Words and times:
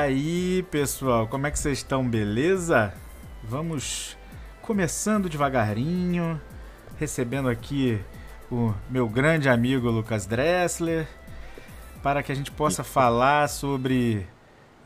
aí, 0.00 0.62
pessoal, 0.70 1.28
como 1.28 1.46
é 1.46 1.50
que 1.50 1.58
vocês 1.58 1.78
estão? 1.78 2.08
Beleza? 2.08 2.92
Vamos 3.44 4.16
começando 4.62 5.28
devagarinho, 5.28 6.40
recebendo 6.98 7.48
aqui 7.48 8.00
o 8.50 8.72
meu 8.88 9.08
grande 9.08 9.48
amigo 9.48 9.90
Lucas 9.90 10.26
Dressler, 10.26 11.06
para 12.02 12.22
que 12.22 12.32
a 12.32 12.34
gente 12.34 12.50
possa 12.50 12.82
falar 12.82 13.48
sobre 13.48 14.26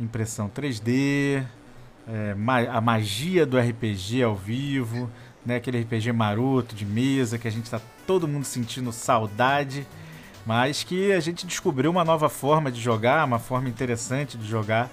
impressão 0.01 0.49
3D, 0.49 1.45
é, 2.09 2.35
a 2.71 2.81
magia 2.81 3.47
do 3.47 3.57
RPG 3.57 4.23
ao 4.23 4.35
vivo, 4.35 5.09
né? 5.47 5.57
aquele 5.57 5.81
RPG 5.81 6.13
maroto 6.13 6.75
de 6.75 6.85
mesa 6.85 7.39
que 7.39 7.47
a 7.47 7.53
gente 7.53 7.65
está 7.65 7.81
todo 8.05 8.27
mundo 8.27 8.45
sentindo 8.45 8.91
saudade 8.91 9.87
mas 10.47 10.83
que 10.83 11.13
a 11.13 11.21
gente 11.21 11.47
descobriu 11.47 11.91
uma 11.91 12.05
nova 12.05 12.29
forma 12.29 12.71
de 12.71 12.81
jogar, 12.81 13.25
uma 13.25 13.39
forma 13.39 13.69
interessante 13.69 14.37
de 14.37 14.47
jogar, 14.47 14.91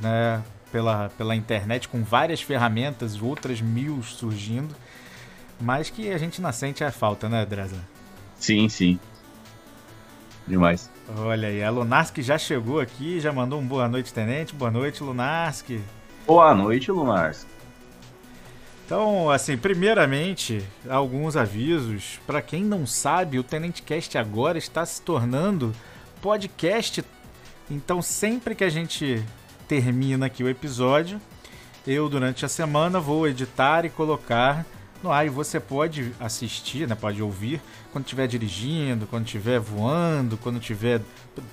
né, 0.00 0.42
pela, 0.72 1.08
pela 1.10 1.34
internet, 1.34 1.88
com 1.88 2.02
várias 2.02 2.40
ferramentas, 2.40 3.20
outras 3.20 3.60
mil 3.60 4.02
surgindo, 4.02 4.74
mas 5.60 5.90
que 5.90 6.10
a 6.10 6.18
gente 6.18 6.40
não 6.40 6.52
sente 6.52 6.84
a 6.84 6.90
falta, 6.90 7.28
né, 7.28 7.44
Dresler? 7.46 7.80
Sim, 8.38 8.68
sim. 8.68 8.98
Demais. 10.46 10.90
Olha 11.16 11.48
aí, 11.48 11.62
a 11.62 11.70
Lunarski 11.70 12.22
já 12.22 12.38
chegou 12.38 12.80
aqui, 12.80 13.20
já 13.20 13.32
mandou 13.32 13.60
um 13.60 13.66
boa 13.66 13.88
noite, 13.88 14.12
tenente. 14.12 14.54
Boa 14.54 14.70
noite, 14.70 15.02
Lunarski. 15.02 15.80
Boa 16.26 16.54
noite, 16.54 16.90
Lunarski. 16.90 17.57
Então, 18.88 19.28
assim, 19.28 19.54
primeiramente, 19.58 20.64
alguns 20.88 21.36
avisos. 21.36 22.18
Para 22.26 22.40
quem 22.40 22.64
não 22.64 22.86
sabe, 22.86 23.38
o 23.38 23.42
Tenente 23.42 23.82
Cast 23.82 24.16
agora 24.16 24.56
está 24.56 24.86
se 24.86 25.02
tornando 25.02 25.74
podcast. 26.22 27.04
Então, 27.70 28.00
sempre 28.00 28.54
que 28.54 28.64
a 28.64 28.70
gente 28.70 29.22
termina 29.68 30.24
aqui 30.24 30.42
o 30.42 30.48
episódio, 30.48 31.20
eu 31.86 32.08
durante 32.08 32.46
a 32.46 32.48
semana 32.48 32.98
vou 32.98 33.28
editar 33.28 33.84
e 33.84 33.90
colocar 33.90 34.64
no 35.02 35.12
ar 35.12 35.26
e 35.26 35.28
você 35.28 35.60
pode 35.60 36.14
assistir, 36.18 36.88
né, 36.88 36.94
pode 36.94 37.22
ouvir 37.22 37.60
quando 37.92 38.06
estiver 38.06 38.26
dirigindo, 38.26 39.06
quando 39.06 39.26
estiver 39.26 39.60
voando, 39.60 40.38
quando 40.38 40.60
estiver 40.60 41.02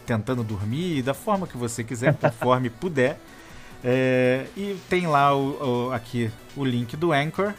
tentando 0.05 0.41
dormir, 0.41 1.01
da 1.01 1.13
forma 1.13 1.45
que 1.45 1.57
você 1.57 1.83
quiser, 1.83 2.15
conforme 2.17 2.69
puder. 2.69 3.19
É, 3.87 4.47
e 4.57 4.75
tem 4.89 5.05
lá 5.05 5.35
o, 5.35 5.89
o, 5.89 5.93
aqui 5.93 6.31
o 6.57 6.65
link 6.65 6.97
do 6.97 7.13
Anchor, 7.13 7.53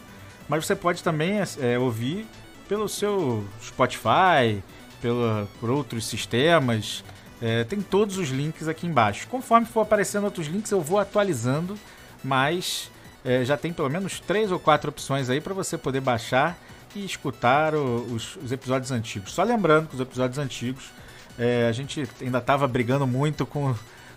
mas 0.48 0.66
você 0.66 0.74
pode 0.74 1.00
também 1.00 1.38
é, 1.60 1.78
ouvir 1.78 2.26
pelo 2.68 2.88
seu 2.88 3.44
Spotify, 3.62 4.60
pelo, 5.00 5.46
por 5.60 5.70
outros 5.70 6.04
sistemas. 6.04 7.04
É, 7.40 7.62
tem 7.62 7.80
todos 7.80 8.18
os 8.18 8.30
links 8.30 8.66
aqui 8.66 8.88
embaixo. 8.88 9.28
Conforme 9.28 9.66
for 9.66 9.82
aparecendo 9.82 10.24
outros 10.24 10.48
links, 10.48 10.72
eu 10.72 10.80
vou 10.80 10.98
atualizando, 10.98 11.78
mas 12.24 12.90
é, 13.24 13.44
já 13.44 13.56
tem 13.56 13.72
pelo 13.72 13.88
menos 13.88 14.18
três 14.18 14.50
ou 14.50 14.58
quatro 14.58 14.90
opções 14.90 15.30
aí 15.30 15.40
para 15.40 15.54
você 15.54 15.78
poder 15.78 16.00
baixar 16.00 16.58
e 16.92 17.04
escutar 17.04 17.74
o, 17.74 18.04
os, 18.12 18.36
os, 18.36 18.50
episódios 18.50 18.90
antigos. 18.90 19.32
Só 19.32 19.44
lembrando 19.44 19.88
que 19.88 19.94
os 19.94 20.00
episódios 20.00 20.38
antigos 20.38 20.90
é, 21.38 21.68
a 21.68 21.72
gente 21.72 22.08
ainda 22.20 22.38
estava 22.38 22.66
brigando 22.66 23.06
muito 23.06 23.46
com 23.46 23.74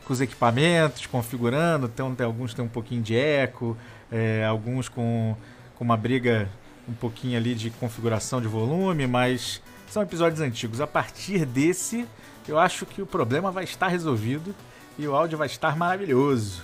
com 0.09 0.13
os 0.13 0.21
equipamentos, 0.21 1.05
configurando. 1.05 1.85
Então, 1.85 2.15
tem, 2.15 2.25
alguns 2.25 2.55
têm 2.55 2.65
um 2.65 2.69
pouquinho 2.69 3.03
de 3.03 3.15
eco, 3.15 3.77
é, 4.11 4.43
alguns 4.43 4.89
com, 4.89 5.35
com 5.75 5.83
uma 5.83 5.95
briga 5.95 6.49
um 6.87 6.93
pouquinho 6.93 7.37
ali 7.37 7.53
de 7.53 7.69
configuração 7.69 8.41
de 8.41 8.47
volume, 8.47 9.05
mas 9.05 9.61
são 9.87 10.01
episódios 10.01 10.41
antigos. 10.41 10.81
A 10.81 10.87
partir 10.87 11.45
desse, 11.45 12.07
eu 12.47 12.57
acho 12.57 12.87
que 12.87 13.03
o 13.03 13.05
problema 13.05 13.51
vai 13.51 13.63
estar 13.65 13.87
resolvido 13.87 14.55
e 14.97 15.07
o 15.07 15.15
áudio 15.15 15.37
vai 15.37 15.45
estar 15.45 15.77
maravilhoso. 15.77 16.63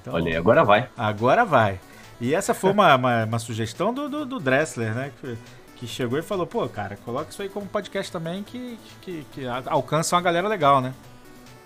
Então, 0.00 0.14
Olha 0.14 0.36
agora 0.36 0.64
vai. 0.64 0.88
Agora 0.96 1.44
vai. 1.44 1.78
E 2.20 2.34
essa 2.34 2.52
foi 2.52 2.72
uma, 2.72 2.96
uma, 2.96 3.24
uma 3.26 3.38
sugestão 3.38 3.94
do, 3.94 4.08
do, 4.08 4.26
do, 4.26 4.40
Dressler, 4.40 4.92
né? 4.92 5.12
Que, 5.20 5.38
que, 5.76 5.86
chegou 5.86 6.18
e 6.18 6.22
falou, 6.22 6.48
pô, 6.48 6.68
cara, 6.68 6.98
coloca 7.04 7.30
isso 7.30 7.42
aí 7.42 7.48
como 7.48 7.64
podcast 7.64 8.10
também 8.10 8.42
que, 8.42 8.76
que, 9.00 9.24
que 9.32 9.46
alcança 9.46 10.16
uma 10.16 10.22
galera 10.22 10.48
legal, 10.48 10.80
né? 10.80 10.92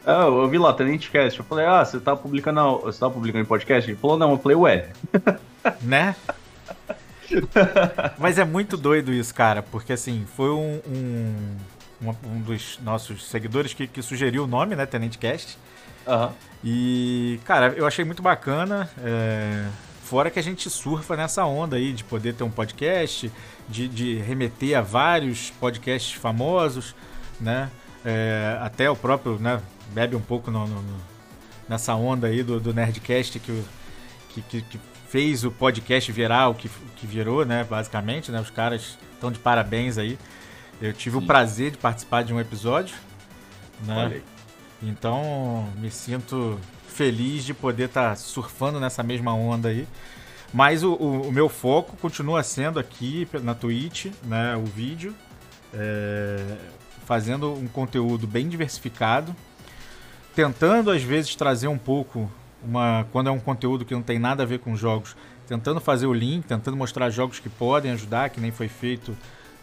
Ah, 0.07 0.27
eu 0.27 0.49
vi 0.49 0.57
lá, 0.57 0.73
Tenente 0.73 1.11
Cast. 1.11 1.41
Eu 1.41 1.45
falei, 1.45 1.67
ah, 1.67 1.85
você 1.85 1.99
tá 1.99 2.15
publicando, 2.15 2.79
você 2.79 3.01
tá 3.01 3.11
publicando 3.11 3.43
em 3.43 3.47
podcast? 3.47 3.91
Ele 3.91 3.99
falou, 3.99 4.17
não, 4.17 4.31
eu 4.31 4.39
falei, 4.39 4.57
ué. 4.57 4.89
Né? 5.83 6.15
Mas 8.17 8.39
é 8.39 8.45
muito 8.45 8.77
doido 8.77 9.13
isso, 9.13 9.35
cara, 9.35 9.61
porque 9.61 9.93
assim, 9.93 10.25
foi 10.37 10.49
um, 10.51 10.81
um, 10.87 12.15
um 12.25 12.41
dos 12.41 12.79
nossos 12.85 13.27
seguidores 13.27 13.75
que, 13.75 13.89
que, 13.89 14.01
sugeriu 14.01 14.45
o 14.45 14.47
nome, 14.47 14.77
né, 14.77 14.87
Tenente 14.87 15.19
Cast. 15.19 15.59
Uhum. 16.07 16.31
E, 16.63 17.41
cara, 17.45 17.75
eu 17.77 17.85
achei 17.85 18.05
muito 18.05 18.23
bacana. 18.23 18.89
É... 19.03 19.67
Fora 20.05 20.31
que 20.31 20.39
a 20.39 20.43
gente 20.43 20.71
surfa 20.71 21.17
nessa 21.17 21.45
onda 21.45 21.75
aí 21.75 21.93
de 21.93 22.05
poder 22.05 22.35
ter 22.35 22.45
um 22.45 22.51
podcast, 22.51 23.33
de, 23.69 23.89
de 23.89 24.19
remeter 24.19 24.79
a 24.79 24.81
vários 24.81 25.51
podcasts 25.51 26.13
famosos, 26.13 26.95
né? 27.41 27.69
É, 28.05 28.57
até 28.61 28.89
o 28.89 28.95
próprio, 28.95 29.37
né? 29.41 29.61
Bebe 29.93 30.17
um 30.17 30.21
pouco 30.21 30.51
no, 30.51 30.67
no, 30.67 30.83
nessa 31.69 31.95
onda 31.95 32.27
aí 32.27 32.43
do, 32.43 32.61
do 32.61 32.73
Nerdcast 32.73 33.39
que, 33.39 33.65
que, 34.29 34.63
que, 34.63 34.81
fez 35.09 35.45
o 35.45 35.53
podcast 35.53 36.11
virar 36.11 36.49
o 36.49 36.55
que, 36.55 36.69
que 36.97 37.07
virou, 37.07 37.45
né? 37.45 37.65
Basicamente, 37.65 38.33
né? 38.33 38.41
Os 38.41 38.51
caras 38.51 38.99
estão 39.15 39.31
de 39.31 39.39
parabéns 39.39 39.99
aí. 39.99 40.19
Eu 40.81 40.93
tive 40.93 41.17
Sim. 41.17 41.25
o 41.25 41.27
prazer 41.27 41.71
de 41.71 41.79
participar 41.79 42.23
de 42.23 42.35
um 42.35 42.41
episódio, 42.41 42.97
né? 43.85 44.21
Então, 44.83 45.67
me 45.77 45.91
sinto 45.91 46.59
feliz 46.89 47.45
de 47.45 47.55
poder 47.55 47.85
estar 47.85 48.11
tá 48.11 48.17
surfando 48.17 48.81
nessa 48.81 49.03
mesma 49.03 49.33
onda 49.33 49.69
aí. 49.69 49.87
Mas 50.53 50.83
o, 50.83 50.93
o, 50.95 51.29
o, 51.29 51.33
meu 51.33 51.49
foco 51.49 51.97
continua 51.97 52.43
sendo 52.43 52.79
aqui 52.79 53.29
na 53.43 53.55
Twitch, 53.55 54.07
né? 54.25 54.57
O 54.57 54.65
vídeo. 54.65 55.15
É, 55.73 56.57
fazendo 57.07 57.53
um 57.53 57.69
conteúdo 57.69 58.27
bem 58.27 58.49
diversificado 58.49 59.35
tentando 60.37 60.91
às 60.91 61.03
vezes 61.03 61.35
trazer 61.35 61.67
um 61.67 61.79
pouco 61.79 62.31
uma 62.63 63.07
quando 63.11 63.29
é 63.29 63.33
um 63.33 63.41
conteúdo 63.41 63.87
que 63.87 63.95
não 63.95 64.03
tem 64.03 64.19
nada 64.19 64.43
a 64.43 64.47
ver 64.47 64.59
com 64.59 64.77
jogos, 64.77 65.17
tentando 65.49 65.81
fazer 65.81 66.07
o 66.07 66.13
link, 66.13 66.45
tentando 66.45 66.77
mostrar 66.77 67.09
jogos 67.09 67.41
que 67.41 67.49
podem 67.49 67.93
ajudar, 67.93 68.29
que 68.29 68.39
nem 68.39 68.53
foi 68.53 68.69
feito 68.69 69.17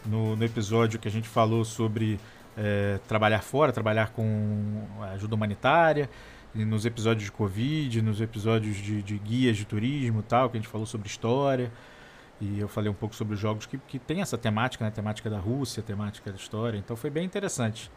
no, 0.04 0.34
no 0.34 0.44
episódio 0.44 0.98
que 0.98 1.06
a 1.06 1.10
gente 1.10 1.28
falou 1.28 1.64
sobre 1.64 2.18
é, 2.56 2.98
trabalhar 3.06 3.40
fora, 3.40 3.72
trabalhar 3.72 4.10
com 4.10 4.84
ajuda 5.12 5.36
humanitária, 5.36 6.10
nos 6.52 6.84
episódios 6.84 7.24
de 7.24 7.32
Covid, 7.32 8.02
nos 8.02 8.20
episódios 8.20 8.76
de, 8.76 9.00
de 9.00 9.16
guias 9.18 9.56
de 9.56 9.64
turismo 9.64 10.22
tal, 10.22 10.50
que 10.50 10.56
a 10.56 10.60
gente 10.60 10.68
falou 10.68 10.86
sobre 10.86 11.06
história. 11.06 11.70
E 12.40 12.58
eu 12.58 12.68
falei 12.68 12.90
um 12.90 12.94
pouco 12.94 13.14
sobre 13.14 13.34
os 13.34 13.40
jogos 13.40 13.64
que, 13.64 13.78
que 13.78 13.98
tem 13.98 14.20
essa 14.20 14.36
temática, 14.36 14.84
né? 14.84 14.90
temática 14.90 15.30
da 15.30 15.38
Rússia, 15.38 15.82
temática 15.82 16.30
da 16.30 16.36
história. 16.36 16.78
Então 16.78 16.96
foi 16.96 17.10
bem 17.10 17.24
interessante. 17.24 17.90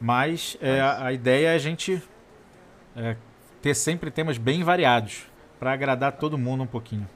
Mas 0.00 0.56
é, 0.60 0.80
a, 0.80 1.06
a, 1.06 1.12
ideia 1.12 1.48
é 1.48 1.54
a 1.54 1.58
gente 1.58 2.02
é, 2.96 3.16
ter 3.60 3.74
sempre 3.74 4.10
temas 4.10 4.36
bem 4.36 4.64
variados 4.64 5.26
para 5.58 5.72
agradar 5.72 6.12
todo 6.12 6.36
mundo 6.36 6.64
um 6.64 6.66
pouquinho. 6.66 7.08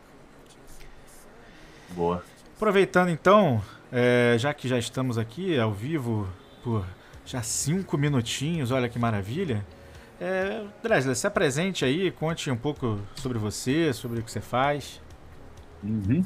Boa. 1.91 2.23
Aproveitando 2.55 3.11
então, 3.11 3.63
é, 3.93 4.37
já 4.39 4.55
que 4.55 4.69
já 4.69 4.79
estamos 4.79 5.19
aqui 5.19 5.59
ao 5.59 5.73
vivo 5.73 6.29
por 6.63 6.85
já 7.25 7.43
cinco 7.43 7.99
minutinhos, 7.99 8.71
olha 8.71 8.89
que 8.89 8.99
maravilha. 8.99 9.67
É, 10.21 10.65
Dresler, 10.83 11.15
se 11.15 11.27
apresente 11.27 11.85
aí, 11.85 12.11
conte 12.11 12.51
um 12.51 12.57
pouco 12.57 13.01
sobre 13.17 13.39
você, 13.39 13.93
sobre 13.93 14.21
o 14.21 14.23
que 14.23 14.31
você 14.31 14.41
faz. 14.41 15.03
Uhum. 15.83 16.25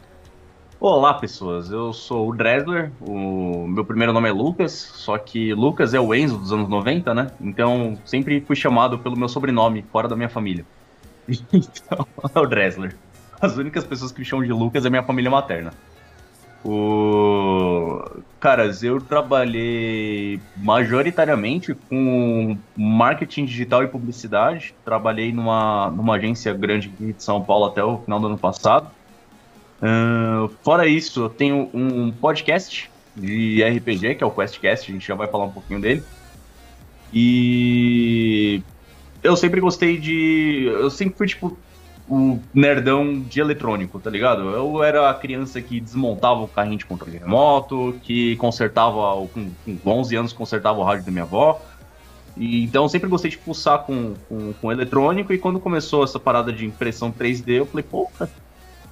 Olá, 0.83 1.13
pessoas. 1.13 1.71
Eu 1.71 1.93
sou 1.93 2.31
o 2.31 2.35
Dresler. 2.35 2.91
O 3.03 3.67
meu 3.69 3.85
primeiro 3.85 4.15
nome 4.15 4.31
é 4.31 4.33
Lucas, 4.33 4.73
só 4.73 5.19
que 5.19 5.53
Lucas 5.53 5.93
é 5.93 6.01
o 6.01 6.15
Enzo 6.15 6.39
dos 6.39 6.55
anos 6.55 6.71
90, 6.71 7.13
né? 7.13 7.31
Então 7.39 7.99
sempre 8.03 8.41
fui 8.41 8.57
chamado 8.57 8.99
pelo 8.99 9.15
meu 9.15 9.29
sobrenome, 9.29 9.85
fora 9.93 10.09
da 10.09 10.17
minha 10.17 10.31
família. 10.31 10.65
Então, 11.53 12.07
é 12.35 12.39
o 12.41 12.47
Dresler. 12.47 12.97
As 13.39 13.59
únicas 13.59 13.85
pessoas 13.85 14.11
que 14.11 14.21
me 14.21 14.25
chamam 14.25 14.47
de 14.47 14.53
Lucas 14.55 14.87
é 14.87 14.89
minha 14.89 15.03
família 15.03 15.31
materna. 15.31 15.71
O... 16.65 18.03
Caras, 18.39 18.83
eu 18.83 19.03
trabalhei 19.03 20.41
majoritariamente 20.57 21.75
com 21.75 22.57
marketing 22.75 23.45
digital 23.45 23.85
e 23.85 23.87
publicidade. 23.87 24.75
Trabalhei 24.83 25.31
numa, 25.31 25.91
numa 25.91 26.17
agência 26.17 26.55
grande 26.55 26.89
de 26.89 27.15
São 27.23 27.43
Paulo 27.43 27.67
até 27.67 27.85
o 27.85 27.99
final 27.99 28.19
do 28.19 28.29
ano 28.29 28.39
passado. 28.39 28.91
Uh, 29.83 30.49
fora 30.63 30.87
isso, 30.87 31.23
eu 31.23 31.29
tenho 31.29 31.71
um 31.73 32.13
podcast 32.13 32.91
de 33.17 33.63
RPG, 33.63 34.17
que 34.17 34.25
é 34.25 34.27
o 34.27 34.31
QuestCast, 34.31 34.91
a 34.91 34.95
gente 34.95 35.07
já 35.07 35.15
vai 35.15 35.27
falar 35.27 35.45
um 35.45 35.53
pouquinho 35.53 35.81
dele. 35.81 36.03
E 37.13 38.63
eu 39.23 39.37
sempre 39.37 39.61
gostei 39.61 39.99
de. 39.99 40.67
Eu 40.67 40.91
sempre 40.91 41.17
fui, 41.17 41.27
tipo, 41.27 41.59
o 42.09 42.39
nerdão 42.53 43.21
de 43.21 43.41
eletrônico, 43.41 43.99
tá 44.01 44.11
ligado? 44.11 44.43
Eu 44.51 44.83
era 44.83 45.11
a 45.11 45.15
criança 45.15 45.61
que 45.61 45.81
desmontava 45.81 46.41
o 46.41 46.49
carrinho 46.49 46.79
de 46.79 46.87
controle 46.87 47.19
remoto, 47.19 47.99
que 48.03 48.37
consertava, 48.37 49.27
com, 49.29 49.51
com 49.65 49.91
11 49.91 50.17
anos, 50.17 50.33
consertava 50.33 50.79
o 50.79 50.83
rádio 50.83 51.05
da 51.05 51.13
minha 51.13 51.25
avó. 51.25 51.61
E, 52.37 52.65
então 52.65 52.85
eu 52.85 52.89
sempre 52.89 53.09
gostei 53.09 53.31
de 53.31 53.39
pulsar 53.39 53.81
com, 53.81 54.15
com, 54.29 54.53
com 54.55 54.73
eletrônico, 54.73 55.33
e 55.33 55.39
quando 55.39 55.61
começou 55.61 56.05
essa 56.05 56.19
parada 56.19 56.53
de 56.53 56.67
impressão 56.67 57.13
3D, 57.13 57.49
eu 57.55 57.67
falei, 57.67 57.85
pô, 57.89 58.11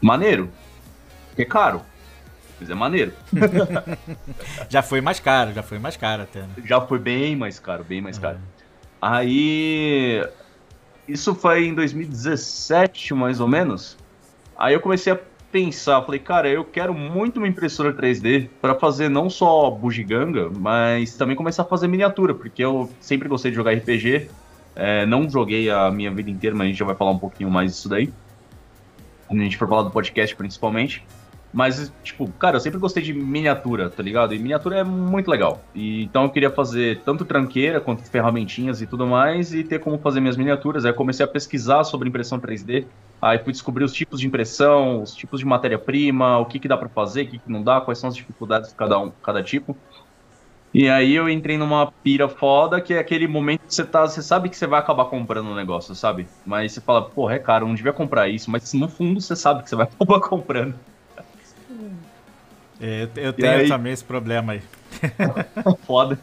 maneiro. 0.01 0.49
Que 1.39 1.43
é 1.43 1.45
caro. 1.45 1.83
Mas 2.59 2.69
é 2.69 2.75
maneiro. 2.75 3.13
já 4.69 4.83
foi 4.83 5.01
mais 5.01 5.21
caro, 5.21 5.53
já 5.53 5.63
foi 5.63 5.79
mais 5.79 5.97
caro 5.97 6.25
até. 6.25 6.41
Né? 6.41 6.49
Já 6.65 6.81
foi 6.81 6.99
bem 6.99 7.37
mais 7.37 7.61
caro, 7.61 7.85
bem 7.85 8.01
mais 8.01 8.19
caro. 8.19 8.39
Aí. 9.01 10.27
Isso 11.07 11.33
foi 11.37 11.67
em 11.67 11.75
2017, 11.75 13.15
mais 13.15 13.39
ou 13.39 13.47
menos. 13.47 13.97
Aí 14.59 14.75
eu 14.75 14.81
comecei 14.81 15.13
a 15.13 15.21
pensar, 15.53 16.03
falei, 16.03 16.19
cara, 16.19 16.49
eu 16.49 16.65
quero 16.65 16.93
muito 16.93 17.37
uma 17.37 17.47
impressora 17.47 17.95
3D 17.95 18.49
para 18.61 18.75
fazer 18.75 19.09
não 19.09 19.31
só 19.31 19.71
bugiganga, 19.71 20.51
mas 20.51 21.17
também 21.17 21.37
começar 21.37 21.63
a 21.63 21.67
fazer 21.67 21.87
miniatura, 21.87 22.35
porque 22.35 22.65
eu 22.65 22.91
sempre 23.01 23.29
gostei 23.29 23.53
de 23.53 23.57
jogar 23.57 23.73
RPG. 23.75 24.29
É, 24.75 25.07
não 25.07 25.31
joguei 25.31 25.71
a 25.71 25.89
minha 25.93 26.11
vida 26.11 26.31
inteira, 26.31 26.57
mas 26.57 26.65
a 26.65 26.69
gente 26.69 26.79
já 26.79 26.85
vai 26.85 26.97
falar 26.97 27.13
um 27.13 27.19
pouquinho 27.19 27.49
mais 27.49 27.71
disso 27.71 27.89
daí. 27.89 28.13
Quando 29.29 29.41
a 29.41 29.45
gente 29.45 29.57
for 29.57 29.69
falar 29.69 29.85
do 29.85 29.91
podcast, 29.91 30.35
principalmente. 30.35 31.07
Mas, 31.53 31.93
tipo, 32.03 32.31
cara, 32.33 32.57
eu 32.57 32.61
sempre 32.61 32.79
gostei 32.79 33.03
de 33.03 33.15
miniatura, 33.15 33.89
tá 33.89 34.03
ligado? 34.03 34.35
E 34.35 34.39
miniatura 34.39 34.79
é 34.79 34.85
muito 34.85 35.31
legal. 35.31 35.65
E, 35.75 36.03
então 36.03 36.25
eu 36.25 36.31
queria 36.31 36.51
fazer 36.51 37.03
tanto 37.05 37.25
tranqueira 37.25 37.81
quanto 37.81 38.05
ferramentinhas 38.05 38.83
e 38.83 38.87
tudo 38.87 39.07
mais 39.07 39.53
e 39.55 39.65
ter 39.65 39.79
como 39.79 39.99
fazer 39.99 40.21
minhas 40.21 40.37
miniaturas. 40.37 40.85
Aí 40.85 40.91
eu 40.91 40.95
comecei 40.95 41.25
a 41.25 41.29
pesquisar 41.29 41.85
sobre 41.85 42.09
impressão 42.09 42.39
3D. 42.39 42.87
Aí 43.21 43.39
fui 43.39 43.53
descobrir 43.53 43.85
os 43.85 43.93
tipos 43.93 44.21
de 44.21 44.27
impressão, 44.27 45.03
os 45.03 45.13
tipos 45.15 45.41
de 45.41 45.47
matéria-prima, 45.47 46.39
o 46.39 46.47
que, 46.47 46.61
que 46.61 46.69
dá 46.69 46.77
para 46.77 46.89
fazer, 46.89 47.23
o 47.23 47.31
que, 47.31 47.39
que 47.39 47.51
não 47.51 47.65
dá, 47.65 47.81
quais 47.81 47.99
são 47.99 48.09
as 48.09 48.15
dificuldades 48.15 48.71
de 48.71 48.77
cada 48.77 48.99
um, 48.99 49.11
cada 49.11 49.43
tipo. 49.43 49.77
E 50.73 50.89
aí 50.89 51.15
eu 51.15 51.29
entrei 51.29 51.57
numa 51.57 51.91
pira 51.91 52.29
foda, 52.29 52.81
que 52.81 52.93
é 52.93 52.99
aquele 52.99 53.27
momento 53.27 53.67
que 53.67 53.75
você 53.75 53.85
tá, 53.87 54.07
você 54.07 54.23
sabe 54.23 54.51
que 54.51 54.57
você 54.57 54.67
vai 54.67 54.79
acabar 54.79 55.07
comprando 55.07 55.49
um 55.49 55.55
negócio, 55.55 55.95
sabe? 55.95 56.29
Mas 56.45 56.73
você 56.73 56.81
fala, 56.81 57.11
porra, 57.11 57.35
é 57.35 57.39
caro, 57.39 57.67
não 57.67 57.75
devia 57.75 57.93
comprar 57.93 58.29
isso, 58.29 58.51
mas 58.51 58.73
no 58.75 58.89
fundo 58.89 59.21
você 59.21 59.35
sabe 59.35 59.63
que 59.63 59.71
você 59.71 59.77
vai 59.77 59.87
acabar 59.91 60.21
comprando. 60.21 60.79
É, 62.81 63.09
eu 63.17 63.33
tenho 63.33 63.51
aí... 63.51 63.69
também 63.69 63.93
esse 63.93 64.05
problema 64.05 64.53
aí. 64.53 64.63
Foda. 65.87 66.19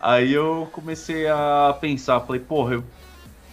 Aí 0.00 0.32
eu 0.32 0.68
comecei 0.72 1.26
a 1.26 1.76
pensar, 1.80 2.20
falei, 2.20 2.40
porra, 2.40 2.74
eu... 2.74 2.84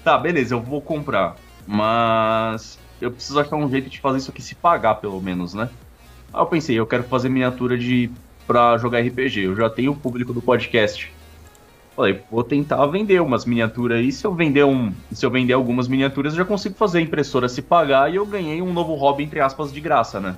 tá, 0.04 0.18
beleza, 0.18 0.54
eu 0.54 0.62
vou 0.62 0.82
comprar, 0.82 1.36
mas 1.66 2.78
eu 3.02 3.12
preciso 3.12 3.40
achar 3.40 3.56
um 3.56 3.70
jeito 3.70 3.90
de 3.90 4.00
fazer 4.00 4.20
isso 4.20 4.30
aqui 4.30 4.42
se 4.42 4.54
pagar, 4.54 4.96
pelo 4.96 5.20
menos, 5.20 5.54
né? 5.54 5.70
Aí 6.32 6.42
eu 6.42 6.46
pensei, 6.46 6.76
eu 6.76 6.86
quero 6.86 7.04
fazer 7.04 7.30
miniatura 7.30 7.78
de 7.78 8.12
pra 8.46 8.78
jogar 8.78 9.00
RPG, 9.00 9.46
eu 9.46 9.56
já 9.56 9.70
tenho 9.70 9.94
o 9.94 9.96
público 9.96 10.34
do 10.34 10.42
podcast. 10.42 11.12
Falei, 11.96 12.22
vou 12.30 12.44
tentar 12.44 12.84
vender 12.88 13.22
umas 13.22 13.46
miniaturas 13.46 14.00
aí. 14.00 14.12
Se 14.12 14.26
eu 14.26 14.34
vender 14.34 14.64
um, 14.64 14.92
se 15.12 15.26
eu 15.26 15.30
vender 15.30 15.54
algumas 15.54 15.88
miniaturas, 15.88 16.34
eu 16.34 16.40
já 16.40 16.46
consigo 16.46 16.76
fazer 16.76 16.98
a 17.00 17.02
impressora 17.02 17.48
se 17.48 17.62
pagar 17.62 18.12
e 18.12 18.16
eu 18.16 18.26
ganhei 18.26 18.62
um 18.62 18.74
novo 18.74 18.96
hobby 18.96 19.24
entre 19.24 19.40
aspas 19.40 19.72
de 19.72 19.80
graça, 19.80 20.20
né? 20.20 20.36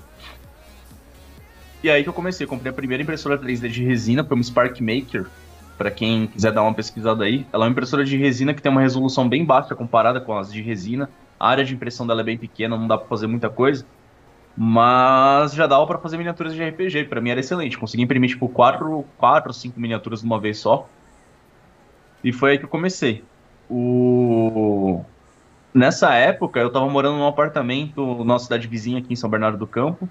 E 1.84 1.90
aí 1.90 2.04
que 2.04 2.10
eu 2.10 2.14
comecei, 2.14 2.48
comprei 2.48 2.72
a 2.72 2.74
primeira 2.74 3.04
impressora 3.04 3.38
3D 3.38 3.70
de 3.70 3.84
resina, 3.84 4.24
foi 4.24 4.36
uma 4.36 4.44
Spark 4.44 4.80
Maker. 4.82 5.26
Para 5.78 5.92
quem 5.92 6.28
quiser 6.28 6.52
dar 6.52 6.64
uma 6.64 6.74
pesquisada 6.74 7.26
aí, 7.26 7.46
ela 7.52 7.66
é 7.66 7.68
uma 7.68 7.72
impressora 7.72 8.06
de 8.06 8.18
resina 8.18 8.54
que 8.54 8.62
tem 8.62 8.72
uma 8.72 8.82
resolução 8.82 9.28
bem 9.28 9.44
baixa 9.44 9.76
comparada 9.76 10.22
com 10.22 10.38
as 10.38 10.52
de 10.52 10.62
resina. 10.62 11.10
A 11.38 11.50
área 11.50 11.66
de 11.66 11.74
impressão 11.74 12.08
dela 12.08 12.22
é 12.22 12.24
bem 12.24 12.38
pequena, 12.38 12.78
não 12.78 12.88
dá 12.88 12.98
para 12.98 13.08
fazer 13.08 13.28
muita 13.28 13.50
coisa. 13.50 13.86
Mas 14.58 15.54
já 15.54 15.68
dava 15.68 15.86
para 15.86 15.98
fazer 16.00 16.18
miniaturas 16.18 16.54
de 16.54 16.64
RPG, 16.64 17.06
para 17.06 17.20
mim 17.20 17.30
era 17.30 17.42
excelente. 17.42 17.78
Consegui 17.78 18.04
imprimir 18.04 18.30
tipo 18.30 18.48
4, 18.48 19.06
4 19.18 19.54
5 19.54 19.80
miniaturas 19.80 20.22
de 20.22 20.26
uma 20.26 20.40
vez 20.40 20.60
só. 20.60 20.88
E 22.24 22.32
foi 22.32 22.52
aí 22.52 22.58
que 22.58 22.66
eu 22.66 22.70
comecei. 22.70 23.24
O... 23.70 25.04
Nessa 25.74 26.14
época, 26.14 26.60
eu 26.60 26.72
tava 26.72 26.90
morando 26.90 27.18
num 27.18 27.28
apartamento 27.28 28.24
na 28.24 28.40
cidade 28.40 28.66
vizinha 28.66 29.00
aqui 29.00 29.12
em 29.12 29.16
São 29.16 29.30
Bernardo 29.30 29.58
do 29.58 29.68
Campo. 29.68 30.08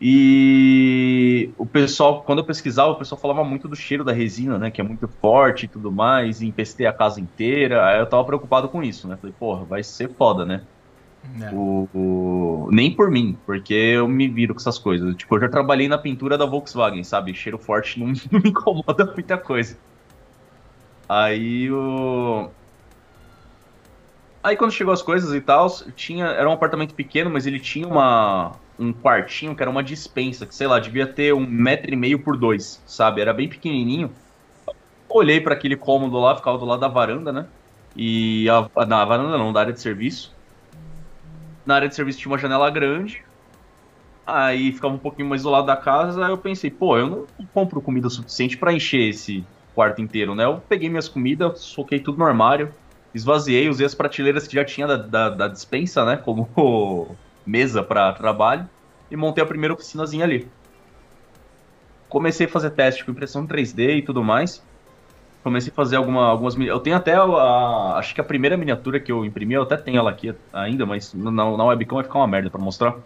E 0.00 1.50
o 1.56 1.64
pessoal, 1.64 2.22
quando 2.22 2.40
eu 2.40 2.44
pesquisava, 2.44 2.90
o 2.90 2.96
pessoal 2.96 3.20
falava 3.20 3.44
muito 3.44 3.68
do 3.68 3.76
cheiro 3.76 4.04
da 4.04 4.12
resina, 4.12 4.58
né? 4.58 4.70
Que 4.70 4.80
é 4.80 4.84
muito 4.84 5.08
forte 5.08 5.64
e 5.64 5.68
tudo 5.68 5.90
mais, 5.90 6.40
e 6.40 6.46
empestei 6.46 6.86
a 6.86 6.92
casa 6.92 7.20
inteira. 7.20 7.86
Aí 7.86 8.00
eu 8.00 8.06
tava 8.06 8.24
preocupado 8.24 8.68
com 8.68 8.82
isso, 8.82 9.06
né? 9.06 9.16
Falei, 9.16 9.34
porra, 9.38 9.64
vai 9.64 9.82
ser 9.82 10.10
foda, 10.10 10.44
né? 10.44 10.62
É. 11.40 11.50
O, 11.54 11.88
o, 11.94 12.68
Nem 12.70 12.94
por 12.94 13.10
mim, 13.10 13.38
porque 13.46 13.72
eu 13.72 14.06
me 14.06 14.28
viro 14.28 14.54
com 14.54 14.60
essas 14.60 14.78
coisas. 14.78 15.14
Tipo, 15.16 15.36
eu 15.36 15.40
já 15.40 15.48
trabalhei 15.48 15.88
na 15.88 15.96
pintura 15.96 16.36
da 16.36 16.44
Volkswagen, 16.44 17.02
sabe? 17.02 17.34
Cheiro 17.34 17.58
forte 17.58 17.98
não, 17.98 18.08
não 18.30 18.40
me 18.40 18.50
incomoda 18.50 19.06
muita 19.06 19.38
coisa. 19.38 19.78
Aí 21.08 21.70
o. 21.70 22.50
Aí 24.42 24.56
quando 24.56 24.72
chegou 24.72 24.92
as 24.92 25.02
coisas 25.02 25.34
e 25.34 25.40
tal, 25.40 25.68
tinha. 25.96 26.26
Era 26.26 26.48
um 26.48 26.52
apartamento 26.52 26.94
pequeno, 26.94 27.30
mas 27.30 27.46
ele 27.46 27.58
tinha 27.58 27.88
uma, 27.88 28.52
um 28.78 28.92
quartinho 28.92 29.54
que 29.54 29.62
era 29.62 29.70
uma 29.70 29.82
dispensa, 29.82 30.46
que 30.46 30.54
sei 30.54 30.66
lá, 30.66 30.78
devia 30.78 31.06
ter 31.06 31.32
um 31.32 31.46
metro 31.46 31.92
e 31.92 31.96
meio 31.96 32.22
por 32.22 32.36
dois, 32.36 32.82
sabe? 32.86 33.20
Era 33.20 33.32
bem 33.32 33.48
pequenininho. 33.48 34.10
Olhei 35.08 35.40
para 35.40 35.54
aquele 35.54 35.76
cômodo 35.76 36.18
lá, 36.18 36.36
ficava 36.36 36.58
do 36.58 36.64
lado 36.64 36.80
da 36.80 36.88
varanda, 36.88 37.32
né? 37.32 37.46
E 37.96 38.48
a, 38.48 38.86
na 38.86 39.04
varanda 39.04 39.38
não, 39.38 39.52
da 39.52 39.60
área 39.60 39.72
de 39.72 39.80
serviço. 39.80 40.34
Na 41.64 41.76
área 41.76 41.88
de 41.88 41.94
serviço 41.94 42.18
tinha 42.18 42.32
uma 42.32 42.38
janela 42.38 42.68
grande. 42.70 43.22
Aí 44.26 44.72
ficava 44.72 44.94
um 44.94 44.98
pouquinho 44.98 45.28
mais 45.28 45.42
do 45.42 45.50
lado 45.50 45.66
da 45.66 45.76
casa. 45.76 46.24
Aí 46.24 46.32
eu 46.32 46.38
pensei, 46.38 46.70
pô, 46.70 46.98
eu 46.98 47.08
não 47.08 47.26
compro 47.52 47.80
comida 47.80 48.08
suficiente 48.08 48.56
para 48.56 48.72
encher 48.72 49.08
esse 49.10 49.46
quarto 49.74 50.00
inteiro, 50.00 50.34
né? 50.34 50.44
Eu 50.44 50.60
peguei 50.60 50.88
minhas 50.88 51.08
comidas, 51.08 51.60
soquei 51.60 52.00
tudo 52.00 52.18
no 52.18 52.24
armário, 52.24 52.74
esvaziei, 53.14 53.68
usei 53.68 53.86
as 53.86 53.94
prateleiras 53.94 54.46
que 54.46 54.54
já 54.54 54.64
tinha 54.64 54.86
da, 54.86 54.96
da, 54.96 55.30
da 55.30 55.48
dispensa, 55.48 56.04
né? 56.04 56.16
Como 56.16 57.16
mesa 57.46 57.82
para 57.82 58.12
trabalho 58.12 58.68
e 59.10 59.16
montei 59.16 59.42
a 59.42 59.46
primeira 59.46 59.74
oficinazinha 59.74 60.24
ali. 60.24 60.48
Comecei 62.08 62.46
a 62.46 62.48
fazer 62.48 62.70
teste 62.70 63.04
com 63.04 63.10
impressão 63.10 63.46
3D 63.46 63.98
e 63.98 64.02
tudo 64.02 64.22
mais. 64.22 64.62
Comecei 65.42 65.70
a 65.70 65.74
fazer 65.74 65.96
alguma, 65.96 66.26
algumas. 66.26 66.56
Eu 66.56 66.80
tenho 66.80 66.96
até 66.96 67.14
a, 67.14 67.96
Acho 67.96 68.14
que 68.14 68.20
a 68.20 68.24
primeira 68.24 68.56
miniatura 68.56 68.98
que 68.98 69.12
eu 69.12 69.24
imprimi, 69.24 69.54
eu 69.54 69.62
até 69.62 69.76
tenho 69.76 69.98
ela 69.98 70.10
aqui 70.10 70.34
ainda, 70.52 70.86
mas 70.86 71.12
na, 71.12 71.30
na 71.30 71.64
webcam 71.64 71.96
vai 71.96 72.04
ficar 72.04 72.18
uma 72.18 72.26
merda 72.26 72.48
para 72.48 72.60
mostrar. 72.60 72.96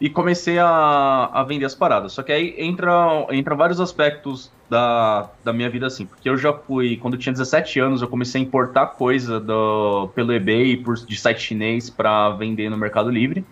E 0.00 0.08
comecei 0.08 0.58
a, 0.58 1.28
a 1.32 1.42
vender 1.42 1.64
as 1.64 1.74
paradas. 1.74 2.12
Só 2.12 2.22
que 2.22 2.30
aí 2.30 2.54
entra, 2.56 3.26
entra 3.30 3.54
vários 3.54 3.80
aspectos 3.80 4.50
da, 4.70 5.28
da 5.42 5.52
minha 5.52 5.68
vida 5.68 5.86
assim. 5.86 6.06
Porque 6.06 6.28
eu 6.28 6.36
já 6.36 6.52
fui, 6.52 6.96
quando 6.96 7.14
eu 7.14 7.20
tinha 7.20 7.32
17 7.32 7.80
anos, 7.80 8.00
eu 8.00 8.08
comecei 8.08 8.40
a 8.40 8.44
importar 8.44 8.86
coisa 8.86 9.40
do, 9.40 10.08
pelo 10.14 10.32
eBay 10.32 10.76
por, 10.76 10.94
de 10.94 11.16
site 11.16 11.40
chinês 11.40 11.90
para 11.90 12.30
vender 12.30 12.70
no 12.70 12.76
Mercado 12.76 13.10
Livre. 13.10 13.44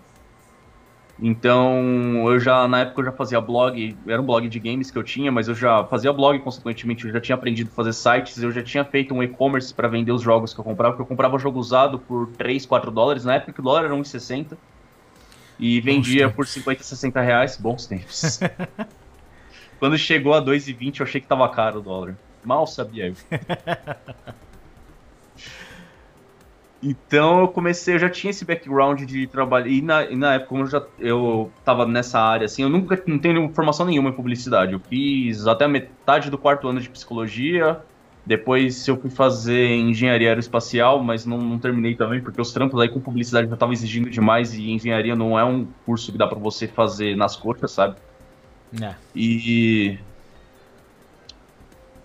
Então, 1.18 2.30
eu 2.30 2.38
já, 2.38 2.68
na 2.68 2.80
época, 2.80 3.00
eu 3.00 3.04
já 3.06 3.12
fazia 3.12 3.40
blog, 3.40 3.96
era 4.06 4.20
um 4.20 4.24
blog 4.26 4.46
de 4.48 4.60
games 4.60 4.90
que 4.90 4.98
eu 4.98 5.02
tinha, 5.02 5.32
mas 5.32 5.48
eu 5.48 5.54
já 5.54 5.82
fazia 5.84 6.12
blog, 6.12 6.38
consequentemente, 6.40 7.06
eu 7.06 7.12
já 7.12 7.20
tinha 7.20 7.34
aprendido 7.34 7.70
a 7.72 7.74
fazer 7.74 7.94
sites, 7.94 8.42
eu 8.42 8.52
já 8.52 8.62
tinha 8.62 8.84
feito 8.84 9.14
um 9.14 9.22
e-commerce 9.22 9.72
para 9.72 9.88
vender 9.88 10.12
os 10.12 10.20
jogos 10.20 10.52
que 10.52 10.60
eu 10.60 10.64
comprava, 10.64 10.92
porque 10.92 11.02
eu 11.02 11.06
comprava 11.06 11.38
jogo 11.38 11.58
usado 11.58 11.98
por 11.98 12.28
3, 12.36 12.66
4 12.66 12.90
dólares, 12.90 13.24
na 13.24 13.36
época 13.36 13.62
o 13.62 13.64
dólar 13.64 13.84
era 13.84 13.94
1,60, 13.94 14.58
e 15.58 15.80
vendia 15.80 16.28
por 16.30 16.46
50, 16.46 16.82
60 16.82 17.20
reais, 17.20 17.56
bons 17.56 17.86
tempos. 17.86 18.40
Quando 19.78 19.98
chegou 19.98 20.34
a 20.34 20.42
2,20 20.42 21.00
eu 21.00 21.06
achei 21.06 21.20
que 21.20 21.26
tava 21.26 21.48
caro 21.48 21.78
o 21.78 21.82
dólar. 21.82 22.16
Mal 22.44 22.66
sabia 22.66 23.08
eu. 23.08 23.14
Então 26.82 27.40
eu 27.40 27.48
comecei, 27.48 27.94
eu 27.94 27.98
já 27.98 28.08
tinha 28.08 28.30
esse 28.30 28.44
background 28.44 29.02
de 29.02 29.26
trabalho. 29.26 29.66
E 29.66 29.82
na, 29.82 30.04
e 30.04 30.14
na 30.14 30.34
época, 30.34 30.48
como 30.48 30.62
eu 30.62 30.66
já 30.66 30.86
eu 30.98 31.50
tava 31.64 31.86
nessa 31.86 32.20
área, 32.20 32.44
assim, 32.44 32.62
eu 32.62 32.68
nunca 32.68 33.02
não 33.06 33.18
tenho 33.18 33.52
formação 33.52 33.86
nenhuma 33.86 34.10
em 34.10 34.12
publicidade. 34.12 34.72
Eu 34.72 34.80
fiz 34.80 35.46
até 35.46 35.64
a 35.64 35.68
metade 35.68 36.30
do 36.30 36.38
quarto 36.38 36.68
ano 36.68 36.80
de 36.80 36.88
psicologia. 36.88 37.80
Depois 38.26 38.88
eu 38.88 38.96
fui 38.96 39.08
fazer 39.08 39.68
engenharia 39.76 40.30
aeroespacial, 40.30 41.00
mas 41.00 41.24
não, 41.24 41.38
não 41.38 41.60
terminei 41.60 41.94
também, 41.94 42.20
porque 42.20 42.40
os 42.40 42.52
trampos 42.52 42.80
aí 42.80 42.88
com 42.88 43.00
publicidade 43.00 43.46
já 43.46 43.54
estavam 43.54 43.72
exigindo 43.72 44.10
demais 44.10 44.52
e 44.52 44.68
engenharia 44.68 45.14
não 45.14 45.38
é 45.38 45.44
um 45.44 45.64
curso 45.86 46.10
que 46.10 46.18
dá 46.18 46.26
para 46.26 46.36
você 46.36 46.66
fazer 46.66 47.16
nas 47.16 47.36
coxas, 47.36 47.70
sabe? 47.70 47.94
É. 48.82 48.96
E. 49.14 49.96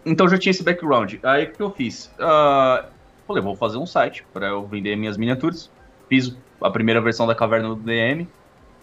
Então 0.05 0.29
já 0.29 0.37
tinha 0.37 0.51
esse 0.51 0.63
background. 0.63 1.15
Aí 1.23 1.45
o 1.45 1.51
que 1.53 1.61
eu 1.61 1.71
fiz? 1.71 2.05
Uh, 2.19 2.85
falei, 3.27 3.41
vou 3.41 3.55
fazer 3.55 3.77
um 3.77 3.87
site 3.87 4.23
para 4.31 4.47
eu 4.47 4.67
vender 4.67 4.95
minhas 4.95 5.17
miniaturas. 5.17 5.71
Fiz 6.07 6.37
a 6.61 6.69
primeira 6.69 7.01
versão 7.01 7.25
da 7.25 7.33
caverna 7.33 7.69
do 7.69 7.75
DM. 7.75 8.27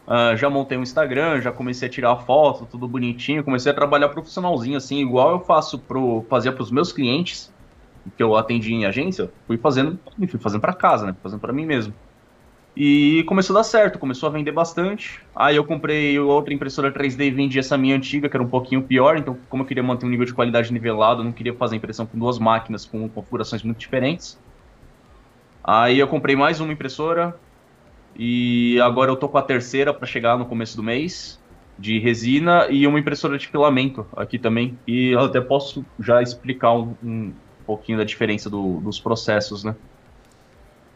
Uh, 0.09 0.35
já 0.39 0.49
montei 0.49 0.79
um 0.79 0.83
Instagram, 0.83 1.43
já 1.43 1.53
comecei 1.53 1.87
a 1.87 1.91
tirar 1.91 2.17
foto, 2.17 2.65
tudo 2.65 2.89
bonitinho. 2.89 3.45
Comecei 3.45 3.71
a 3.71 3.75
trabalhar 3.75 4.09
profissionalzinho, 4.09 4.79
assim, 4.79 4.99
igual 5.01 5.33
eu 5.33 5.41
faço 5.41 5.79
pro, 5.79 6.25
fazia 6.31 6.51
para 6.51 6.63
os 6.63 6.71
meus 6.71 6.91
clientes, 6.91 7.53
que 8.17 8.23
eu 8.23 8.35
atendi 8.35 8.73
em 8.73 8.87
agência. 8.87 9.31
Fui 9.47 9.59
fazendo, 9.59 9.99
fui 10.17 10.41
fazendo 10.41 10.63
para 10.63 10.73
casa, 10.73 11.07
né? 11.07 11.15
Fazendo 11.23 11.41
para 11.41 11.53
mim 11.53 11.67
mesmo. 11.67 11.93
E 12.75 13.23
começou 13.25 13.55
a 13.55 13.59
dar 13.59 13.65
certo, 13.65 13.99
começou 13.99 14.29
a 14.31 14.33
vender 14.33 14.53
bastante. 14.53 15.21
Aí 15.37 15.57
eu 15.57 15.65
comprei 15.65 16.19
outra 16.19 16.55
impressora 16.55 16.91
3D 16.91 17.27
e 17.27 17.31
vendi 17.31 17.59
essa 17.59 17.77
minha 17.77 17.95
antiga, 17.95 18.31
que 18.31 18.37
era 18.37 18.43
um 18.43 18.49
pouquinho 18.49 18.83
pior. 18.83 19.19
Então, 19.19 19.37
como 19.51 19.63
eu 19.63 19.67
queria 19.67 19.83
manter 19.83 20.07
um 20.07 20.09
nível 20.09 20.25
de 20.25 20.33
qualidade 20.33 20.73
nivelado, 20.73 21.21
eu 21.21 21.25
não 21.25 21.33
queria 21.33 21.53
fazer 21.53 21.77
impressão 21.77 22.07
com 22.07 22.19
duas 22.19 22.39
máquinas 22.39 22.87
com 22.87 23.07
configurações 23.11 23.63
muito 23.63 23.79
diferentes. 23.79 24.39
Aí 25.63 25.99
eu 25.99 26.09
comprei 26.09 26.35
mais 26.35 26.61
uma 26.61 26.73
impressora. 26.73 27.39
E 28.17 28.81
agora 28.81 29.11
eu 29.11 29.17
tô 29.17 29.29
com 29.29 29.39
a 29.39 29.43
terceira 29.43 29.95
para 29.95 30.07
chegar 30.07 30.37
no 30.39 30.47
começo 30.47 30.77
do 30.77 30.83
mês, 30.83 31.41
de 31.79 31.99
resina, 31.99 32.67
e 32.69 32.87
uma 32.87 32.99
impressora 32.99 33.39
de 33.39 33.47
filamento 33.47 34.07
aqui 34.17 34.39
também. 34.39 34.79
E 34.87 35.11
eu 35.11 35.21
até 35.21 35.41
posso 35.41 35.85
já 36.01 36.23
explicar 36.23 36.73
um, 36.73 36.95
um 37.03 37.33
pouquinho 37.67 37.99
da 37.99 38.05
diferença 38.05 38.51
do, 38.51 38.81
dos 38.81 38.99
processos, 38.99 39.63
né? 39.63 39.77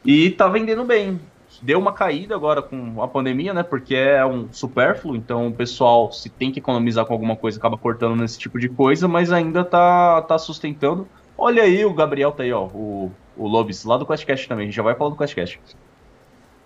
E 0.05 0.31
tá 0.31 0.49
vendendo 0.49 0.85
bem 0.85 1.21
deu 1.61 1.79
uma 1.79 1.93
caída 1.93 2.35
agora 2.35 2.63
com 2.63 3.03
a 3.03 3.09
pandemia, 3.09 3.53
né? 3.53 3.63
Porque 3.63 3.95
é 3.95 4.25
um 4.25 4.51
supérfluo, 4.53 5.17
então 5.17 5.49
o 5.49 5.53
pessoal, 5.53 6.13
se 6.13 6.31
tem 6.31 6.51
que 6.51 6.61
economizar 6.61 7.05
com 7.05 7.13
alguma 7.13 7.37
coisa, 7.37 7.59
acaba 7.59 7.77
cortando 7.77 8.17
nesse 8.17 8.39
tipo 8.39 8.59
de 8.59 8.69
coisa, 8.69 9.09
mas 9.09 9.33
ainda 9.33 9.65
tá, 9.65 10.23
tá 10.23 10.39
sustentando. 10.39 11.07
Olha 11.37 11.65
aí, 11.65 11.85
o 11.85 11.93
Gabriel 11.93 12.33
tá 12.33 12.45
aí, 12.45 12.53
ó, 12.53 12.67
o, 12.67 13.11
o 13.37 13.49
Lobis, 13.49 13.85
lá 13.85 13.97
do 13.97 14.07
QuestCast 14.07 14.49
também, 14.49 14.65
a 14.65 14.67
gente 14.67 14.77
já 14.77 14.83
vai 14.83 14.95
falar 14.95 15.11
do 15.11 15.17
QuestCast. 15.17 15.61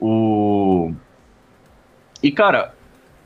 O... 0.00 0.92
E, 2.22 2.30
cara, 2.30 2.74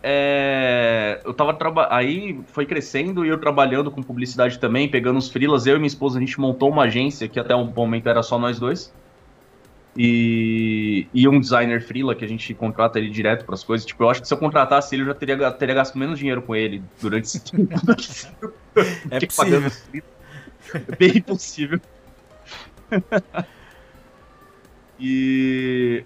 é... 0.03 1.21
eu 1.25 1.35
tava 1.35 1.55
trabalhando. 1.55 1.93
Aí 1.93 2.41
foi 2.47 2.67
crescendo 2.67 3.25
e 3.25 3.29
eu 3.29 3.39
trabalhando 3.39 3.91
com 3.91 4.03
publicidade 4.03 4.59
também, 4.59 4.89
pegando 4.89 5.19
os 5.19 5.31
frilas. 5.31 5.67
Eu 5.67 5.77
e 5.77 5.79
minha 5.79 5.87
esposa, 5.87 6.19
a 6.19 6.21
gente 6.21 6.39
montou 6.41 6.71
uma 6.71 6.85
agência 6.85 7.29
que 7.29 7.39
até 7.39 7.55
um 7.55 7.67
momento 7.67 8.09
era 8.09 8.23
só 8.23 8.39
nós 8.39 8.59
dois 8.59 8.93
e, 9.97 11.07
e 11.13 11.29
um 11.29 11.41
designer 11.41 11.83
freela 11.83 12.15
que 12.15 12.25
a 12.25 12.29
gente 12.29 12.55
contrata 12.55 12.99
ele 12.99 13.11
direto 13.11 13.45
para 13.45 13.55
as 13.55 13.65
coisas. 13.65 13.87
Tipo, 13.87 14.05
eu 14.05 14.11
acho 14.11 14.21
que 14.23 14.29
se 14.29 14.35
eu 14.35 14.39
contratasse 14.39 14.95
ele, 14.95 15.03
eu 15.03 15.07
já 15.07 15.15
teria, 15.15 15.51
teria 15.53 15.75
gasto 15.75 15.99
menos 15.99 16.19
dinheiro 16.19 16.43
com 16.43 16.55
ele 16.55 16.83
durante 17.01 17.25
esse 17.25 17.41
tempo. 17.45 17.75
é 19.11 19.27
possível. 19.27 19.71
É 20.75 20.97
bem 20.97 21.21
possível. 21.23 21.81
e, 25.01 26.05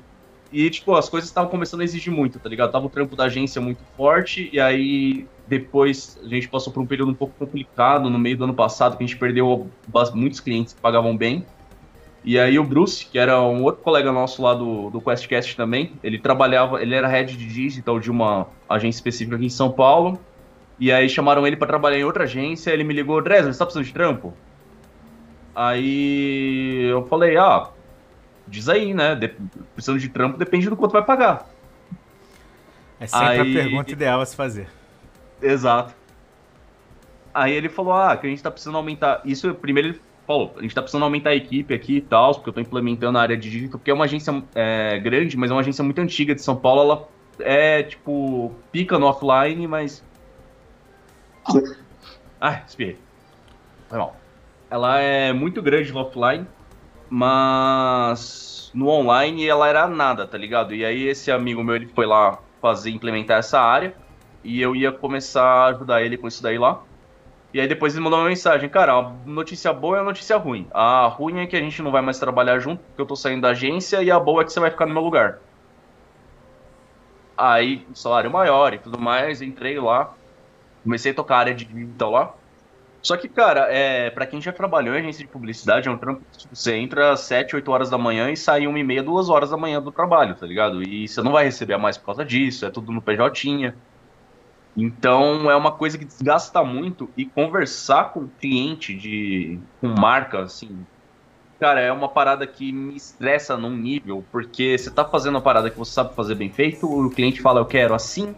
e, 0.54 0.70
tipo, 0.70 0.94
as 0.94 1.08
coisas 1.08 1.28
estavam 1.28 1.50
começando 1.50 1.80
a 1.80 1.84
exigir 1.84 2.12
muito, 2.12 2.38
tá 2.38 2.48
ligado? 2.48 2.70
Tava 2.70 2.86
o 2.86 2.88
trampo 2.88 3.16
da 3.16 3.24
agência 3.24 3.60
muito 3.60 3.80
forte, 3.96 4.48
e 4.52 4.60
aí 4.60 5.26
depois 5.48 6.16
a 6.22 6.28
gente 6.28 6.48
passou 6.48 6.72
por 6.72 6.80
um 6.80 6.86
período 6.86 7.10
um 7.10 7.14
pouco 7.14 7.34
complicado 7.36 8.08
no 8.08 8.18
meio 8.18 8.36
do 8.36 8.44
ano 8.44 8.54
passado, 8.54 8.96
que 8.96 9.02
a 9.02 9.06
gente 9.06 9.18
perdeu 9.18 9.68
muitos 10.14 10.38
clientes 10.38 10.72
que 10.72 10.80
pagavam 10.80 11.16
bem. 11.16 11.44
E 12.24 12.38
aí 12.38 12.56
o 12.56 12.64
Bruce, 12.64 13.04
que 13.04 13.18
era 13.18 13.42
um 13.42 13.64
outro 13.64 13.82
colega 13.82 14.12
nosso 14.12 14.40
lá 14.42 14.54
do, 14.54 14.90
do 14.90 15.00
QuestCast 15.00 15.56
também, 15.56 15.92
ele 16.02 16.18
trabalhava, 16.20 16.80
ele 16.80 16.94
era 16.94 17.08
head 17.08 17.36
de 17.36 17.46
digital 17.46 17.98
de 17.98 18.10
uma 18.10 18.46
agência 18.68 18.98
específica 18.98 19.34
aqui 19.36 19.46
em 19.46 19.50
São 19.50 19.72
Paulo. 19.72 20.18
E 20.78 20.92
aí 20.92 21.08
chamaram 21.08 21.44
ele 21.46 21.56
para 21.56 21.66
trabalhar 21.66 21.98
em 21.98 22.04
outra 22.04 22.24
agência, 22.24 22.70
ele 22.70 22.84
me 22.84 22.94
ligou, 22.94 23.20
Dresler, 23.20 23.52
você 23.52 23.58
tá 23.58 23.66
precisando 23.66 23.86
de 23.86 23.92
trampo? 23.92 24.32
Aí 25.54 26.84
eu 26.90 27.04
falei, 27.06 27.36
ah, 27.36 27.68
diz 28.46 28.68
aí, 28.68 28.94
né? 28.94 29.14
De, 29.14 29.28
precisando 29.74 29.98
de 29.98 30.08
trampo 30.08 30.38
depende 30.38 30.68
do 30.68 30.76
quanto 30.76 30.92
vai 30.92 31.04
pagar. 31.04 31.48
É 33.00 33.06
sempre 33.06 33.26
aí... 33.26 33.40
a 33.40 33.62
pergunta 33.62 33.92
ideal 33.92 34.20
a 34.20 34.26
se 34.26 34.36
fazer. 34.36 34.68
Exato. 35.42 35.94
Aí 37.32 37.52
ele 37.52 37.68
falou, 37.68 37.92
ah, 37.92 38.16
que 38.16 38.26
a 38.26 38.30
gente 38.30 38.42
tá 38.42 38.50
precisando 38.50 38.76
aumentar. 38.76 39.20
Isso, 39.24 39.52
primeiro 39.54 39.88
ele 39.88 40.00
Paulo, 40.26 40.52
a 40.56 40.62
gente 40.62 40.74
tá 40.74 40.80
precisando 40.80 41.02
aumentar 41.02 41.30
a 41.30 41.34
equipe 41.34 41.74
aqui 41.74 41.96
e 41.96 42.00
tal, 42.00 42.34
porque 42.34 42.48
eu 42.48 42.52
tô 42.52 42.60
implementando 42.60 43.18
a 43.18 43.20
área 43.20 43.36
de 43.36 43.50
digital, 43.50 43.78
porque 43.78 43.90
é 43.90 43.94
uma 43.94 44.06
agência 44.06 44.42
é, 44.54 44.98
grande, 44.98 45.36
mas 45.36 45.50
é 45.50 45.54
uma 45.54 45.60
agência 45.60 45.84
muito 45.84 46.00
antiga 46.00 46.34
de 46.34 46.40
São 46.40 46.56
Paulo. 46.56 46.80
Ela 46.80 47.08
é, 47.40 47.82
tipo, 47.82 48.54
pica 48.72 48.98
no 48.98 49.06
offline, 49.06 49.66
mas. 49.66 50.02
Ah, 52.40 52.62
espirrei. 52.66 52.98
Foi 53.88 53.98
mal. 53.98 54.16
Ela 54.70 54.98
é 55.00 55.32
muito 55.32 55.62
grande 55.62 55.92
no 55.92 56.00
offline, 56.00 56.46
mas 57.08 58.70
no 58.74 58.88
online 58.88 59.46
ela 59.46 59.68
era 59.68 59.86
nada, 59.86 60.26
tá 60.26 60.36
ligado? 60.36 60.74
E 60.74 60.84
aí 60.84 61.06
esse 61.06 61.30
amigo 61.30 61.62
meu, 61.62 61.76
ele 61.76 61.86
foi 61.86 62.06
lá 62.06 62.38
fazer, 62.60 62.90
implementar 62.90 63.38
essa 63.38 63.60
área, 63.60 63.94
e 64.42 64.60
eu 64.60 64.74
ia 64.74 64.90
começar 64.92 65.44
a 65.44 65.66
ajudar 65.66 66.02
ele 66.02 66.16
com 66.16 66.28
isso 66.28 66.42
daí 66.42 66.58
lá. 66.58 66.82
E 67.52 67.60
aí 67.60 67.68
depois 67.68 67.94
ele 67.94 68.02
mandou 68.02 68.18
uma 68.18 68.28
mensagem, 68.28 68.68
cara, 68.68 68.94
a 68.94 69.12
notícia 69.24 69.72
boa 69.72 69.98
é 69.98 70.00
a 70.00 70.04
notícia 70.04 70.36
ruim. 70.36 70.66
A 70.72 71.06
ruim 71.06 71.38
é 71.38 71.46
que 71.46 71.56
a 71.56 71.60
gente 71.60 71.80
não 71.82 71.92
vai 71.92 72.02
mais 72.02 72.18
trabalhar 72.18 72.58
junto, 72.58 72.82
porque 72.82 73.00
eu 73.00 73.06
tô 73.06 73.14
saindo 73.14 73.42
da 73.42 73.50
agência, 73.50 74.02
e 74.02 74.10
a 74.10 74.18
boa 74.18 74.42
é 74.42 74.44
que 74.44 74.52
você 74.52 74.58
vai 74.58 74.70
ficar 74.70 74.86
no 74.86 74.92
meu 74.92 75.02
lugar. 75.02 75.38
Aí, 77.36 77.86
salário 77.94 78.30
maior 78.30 78.74
e 78.74 78.78
tudo 78.78 78.98
mais, 78.98 79.40
entrei 79.40 79.78
lá, 79.78 80.14
comecei 80.82 81.12
a 81.12 81.14
tocar 81.14 81.36
a 81.36 81.38
área 81.40 81.54
de 81.54 81.64
digital 81.64 82.10
lá. 82.10 82.34
Só 83.04 83.18
que, 83.18 83.28
cara, 83.28 83.66
é, 83.70 84.08
para 84.08 84.26
quem 84.26 84.40
já 84.40 84.50
trabalhou 84.50 84.94
em 84.94 85.00
agência 85.00 85.26
de 85.26 85.30
publicidade, 85.30 85.88
é 85.88 85.90
um 85.90 85.98
trampo 85.98 86.22
tipo, 86.34 86.56
você 86.56 86.74
entra 86.74 87.12
às 87.12 87.20
7, 87.20 87.54
8 87.54 87.70
horas 87.70 87.90
da 87.90 87.98
manhã 87.98 88.30
e 88.30 88.36
sai 88.36 88.66
1 88.66 88.78
e 88.78 88.82
meia, 88.82 89.02
2 89.02 89.28
horas 89.28 89.50
da 89.50 89.58
manhã 89.58 89.80
do 89.80 89.92
trabalho, 89.92 90.34
tá 90.34 90.46
ligado? 90.46 90.82
E 90.82 91.06
você 91.06 91.20
não 91.20 91.30
vai 91.30 91.44
receber 91.44 91.74
a 91.74 91.78
mais 91.78 91.98
por 91.98 92.06
causa 92.06 92.24
disso, 92.24 92.64
é 92.64 92.70
tudo 92.70 92.90
no 92.90 93.02
PJ. 93.02 93.74
Então 94.74 95.50
é 95.50 95.54
uma 95.54 95.70
coisa 95.70 95.98
que 95.98 96.04
desgasta 96.06 96.64
muito 96.64 97.10
e 97.14 97.26
conversar 97.26 98.04
com 98.04 98.26
cliente 98.26 98.94
de 98.94 99.60
com 99.82 99.88
marca 99.88 100.40
assim, 100.40 100.86
cara, 101.60 101.80
é 101.80 101.92
uma 101.92 102.08
parada 102.08 102.46
que 102.46 102.72
me 102.72 102.96
estressa 102.96 103.54
num 103.54 103.76
nível, 103.76 104.24
porque 104.32 104.78
você 104.78 104.90
tá 104.90 105.04
fazendo 105.04 105.34
uma 105.34 105.42
parada 105.42 105.68
que 105.68 105.78
você 105.78 105.92
sabe 105.92 106.14
fazer 106.14 106.36
bem 106.36 106.50
feito, 106.50 106.86
o 106.86 107.10
cliente 107.10 107.42
fala 107.42 107.60
eu 107.60 107.66
quero 107.66 107.94
assim, 107.94 108.34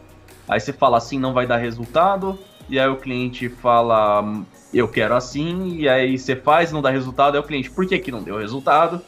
aí 0.49 0.59
você 0.59 0.73
fala 0.73 0.99
assim 0.99 1.21
não 1.21 1.33
vai 1.33 1.47
dar 1.47 1.57
resultado, 1.57 2.37
e 2.69 2.79
aí 2.79 2.89
o 2.89 2.97
cliente 2.97 3.49
fala 3.49 4.25
eu 4.73 4.89
quero 4.89 5.15
assim, 5.15 5.77
e 5.77 5.89
aí 5.89 6.19
você 6.19 6.37
faz 6.37 6.73
não 6.73 6.83
dá 6.83 6.91
resultado, 6.91 7.35
aí 7.35 7.41
o 7.41 7.45
cliente, 7.45 7.71
por 7.71 7.87
que 7.87 7.99
que 7.99 8.13
não 8.13 8.23
deu 8.23 8.39
resultado? 8.39 9.01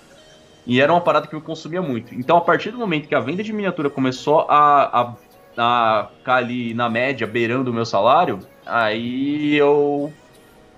E 0.67 0.81
era 0.81 0.93
uma 0.93 1.01
parada 1.01 1.27
que 1.27 1.35
me 1.35 1.41
consumia 1.41 1.81
muito. 1.81 2.15
Então, 2.15 2.37
a 2.37 2.43
partir 2.43 2.71
do 2.71 2.79
momento 2.79 3.09
que 3.09 3.15
a 3.15 3.21
venda 3.21 3.43
de 3.43 3.55
miniatura 3.55 3.89
começou 3.89 4.41
a, 4.51 5.01
a 5.01 5.15
a 5.59 6.09
ficar 6.17 6.37
ali 6.37 6.73
na 6.73 6.89
média, 6.89 7.27
beirando 7.27 7.71
o 7.71 7.75
meu 7.75 7.85
salário, 7.85 8.39
aí 8.65 9.57
eu 9.57 10.13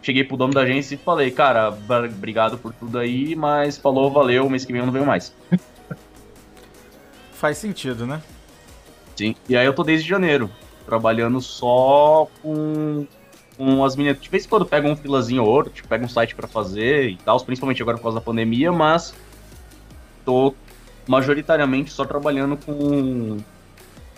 cheguei 0.02 0.24
pro 0.24 0.38
dono 0.38 0.54
da 0.54 0.62
agência 0.62 0.94
e 0.94 0.98
falei, 0.98 1.30
cara, 1.30 1.68
obrigado 1.68 2.56
por 2.56 2.72
tudo 2.72 2.98
aí, 2.98 3.36
mas 3.36 3.76
falou, 3.76 4.10
valeu, 4.10 4.48
mês 4.48 4.64
que 4.64 4.72
vem 4.72 4.80
eu 4.80 4.86
não 4.86 4.92
venho 4.92 5.04
mais. 5.04 5.34
Faz 7.32 7.58
sentido, 7.58 8.06
né? 8.06 8.22
Sim. 9.14 9.36
E 9.46 9.56
aí 9.56 9.66
eu 9.66 9.74
tô 9.74 9.84
desde 9.84 10.08
janeiro, 10.08 10.50
trabalhando 10.90 11.40
só 11.40 12.28
com, 12.42 13.06
com 13.56 13.84
as 13.84 13.96
miniaturas. 13.96 14.24
De 14.24 14.30
vez 14.30 14.44
em 14.44 14.48
quando 14.48 14.66
pega 14.66 14.88
um 14.88 14.96
filazinho 14.96 15.44
ou 15.44 15.48
outro, 15.48 15.72
tipo, 15.72 15.88
pega 15.88 16.04
um 16.04 16.08
site 16.08 16.34
para 16.34 16.48
fazer 16.48 17.10
e 17.10 17.16
tal, 17.16 17.40
principalmente 17.40 17.80
agora 17.80 17.96
por 17.96 18.02
causa 18.02 18.18
da 18.18 18.24
pandemia, 18.24 18.72
mas 18.72 19.14
tô 20.24 20.54
majoritariamente 21.06 21.90
só 21.90 22.04
trabalhando 22.04 22.56
com 22.56 23.38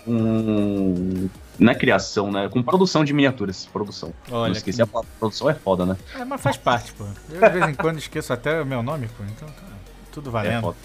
com. 0.05 1.29
Não 1.59 1.71
é 1.71 1.75
criação, 1.75 2.31
né? 2.31 2.49
Com 2.49 2.63
produção 2.63 3.05
de 3.05 3.13
miniaturas. 3.13 3.67
Produção. 3.71 4.11
Olha, 4.31 4.47
Não 4.47 4.51
esqueci 4.51 4.77
que... 4.77 4.81
a 4.81 4.87
palavra. 4.87 5.09
Produção 5.19 5.49
é 5.49 5.53
foda, 5.53 5.85
né? 5.85 5.97
É, 6.15 6.25
mas 6.25 6.41
faz 6.41 6.57
parte, 6.57 6.91
pô. 6.93 7.05
Eu 7.29 7.41
de 7.41 7.59
vez 7.59 7.69
em 7.69 7.75
quando 7.75 7.99
esqueço 7.99 8.33
até 8.33 8.61
o 8.61 8.65
meu 8.65 8.81
nome, 8.81 9.07
pô. 9.07 9.23
Então 9.23 9.47
tá 9.47 9.63
tudo 10.11 10.31
valendo. 10.31 10.75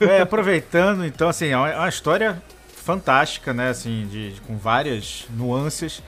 É, 0.00 0.18
é 0.18 0.20
aproveitando, 0.22 1.04
então, 1.04 1.28
assim, 1.28 1.48
é 1.48 1.56
uma 1.56 1.88
história 1.88 2.42
fantástica, 2.79 3.53
né? 3.53 3.69
Assim, 3.69 4.07
de, 4.09 4.33
de 4.33 4.41
com 4.41 4.57
várias 4.57 5.25
nuances. 5.31 6.01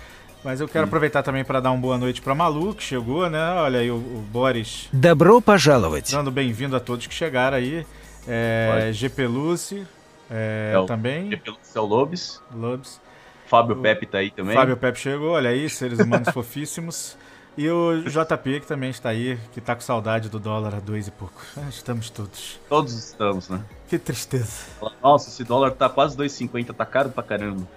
Mas 0.43 0.61
eu 0.61 0.67
quero 0.67 0.85
hum. 0.85 0.87
aproveitar 0.87 1.23
também 1.23 1.43
para 1.43 1.59
dar 1.59 1.71
uma 1.71 1.81
boa 1.81 1.97
noite 1.97 2.21
para 2.21 2.33
Malu, 2.35 2.73
que 2.73 2.83
chegou, 2.83 3.29
né? 3.29 3.53
Olha 3.55 3.79
aí 3.79 3.91
o, 3.91 3.95
o 3.95 4.25
Boris. 4.31 4.87
Добро 4.93 5.41
пожаловать. 5.41 6.11
Dando 6.11 6.31
bem-vindo 6.31 6.75
a 6.75 6.79
todos 6.79 7.07
que 7.07 7.13
chegaram 7.13 7.57
aí. 7.57 7.85
É, 8.27 8.91
GP 8.93 9.25
Lucy, 9.25 9.87
é, 10.29 10.71
é 10.73 10.79
o, 10.79 10.85
também. 10.85 11.41
Seu 11.63 11.85
Lobes. 11.85 12.41
Lobes. 12.53 12.99
Fábio 13.47 13.77
o, 13.77 13.81
Pepe 13.81 14.05
tá 14.05 14.17
aí 14.19 14.29
também. 14.29 14.53
Fábio 14.53 14.75
Pepe 14.75 14.99
chegou, 14.99 15.31
olha 15.31 15.49
aí, 15.49 15.69
seres 15.69 15.99
humanos 15.99 16.29
fofíssimos. 16.29 17.17
E 17.57 17.67
o 17.69 18.03
JP 18.03 18.59
que 18.59 18.67
também 18.67 18.91
está 18.91 19.09
aí, 19.09 19.39
que 19.51 19.59
tá 19.59 19.73
com 19.73 19.81
saudade 19.81 20.29
do 20.29 20.39
dólar 20.39 20.75
a 20.75 20.79
dois 20.79 21.07
e 21.07 21.11
pouco. 21.11 21.41
Ah, 21.57 21.67
estamos 21.69 22.09
todos. 22.11 22.59
Todos 22.69 22.93
estamos, 22.93 23.49
né? 23.49 23.63
Que 23.92 23.98
tristeza. 23.98 24.64
Nossa, 25.02 25.28
esse 25.28 25.44
dólar 25.44 25.72
tá 25.72 25.86
quase 25.86 26.16
2,50, 26.16 26.72
tá 26.72 26.86
caro 26.86 27.10
pra 27.10 27.22
caramba. 27.22 27.68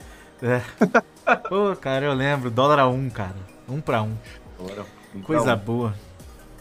É. 0.42 0.62
Pô, 1.50 1.76
cara, 1.76 2.06
eu 2.06 2.14
lembro, 2.14 2.50
dólar 2.50 2.80
a 2.80 2.88
um, 2.88 3.10
cara. 3.10 3.36
Um 3.68 3.82
pra 3.82 4.02
um. 4.02 4.16
um 5.14 5.22
Coisa 5.22 5.56
um. 5.56 5.58
boa. 5.58 5.94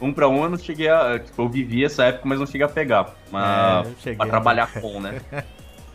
Um 0.00 0.12
pra 0.12 0.28
um 0.28 0.42
eu 0.42 0.50
não 0.50 0.58
cheguei 0.58 0.88
a. 0.88 1.20
Tipo, 1.20 1.42
eu 1.42 1.48
vivi 1.48 1.84
essa 1.84 2.02
época, 2.02 2.28
mas 2.28 2.40
não 2.40 2.46
cheguei 2.46 2.66
a 2.66 2.68
pegar. 2.68 3.14
Mas 3.30 3.86
é, 3.86 3.90
cheguei, 4.00 4.16
pra 4.16 4.26
trabalhar 4.26 4.72
com, 4.80 5.00
né? 5.00 5.20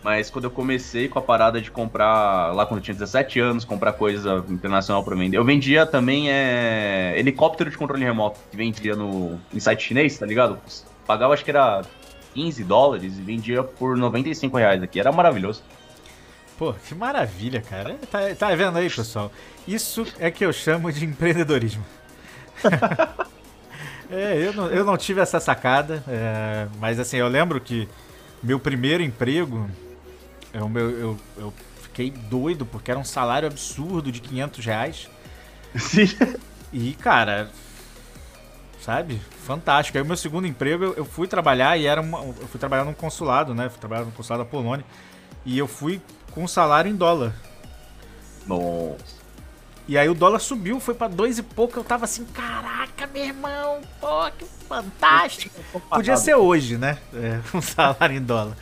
Mas 0.01 0.29
quando 0.29 0.45
eu 0.45 0.51
comecei 0.51 1.09
com 1.09 1.19
a 1.19 1.21
parada 1.21 1.59
de 1.59 1.69
comprar, 1.69 2.55
lá 2.55 2.65
quando 2.65 2.77
eu 2.77 2.83
tinha 2.85 2.95
17 2.95 3.37
anos, 3.41 3.65
comprar 3.65 3.91
coisa 3.91 4.45
internacional 4.47 5.03
para 5.03 5.13
vender, 5.13 5.35
eu 5.35 5.43
vendia 5.43 5.85
também 5.85 6.31
é, 6.31 7.15
helicóptero 7.17 7.69
de 7.69 7.77
controle 7.77 8.05
remoto, 8.05 8.39
que 8.49 8.55
vendia 8.55 8.95
no 8.95 9.37
em 9.53 9.59
site 9.59 9.83
chinês, 9.83 10.17
tá 10.17 10.25
ligado? 10.25 10.57
Pagava 11.05 11.33
acho 11.33 11.43
que 11.43 11.51
era 11.51 11.81
15 12.33 12.63
dólares 12.63 13.17
e 13.17 13.21
vendia 13.21 13.63
por 13.63 13.97
95 13.97 14.57
reais 14.57 14.81
aqui. 14.83 14.99
Era 14.99 15.11
maravilhoso. 15.11 15.63
Pô, 16.57 16.73
que 16.73 16.93
maravilha, 16.93 17.61
cara. 17.61 17.97
Tá, 18.11 18.19
tá 18.37 18.55
vendo 18.55 18.77
aí, 18.77 18.89
pessoal? 18.89 19.31
Isso 19.67 20.05
é 20.19 20.29
que 20.29 20.45
eu 20.45 20.51
chamo 20.51 20.91
de 20.91 21.05
empreendedorismo. 21.05 21.85
é, 24.11 24.47
eu 24.47 24.53
não, 24.53 24.67
eu 24.67 24.83
não 24.83 24.97
tive 24.97 25.21
essa 25.21 25.39
sacada, 25.39 26.03
é, 26.07 26.67
mas 26.79 26.99
assim, 26.99 27.17
eu 27.17 27.29
lembro 27.29 27.61
que 27.61 27.87
meu 28.43 28.59
primeiro 28.59 29.01
emprego, 29.01 29.69
eu, 30.53 30.67
meu, 30.67 30.89
eu, 30.89 31.19
eu 31.37 31.53
fiquei 31.81 32.11
doido 32.11 32.65
porque 32.65 32.91
era 32.91 32.99
um 32.99 33.05
salário 33.05 33.47
absurdo 33.47 34.11
de 34.11 34.19
500 34.19 34.65
reais. 34.65 35.09
Sim. 35.75 36.07
E, 36.71 36.93
cara, 36.93 37.49
sabe? 38.81 39.21
Fantástico. 39.45 39.97
Aí 39.97 40.03
o 40.03 40.07
meu 40.07 40.17
segundo 40.17 40.47
emprego, 40.47 40.83
eu, 40.83 40.93
eu 40.95 41.05
fui 41.05 41.27
trabalhar 41.27 41.77
e 41.77 41.85
era 41.85 42.01
uma, 42.01 42.19
eu 42.19 42.47
fui 42.47 42.59
trabalhar 42.59 42.85
num 42.85 42.93
consulado, 42.93 43.53
né? 43.53 43.69
Fui 43.69 43.79
trabalhar 43.79 44.05
no 44.05 44.11
consulado 44.11 44.43
da 44.43 44.49
Polônia. 44.49 44.85
E 45.45 45.57
eu 45.57 45.67
fui 45.67 46.01
com 46.31 46.47
salário 46.47 46.89
em 46.89 46.95
dólar. 46.95 47.33
Nossa. 48.45 49.19
E 49.87 49.97
aí 49.97 50.07
o 50.07 50.13
dólar 50.13 50.39
subiu, 50.39 50.79
foi 50.79 50.93
para 50.93 51.07
dois 51.07 51.39
e 51.39 51.43
pouco. 51.43 51.79
Eu 51.79 51.83
tava 51.83 52.05
assim, 52.05 52.23
caraca, 52.25 53.07
meu 53.07 53.25
irmão, 53.25 53.81
pô, 53.99 54.29
que 54.37 54.45
fantástico. 54.67 55.59
Podia 55.89 56.15
ser 56.15 56.35
hoje, 56.35 56.77
né? 56.77 56.97
É, 57.13 57.39
um 57.57 57.61
salário 57.61 58.15
em 58.15 58.21
dólar. 58.21 58.55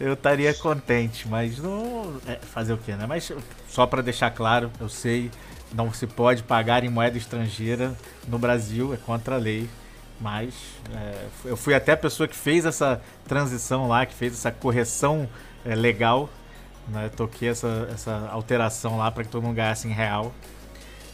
Eu 0.00 0.14
estaria 0.14 0.52
contente, 0.52 1.28
mas 1.28 1.58
não. 1.58 2.20
É, 2.26 2.34
fazer 2.36 2.72
o 2.72 2.78
quê, 2.78 2.96
né? 2.96 3.06
Mas 3.06 3.30
só 3.68 3.86
para 3.86 4.02
deixar 4.02 4.30
claro, 4.30 4.70
eu 4.80 4.88
sei, 4.88 5.30
não 5.74 5.92
se 5.92 6.06
pode 6.06 6.42
pagar 6.42 6.84
em 6.84 6.88
moeda 6.88 7.18
estrangeira 7.18 7.94
no 8.28 8.38
Brasil, 8.38 8.94
é 8.94 8.96
contra 8.96 9.34
a 9.34 9.38
lei. 9.38 9.68
Mas 10.20 10.54
é, 10.94 11.26
eu 11.44 11.56
fui 11.56 11.74
até 11.74 11.92
a 11.92 11.96
pessoa 11.96 12.28
que 12.28 12.36
fez 12.36 12.64
essa 12.64 13.02
transição 13.26 13.88
lá, 13.88 14.06
que 14.06 14.14
fez 14.14 14.32
essa 14.32 14.50
correção 14.50 15.28
é, 15.64 15.74
legal 15.74 16.30
né? 16.88 17.10
Toquei 17.16 17.48
essa, 17.48 17.88
essa 17.92 18.28
alteração 18.30 18.96
lá 18.96 19.10
para 19.10 19.24
que 19.24 19.30
todo 19.30 19.42
mundo 19.42 19.56
ganhasse 19.56 19.88
em 19.88 19.92
real. 19.92 20.32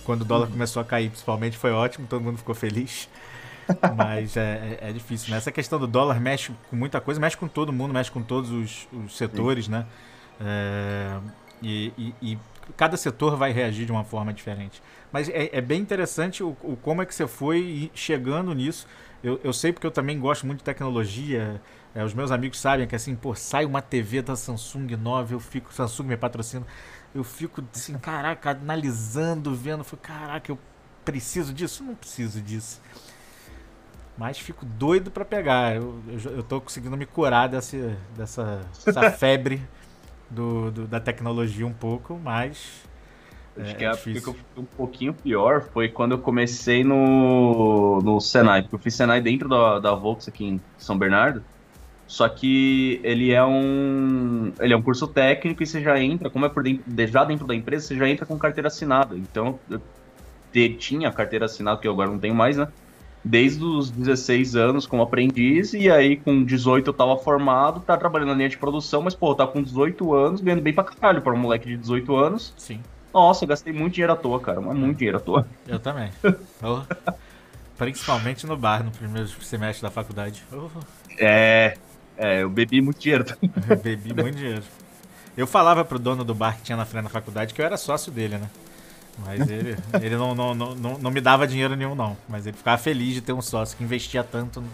Quando 0.04 0.22
o 0.22 0.24
dólar 0.24 0.46
uhum. 0.46 0.52
começou 0.52 0.80
a 0.80 0.84
cair, 0.84 1.10
principalmente, 1.10 1.56
foi 1.56 1.72
ótimo, 1.72 2.06
todo 2.06 2.22
mundo 2.22 2.38
ficou 2.38 2.54
feliz. 2.54 3.08
Mas 3.96 4.36
é, 4.36 4.78
é, 4.80 4.88
é, 4.88 4.92
difícil, 4.92 5.30
né? 5.30 5.36
Essa 5.36 5.52
questão 5.52 5.78
do 5.78 5.86
dólar 5.86 6.20
mexe 6.20 6.52
com 6.68 6.76
muita 6.76 7.00
coisa, 7.00 7.20
mexe 7.20 7.36
com 7.36 7.46
todo 7.46 7.72
mundo, 7.72 7.94
mexe 7.94 8.10
com 8.10 8.22
todos 8.22 8.50
os, 8.50 8.88
os 8.92 9.16
setores, 9.16 9.66
Sim. 9.66 9.72
né? 9.72 9.86
É, 10.40 11.18
e, 11.62 11.92
e, 11.96 12.14
e, 12.32 12.38
cada 12.76 12.96
setor 12.96 13.36
vai 13.36 13.52
reagir 13.52 13.86
de 13.86 13.92
uma 13.92 14.04
forma 14.04 14.32
diferente. 14.32 14.82
Mas 15.12 15.28
é, 15.28 15.50
é 15.52 15.60
bem 15.60 15.80
interessante 15.80 16.42
o, 16.42 16.56
o, 16.62 16.76
como 16.76 17.02
é 17.02 17.06
que 17.06 17.14
você 17.14 17.26
foi 17.26 17.90
chegando 17.94 18.54
nisso. 18.54 18.86
Eu, 19.22 19.40
eu 19.44 19.52
sei 19.52 19.72
porque 19.72 19.86
eu 19.86 19.90
também 19.90 20.18
gosto 20.18 20.46
muito 20.46 20.58
de 20.58 20.64
tecnologia, 20.64 21.60
é, 21.94 22.04
os 22.04 22.14
meus 22.14 22.30
amigos 22.30 22.58
sabem 22.58 22.86
que 22.86 22.94
assim, 22.94 23.14
pô, 23.14 23.34
sai 23.34 23.64
uma 23.64 23.82
TV 23.82 24.22
da 24.22 24.36
Samsung 24.36 24.96
nova, 24.96 25.34
eu 25.34 25.40
fico, 25.40 25.72
Samsung 25.72 26.04
me 26.04 26.16
patrocina, 26.16 26.64
eu 27.14 27.24
fico 27.24 27.62
assim, 27.74 27.98
caraca, 27.98 28.52
analisando, 28.52 29.54
vendo, 29.54 29.82
fico, 29.84 30.02
caraca, 30.02 30.50
eu 30.50 30.58
preciso 31.04 31.52
disso? 31.52 31.82
Não 31.82 31.94
preciso 31.94 32.40
disso. 32.40 32.80
Mas 34.16 34.38
fico 34.38 34.64
doido 34.64 35.10
para 35.10 35.24
pegar. 35.24 35.74
Eu, 35.74 36.00
eu, 36.06 36.30
eu, 36.36 36.42
tô 36.42 36.60
conseguindo 36.60 36.96
me 36.96 37.06
curar 37.06 37.48
dessa, 37.48 37.96
dessa, 38.16 38.60
dessa 38.84 39.10
febre 39.10 39.62
do, 40.30 40.70
do, 40.70 40.86
da 40.86 41.00
tecnologia 41.00 41.66
um 41.66 41.72
pouco, 41.72 42.18
mas. 42.22 42.88
Acho 43.58 43.72
é, 43.72 43.74
que 43.74 43.84
a 43.84 43.90
época 43.90 44.20
que 44.20 44.28
eu 44.28 44.34
fiquei 44.34 44.62
um 44.62 44.64
pouquinho 44.64 45.12
pior 45.12 45.62
foi 45.72 45.88
quando 45.88 46.12
eu 46.12 46.18
comecei 46.18 46.84
no, 46.84 48.00
no 48.00 48.20
Senai, 48.20 48.62
porque 48.62 48.76
eu 48.76 48.78
fiz 48.78 48.94
Senai 48.94 49.20
dentro 49.20 49.48
da, 49.48 49.78
da 49.80 49.94
Volks 49.94 50.28
aqui 50.28 50.44
em 50.44 50.60
São 50.78 50.96
Bernardo. 50.96 51.42
Só 52.06 52.28
que 52.28 53.00
ele 53.04 53.30
é 53.30 53.44
um 53.44 54.52
ele 54.58 54.72
é 54.72 54.76
um 54.76 54.82
curso 54.82 55.06
técnico 55.06 55.62
e 55.62 55.66
você 55.66 55.80
já 55.80 56.00
entra, 56.00 56.28
como 56.28 56.44
é 56.44 56.48
por 56.48 56.62
dentro, 56.62 56.82
já 57.06 57.24
dentro 57.24 57.46
da 57.46 57.54
empresa, 57.54 57.86
você 57.86 57.96
já 57.96 58.08
entra 58.08 58.26
com 58.26 58.36
carteira 58.36 58.66
assinada. 58.66 59.16
Então, 59.16 59.60
eu 59.68 60.76
tinha 60.76 61.10
carteira 61.12 61.44
assinada, 61.44 61.80
que 61.80 61.86
eu 61.86 61.92
agora 61.92 62.10
não 62.10 62.18
tenho 62.18 62.34
mais, 62.34 62.56
né? 62.56 62.66
Desde 63.22 63.62
os 63.62 63.90
16 63.90 64.56
anos 64.56 64.86
como 64.86 65.02
aprendiz, 65.02 65.74
e 65.74 65.90
aí 65.90 66.16
com 66.16 66.42
18 66.42 66.88
eu 66.88 66.94
tava 66.94 67.16
formado, 67.18 67.80
tá 67.80 67.96
trabalhando 67.96 68.28
na 68.30 68.34
linha 68.34 68.48
de 68.48 68.56
produção, 68.56 69.02
mas, 69.02 69.14
pô, 69.14 69.34
tá 69.34 69.46
com 69.46 69.62
18 69.62 70.14
anos, 70.14 70.40
ganhando 70.40 70.62
bem 70.62 70.72
pra 70.72 70.84
caralho 70.84 71.20
para 71.20 71.34
um 71.34 71.38
moleque 71.38 71.68
de 71.68 71.76
18 71.76 72.16
anos. 72.16 72.54
Sim. 72.56 72.80
Nossa, 73.12 73.44
eu 73.44 73.48
gastei 73.48 73.72
muito 73.72 73.94
dinheiro 73.94 74.12
à 74.12 74.16
toa, 74.16 74.40
cara, 74.40 74.60
mas 74.60 74.76
muito 74.76 74.96
dinheiro 74.96 75.18
à 75.18 75.20
toa. 75.20 75.46
Eu 75.66 75.78
também. 75.78 76.10
Principalmente 77.76 78.46
no 78.46 78.56
bar, 78.56 78.84
no 78.84 78.90
primeiro 78.90 79.28
semestre 79.42 79.82
da 79.82 79.90
faculdade. 79.90 80.42
É, 81.18 81.76
é, 82.16 82.42
eu 82.42 82.50
bebi 82.50 82.80
muito 82.80 83.00
dinheiro. 83.00 83.24
Eu 83.68 83.76
bebi 83.80 84.14
muito 84.14 84.36
dinheiro. 84.36 84.62
Eu 85.36 85.46
falava 85.46 85.84
pro 85.84 85.98
dono 85.98 86.22
do 86.22 86.34
bar 86.34 86.56
que 86.56 86.62
tinha 86.62 86.76
na 86.76 86.84
frente 86.84 87.04
da 87.04 87.08
faculdade 87.10 87.54
que 87.54 87.60
eu 87.62 87.66
era 87.66 87.76
sócio 87.76 88.12
dele, 88.12 88.36
né? 88.36 88.48
Mas 89.18 89.48
ele, 89.48 89.76
ele 90.00 90.16
não, 90.16 90.34
não, 90.34 90.54
não, 90.54 90.74
não, 90.74 90.98
não 90.98 91.10
me 91.10 91.20
dava 91.20 91.46
dinheiro 91.46 91.76
nenhum, 91.76 91.94
não. 91.94 92.16
Mas 92.28 92.46
ele 92.46 92.56
ficava 92.56 92.78
feliz 92.78 93.14
de 93.14 93.20
ter 93.20 93.32
um 93.32 93.42
sócio 93.42 93.76
que 93.76 93.84
investia 93.84 94.24
tanto 94.24 94.60
no, 94.60 94.68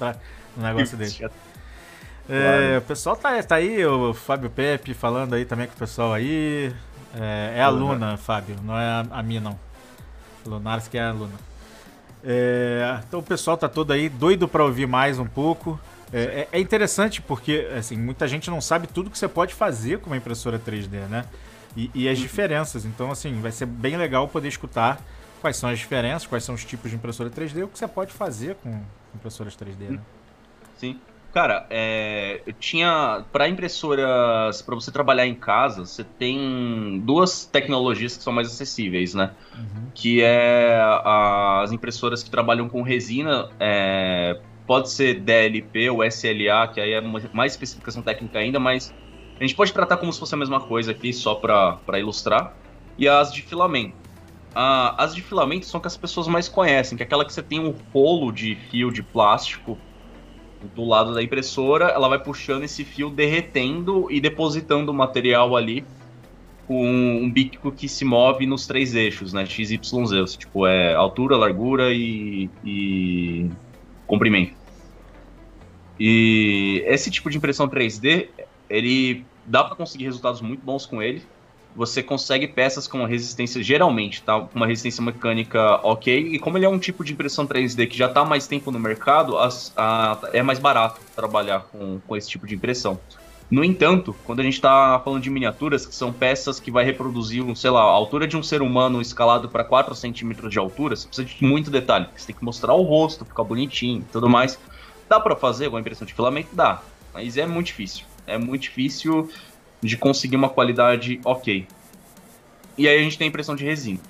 no 0.57 0.63
negócio 0.63 0.97
dele. 0.97 1.15
É, 2.29 2.79
o 2.79 2.83
pessoal 2.83 3.17
tá, 3.17 3.41
tá 3.43 3.57
aí, 3.57 3.85
o 3.87 4.13
Fábio 4.13 4.51
Pepe 4.51 4.95
falando 4.95 5.35
aí 5.35 5.45
também 5.45 5.67
com 5.67 5.75
o 5.75 5.79
pessoal 5.79 6.13
aí. 6.13 6.73
É, 7.15 7.55
é 7.57 7.63
a 7.63 7.69
Luna, 7.69 8.17
Fábio, 8.17 8.57
não 8.63 8.79
é 8.79 8.85
a, 8.85 9.07
a 9.11 9.23
mim, 9.23 9.41
não. 9.41 9.59
Lunares 10.45 10.89
que 10.89 10.99
é 10.99 11.03
a 11.03 11.13
Luna. 11.13 11.35
É, 12.25 13.01
então 13.07 13.21
o 13.21 13.23
pessoal 13.23 13.57
tá 13.57 13.69
todo 13.69 13.93
aí 13.93 14.09
doido 14.09 14.49
para 14.49 14.65
ouvir 14.65 14.87
mais 14.87 15.19
um 15.19 15.27
pouco. 15.27 15.79
É, 16.13 16.21
é, 16.21 16.49
é, 16.53 16.61
interessante 16.61 17.21
porque 17.21 17.69
assim, 17.77 17.97
muita 17.97 18.27
gente 18.29 18.51
não 18.51 18.61
sabe 18.61 18.87
tudo 18.87 19.11
que 19.11 19.19
você 19.19 19.29
pode 19.29 19.55
fazer 19.55 19.99
com 19.99 20.11
uma 20.11 20.17
impressora 20.17 20.59
3D, 20.59 21.07
né? 21.09 21.25
E, 21.77 21.91
e, 21.95 22.09
as 22.09 22.19
diferenças. 22.19 22.85
Então, 22.85 23.11
assim, 23.11 23.41
vai 23.41 23.53
ser 23.53 23.67
bem 23.67 23.97
legal 23.97 24.27
poder 24.29 24.49
escutar 24.49 25.01
quais 25.41 25.57
são 25.57 25.69
as 25.69 25.79
diferenças, 25.79 26.27
quais 26.27 26.43
são 26.43 26.55
os 26.55 26.65
tipos 26.65 26.91
de 26.91 26.97
impressora 26.97 27.29
3D, 27.29 27.65
o 27.65 27.69
que 27.69 27.79
você 27.79 27.87
pode 27.87 28.13
fazer 28.13 28.57
com 28.57 28.83
impressoras 29.15 29.55
3D, 29.57 29.91
né? 29.91 30.01
Sim. 30.77 30.99
Cara, 31.37 31.67
é, 31.69 32.41
eu 32.47 32.53
tinha. 32.55 33.23
Para 33.31 33.47
impressoras, 33.47 34.63
para 34.63 34.75
você 34.75 34.91
trabalhar 34.91 35.27
em 35.27 35.35
casa, 35.35 35.85
você 35.85 36.03
tem 36.03 37.03
duas 37.05 37.45
tecnologias 37.45 38.17
que 38.17 38.23
são 38.23 38.33
mais 38.33 38.49
acessíveis, 38.49 39.13
né? 39.13 39.33
Uhum. 39.55 39.91
Que 39.95 40.23
é 40.23 40.81
as 41.63 41.73
impressoras 41.73 42.23
que 42.23 42.31
trabalham 42.31 42.71
com 42.71 42.81
resina. 42.81 43.51
É, 43.61 44.41
pode 44.67 44.91
ser 44.91 45.21
DLP 45.21 45.91
ou 45.91 46.03
SLA, 46.05 46.69
que 46.73 46.81
aí 46.81 46.93
é 46.93 47.01
uma, 47.01 47.21
mais 47.35 47.53
especificação 47.53 48.03
técnica 48.03 48.39
ainda, 48.39 48.59
mas 48.59 48.95
a 49.39 49.45
gente 49.45 49.55
pode 49.55 49.73
tratar 49.73 49.97
como 49.99 50.13
se 50.13 50.19
fosse 50.19 50.35
a 50.35 50.39
mesma 50.39 50.61
coisa 50.61 50.93
aqui, 50.93 51.13
só 51.13 51.35
para 51.35 51.99
ilustrar. 51.99 52.55
E 52.99 53.07
as 53.07 53.33
de 53.33 53.43
filamento. 53.43 53.95
Ah, 54.55 54.95
as 54.97 55.15
de 55.15 55.21
filamento 55.21 55.67
são 55.67 55.79
que 55.79 55.87
as 55.87 55.97
pessoas 55.97 56.27
mais 56.27 56.49
conhecem, 56.49 56.97
que 56.97 57.03
é 57.03 57.07
aquela 57.07 57.25
que 57.25 57.33
você 57.33 57.43
tem 57.43 57.61
um 57.61 57.75
rolo 57.93 58.33
de 58.33 58.55
fio 58.71 58.91
de 58.91 59.03
plástico 59.03 59.77
do 60.75 60.85
lado 60.85 61.13
da 61.13 61.23
impressora, 61.23 61.89
ela 61.89 62.09
vai 62.09 62.19
puxando 62.19 62.63
esse 62.63 62.83
fio, 62.83 63.11
derretendo 63.11 64.11
e 64.11 64.19
depositando 64.21 64.91
o 64.91 64.95
material 64.95 65.55
ali 65.55 65.85
com 66.67 66.85
um 67.23 67.31
bico 67.31 67.71
que 67.71 67.89
se 67.89 68.05
move 68.05 68.47
nos 68.47 68.67
três 68.67 68.95
eixos, 68.95 69.33
né? 69.33 69.47
X, 69.47 69.71
Y, 69.71 70.07
Z. 70.07 70.39
Tipo, 70.39 70.67
é 70.67 70.95
altura, 70.95 71.37
largura 71.37 71.93
e, 71.93 72.51
e 72.65 73.51
comprimento. 74.07 74.55
E 75.99 76.83
esse 76.87 77.11
tipo 77.11 77.31
de 77.31 77.39
impressão 77.39 77.69
3D, 77.69 78.29
ele 78.69 79.25
dá 79.45 79.65
para 79.65 79.77
conseguir 79.77 80.05
resultados 80.05 80.41
muito 80.41 80.65
bons 80.65 80.87
com 80.87 81.03
ele. 81.03 81.23
Você 81.75 82.03
consegue 82.03 82.49
peças 82.49 82.89
com 82.89 83.05
resistência, 83.05 83.63
geralmente, 83.63 84.23
tá? 84.23 84.41
Com 84.41 84.57
uma 84.57 84.67
resistência 84.67 85.03
mecânica 85.03 85.79
ok. 85.83 86.17
E 86.33 86.39
como 86.39 86.57
ele 86.57 86.65
é 86.65 86.69
um 86.69 86.79
tipo 86.79 87.05
de 87.05 87.13
impressão 87.13 87.47
3D 87.47 87.87
que 87.87 87.97
já 87.97 88.07
está 88.07 88.23
há 88.23 88.25
mais 88.25 88.47
tempo 88.47 88.71
no 88.71 88.79
mercado, 88.79 89.37
as, 89.37 89.73
a, 89.77 90.19
é 90.33 90.43
mais 90.43 90.59
barato 90.59 91.01
trabalhar 91.15 91.61
com, 91.71 92.01
com 92.07 92.17
esse 92.17 92.31
tipo 92.31 92.47
de 92.47 92.55
impressão. 92.55 92.99
No 93.49 93.63
entanto, 93.63 94.17
quando 94.25 94.41
a 94.41 94.43
gente 94.43 94.55
está 94.55 95.01
falando 95.05 95.23
de 95.23 95.31
miniaturas, 95.31 95.87
que 95.87 95.95
são 95.95 96.13
peças 96.13 96.59
que 96.59 96.71
vai 96.71 96.85
reproduzir, 96.85 97.45
sei 97.57 97.71
lá, 97.71 97.81
a 97.81 97.85
altura 97.85 98.27
de 98.27 98.37
um 98.37 98.43
ser 98.43 98.61
humano 98.61 99.01
escalado 99.01 99.49
para 99.49 99.63
4 99.63 99.95
centímetros 99.95 100.51
de 100.51 100.59
altura, 100.59 100.97
você 100.97 101.07
precisa 101.07 101.29
de 101.29 101.45
muito 101.45 101.71
detalhe. 101.71 102.09
Você 102.17 102.29
tem 102.29 102.37
que 102.37 102.45
mostrar 102.45 102.75
o 102.75 102.83
rosto, 102.83 103.25
ficar 103.25 103.45
bonitinho 103.45 104.01
e 104.01 104.13
tudo 104.13 104.29
mais. 104.29 104.59
Dá 105.09 105.21
para 105.21 105.37
fazer 105.37 105.71
com 105.71 105.77
a 105.77 105.81
impressão 105.81 106.05
de 106.05 106.13
filamento? 106.13 106.49
Dá, 106.53 106.83
mas 107.15 107.37
é 107.37 107.47
muito 107.47 107.67
difícil. 107.67 108.05
É 108.27 108.39
muito 108.39 108.63
difícil 108.63 109.31
de 109.83 109.97
conseguir 109.97 110.37
uma 110.37 110.49
qualidade 110.49 111.21
ok. 111.25 111.67
E 112.77 112.89
aí 112.89 112.99
a 112.99 113.03
gente 113.03 113.17
tem 113.17 113.27
a 113.27 113.29
impressão 113.29 113.55
de 113.55 113.65
resina. 113.65 114.01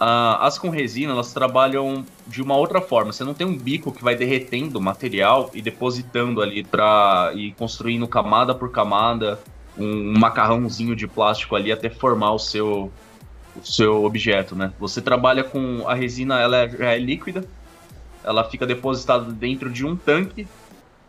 Uh, 0.00 0.36
as 0.40 0.58
com 0.58 0.68
resina, 0.68 1.12
elas 1.12 1.32
trabalham 1.32 2.04
de 2.26 2.42
uma 2.42 2.54
outra 2.56 2.80
forma. 2.80 3.12
Você 3.12 3.24
não 3.24 3.32
tem 3.32 3.46
um 3.46 3.56
bico 3.56 3.90
que 3.90 4.04
vai 4.04 4.14
derretendo 4.14 4.78
o 4.78 4.82
material 4.82 5.50
e 5.54 5.62
depositando 5.62 6.42
ali 6.42 6.62
para 6.62 7.32
ir 7.34 7.52
construindo 7.52 8.06
camada 8.06 8.54
por 8.54 8.70
camada 8.70 9.38
um, 9.78 10.18
macarrãozinho 10.18 10.94
de 10.94 11.06
plástico 11.06 11.56
ali 11.56 11.72
até 11.72 11.88
formar 11.88 12.32
o 12.32 12.38
seu 12.38 12.92
o 13.54 13.64
seu 13.64 14.04
objeto, 14.04 14.54
né? 14.54 14.70
Você 14.78 15.00
trabalha 15.00 15.42
com 15.42 15.88
a 15.88 15.94
resina, 15.94 16.38
ela 16.38 16.58
é, 16.58 16.94
é 16.94 16.98
líquida, 16.98 17.42
ela 18.22 18.44
fica 18.44 18.66
depositada 18.66 19.32
dentro 19.32 19.70
de 19.70 19.86
um 19.86 19.96
tanque 19.96 20.46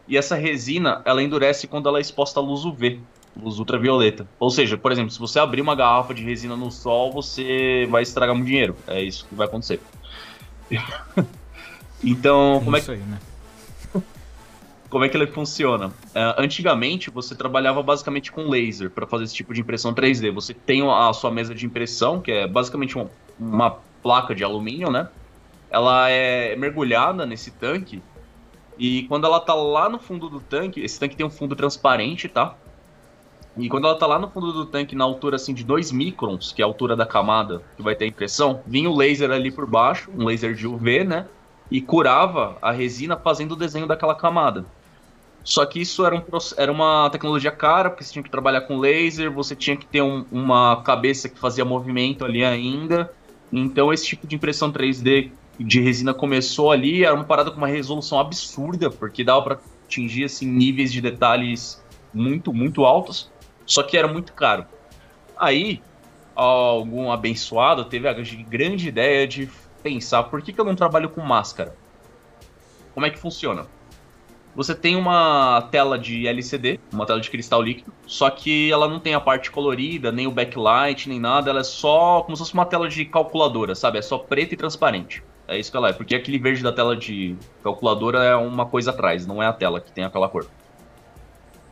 E 0.07 0.17
essa 0.17 0.35
resina, 0.35 1.01
ela 1.03 1.21
endurece 1.21 1.67
quando 1.67 1.89
ela 1.89 1.97
é 1.97 2.01
exposta 2.01 2.39
à 2.39 2.43
luz 2.43 2.63
UV, 2.63 3.01
luz 3.35 3.59
ultravioleta. 3.59 4.27
Ou 4.39 4.49
seja, 4.49 4.77
por 4.77 4.91
exemplo, 4.91 5.11
se 5.11 5.19
você 5.19 5.39
abrir 5.39 5.61
uma 5.61 5.75
garrafa 5.75 6.13
de 6.13 6.23
resina 6.23 6.55
no 6.55 6.71
sol, 6.71 7.11
você 7.11 7.85
vai 7.89 8.03
estragar 8.03 8.33
muito 8.33 8.47
dinheiro. 8.47 8.75
É 8.87 9.01
isso 9.01 9.25
que 9.27 9.35
vai 9.35 9.47
acontecer. 9.47 9.81
então, 12.03 12.61
como 12.63 12.77
é, 12.77 12.81
que... 12.81 12.91
Aí, 12.91 12.97
né? 12.97 13.19
como 14.89 15.03
é 15.03 15.09
que 15.09 15.17
ele 15.17 15.27
funciona? 15.27 15.87
Uh, 15.87 16.37
antigamente, 16.37 17.09
você 17.09 17.35
trabalhava 17.35 17.83
basicamente 17.83 18.31
com 18.31 18.47
laser 18.47 18.89
para 18.89 19.05
fazer 19.05 19.25
esse 19.25 19.35
tipo 19.35 19.53
de 19.53 19.59
impressão 19.59 19.93
3D. 19.93 20.31
Você 20.31 20.53
tem 20.53 20.81
a 20.89 21.11
sua 21.11 21.29
mesa 21.29 21.53
de 21.53 21.65
impressão, 21.65 22.21
que 22.21 22.31
é 22.31 22.47
basicamente 22.47 22.95
uma, 22.95 23.09
uma 23.37 23.71
placa 24.01 24.33
de 24.33 24.43
alumínio, 24.43 24.89
né? 24.89 25.09
Ela 25.69 26.09
é 26.09 26.55
mergulhada 26.55 27.25
nesse 27.25 27.51
tanque 27.51 28.01
e 28.77 29.03
quando 29.03 29.25
ela 29.25 29.39
tá 29.39 29.53
lá 29.53 29.89
no 29.89 29.99
fundo 29.99 30.29
do 30.29 30.39
tanque, 30.39 30.81
esse 30.81 30.99
tanque 30.99 31.15
tem 31.15 31.25
um 31.25 31.29
fundo 31.29 31.55
transparente, 31.55 32.27
tá? 32.27 32.55
E 33.57 33.67
quando 33.69 33.87
ela 33.87 33.97
tá 33.97 34.05
lá 34.05 34.19
no 34.19 34.29
fundo 34.29 34.53
do 34.53 34.65
tanque, 34.65 34.95
na 34.95 35.03
altura 35.03 35.35
assim 35.35 35.53
de 35.53 35.63
2 35.63 35.91
microns, 35.91 36.51
que 36.51 36.61
é 36.61 36.63
a 36.63 36.67
altura 36.67 36.95
da 36.95 37.05
camada 37.05 37.63
que 37.75 37.81
vai 37.81 37.95
ter 37.95 38.05
a 38.05 38.07
impressão, 38.07 38.61
vinha 38.67 38.89
o 38.89 38.95
laser 38.95 39.31
ali 39.31 39.51
por 39.51 39.65
baixo, 39.65 40.11
um 40.15 40.25
laser 40.25 40.53
de 40.53 40.67
UV, 40.67 41.03
né? 41.03 41.25
E 41.71 41.81
curava 41.81 42.57
a 42.61 42.71
resina 42.71 43.17
fazendo 43.17 43.53
o 43.53 43.55
desenho 43.55 43.87
daquela 43.87 44.13
camada. 44.13 44.63
Só 45.43 45.65
que 45.65 45.81
isso 45.81 46.05
era, 46.05 46.15
um, 46.15 46.21
era 46.57 46.71
uma 46.71 47.09
tecnologia 47.09 47.51
cara, 47.51 47.89
porque 47.89 48.03
você 48.03 48.13
tinha 48.13 48.23
que 48.23 48.29
trabalhar 48.29 48.61
com 48.61 48.77
laser, 48.77 49.31
você 49.31 49.55
tinha 49.55 49.75
que 49.75 49.85
ter 49.85 50.01
um, 50.01 50.23
uma 50.31 50.81
cabeça 50.83 51.27
que 51.27 51.39
fazia 51.39 51.65
movimento 51.65 52.23
ali 52.23 52.43
ainda. 52.43 53.11
Então 53.51 53.91
esse 53.91 54.05
tipo 54.05 54.27
de 54.27 54.35
impressão 54.35 54.71
3D 54.71 55.31
de 55.59 55.81
resina 55.81 56.13
começou 56.13 56.71
ali, 56.71 57.03
era 57.03 57.13
uma 57.13 57.23
parada 57.23 57.51
com 57.51 57.57
uma 57.57 57.67
resolução 57.67 58.19
absurda, 58.19 58.89
porque 58.89 59.23
dava 59.23 59.41
para 59.41 59.59
atingir 59.85 60.25
assim, 60.25 60.45
níveis 60.45 60.91
de 60.91 61.01
detalhes 61.01 61.83
muito, 62.13 62.53
muito 62.53 62.85
altos, 62.85 63.31
só 63.65 63.83
que 63.83 63.97
era 63.97 64.07
muito 64.07 64.33
caro. 64.33 64.65
Aí, 65.37 65.81
algum 66.35 67.11
abençoado 67.11 67.85
teve 67.85 68.07
a 68.07 68.13
grande 68.13 68.87
ideia 68.87 69.27
de 69.27 69.49
pensar, 69.81 70.23
por 70.23 70.41
que, 70.41 70.53
que 70.53 70.59
eu 70.59 70.65
não 70.65 70.75
trabalho 70.75 71.09
com 71.09 71.21
máscara? 71.21 71.75
Como 72.93 73.05
é 73.05 73.09
que 73.09 73.19
funciona? 73.19 73.65
Você 74.55 74.73
tem 74.73 74.95
uma 74.95 75.67
tela 75.69 75.99
de 75.99 76.27
LCD, 76.27 76.79
uma 76.91 77.05
tela 77.05 77.21
de 77.21 77.29
cristal 77.29 77.61
líquido, 77.61 77.93
só 78.07 78.27
que 78.27 78.71
ela 78.71 78.87
não 78.87 78.99
tem 78.99 79.13
a 79.13 79.19
parte 79.19 79.51
colorida, 79.51 80.11
nem 80.11 80.25
o 80.25 80.31
backlight, 80.31 81.07
nem 81.07 81.19
nada, 81.19 81.51
ela 81.51 81.59
é 81.59 81.63
só 81.63 82.23
como 82.23 82.35
se 82.35 82.41
fosse 82.41 82.55
uma 82.55 82.65
tela 82.65 82.89
de 82.89 83.05
calculadora, 83.05 83.75
sabe? 83.75 83.99
É 83.99 84.01
só 84.01 84.17
preta 84.17 84.55
e 84.55 84.57
transparente. 84.57 85.23
É 85.47 85.57
isso 85.57 85.71
que 85.71 85.77
ela 85.77 85.89
é, 85.89 85.93
porque 85.93 86.13
aquele 86.13 86.37
verde 86.37 86.61
da 86.61 86.73
tela 86.73 86.95
de 86.95 87.35
calculadora 87.63 88.23
é 88.23 88.35
uma 88.35 88.65
coisa 88.65 88.91
atrás, 88.91 89.25
não 89.25 89.41
é 89.41 89.47
a 89.47 89.53
tela 89.53 89.79
que 89.79 89.91
tem 89.91 90.03
aquela 90.03 90.27
cor. 90.27 90.45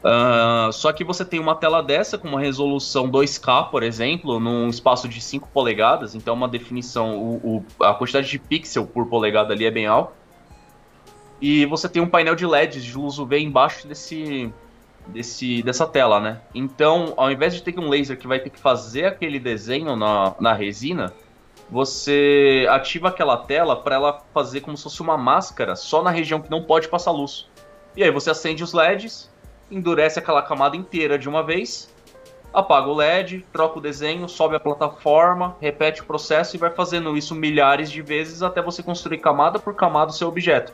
Uh, 0.06 0.72
só 0.72 0.94
que 0.94 1.04
você 1.04 1.26
tem 1.26 1.40
uma 1.40 1.56
tela 1.56 1.82
dessa 1.82 2.18
com 2.18 2.28
uma 2.28 2.40
resolução 2.40 3.10
2K, 3.10 3.70
por 3.72 3.82
exemplo, 3.82 4.40
num 4.40 4.70
espaço 4.70 5.10
de 5.10 5.20
5 5.20 5.50
polegadas, 5.50 6.16
então 6.16 6.36
uma 6.36 6.48
definição, 6.48 7.18
o, 7.18 7.64
o, 7.80 7.84
a 7.84 7.94
quantidade 7.94 8.30
de 8.30 8.38
pixel 8.40 8.86
por 8.86 9.08
polegada 9.08 9.54
ali 9.54 9.66
é 9.66 9.72
bem 9.72 9.88
alta. 9.88 10.14
E 11.42 11.66
você 11.66 11.90
tem 11.90 12.02
um 12.02 12.08
painel 12.08 12.36
de 12.36 12.46
LEDs 12.46 12.84
de 12.84 12.96
luz 12.96 13.18
UV 13.18 13.40
embaixo 13.40 13.88
desse, 13.88 14.54
desse, 15.08 15.62
dessa 15.64 15.86
tela, 15.86 16.20
né? 16.20 16.40
Então, 16.54 17.14
ao 17.18 17.32
invés 17.32 17.54
de 17.54 17.62
ter 17.62 17.78
um 17.78 17.90
laser 17.90 18.18
que 18.18 18.28
vai 18.28 18.40
ter 18.40 18.52
que 18.52 18.60
fazer 18.60 19.06
aquele 19.06 19.40
desenho 19.40 19.96
na, 19.96 20.34
na 20.40 20.54
resina, 20.54 21.14
você 21.70 22.68
ativa 22.70 23.10
aquela 23.10 23.38
tela 23.38 23.76
para 23.76 23.96
ela 23.96 24.22
fazer 24.34 24.62
como 24.62 24.78
se 24.78 24.84
fosse 24.84 25.02
uma 25.02 25.18
máscara 25.18 25.76
só 25.76 26.04
na 26.04 26.12
região 26.12 26.42
que 26.42 26.50
não 26.50 26.64
pode 26.64 26.88
passar 26.88 27.12
luz. 27.12 27.48
E 27.96 28.04
aí 28.04 28.12
você 28.12 28.30
acende 28.30 28.64
os 28.64 28.74
LEDs, 28.74 29.32
endurece 29.72 30.20
aquela 30.20 30.42
camada 30.42 30.76
inteira 30.76 31.18
de 31.18 31.28
uma 31.28 31.42
vez, 31.42 31.94
apaga 32.54 32.88
o 32.88 32.94
LED, 32.94 33.46
troca 33.52 33.80
o 33.80 33.82
desenho, 33.82 34.30
sobe 34.30 34.56
a 34.56 34.60
plataforma, 34.60 35.56
repete 35.60 36.02
o 36.02 36.06
processo 36.06 36.56
e 36.56 36.60
vai 36.60 36.70
fazendo 36.70 37.18
isso 37.18 37.34
milhares 37.34 37.90
de 37.90 38.02
vezes 38.02 38.44
até 38.44 38.62
você 38.62 38.84
construir 38.84 39.18
camada 39.18 39.58
por 39.58 39.74
camada 39.74 40.12
o 40.12 40.14
seu 40.14 40.28
objeto. 40.28 40.72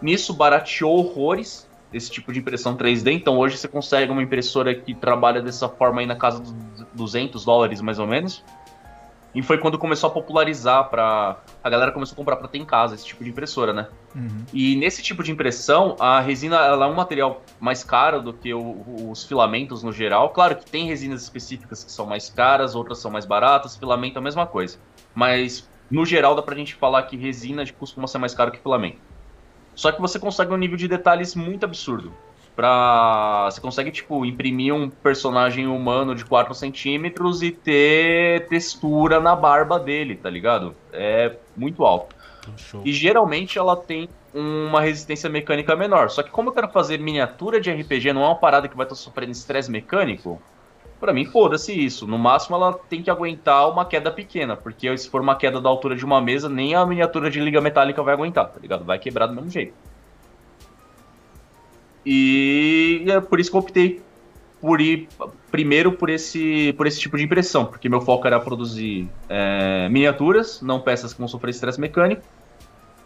Nisso 0.00 0.32
barateou 0.32 0.98
horrores 0.98 1.66
esse 1.92 2.10
tipo 2.10 2.32
de 2.32 2.40
impressão 2.40 2.76
3D, 2.76 3.12
então 3.12 3.38
hoje 3.38 3.56
você 3.56 3.68
consegue 3.68 4.12
uma 4.12 4.22
impressora 4.22 4.74
que 4.74 4.94
trabalha 4.94 5.40
dessa 5.40 5.68
forma 5.68 6.00
aí 6.00 6.06
na 6.06 6.16
casa 6.16 6.40
dos 6.40 6.54
200 6.92 7.44
dólares 7.44 7.80
mais 7.80 7.98
ou 7.98 8.06
menos 8.06 8.44
e 9.36 9.42
foi 9.42 9.58
quando 9.58 9.78
começou 9.78 10.08
a 10.08 10.10
popularizar 10.10 10.88
para 10.88 11.36
a 11.62 11.68
galera 11.68 11.92
começou 11.92 12.14
a 12.14 12.16
comprar 12.16 12.36
para 12.36 12.48
ter 12.48 12.56
em 12.56 12.64
casa 12.64 12.94
esse 12.94 13.04
tipo 13.04 13.22
de 13.22 13.28
impressora, 13.28 13.70
né? 13.70 13.86
Uhum. 14.14 14.46
E 14.50 14.74
nesse 14.76 15.02
tipo 15.02 15.22
de 15.22 15.30
impressão, 15.30 15.94
a 16.00 16.20
resina 16.20 16.56
ela 16.56 16.86
é 16.86 16.88
um 16.88 16.94
material 16.94 17.42
mais 17.60 17.84
caro 17.84 18.22
do 18.22 18.32
que 18.32 18.54
o, 18.54 19.10
os 19.10 19.24
filamentos 19.24 19.82
no 19.82 19.92
geral. 19.92 20.30
Claro 20.30 20.56
que 20.56 20.64
tem 20.64 20.86
resinas 20.86 21.22
específicas 21.22 21.84
que 21.84 21.92
são 21.92 22.06
mais 22.06 22.30
caras, 22.30 22.74
outras 22.74 22.98
são 22.98 23.10
mais 23.10 23.26
baratas, 23.26 23.76
filamento 23.76 24.16
é 24.16 24.20
a 24.20 24.22
mesma 24.22 24.46
coisa. 24.46 24.78
Mas 25.14 25.68
no 25.90 26.06
geral 26.06 26.34
dá 26.34 26.40
pra 26.40 26.56
gente 26.56 26.74
falar 26.74 27.02
que 27.02 27.14
resina 27.14 27.62
costuma 27.74 28.06
ser 28.06 28.16
mais 28.16 28.32
caro 28.32 28.50
que 28.50 28.58
filamento. 28.58 28.96
Só 29.74 29.92
que 29.92 30.00
você 30.00 30.18
consegue 30.18 30.50
um 30.50 30.56
nível 30.56 30.78
de 30.78 30.88
detalhes 30.88 31.34
muito 31.34 31.64
absurdo 31.64 32.10
pra. 32.56 33.48
Você 33.50 33.60
consegue, 33.60 33.90
tipo, 33.90 34.24
imprimir 34.24 34.74
um 34.74 34.88
personagem 34.88 35.66
humano 35.66 36.14
de 36.14 36.24
4 36.24 36.54
centímetros 36.54 37.42
e 37.42 37.52
ter 37.52 38.48
textura 38.48 39.20
na 39.20 39.36
barba 39.36 39.78
dele, 39.78 40.16
tá 40.16 40.30
ligado? 40.30 40.74
É 40.92 41.36
muito 41.54 41.84
alto. 41.84 42.16
Show. 42.56 42.82
E 42.84 42.92
geralmente 42.92 43.58
ela 43.58 43.76
tem 43.76 44.08
uma 44.32 44.80
resistência 44.80 45.28
mecânica 45.28 45.74
menor. 45.74 46.10
Só 46.10 46.22
que 46.22 46.30
como 46.30 46.48
eu 46.48 46.52
quero 46.52 46.68
fazer 46.68 46.98
miniatura 46.98 47.60
de 47.60 47.70
RPG, 47.70 48.12
não 48.12 48.22
é 48.22 48.26
uma 48.26 48.36
parada 48.36 48.68
que 48.68 48.76
vai 48.76 48.86
estar 48.86 48.94
sofrendo 48.94 49.32
estresse 49.32 49.70
mecânico, 49.70 50.40
para 51.00 51.12
mim 51.12 51.24
foda-se 51.24 51.72
isso. 51.72 52.06
No 52.06 52.18
máximo 52.18 52.56
ela 52.56 52.72
tem 52.88 53.02
que 53.02 53.10
aguentar 53.10 53.68
uma 53.68 53.84
queda 53.84 54.10
pequena, 54.10 54.56
porque 54.56 54.96
se 54.96 55.10
for 55.10 55.20
uma 55.20 55.34
queda 55.34 55.60
da 55.60 55.68
altura 55.68 55.96
de 55.96 56.04
uma 56.04 56.20
mesa, 56.20 56.48
nem 56.48 56.74
a 56.74 56.86
miniatura 56.86 57.30
de 57.30 57.40
liga 57.40 57.60
metálica 57.60 58.02
vai 58.02 58.14
aguentar, 58.14 58.48
tá 58.48 58.60
ligado? 58.60 58.84
Vai 58.84 58.98
quebrar 58.98 59.26
do 59.26 59.34
mesmo 59.34 59.50
jeito. 59.50 59.74
E 62.06 63.04
é 63.08 63.20
por 63.20 63.40
isso 63.40 63.50
que 63.50 63.56
eu 63.56 63.60
optei 63.60 64.00
por 64.60 64.80
ir 64.80 65.08
primeiro 65.50 65.92
por 65.92 66.08
esse, 66.08 66.72
por 66.74 66.86
esse 66.86 67.00
tipo 67.00 67.16
de 67.16 67.24
impressão, 67.24 67.66
porque 67.66 67.88
meu 67.88 68.00
foco 68.00 68.26
era 68.26 68.38
produzir 68.38 69.08
é, 69.28 69.88
miniaturas, 69.88 70.62
não 70.62 70.80
peças 70.80 71.12
que 71.12 71.18
vão 71.18 71.28
sofrer 71.28 71.50
estresse 71.50 71.80
mecânico, 71.80 72.22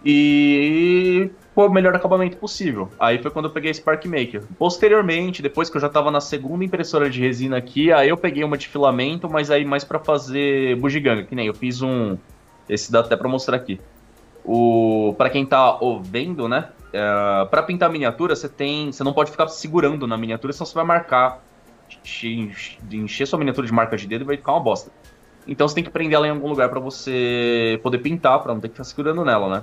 e 0.05 1.31
pô, 1.55 1.67
o 1.67 1.71
melhor 1.71 1.95
acabamento 1.95 2.37
possível. 2.37 2.89
Aí 2.99 3.19
foi 3.19 3.31
quando 3.31 3.47
eu 3.47 3.51
peguei 3.51 3.71
a 3.71 3.75
Spark 3.75 4.07
Maker. 4.07 4.43
Posteriormente, 4.59 5.43
depois 5.43 5.69
que 5.69 5.77
eu 5.77 5.81
já 5.81 5.89
estava 5.89 6.11
na 6.11 6.21
segunda 6.21 6.65
impressora 6.65 7.11
de 7.11 7.21
resina 7.21 7.57
aqui, 7.57 7.93
aí 7.93 8.09
eu 8.09 8.17
peguei 8.17 8.43
uma 8.43 8.57
de 8.57 8.69
filamento, 8.69 9.29
mas 9.29 9.51
aí 9.51 9.65
mais 9.65 9.85
para 9.85 9.99
fazer 9.99 10.77
bugiganga, 10.77 11.25
que 11.25 11.35
nem 11.35 11.47
eu 11.47 11.55
fiz 11.55 11.83
um. 11.83 12.17
Esse 12.69 12.91
dá 12.91 13.01
até 13.01 13.17
para 13.17 13.29
mostrar 13.29 13.57
aqui. 13.57 13.81
O 14.45 15.15
para 15.19 15.29
quem 15.29 15.45
tá 15.45 15.79
vendo, 16.03 16.49
né? 16.49 16.69
É, 16.93 17.45
para 17.47 17.63
pintar 17.63 17.91
miniatura, 17.91 18.35
você 18.35 18.49
tem, 18.49 18.93
você 18.93 19.05
não 19.05 19.13
pode 19.13 19.31
ficar 19.31 19.49
segurando 19.49 20.07
na 20.07 20.17
miniatura, 20.17 20.53
senão 20.53 20.67
você 20.67 20.75
vai 20.75 20.85
marcar, 20.85 21.41
encher, 22.05 23.27
sua 23.27 23.39
miniatura 23.39 23.67
de 23.67 23.73
marca 23.73 23.97
de 23.97 24.07
dedo 24.07 24.23
e 24.23 24.27
vai 24.27 24.37
ficar 24.37 24.53
uma 24.53 24.61
bosta. 24.61 24.91
Então 25.47 25.67
você 25.67 25.75
tem 25.75 25.85
que 25.85 25.91
prender 25.91 26.17
ela 26.17 26.27
em 26.27 26.31
algum 26.31 26.49
lugar 26.49 26.69
para 26.69 26.81
você 26.81 27.81
poder 27.83 27.99
pintar, 27.99 28.41
para 28.41 28.53
não 28.53 28.61
ter 28.61 28.69
que 28.69 28.75
ficar 28.75 28.85
segurando 28.85 29.25
nela, 29.25 29.49
né? 29.49 29.63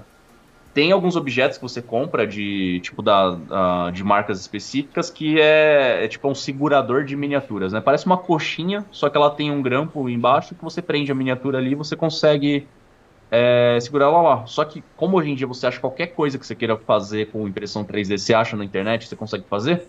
Tem 0.74 0.92
alguns 0.92 1.16
objetos 1.16 1.58
que 1.58 1.64
você 1.64 1.82
compra 1.82 2.28
de 2.28 2.80
tipo 2.82 3.02
da, 3.02 3.90
de 3.92 4.04
marcas 4.04 4.40
específicas 4.40 5.10
que 5.10 5.40
é, 5.40 6.06
é 6.06 6.08
tipo 6.08 6.28
um 6.28 6.36
segurador 6.36 7.04
de 7.04 7.16
miniaturas, 7.16 7.74
né? 7.74 7.82
Parece 7.82 8.06
uma 8.06 8.18
coxinha, 8.18 8.86
só 8.92 9.10
que 9.10 9.18
ela 9.18 9.32
tem 9.32 9.50
um 9.50 9.62
grampo 9.62 10.08
embaixo 10.08 10.54
que 10.54 10.64
você 10.64 10.82
prende 10.82 11.12
a 11.12 11.16
miniatura 11.16 11.58
ali 11.58 11.72
e 11.72 11.76
você 11.76 11.96
consegue 11.96 12.68
é, 13.32 13.78
segurar 13.82 14.06
ela 14.06 14.22
lá. 14.22 14.46
Só 14.46 14.64
que, 14.64 14.84
como 14.96 15.18
hoje 15.18 15.32
em 15.32 15.36
dia 15.36 15.48
você 15.48 15.68
acha 15.68 15.80
qualquer 15.80 16.08
coisa 16.08 16.38
que 16.38 16.46
você 16.46 16.56
queira 16.56 16.78
fazer 16.78 17.32
com 17.32 17.48
impressão 17.48 17.84
3D, 17.84 18.18
você 18.18 18.34
acha 18.34 18.56
na 18.56 18.64
internet, 18.64 19.08
você 19.08 19.16
consegue 19.16 19.44
fazer, 19.50 19.84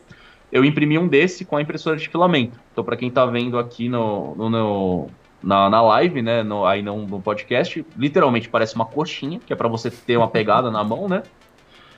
eu 0.51 0.65
imprimi 0.65 0.99
um 0.99 1.07
desse 1.07 1.45
com 1.45 1.57
a 1.57 1.63
impressora 1.63 1.97
de 1.97 2.09
filamento. 2.09 2.59
Então, 2.73 2.83
para 2.83 2.97
quem 2.97 3.09
está 3.09 3.25
vendo 3.27 3.59
aqui 3.59 3.89
no, 3.89 4.35
no, 4.35 4.51
no 4.51 5.07
na, 5.43 5.71
na 5.71 5.81
live, 5.83 6.23
né, 6.23 6.43
no, 6.43 6.65
aí 6.65 6.83
no, 6.83 7.07
no 7.07 7.21
podcast, 7.21 7.85
literalmente 7.97 8.49
parece 8.49 8.75
uma 8.75 8.87
coxinha, 8.87 9.39
que 9.45 9.53
é 9.53 9.57
para 9.57 9.69
você 9.69 9.91
ter 9.91 10.17
uma 10.17 10.29
pegada 10.29 10.71
na 10.71 10.83
mão, 10.83 11.09
né? 11.09 11.23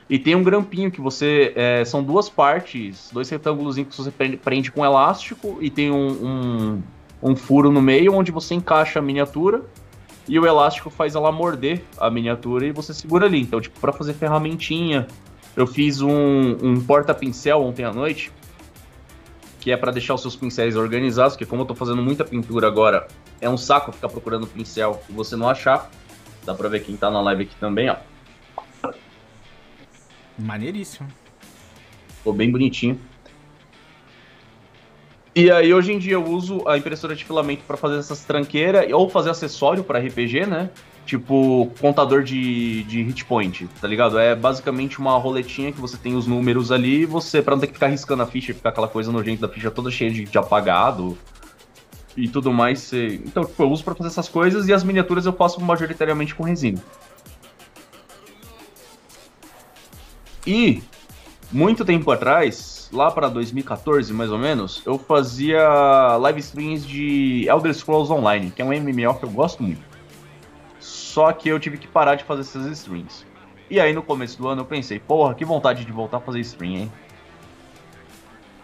E 0.08 0.18
tem 0.18 0.34
um 0.34 0.42
grampinho 0.42 0.90
que 0.90 1.00
você. 1.00 1.52
É, 1.54 1.84
são 1.84 2.02
duas 2.02 2.28
partes, 2.28 3.10
dois 3.12 3.30
retângulos 3.30 3.76
que 3.76 3.96
você 3.96 4.10
prende, 4.10 4.36
prende 4.36 4.72
com 4.72 4.84
elástico 4.84 5.58
e 5.60 5.70
tem 5.70 5.92
um, 5.92 6.10
um, 6.10 6.82
um, 7.30 7.36
furo 7.36 7.70
no 7.70 7.80
meio 7.80 8.12
onde 8.14 8.32
você 8.32 8.54
encaixa 8.54 8.98
a 8.98 9.02
miniatura 9.02 9.62
e 10.28 10.38
o 10.38 10.46
elástico 10.46 10.90
faz 10.90 11.14
ela 11.14 11.32
morder 11.32 11.82
a 11.98 12.10
miniatura 12.10 12.66
e 12.66 12.72
você 12.72 12.94
segura 12.94 13.26
ali. 13.26 13.40
Então, 13.40 13.60
tipo, 13.60 13.78
para 13.80 13.92
fazer 13.92 14.14
ferramentinha, 14.14 15.06
eu 15.56 15.66
fiz 15.66 16.00
um, 16.00 16.56
um 16.62 16.80
porta-pincel 16.80 17.62
ontem 17.62 17.84
à 17.84 17.92
noite, 17.92 18.32
que 19.60 19.70
é 19.70 19.76
para 19.76 19.92
deixar 19.92 20.14
os 20.14 20.22
seus 20.22 20.36
pincéis 20.36 20.76
organizados, 20.76 21.34
porque 21.34 21.46
como 21.46 21.62
eu 21.62 21.66
tô 21.66 21.74
fazendo 21.74 22.02
muita 22.02 22.24
pintura 22.24 22.66
agora, 22.66 23.08
é 23.40 23.48
um 23.48 23.56
saco 23.56 23.92
ficar 23.92 24.08
procurando 24.08 24.46
pincel 24.46 25.02
e 25.08 25.12
você 25.12 25.36
não 25.36 25.48
achar. 25.48 25.90
Dá 26.44 26.54
pra 26.54 26.68
ver 26.68 26.80
quem 26.80 26.96
tá 26.96 27.10
na 27.10 27.20
live 27.20 27.42
aqui 27.42 27.56
também, 27.56 27.90
ó. 27.90 27.96
Maneiríssimo. 30.38 31.08
Ficou 32.16 32.32
bem 32.32 32.50
bonitinho. 32.50 32.98
E 35.34 35.48
aí 35.50 35.72
hoje 35.72 35.92
em 35.92 35.98
dia 35.98 36.14
eu 36.14 36.24
uso 36.24 36.66
a 36.68 36.76
impressora 36.76 37.14
de 37.14 37.24
filamento 37.24 37.62
para 37.64 37.76
fazer 37.76 37.98
essas 37.98 38.24
tranqueiras 38.24 38.90
ou 38.92 39.08
fazer 39.08 39.30
acessório 39.30 39.84
para 39.84 40.00
RPG, 40.00 40.46
né? 40.46 40.70
Tipo 41.06 41.70
contador 41.80 42.22
de, 42.22 42.82
de 42.84 43.02
hit 43.02 43.24
point, 43.24 43.68
tá 43.80 43.86
ligado? 43.86 44.18
É 44.18 44.34
basicamente 44.34 44.98
uma 44.98 45.16
roletinha 45.16 45.70
que 45.70 45.80
você 45.80 45.96
tem 45.96 46.16
os 46.16 46.26
números 46.26 46.72
ali, 46.72 47.06
você 47.06 47.40
para 47.40 47.54
não 47.54 47.60
ter 47.60 47.68
que 47.68 47.74
ficar 47.74 47.86
riscando 47.86 48.22
a 48.22 48.26
ficha, 48.26 48.52
ficar 48.52 48.70
aquela 48.70 48.88
coisa 48.88 49.12
nojenta 49.12 49.46
da 49.46 49.52
ficha 49.52 49.70
toda 49.70 49.90
cheia 49.90 50.10
de, 50.10 50.24
de 50.24 50.38
apagado 50.38 51.16
e 52.16 52.28
tudo 52.28 52.52
mais. 52.52 52.80
Você... 52.80 53.20
Então, 53.24 53.44
tipo, 53.44 53.62
eu 53.62 53.70
uso 53.70 53.84
para 53.84 53.94
fazer 53.94 54.08
essas 54.08 54.28
coisas 54.28 54.66
e 54.66 54.72
as 54.72 54.82
miniaturas 54.82 55.26
eu 55.26 55.32
faço 55.32 55.60
majoritariamente 55.60 56.34
com 56.34 56.42
resina. 56.42 56.82
E 60.44 60.82
muito 61.52 61.84
tempo 61.84 62.10
atrás, 62.10 62.79
lá 62.92 63.10
para 63.10 63.28
2014 63.28 64.12
mais 64.12 64.30
ou 64.30 64.38
menos, 64.38 64.82
eu 64.84 64.98
fazia 64.98 66.16
live 66.16 66.40
streams 66.40 66.86
de 66.86 67.46
Elder 67.48 67.74
Scrolls 67.74 68.12
Online, 68.12 68.50
que 68.50 68.62
é 68.62 68.64
um 68.64 68.68
MMO 68.68 69.14
que 69.14 69.24
eu 69.24 69.30
gosto 69.30 69.62
muito. 69.62 69.82
Só 70.78 71.32
que 71.32 71.48
eu 71.48 71.58
tive 71.58 71.76
que 71.76 71.86
parar 71.86 72.14
de 72.14 72.24
fazer 72.24 72.42
essas 72.42 72.66
streams. 72.66 73.24
E 73.68 73.78
aí 73.78 73.92
no 73.92 74.02
começo 74.02 74.38
do 74.38 74.48
ano 74.48 74.62
eu 74.62 74.66
pensei, 74.66 74.98
porra, 74.98 75.34
que 75.34 75.44
vontade 75.44 75.84
de 75.84 75.92
voltar 75.92 76.18
a 76.18 76.20
fazer 76.20 76.40
stream, 76.40 76.72
hein? 76.72 76.92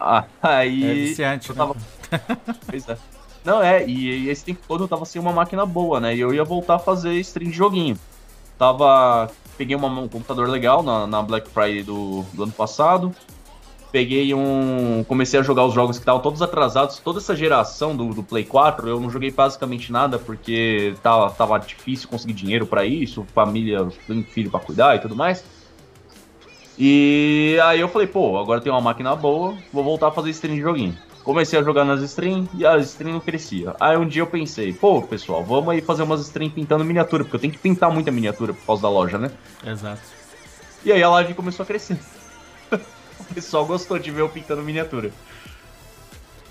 Ah, 0.01 0.25
aí. 0.43 0.85
É 0.85 0.95
viciante, 0.95 1.51
eu 1.51 1.57
tava... 1.57 1.75
né? 1.75 2.21
pois 2.67 2.89
é. 2.89 2.97
Não, 3.45 3.63
é, 3.63 3.87
e, 3.87 4.29
esse 4.29 4.45
tempo 4.45 4.61
todo 4.67 4.85
eu 4.85 4.89
tava 4.89 5.05
sem 5.05 5.21
uma 5.21 5.33
máquina 5.33 5.65
boa, 5.65 6.01
né? 6.01 6.17
E 6.17 6.21
eu 6.21 6.35
ia 6.35 6.43
voltar 6.43 6.75
a 6.75 6.79
fazer 6.81 7.15
stream 7.15 7.51
de 7.51 7.57
joguinho. 7.57 7.97
Tava 8.59 9.31
peguei 9.57 9.75
uma, 9.75 9.89
um 9.89 10.09
computador 10.09 10.49
legal 10.49 10.83
na, 10.83 11.07
na 11.07 11.23
Black 11.23 11.49
Friday 11.51 11.83
do, 11.83 12.23
do, 12.33 12.43
ano 12.43 12.53
passado. 12.53 13.15
Peguei 13.97 14.35
um. 14.35 15.03
Comecei 15.09 15.41
a 15.41 15.43
jogar 15.43 15.65
os 15.65 15.73
jogos 15.73 15.97
que 15.97 16.03
estavam 16.03 16.21
todos 16.21 16.43
atrasados. 16.43 16.99
Toda 16.99 17.19
essa 17.19 17.35
geração 17.35 17.97
do, 17.97 18.13
do, 18.13 18.23
Play 18.23 18.45
4, 18.45 18.87
eu 18.91 19.01
não 19.01 19.09
joguei 19.09 19.31
basicamente 19.31 19.91
nada 19.91 20.19
porque 20.19 20.95
tava, 21.03 21.31
tava 21.31 21.59
difícil 21.59 22.07
conseguir 22.07 22.35
dinheiro 22.35 22.67
para 22.67 22.85
isso, 22.85 23.27
família, 23.35 23.89
filho 24.29 24.51
para 24.51 24.61
cuidar 24.61 24.97
e 24.97 24.99
tudo 24.99 25.17
mais. 25.17 25.43
E 26.79 27.59
aí 27.65 27.81
eu 27.81 27.89
falei, 27.89 28.07
pô, 28.07 28.37
agora 28.37 28.61
tem 28.61 28.71
uma 28.71 28.83
máquina 28.83 29.17
boa, 29.17 29.57
vou 29.73 29.83
voltar 29.83 30.09
a 30.09 30.13
fazer 30.13 30.29
stream 30.29 30.57
de 30.57 30.61
joguinho. 30.61 30.99
Comecei 31.25 31.59
a 31.59 31.63
jogar 31.63 31.87
nas 31.87 32.03
streams 32.03 32.51
e 32.53 32.67
as 32.67 32.91
streams 32.91 33.15
não 33.15 33.21
crescia. 33.21 33.75
Aí 33.81 33.97
um 33.97 34.07
dia 34.07 34.21
eu 34.21 34.27
pensei, 34.27 34.75
pô, 34.75 35.01
pessoal, 35.01 35.43
vamos 35.43 35.71
aí 35.71 35.81
fazer 35.81 36.03
umas 36.03 36.21
streams 36.21 36.55
pintando 36.55 36.85
miniatura, 36.85 37.25
porque 37.25 37.37
eu 37.37 37.41
tenho 37.41 37.53
que 37.55 37.59
pintar 37.59 37.91
muita 37.91 38.11
miniatura 38.11 38.53
por 38.53 38.67
causa 38.67 38.83
da 38.83 38.91
loja, 38.91 39.17
né? 39.17 39.31
Exato. 39.67 40.03
E 40.85 40.93
aí 40.93 41.03
a 41.03 41.09
live 41.09 41.33
começou 41.33 41.63
a 41.63 41.67
crescer. 41.67 41.99
o 43.31 43.35
pessoal 43.35 43.67
gostou 43.67 43.99
de 43.99 44.11
ver 44.11 44.21
eu 44.21 44.29
pintando 44.29 44.63
miniatura. 44.63 45.11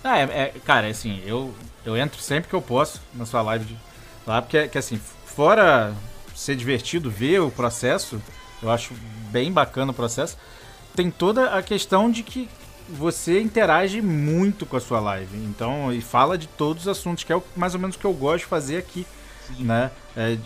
Ah, 0.03 0.19
é, 0.19 0.23
é, 0.23 0.53
cara, 0.63 0.87
assim, 0.87 1.21
eu, 1.25 1.53
eu 1.83 1.97
entro 1.97 2.21
sempre 2.21 2.47
que 2.49 2.55
eu 2.55 2.61
posso 2.61 3.01
na 3.13 3.25
sua 3.25 3.41
live 3.41 3.65
de, 3.65 3.77
lá, 4.25 4.41
porque 4.41 4.67
que, 4.67 4.77
assim, 4.77 4.99
fora 5.25 5.95
ser 6.35 6.55
divertido 6.55 7.09
ver 7.09 7.39
o 7.39 7.49
processo, 7.49 8.21
eu 8.61 8.69
acho 8.69 8.93
bem 9.31 9.51
bacana 9.51 9.91
o 9.91 9.95
processo, 9.95 10.37
tem 10.95 11.09
toda 11.09 11.55
a 11.55 11.63
questão 11.63 12.11
de 12.11 12.21
que 12.21 12.47
você 12.87 13.41
interage 13.41 14.01
muito 14.01 14.65
com 14.65 14.77
a 14.77 14.79
sua 14.79 14.99
live. 14.99 15.35
Então, 15.37 15.91
e 15.91 16.01
fala 16.01 16.37
de 16.37 16.47
todos 16.47 16.83
os 16.83 16.87
assuntos, 16.87 17.23
que 17.23 17.33
é 17.33 17.41
mais 17.55 17.73
ou 17.73 17.79
menos 17.79 17.95
o 17.95 17.99
que 17.99 18.05
eu 18.05 18.13
gosto 18.13 18.43
de 18.43 18.45
fazer 18.45 18.77
aqui, 18.77 19.07
Sim. 19.47 19.63
né? 19.63 19.89
É, 20.15 20.37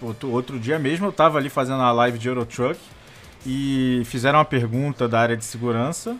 outro, 0.00 0.30
outro 0.30 0.60
dia 0.60 0.78
mesmo 0.78 1.06
eu 1.06 1.12
tava 1.12 1.38
ali 1.38 1.48
fazendo 1.48 1.82
a 1.82 1.90
live 1.90 2.18
de 2.18 2.28
Eurotruck 2.28 2.78
e 3.46 4.02
fizeram 4.04 4.38
uma 4.38 4.44
pergunta 4.44 5.08
da 5.08 5.20
área 5.20 5.36
de 5.36 5.44
segurança 5.44 6.16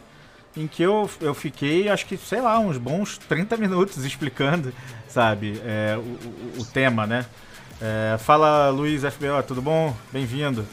em 0.57 0.67
que 0.67 0.83
eu, 0.83 1.09
eu 1.21 1.35
fiquei, 1.35 1.89
acho 1.89 2.07
que, 2.07 2.17
sei 2.17 2.41
lá, 2.41 2.59
uns 2.59 2.79
bons 2.79 3.19
30 3.19 3.57
minutos 3.57 4.03
explicando, 4.05 4.73
sabe, 5.09 5.61
é, 5.65 5.97
o, 5.97 6.01
o, 6.01 6.63
o, 6.63 6.65
tema, 6.65 7.07
né? 7.07 7.27
É, 7.81 8.19
fala, 8.19 8.71
Luiz 8.71 9.03
FBO, 9.03 9.43
tudo 9.47 9.63
bom? 9.63 9.95
Bem-vindo. 10.13 10.67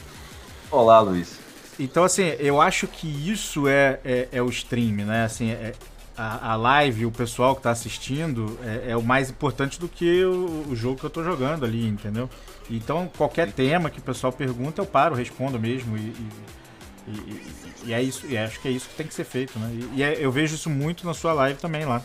Olá, 0.72 1.00
Luiz. 1.00 1.40
Então, 1.80 2.04
assim, 2.04 2.24
eu 2.40 2.62
acho 2.62 2.88
que 2.88 3.08
isso 3.08 3.68
é, 3.68 4.00
é, 4.04 4.28
é 4.32 4.42
o 4.42 4.50
stream, 4.50 5.06
né? 5.06 5.26
Assim, 5.26 5.52
é, 5.52 5.74
a, 6.18 6.54
a, 6.54 6.56
live, 6.56 7.06
o 7.06 7.12
pessoal 7.12 7.54
que 7.54 7.60
está 7.60 7.72
assistindo, 7.72 8.58
é, 8.64 8.92
é, 8.92 8.98
o 8.98 9.04
mais 9.04 9.30
importante 9.30 9.80
do 9.80 9.88
que 9.88 10.24
o, 10.24 10.68
o, 10.70 10.76
jogo 10.76 10.98
que 10.98 11.06
eu 11.06 11.10
estou 11.10 11.24
jogando 11.24 11.66
ali, 11.66 11.86
entendeu? 11.86 12.30
Então, 12.70 13.10
qualquer 13.18 13.52
tema 13.52 13.90
que 13.90 14.00
o 14.00 14.02
pessoal 14.02 14.34
pergunta, 14.34 14.82
eu 14.82 14.86
paro, 14.86 15.16
respondo 15.16 15.60
mesmo. 15.60 15.98
E, 15.98 16.02
e, 16.02 17.12
e, 17.12 17.42
e 17.86 17.94
é 17.94 18.02
isso, 18.02 18.26
e 18.28 18.38
acho 18.38 18.60
que 18.60 18.68
é 18.68 18.72
isso 18.72 18.90
que 18.90 18.96
tem 18.96 19.06
que 19.06 19.14
ser 19.14 19.26
feito, 19.26 19.58
né? 19.60 19.70
E, 19.94 20.04
é, 20.04 20.18
eu 20.20 20.32
vejo 20.32 20.56
isso 20.56 20.70
muito 20.70 21.06
na 21.06 21.14
sua 21.14 21.34
live 21.34 21.60
também 21.60 21.86
lá. 21.86 22.02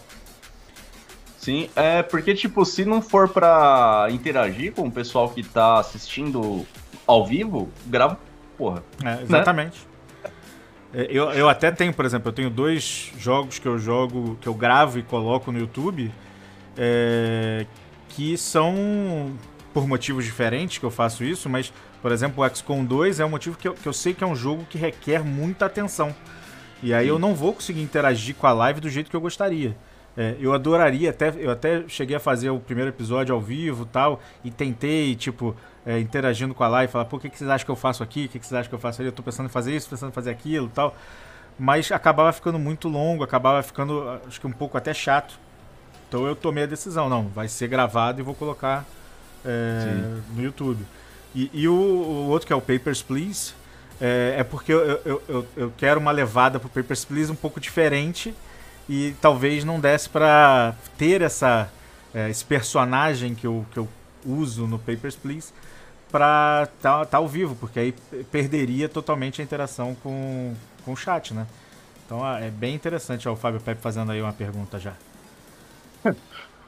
Sim, 1.38 1.70
é 1.74 2.02
porque, 2.02 2.34
tipo, 2.34 2.66
se 2.66 2.84
não 2.84 3.00
for 3.00 3.28
para 3.28 4.08
interagir 4.10 4.72
com 4.72 4.86
o 4.86 4.92
pessoal 4.92 5.30
que 5.30 5.40
está 5.40 5.78
assistindo 5.78 6.66
ao 7.06 7.26
vivo, 7.26 7.70
grava 7.86 8.18
porra. 8.58 8.84
É, 9.00 9.04
né? 9.04 9.20
exatamente. 9.22 9.78
Né? 9.78 11.06
Eu, 11.08 11.30
eu 11.30 11.48
até 11.48 11.70
tenho, 11.70 11.94
por 11.94 12.04
exemplo, 12.04 12.28
eu 12.28 12.32
tenho 12.32 12.50
dois 12.50 13.10
jogos 13.16 13.58
que 13.58 13.66
eu 13.66 13.78
jogo, 13.78 14.36
que 14.40 14.48
eu 14.48 14.54
gravo 14.54 14.98
e 14.98 15.02
coloco 15.02 15.50
no 15.50 15.58
YouTube, 15.58 16.12
é, 16.76 17.64
que 18.08 18.36
são 18.36 19.32
por 19.72 19.86
motivos 19.86 20.24
diferentes 20.24 20.78
que 20.78 20.84
eu 20.84 20.90
faço 20.90 21.24
isso, 21.24 21.48
mas, 21.48 21.72
por 22.02 22.12
exemplo, 22.12 22.44
o 22.44 22.48
XCOM 22.48 22.84
2 22.84 23.20
é 23.20 23.24
um 23.24 23.28
motivo 23.28 23.56
que 23.56 23.68
eu, 23.68 23.74
que 23.74 23.86
eu 23.86 23.92
sei 23.92 24.14
que 24.14 24.24
é 24.24 24.26
um 24.26 24.34
jogo 24.34 24.64
que 24.68 24.76
requer 24.76 25.24
muita 25.24 25.66
atenção. 25.66 26.14
E 26.82 26.94
aí 26.94 27.04
Sim. 27.04 27.10
eu 27.10 27.18
não 27.18 27.34
vou 27.34 27.52
conseguir 27.52 27.82
interagir 27.82 28.34
com 28.34 28.46
a 28.46 28.52
live 28.52 28.80
do 28.80 28.88
jeito 28.88 29.10
que 29.10 29.16
eu 29.16 29.20
gostaria. 29.20 29.76
É, 30.16 30.36
eu 30.40 30.52
adoraria, 30.52 31.10
até, 31.10 31.32
eu 31.38 31.50
até 31.50 31.84
cheguei 31.86 32.16
a 32.16 32.20
fazer 32.20 32.50
o 32.50 32.58
primeiro 32.58 32.90
episódio 32.90 33.34
ao 33.34 33.40
vivo 33.40 33.86
tal, 33.86 34.20
e 34.42 34.50
tentei, 34.50 35.14
tipo, 35.14 35.54
é, 35.86 35.98
interagindo 36.00 36.52
com 36.52 36.64
a 36.64 36.68
live, 36.68 36.92
falar, 36.92 37.04
pô, 37.04 37.16
o 37.16 37.20
que, 37.20 37.30
que 37.30 37.38
vocês 37.38 37.48
acham 37.48 37.64
que 37.64 37.70
eu 37.70 37.76
faço 37.76 38.02
aqui? 38.02 38.24
O 38.24 38.28
que, 38.28 38.38
que 38.38 38.46
vocês 38.46 38.58
acham 38.58 38.68
que 38.68 38.74
eu 38.74 38.78
faço 38.78 39.00
ali? 39.00 39.08
Eu 39.08 39.12
tô 39.12 39.22
pensando 39.22 39.46
em 39.46 39.50
fazer 39.50 39.74
isso, 39.74 39.88
pensando 39.88 40.10
em 40.10 40.14
fazer 40.14 40.30
aquilo 40.30 40.68
tal. 40.68 40.96
Mas 41.58 41.92
acabava 41.92 42.32
ficando 42.32 42.58
muito 42.58 42.88
longo, 42.88 43.22
acabava 43.22 43.62
ficando, 43.62 44.20
acho 44.26 44.40
que 44.40 44.46
um 44.46 44.52
pouco 44.52 44.76
até 44.76 44.92
chato. 44.92 45.38
Então 46.08 46.26
eu 46.26 46.34
tomei 46.34 46.64
a 46.64 46.66
decisão, 46.66 47.08
não, 47.08 47.28
vai 47.28 47.46
ser 47.46 47.68
gravado 47.68 48.20
e 48.20 48.22
vou 48.22 48.34
colocar 48.34 48.84
é, 49.44 50.18
no 50.34 50.42
YouTube. 50.42 50.84
E, 51.34 51.50
e 51.52 51.68
o, 51.68 51.72
o, 51.72 52.28
outro, 52.28 52.46
que 52.46 52.52
é 52.52 52.56
o 52.56 52.60
Papers, 52.60 53.02
Please, 53.02 53.52
é, 54.00 54.36
é 54.38 54.44
porque 54.44 54.72
eu, 54.72 54.80
eu, 55.04 55.22
eu, 55.28 55.46
eu, 55.56 55.72
quero 55.76 56.00
uma 56.00 56.10
levada 56.10 56.58
pro 56.58 56.68
Papers, 56.68 57.04
Please 57.04 57.30
um 57.30 57.36
pouco 57.36 57.60
diferente 57.60 58.34
e 58.88 59.14
talvez 59.20 59.64
não 59.64 59.78
desse 59.78 60.08
para 60.08 60.74
ter 60.98 61.22
essa, 61.22 61.70
é, 62.14 62.28
esse 62.28 62.44
personagem 62.44 63.34
que 63.34 63.46
eu, 63.46 63.64
que 63.72 63.78
eu 63.78 63.88
uso 64.24 64.66
no 64.66 64.78
Papers, 64.78 65.16
Please 65.16 65.52
para 66.10 66.68
estar 66.76 66.98
tá, 66.98 67.04
tá 67.04 67.18
ao 67.18 67.28
vivo, 67.28 67.54
porque 67.54 67.78
aí 67.78 67.94
perderia 68.30 68.88
totalmente 68.88 69.40
a 69.40 69.44
interação 69.44 69.94
com, 69.94 70.54
com 70.84 70.92
o 70.92 70.96
chat, 70.96 71.32
né? 71.32 71.46
Então 72.04 72.24
ah, 72.24 72.40
é 72.40 72.50
bem 72.50 72.74
interessante 72.74 73.28
ó, 73.28 73.32
o 73.32 73.36
Fábio 73.36 73.60
Pepe 73.60 73.80
fazendo 73.80 74.10
aí 74.10 74.20
uma 74.20 74.32
pergunta 74.32 74.78
já. 74.78 74.94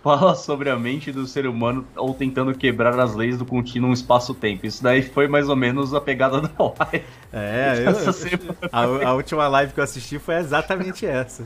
Fala 0.02 0.34
sobre 0.36 0.68
a 0.68 0.76
mente 0.76 1.12
do 1.12 1.26
ser 1.26 1.46
humano 1.46 1.86
ou 1.96 2.12
tentando 2.12 2.54
quebrar 2.54 2.98
as 2.98 3.14
leis 3.14 3.38
do 3.38 3.46
contínuo 3.46 3.92
espaço-tempo. 3.92 4.66
Isso 4.66 4.82
daí 4.82 5.02
foi 5.02 5.28
mais 5.28 5.48
ou 5.48 5.56
menos 5.56 5.94
a 5.94 6.00
pegada 6.00 6.40
da 6.42 6.50
live. 6.58 7.04
É, 7.32 7.84
eu, 7.86 8.68
a, 8.72 9.08
a, 9.08 9.14
última 9.14 9.46
live 9.48 9.72
que 9.72 9.80
eu 9.80 9.84
assisti 9.84 10.18
foi 10.18 10.36
exatamente 10.36 11.06
essa. 11.06 11.44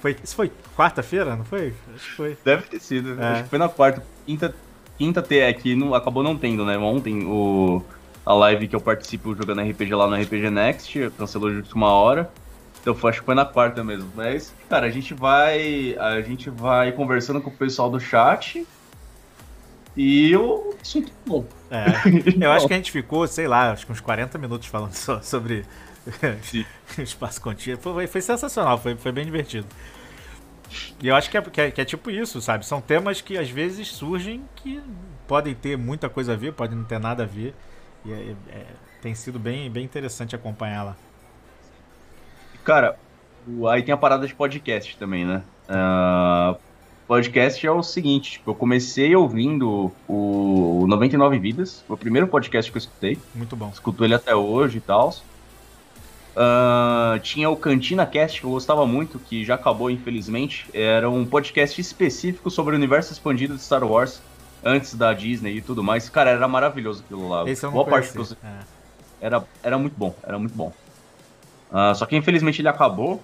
Foi, 0.00 0.16
isso 0.22 0.36
foi 0.36 0.50
quarta-feira, 0.76 1.34
não 1.36 1.44
foi? 1.44 1.74
Acho 1.94 2.10
que 2.10 2.16
foi. 2.16 2.38
Deve 2.44 2.62
ter 2.62 2.80
sido. 2.80 3.20
É. 3.20 3.26
Acho 3.26 3.42
que 3.44 3.48
foi 3.50 3.58
na 3.58 3.68
quarta. 3.68 4.02
Quinta, 4.24 4.54
quinta 4.96 5.22
T 5.22 5.38
é 5.38 5.52
que 5.52 5.74
não, 5.74 5.94
acabou 5.94 6.22
não 6.22 6.36
tendo, 6.36 6.64
né? 6.64 6.78
Ontem 6.78 7.24
o, 7.26 7.82
a 8.24 8.32
live 8.34 8.68
que 8.68 8.76
eu 8.76 8.80
participo 8.80 9.34
jogando 9.34 9.60
RPG 9.60 9.94
lá 9.94 10.06
no 10.06 10.16
RPG 10.16 10.50
Next, 10.50 11.12
cancelou 11.18 11.50
de 11.50 11.56
última 11.56 11.88
hora. 11.92 12.30
Então 12.84 12.94
foi, 12.94 13.08
acho 13.08 13.20
que 13.20 13.24
foi 13.24 13.34
na 13.34 13.46
quarta 13.46 13.82
mesmo. 13.82 14.12
Mas, 14.14 14.54
cara, 14.68 14.86
a 14.86 14.90
gente 14.90 15.14
vai. 15.14 15.96
A 15.98 16.20
gente 16.20 16.50
vai 16.50 16.92
conversando 16.92 17.40
com 17.40 17.48
o 17.48 17.52
pessoal 17.52 17.88
do 17.88 17.98
chat. 17.98 18.66
E 19.96 20.36
o 20.36 20.74
assunto 20.82 21.08
é 21.08 21.28
bom. 21.28 21.46
É, 21.70 21.86
eu 22.44 22.52
acho 22.52 22.66
que 22.66 22.74
a 22.74 22.76
gente 22.76 22.92
ficou, 22.92 23.26
sei 23.26 23.48
lá, 23.48 23.72
acho 23.72 23.86
que 23.86 23.92
uns 23.92 24.00
40 24.00 24.36
minutos 24.36 24.68
falando 24.68 24.92
só 24.92 25.22
sobre 25.22 25.64
espaço 26.98 27.40
contínuo. 27.40 27.80
Foi, 27.80 28.06
foi 28.06 28.20
sensacional, 28.20 28.76
foi, 28.76 28.96
foi 28.96 29.12
bem 29.12 29.24
divertido. 29.24 29.66
E 31.02 31.08
eu 31.08 31.16
acho 31.16 31.30
que 31.30 31.38
é, 31.38 31.42
que 31.42 31.60
é, 31.60 31.70
que, 31.70 31.80
é, 31.80 31.84
tipo 31.86 32.10
isso, 32.10 32.38
sabe? 32.42 32.66
São 32.66 32.82
temas 32.82 33.22
que 33.22 33.38
às 33.38 33.48
vezes 33.48 33.88
surgem 33.88 34.42
que 34.56 34.82
podem 35.26 35.54
ter 35.54 35.78
muita 35.78 36.10
coisa 36.10 36.34
a 36.34 36.36
ver, 36.36 36.52
podem 36.52 36.76
não 36.76 36.84
ter 36.84 37.00
nada 37.00 37.22
a 37.22 37.26
ver. 37.26 37.54
E 38.04 38.12
é, 38.12 38.34
é, 38.50 38.66
tem 39.00 39.14
sido 39.14 39.38
bem, 39.38 39.70
bem 39.70 39.84
interessante 39.84 40.36
acompanhar 40.36 40.82
lá. 40.82 40.96
Cara, 42.64 42.96
aí 43.70 43.82
tem 43.82 43.92
a 43.92 43.96
parada 43.96 44.26
de 44.26 44.34
podcast 44.34 44.96
também, 44.96 45.24
né? 45.24 45.42
Uh, 45.68 46.58
podcast 47.06 47.64
é 47.66 47.70
o 47.70 47.82
seguinte, 47.82 48.32
tipo, 48.32 48.50
eu 48.50 48.54
comecei 48.54 49.14
ouvindo 49.14 49.92
o 50.08 50.86
99 50.88 51.38
Vidas, 51.38 51.84
foi 51.86 51.94
o 51.94 51.98
primeiro 51.98 52.26
podcast 52.26 52.70
que 52.70 52.76
eu 52.76 52.80
escutei. 52.80 53.18
Muito 53.34 53.54
bom. 53.54 53.70
Escuto 53.72 54.04
ele 54.04 54.14
até 54.14 54.34
hoje 54.34 54.78
e 54.78 54.80
tal. 54.80 55.14
Uh, 56.34 57.18
tinha 57.20 57.48
o 57.48 57.56
Cantina 57.56 58.04
Cast, 58.06 58.40
que 58.40 58.46
eu 58.46 58.50
gostava 58.50 58.84
muito, 58.86 59.18
que 59.18 59.44
já 59.44 59.54
acabou, 59.54 59.90
infelizmente. 59.90 60.66
Era 60.72 61.08
um 61.08 61.24
podcast 61.24 61.80
específico 61.80 62.50
sobre 62.50 62.74
o 62.74 62.78
universo 62.78 63.12
expandido 63.12 63.54
de 63.54 63.62
Star 63.62 63.84
Wars, 63.84 64.20
antes 64.64 64.94
da 64.94 65.12
Disney 65.12 65.58
e 65.58 65.60
tudo 65.60 65.82
mais. 65.82 66.08
Cara, 66.08 66.30
era 66.30 66.48
maravilhoso 66.48 67.04
aquilo 67.04 67.28
lá. 67.28 67.48
Esse 67.48 67.64
eu 67.64 67.70
não 67.70 67.74
Boa 67.74 67.86
parte 67.86 68.10
é. 68.18 68.58
era, 69.20 69.44
era 69.62 69.78
muito 69.78 69.94
bom, 69.96 70.14
era 70.24 70.38
muito 70.38 70.54
bom. 70.54 70.72
Uh, 71.74 71.94
só 71.94 72.06
que 72.06 72.16
infelizmente 72.16 72.62
ele 72.62 72.68
acabou. 72.68 73.20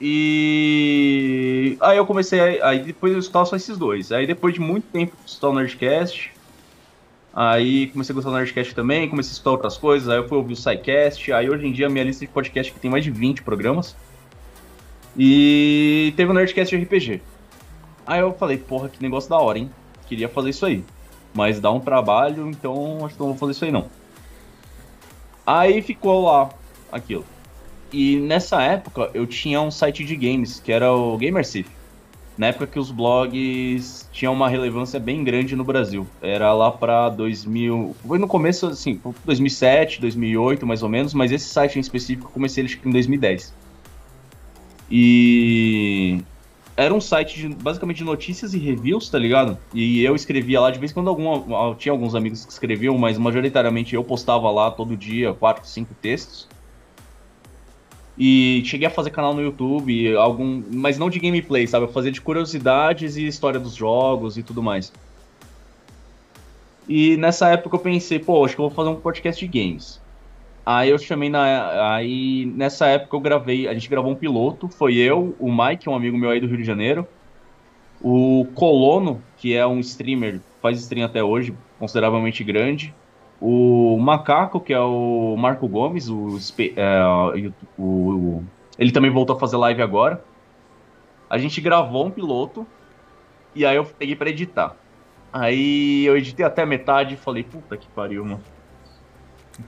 E 0.00 1.76
aí 1.80 1.96
eu 1.98 2.06
comecei, 2.06 2.60
aí 2.62 2.80
depois 2.80 3.12
eu 3.12 3.18
escutava 3.18 3.44
só 3.44 3.54
esses 3.54 3.76
dois. 3.76 4.10
Aí 4.10 4.26
depois 4.26 4.54
de 4.54 4.60
muito 4.60 4.86
tempo 4.90 5.14
escutar 5.26 5.48
o 5.50 5.54
Nerdcast, 5.54 6.32
Aí 7.36 7.88
comecei 7.88 8.14
a 8.14 8.14
gostar 8.14 8.30
do 8.30 8.36
Nerdcast 8.36 8.74
também, 8.74 9.10
comecei 9.10 9.32
a 9.32 9.34
escutar 9.34 9.50
outras 9.50 9.76
coisas, 9.76 10.08
aí 10.08 10.16
eu 10.16 10.26
fui 10.26 10.38
ouvir 10.38 10.54
o 10.54 10.56
SciCast, 10.56 11.30
aí 11.34 11.50
hoje 11.50 11.66
em 11.66 11.72
dia 11.72 11.86
a 11.86 11.90
minha 11.90 12.02
lista 12.02 12.24
de 12.24 12.32
podcast 12.32 12.72
que 12.72 12.80
tem 12.80 12.90
mais 12.90 13.04
de 13.04 13.10
20 13.10 13.42
programas. 13.42 13.94
E 15.14 16.14
teve 16.16 16.30
o 16.30 16.34
Nerdcast 16.34 16.74
de 16.74 16.82
RPG. 16.82 17.20
Aí 18.06 18.20
eu 18.20 18.32
falei, 18.32 18.56
porra, 18.56 18.88
que 18.88 19.02
negócio 19.02 19.28
da 19.28 19.36
hora, 19.36 19.58
hein? 19.58 19.70
Queria 20.08 20.30
fazer 20.30 20.48
isso 20.48 20.64
aí. 20.64 20.82
Mas 21.34 21.60
dá 21.60 21.70
um 21.70 21.78
trabalho, 21.78 22.48
então 22.48 23.04
acho 23.04 23.16
que 23.16 23.20
não 23.20 23.28
vou 23.28 23.36
fazer 23.36 23.52
isso 23.52 23.66
aí 23.66 23.70
não. 23.70 23.86
Aí 25.46 25.82
ficou 25.82 26.24
lá 26.24 26.48
aquilo. 26.90 27.26
E 27.92 28.16
nessa 28.16 28.62
época 28.62 29.10
eu 29.14 29.26
tinha 29.26 29.60
um 29.60 29.70
site 29.70 30.04
de 30.04 30.16
games, 30.16 30.60
que 30.60 30.72
era 30.72 30.92
o 30.92 31.16
GamerSif 31.16 31.66
na 32.36 32.48
época 32.48 32.66
que 32.66 32.78
os 32.78 32.90
blogs 32.90 34.08
tinham 34.12 34.32
uma 34.32 34.48
relevância 34.48 35.00
bem 35.00 35.24
grande 35.24 35.56
no 35.56 35.64
Brasil. 35.64 36.06
Era 36.20 36.52
lá 36.52 36.70
para 36.70 37.08
2000, 37.08 37.96
foi 38.06 38.18
no 38.18 38.28
começo 38.28 38.66
assim, 38.66 39.00
2007, 39.24 40.00
2008 40.00 40.66
mais 40.66 40.82
ou 40.82 40.88
menos, 40.88 41.14
mas 41.14 41.32
esse 41.32 41.48
site 41.48 41.76
em 41.76 41.80
específico 41.80 42.28
eu 42.28 42.32
comecei 42.32 42.64
ele 42.64 42.78
em 42.84 42.90
2010. 42.90 43.54
E 44.90 46.20
era 46.76 46.92
um 46.92 47.00
site 47.00 47.40
de, 47.40 47.54
basicamente 47.54 47.98
de 47.98 48.04
notícias 48.04 48.52
e 48.52 48.58
reviews, 48.58 49.08
tá 49.08 49.18
ligado? 49.18 49.58
E 49.72 50.04
eu 50.04 50.14
escrevia 50.14 50.60
lá 50.60 50.70
de 50.70 50.78
vez 50.78 50.90
em 50.90 50.94
quando 50.94 51.08
algum, 51.08 51.74
tinha 51.74 51.92
alguns 51.92 52.14
amigos 52.14 52.44
que 52.44 52.52
escreviam, 52.52 52.96
mas 52.98 53.16
majoritariamente 53.16 53.94
eu 53.94 54.04
postava 54.04 54.50
lá 54.50 54.70
todo 54.70 54.94
dia 54.94 55.32
quatro, 55.32 55.66
cinco 55.66 55.94
textos. 55.94 56.46
E 58.18 58.62
cheguei 58.64 58.86
a 58.86 58.90
fazer 58.90 59.10
canal 59.10 59.34
no 59.34 59.42
YouTube, 59.42 60.16
algum, 60.16 60.62
mas 60.70 60.98
não 60.98 61.10
de 61.10 61.18
gameplay, 61.18 61.66
sabe? 61.66 61.84
Eu 61.84 61.92
fazia 61.92 62.10
de 62.10 62.20
curiosidades 62.20 63.16
e 63.16 63.26
história 63.26 63.60
dos 63.60 63.74
jogos 63.74 64.38
e 64.38 64.42
tudo 64.42 64.62
mais. 64.62 64.92
E 66.88 67.16
nessa 67.16 67.48
época 67.50 67.76
eu 67.76 67.80
pensei, 67.80 68.18
pô, 68.18 68.44
acho 68.44 68.54
que 68.54 68.60
eu 68.60 68.68
vou 68.68 68.74
fazer 68.74 68.88
um 68.88 69.00
podcast 69.00 69.46
de 69.46 69.60
games. 69.60 70.00
Aí 70.64 70.90
eu 70.90 70.98
chamei 70.98 71.28
na. 71.28 71.94
Aí 71.94 72.46
nessa 72.46 72.86
época 72.86 73.16
eu 73.16 73.20
gravei. 73.20 73.68
A 73.68 73.74
gente 73.74 73.88
gravou 73.88 74.10
um 74.10 74.16
piloto. 74.16 74.68
Foi 74.68 74.96
eu, 74.96 75.36
o 75.38 75.52
Mike, 75.52 75.88
um 75.88 75.94
amigo 75.94 76.16
meu 76.16 76.30
aí 76.30 76.40
do 76.40 76.46
Rio 76.46 76.56
de 76.56 76.64
Janeiro. 76.64 77.06
O 78.00 78.46
Colono, 78.54 79.22
que 79.36 79.54
é 79.54 79.66
um 79.66 79.78
streamer, 79.80 80.40
faz 80.60 80.78
stream 80.80 81.04
até 81.04 81.22
hoje, 81.22 81.54
consideravelmente 81.78 82.42
grande. 82.42 82.94
O 83.40 83.98
Macaco, 83.98 84.60
que 84.60 84.72
é 84.72 84.80
o 84.80 85.36
Marco 85.36 85.68
Gomes, 85.68 86.08
o, 86.08 86.38
é, 86.76 87.52
o, 87.78 87.82
o, 87.82 88.44
ele 88.78 88.90
também 88.90 89.10
voltou 89.10 89.36
a 89.36 89.38
fazer 89.38 89.56
live 89.56 89.82
agora. 89.82 90.24
A 91.28 91.36
gente 91.36 91.60
gravou 91.60 92.06
um 92.06 92.10
piloto 92.10 92.66
e 93.54 93.66
aí 93.66 93.76
eu 93.76 93.84
peguei 93.84 94.16
para 94.16 94.30
editar. 94.30 94.74
Aí 95.32 96.06
eu 96.06 96.16
editei 96.16 96.46
até 96.46 96.62
a 96.62 96.66
metade 96.66 97.14
e 97.14 97.16
falei, 97.16 97.42
puta 97.42 97.76
que 97.76 97.88
pariu, 97.88 98.24
mano. 98.24 98.42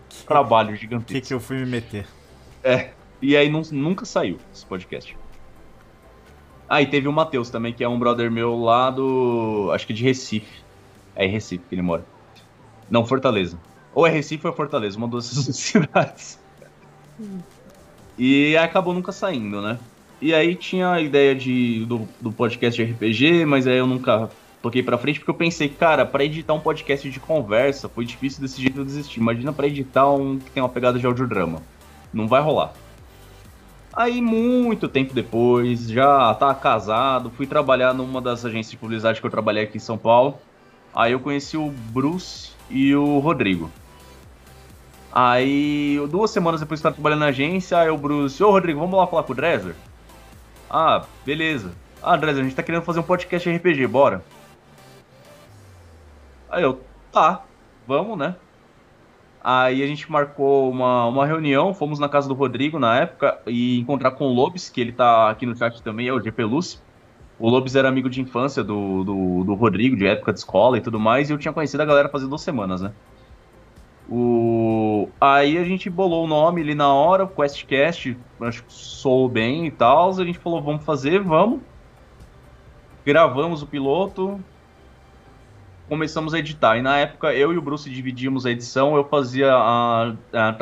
Que, 0.08 0.24
Trabalho 0.24 0.74
gigantesco. 0.76 1.12
O 1.12 1.20
que, 1.20 1.28
que 1.28 1.34
eu 1.34 1.40
fui 1.40 1.58
me 1.58 1.66
meter? 1.66 2.06
É, 2.62 2.90
e 3.20 3.36
aí 3.36 3.50
não, 3.50 3.62
nunca 3.72 4.04
saiu 4.04 4.38
esse 4.52 4.64
podcast. 4.64 5.16
Ah, 6.68 6.82
e 6.82 6.86
teve 6.86 7.08
o 7.08 7.12
Matheus 7.12 7.48
também, 7.48 7.72
que 7.72 7.82
é 7.82 7.88
um 7.88 7.98
brother 7.98 8.30
meu 8.30 8.58
lá 8.58 8.90
do. 8.90 9.70
Acho 9.72 9.86
que 9.86 9.94
de 9.94 10.04
Recife. 10.04 10.62
É 11.16 11.24
em 11.24 11.30
Recife 11.30 11.64
que 11.66 11.74
ele 11.74 11.82
mora. 11.82 12.04
Não, 12.90 13.04
Fortaleza. 13.04 13.58
Ou 13.94 14.06
é 14.06 14.10
Recife 14.10 14.46
ou 14.46 14.52
é 14.52 14.56
Fortaleza, 14.56 14.96
uma 14.96 15.08
dessas 15.08 15.44
cidades. 15.56 16.38
E 18.18 18.56
acabou 18.56 18.94
nunca 18.94 19.12
saindo, 19.12 19.60
né? 19.60 19.78
E 20.20 20.34
aí 20.34 20.54
tinha 20.54 20.90
a 20.92 21.00
ideia 21.00 21.34
de, 21.34 21.84
do, 21.86 22.08
do 22.20 22.32
podcast 22.32 22.84
de 22.84 22.92
RPG, 22.92 23.44
mas 23.44 23.66
aí 23.66 23.78
eu 23.78 23.86
nunca 23.86 24.28
toquei 24.60 24.82
pra 24.82 24.98
frente, 24.98 25.20
porque 25.20 25.30
eu 25.30 25.34
pensei, 25.34 25.68
cara, 25.68 26.04
para 26.04 26.24
editar 26.24 26.52
um 26.52 26.60
podcast 26.60 27.08
de 27.08 27.20
conversa 27.20 27.88
foi 27.88 28.04
difícil 28.04 28.42
desse 28.42 28.60
jeito 28.60 28.80
eu 28.80 28.84
desistir. 28.84 29.20
Imagina 29.20 29.52
para 29.52 29.68
editar 29.68 30.10
um 30.10 30.38
que 30.38 30.50
tem 30.50 30.62
uma 30.62 30.68
pegada 30.68 30.98
de 30.98 31.06
audiodrama. 31.06 31.62
Não 32.12 32.26
vai 32.26 32.42
rolar. 32.42 32.72
Aí, 33.92 34.20
muito 34.20 34.88
tempo 34.88 35.12
depois, 35.12 35.88
já 35.88 36.32
tá 36.34 36.54
casado, 36.54 37.30
fui 37.30 37.46
trabalhar 37.46 37.92
numa 37.92 38.20
das 38.20 38.44
agências 38.44 38.70
de 38.70 38.76
publicidade 38.76 39.20
que 39.20 39.26
eu 39.26 39.30
trabalhei 39.30 39.64
aqui 39.64 39.76
em 39.76 39.80
São 39.80 39.98
Paulo. 39.98 40.38
Aí 40.94 41.12
eu 41.12 41.20
conheci 41.20 41.56
o 41.56 41.70
Bruce 41.70 42.50
e 42.70 42.94
o 42.94 43.18
Rodrigo. 43.18 43.70
Aí, 45.12 45.98
duas 46.10 46.30
semanas 46.30 46.60
depois 46.60 46.80
que 46.80 46.86
eu 46.86 46.92
trabalhando 46.92 47.20
na 47.20 47.26
agência, 47.26 47.78
aí 47.78 47.90
o 47.90 47.96
Bruce, 47.96 48.42
ô 48.42 48.50
Rodrigo, 48.50 48.78
vamos 48.78 48.96
lá 48.96 49.06
falar 49.06 49.22
com 49.22 49.32
o 49.32 49.36
Dresser? 49.36 49.74
Ah, 50.70 51.04
beleza. 51.24 51.72
Ah, 52.02 52.16
Dresser, 52.16 52.40
a 52.40 52.44
gente 52.44 52.54
tá 52.54 52.62
querendo 52.62 52.82
fazer 52.82 53.00
um 53.00 53.04
podcast 53.04 53.50
RPG, 53.50 53.86
bora. 53.86 54.22
Aí 56.50 56.62
eu, 56.62 56.80
tá, 57.10 57.42
vamos, 57.86 58.16
né? 58.18 58.36
Aí 59.42 59.82
a 59.82 59.86
gente 59.86 60.10
marcou 60.10 60.70
uma, 60.70 61.06
uma 61.06 61.26
reunião, 61.26 61.72
fomos 61.72 61.98
na 61.98 62.08
casa 62.08 62.28
do 62.28 62.34
Rodrigo 62.34 62.78
na 62.78 62.96
época 62.98 63.38
e 63.46 63.78
encontrar 63.78 64.10
com 64.10 64.26
o 64.26 64.34
Lopes, 64.34 64.68
que 64.68 64.80
ele 64.80 64.92
tá 64.92 65.30
aqui 65.30 65.46
no 65.46 65.56
chat 65.56 65.82
também, 65.82 66.08
é 66.08 66.12
o 66.12 66.20
GP 66.20 66.44
Lúcio. 66.44 66.80
O 67.38 67.48
Lopes 67.48 67.76
era 67.76 67.88
amigo 67.88 68.10
de 68.10 68.20
infância 68.20 68.64
do, 68.64 69.04
do, 69.04 69.44
do, 69.44 69.54
Rodrigo, 69.54 69.96
de 69.96 70.06
época 70.06 70.32
de 70.32 70.40
escola 70.40 70.76
e 70.76 70.80
tudo 70.80 70.98
mais, 70.98 71.30
e 71.30 71.32
eu 71.32 71.38
tinha 71.38 71.52
conhecido 71.52 71.80
a 71.80 71.86
galera 71.86 72.08
fazendo 72.08 72.30
duas 72.30 72.42
semanas, 72.42 72.80
né? 72.80 72.92
O... 74.10 75.08
Aí 75.20 75.56
a 75.56 75.64
gente 75.64 75.88
bolou 75.88 76.24
o 76.24 76.26
nome 76.26 76.62
ali 76.62 76.74
na 76.74 76.92
hora, 76.92 77.24
o 77.24 77.28
QuestCast, 77.28 78.16
acho 78.40 78.64
que 78.64 78.72
soou 78.72 79.28
bem 79.28 79.66
e 79.66 79.70
tal, 79.70 80.10
a 80.10 80.24
gente 80.24 80.38
falou, 80.38 80.60
vamos 80.60 80.84
fazer, 80.84 81.22
vamos. 81.22 81.60
Gravamos 83.04 83.62
o 83.62 83.66
piloto, 83.66 84.40
começamos 85.88 86.34
a 86.34 86.38
editar. 86.40 86.76
E 86.76 86.82
na 86.82 86.98
época 86.98 87.32
eu 87.34 87.52
e 87.52 87.58
o 87.58 87.62
Bruce 87.62 87.88
dividíamos 87.88 88.46
a 88.46 88.50
edição, 88.50 88.96
eu 88.96 89.04
fazia 89.04 89.52
a, 89.52 90.14
a, 90.32 90.56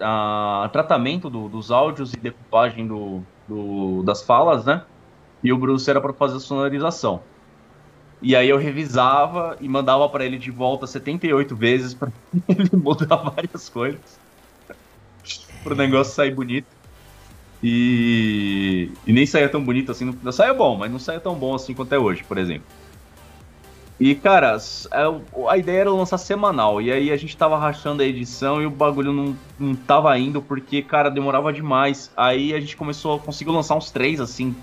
a, 0.00 0.64
a 0.64 0.68
tratamento 0.70 1.28
do, 1.28 1.48
dos 1.48 1.70
áudios 1.70 2.14
e 2.14 2.16
decupagem 2.16 2.86
do, 2.86 3.22
do, 3.46 4.02
das 4.02 4.22
falas, 4.22 4.64
né? 4.64 4.82
E 5.44 5.52
o 5.52 5.58
Bruce 5.58 5.88
era 5.88 6.00
para 6.00 6.14
fazer 6.14 6.38
a 6.38 6.40
sonorização. 6.40 7.20
E 8.22 8.34
aí 8.34 8.48
eu 8.48 8.56
revisava 8.56 9.58
e 9.60 9.68
mandava 9.68 10.08
para 10.08 10.24
ele 10.24 10.38
de 10.38 10.50
volta 10.50 10.86
78 10.86 11.54
vezes 11.54 11.92
para 11.92 12.10
ele 12.48 12.70
mudar 12.72 13.16
várias 13.16 13.68
coisas. 13.68 14.18
pro 15.62 15.76
negócio 15.76 16.14
sair 16.14 16.34
bonito. 16.34 16.66
E, 17.62 18.90
e 19.06 19.12
nem 19.12 19.26
saía 19.26 19.48
tão 19.48 19.62
bonito 19.62 19.92
assim. 19.92 20.16
Não 20.22 20.32
saia 20.32 20.54
bom, 20.54 20.76
mas 20.76 20.90
não 20.90 20.98
saia 20.98 21.20
tão 21.20 21.34
bom 21.34 21.54
assim 21.54 21.74
quanto 21.74 21.94
é 21.94 21.98
hoje, 21.98 22.24
por 22.24 22.38
exemplo. 22.38 22.66
E, 24.00 24.14
cara, 24.14 24.56
é 24.92 25.48
a 25.48 25.58
ideia 25.58 25.80
era 25.80 25.90
lançar 25.90 26.18
semanal. 26.18 26.80
E 26.80 26.90
aí 26.90 27.12
a 27.12 27.16
gente 27.16 27.36
tava 27.36 27.58
rachando 27.58 28.02
a 28.02 28.06
edição 28.06 28.60
e 28.60 28.66
o 28.66 28.70
bagulho 28.70 29.12
não, 29.12 29.36
não 29.58 29.74
tava 29.74 30.18
indo 30.18 30.40
porque, 30.42 30.82
cara, 30.82 31.10
demorava 31.10 31.52
demais. 31.52 32.10
Aí 32.16 32.54
a 32.54 32.60
gente 32.60 32.76
começou, 32.76 33.18
conseguiu 33.18 33.52
lançar 33.52 33.76
uns 33.76 33.90
três, 33.90 34.20
assim, 34.20 34.54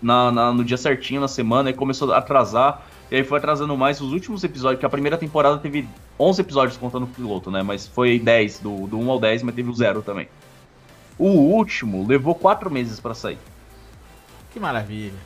na, 0.00 0.30
na, 0.30 0.52
no 0.52 0.64
dia 0.64 0.76
certinho, 0.76 1.20
na 1.20 1.28
semana, 1.28 1.70
e 1.70 1.72
começou 1.72 2.12
a 2.12 2.18
atrasar. 2.18 2.82
E 3.10 3.16
aí 3.16 3.24
foi 3.24 3.38
atrasando 3.38 3.76
mais 3.76 4.00
os 4.00 4.12
últimos 4.12 4.42
episódios, 4.42 4.80
que 4.80 4.86
a 4.86 4.88
primeira 4.88 5.18
temporada 5.18 5.58
teve 5.58 5.86
11 6.18 6.40
episódios 6.40 6.76
contando 6.78 7.04
o 7.04 7.08
piloto, 7.08 7.50
né? 7.50 7.62
Mas 7.62 7.86
foi 7.86 8.18
10, 8.18 8.60
do, 8.60 8.86
do 8.86 8.98
1 8.98 9.10
ao 9.10 9.20
10, 9.20 9.42
mas 9.42 9.54
teve 9.54 9.68
o 9.68 9.74
0 9.74 10.02
também. 10.02 10.28
O 11.18 11.28
último 11.28 12.06
levou 12.06 12.34
4 12.34 12.70
meses 12.70 12.98
para 12.98 13.14
sair. 13.14 13.38
Que 14.50 14.58
maravilha. 14.58 15.18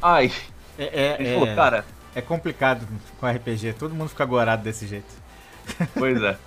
Ai. 0.00 0.30
É, 0.78 1.16
é, 1.18 1.34
falou, 1.34 1.48
é, 1.48 1.54
cara. 1.54 1.84
É 2.14 2.20
complicado 2.20 2.86
com 3.18 3.26
RPG, 3.26 3.74
todo 3.74 3.94
mundo 3.94 4.08
fica 4.08 4.22
agorado 4.22 4.62
desse 4.62 4.86
jeito. 4.86 5.26
Pois 5.94 6.22
é. 6.22 6.38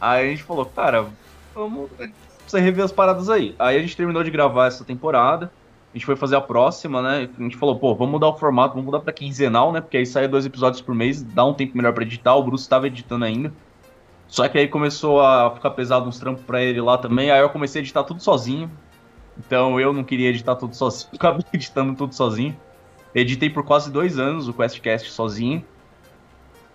Aí 0.00 0.26
a 0.26 0.30
gente 0.30 0.44
falou, 0.44 0.64
cara, 0.64 1.06
vamos. 1.52 1.90
Precisa 2.38 2.60
rever 2.60 2.84
as 2.84 2.92
paradas 2.92 3.28
aí. 3.28 3.54
Aí 3.58 3.76
a 3.76 3.80
gente 3.80 3.96
terminou 3.96 4.22
de 4.22 4.30
gravar 4.30 4.68
essa 4.68 4.84
temporada 4.84 5.50
a 5.92 5.96
gente 5.96 6.04
foi 6.04 6.16
fazer 6.16 6.36
a 6.36 6.40
próxima, 6.40 7.00
né? 7.00 7.28
A 7.38 7.42
gente 7.42 7.56
falou, 7.56 7.78
pô, 7.78 7.94
vamos 7.94 8.12
mudar 8.12 8.28
o 8.28 8.36
formato, 8.36 8.74
vamos 8.74 8.86
mudar 8.86 9.00
pra 9.00 9.12
quinzenal, 9.12 9.72
né? 9.72 9.80
Porque 9.80 9.96
aí 9.96 10.04
sai 10.04 10.28
dois 10.28 10.44
episódios 10.44 10.82
por 10.82 10.94
mês, 10.94 11.22
dá 11.22 11.44
um 11.44 11.54
tempo 11.54 11.76
melhor 11.76 11.94
para 11.94 12.04
editar. 12.04 12.34
O 12.34 12.42
Bruce 12.42 12.64
estava 12.64 12.86
editando 12.86 13.24
ainda. 13.24 13.52
Só 14.26 14.46
que 14.46 14.58
aí 14.58 14.68
começou 14.68 15.22
a 15.22 15.50
ficar 15.54 15.70
pesado 15.70 16.06
uns 16.06 16.18
trampos 16.18 16.44
pra 16.44 16.62
ele 16.62 16.80
lá 16.80 16.98
também. 16.98 17.30
Aí 17.30 17.40
eu 17.40 17.48
comecei 17.48 17.80
a 17.80 17.82
editar 17.82 18.04
tudo 18.04 18.22
sozinho. 18.22 18.70
Então 19.38 19.80
eu 19.80 19.92
não 19.92 20.04
queria 20.04 20.28
editar 20.28 20.56
tudo 20.56 20.74
sozinho, 20.74 21.10
acabei 21.16 21.44
editando 21.52 21.94
tudo 21.94 22.14
sozinho. 22.14 22.54
Editei 23.14 23.48
por 23.48 23.64
quase 23.64 23.90
dois 23.90 24.18
anos 24.18 24.46
o 24.48 24.52
QuestCast 24.52 25.10
sozinho. 25.10 25.64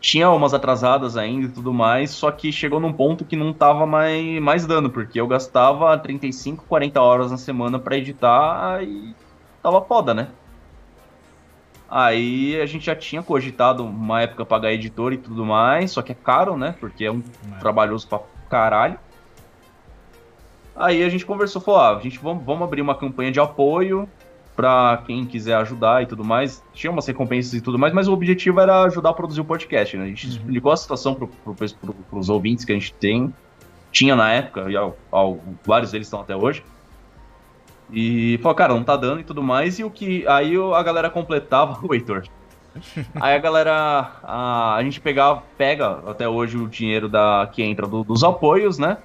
Tinha 0.04 0.30
umas 0.30 0.54
atrasadas 0.54 1.16
ainda 1.16 1.48
e 1.48 1.50
tudo 1.50 1.74
mais, 1.74 2.12
só 2.12 2.30
que 2.30 2.52
chegou 2.52 2.78
num 2.78 2.92
ponto 2.92 3.24
que 3.24 3.38
não 3.38 3.54
tava 3.54 3.86
mais, 3.86 4.42
mais 4.42 4.66
dando, 4.66 4.90
porque 4.90 5.18
eu 5.20 5.26
gastava 5.26 5.98
35, 5.98 6.66
40 6.68 7.02
horas 7.02 7.32
na 7.32 7.38
semana 7.38 7.80
para 7.80 7.96
editar 7.96 8.84
e 8.84 9.16
tava 9.62 9.82
foda, 9.82 10.14
né? 10.14 10.28
Aí 11.90 12.60
a 12.60 12.66
gente 12.66 12.86
já 12.86 12.94
tinha 12.94 13.24
cogitado 13.24 13.86
uma 13.86 14.22
época 14.22 14.46
pagar 14.46 14.74
editor 14.74 15.14
e 15.14 15.18
tudo 15.18 15.46
mais, 15.46 15.92
só 15.92 16.02
que 16.02 16.12
é 16.12 16.16
caro, 16.16 16.58
né? 16.58 16.76
Porque 16.82 17.06
é 17.06 17.12
um 17.12 17.24
é. 17.56 17.60
trabalhoso 17.60 18.06
pra 18.06 18.20
caralho. 18.50 19.00
Aí 20.76 21.02
a 21.02 21.08
gente 21.08 21.26
conversou, 21.26 21.62
falou, 21.62 21.80
ah, 21.80 21.96
a 21.96 22.00
gente 22.02 22.20
vamos, 22.20 22.44
vamos 22.44 22.64
abrir 22.64 22.82
uma 22.82 22.96
campanha 22.96 23.32
de 23.32 23.40
apoio 23.40 24.10
para 24.56 25.02
quem 25.06 25.26
quiser 25.26 25.56
ajudar 25.56 26.04
e 26.04 26.06
tudo 26.06 26.24
mais. 26.24 26.64
Tinha 26.74 26.92
umas 26.92 27.08
recompensas 27.08 27.54
e 27.54 27.62
tudo 27.62 27.78
mais, 27.80 27.94
mas 27.94 28.08
o 28.08 28.14
objetivo 28.14 28.60
era 28.60 28.84
ajudar 28.84 29.10
a 29.10 29.14
produzir 29.14 29.42
o 29.42 29.46
podcast, 29.46 29.98
né? 29.98 30.06
A 30.06 30.08
gente 30.08 30.28
uhum. 30.28 30.34
explicou 30.34 30.72
a 30.72 30.78
situação 30.78 31.16
para 31.16 31.28
pro, 31.28 31.96
os 32.12 32.30
ouvintes 32.30 32.66
que 32.66 32.72
a 32.72 32.76
gente 32.76 32.94
tem, 32.94 33.34
tinha 33.92 34.16
na 34.16 34.32
época, 34.32 34.70
e 34.70 34.76
ao, 34.76 34.98
ao, 35.12 35.40
vários 35.66 35.92
deles 35.92 36.08
estão 36.08 36.22
até 36.22 36.36
hoje. 36.36 36.64
E 37.92 38.40
falou, 38.42 38.56
cara, 38.56 38.74
não 38.74 38.84
tá 38.84 38.96
dando 38.96 39.20
e 39.20 39.24
tudo 39.24 39.44
mais. 39.44 39.78
E 39.78 39.84
o 39.84 39.90
que. 39.90 40.26
Aí 40.28 40.56
a 40.56 40.84
galera 40.84 41.10
completava. 41.10 41.80
O 41.86 41.94
Heitor. 41.94 42.24
Aí 43.22 43.36
a 43.36 43.40
galera. 43.40 44.12
A, 44.24 44.76
a 44.76 44.84
gente 44.84 45.00
pegava, 45.00 45.44
pega 45.58 46.00
até 46.08 46.28
hoje 46.28 46.58
o 46.58 46.68
dinheiro 46.68 47.08
da, 47.08 47.48
que 47.52 47.62
entra 47.62 47.86
do, 47.86 48.04
dos 48.04 48.24
apoios, 48.24 48.80
né? 48.80 48.98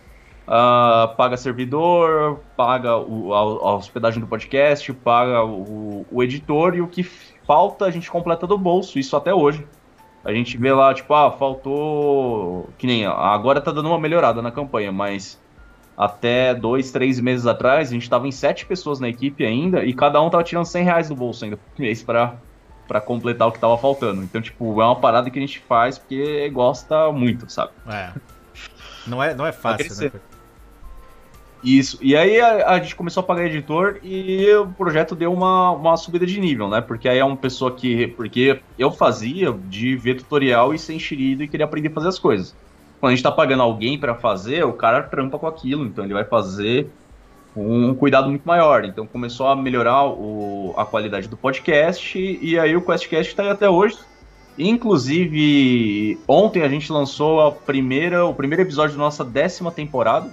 Uh, 0.48 1.14
paga 1.14 1.36
servidor, 1.36 2.40
paga 2.56 2.96
o, 2.96 3.34
a, 3.34 3.38
a, 3.38 3.76
hospedagem 3.76 4.18
do 4.18 4.26
podcast, 4.26 4.90
paga 4.94 5.44
o, 5.44 6.06
o, 6.10 6.22
editor 6.22 6.74
e 6.74 6.80
o 6.80 6.88
que 6.88 7.02
falta 7.02 7.84
a 7.84 7.90
gente 7.90 8.10
completa 8.10 8.46
do 8.46 8.56
bolso, 8.56 8.98
isso 8.98 9.14
até 9.14 9.34
hoje. 9.34 9.66
A 10.24 10.32
gente 10.32 10.56
vê 10.56 10.72
lá, 10.72 10.94
tipo, 10.94 11.12
ah, 11.12 11.30
faltou. 11.30 12.70
Que 12.78 12.86
nem. 12.86 13.04
Agora 13.04 13.60
tá 13.60 13.70
dando 13.70 13.90
uma 13.90 14.00
melhorada 14.00 14.40
na 14.40 14.50
campanha, 14.50 14.90
mas 14.90 15.38
até 15.94 16.54
dois, 16.54 16.90
três 16.90 17.20
meses 17.20 17.46
atrás, 17.46 17.90
a 17.90 17.92
gente 17.92 18.08
tava 18.08 18.26
em 18.26 18.32
sete 18.32 18.64
pessoas 18.64 18.98
na 19.00 19.08
equipe 19.08 19.44
ainda 19.44 19.84
e 19.84 19.92
cada 19.92 20.18
um 20.22 20.30
tava 20.30 20.44
tirando 20.44 20.64
100 20.64 20.84
reais 20.84 21.08
do 21.10 21.14
bolso 21.14 21.44
ainda 21.44 21.58
por 21.58 21.82
mês 21.82 22.02
pra, 22.02 22.36
pra 22.86 23.02
completar 23.02 23.48
o 23.48 23.52
que 23.52 23.58
tava 23.58 23.76
faltando. 23.76 24.22
Então, 24.22 24.40
tipo, 24.40 24.80
é 24.80 24.84
uma 24.84 24.96
parada 24.96 25.28
que 25.28 25.38
a 25.38 25.42
gente 25.42 25.58
faz 25.58 25.98
porque 25.98 26.48
gosta 26.50 27.12
muito, 27.12 27.52
sabe? 27.52 27.72
É. 27.86 28.12
Não 29.06 29.22
é, 29.22 29.34
não 29.34 29.46
é 29.46 29.52
fácil, 29.52 30.10
né? 30.10 30.20
Isso. 31.62 31.98
E 32.00 32.16
aí 32.16 32.40
a, 32.40 32.70
a, 32.70 32.78
gente 32.78 32.94
começou 32.94 33.20
a 33.20 33.24
pagar 33.24 33.46
editor 33.46 33.98
e 34.02 34.48
o 34.54 34.68
projeto 34.68 35.14
deu 35.14 35.32
uma, 35.32 35.72
uma 35.72 35.96
subida 35.96 36.24
de 36.24 36.38
nível, 36.38 36.68
né? 36.68 36.80
Porque 36.80 37.08
aí 37.08 37.18
é 37.18 37.24
uma 37.24 37.36
pessoa 37.36 37.72
que. 37.72 38.08
Porque 38.08 38.60
eu 38.78 38.92
fazia 38.92 39.52
de 39.52 39.96
ver 39.96 40.16
tutorial 40.16 40.72
e 40.72 40.78
ser 40.78 40.94
enxerido 40.94 41.42
e 41.42 41.48
queria 41.48 41.66
aprender 41.66 41.88
a 41.88 41.92
fazer 41.92 42.08
as 42.08 42.18
coisas. 42.18 42.54
Quando 43.00 43.12
a 43.12 43.14
gente 43.14 43.24
tá 43.24 43.32
pagando 43.32 43.62
alguém 43.62 43.98
para 43.98 44.14
fazer, 44.14 44.64
o 44.64 44.72
cara 44.72 45.02
trampa 45.02 45.38
com 45.38 45.46
aquilo, 45.46 45.84
então 45.84 46.04
ele 46.04 46.14
vai 46.14 46.24
fazer 46.24 46.88
um 47.56 47.92
cuidado 47.94 48.28
muito 48.28 48.46
maior. 48.46 48.84
Então 48.84 49.06
começou 49.06 49.48
a 49.48 49.56
melhorar 49.56 50.06
o, 50.06 50.74
a 50.76 50.84
qualidade 50.84 51.26
do 51.28 51.36
podcast 51.36 52.18
e 52.18 52.58
aí 52.58 52.76
o 52.76 52.82
QuestCast 52.82 53.32
está 53.32 53.42
aí 53.42 53.50
até 53.50 53.68
hoje. 53.68 53.98
Inclusive, 54.56 56.18
ontem 56.26 56.62
a 56.62 56.68
gente 56.68 56.90
lançou 56.92 57.40
a 57.40 57.52
primeira, 57.52 58.24
o 58.26 58.34
primeiro 58.34 58.62
episódio 58.62 58.96
da 58.96 59.02
nossa 59.04 59.24
décima 59.24 59.70
temporada 59.70 60.32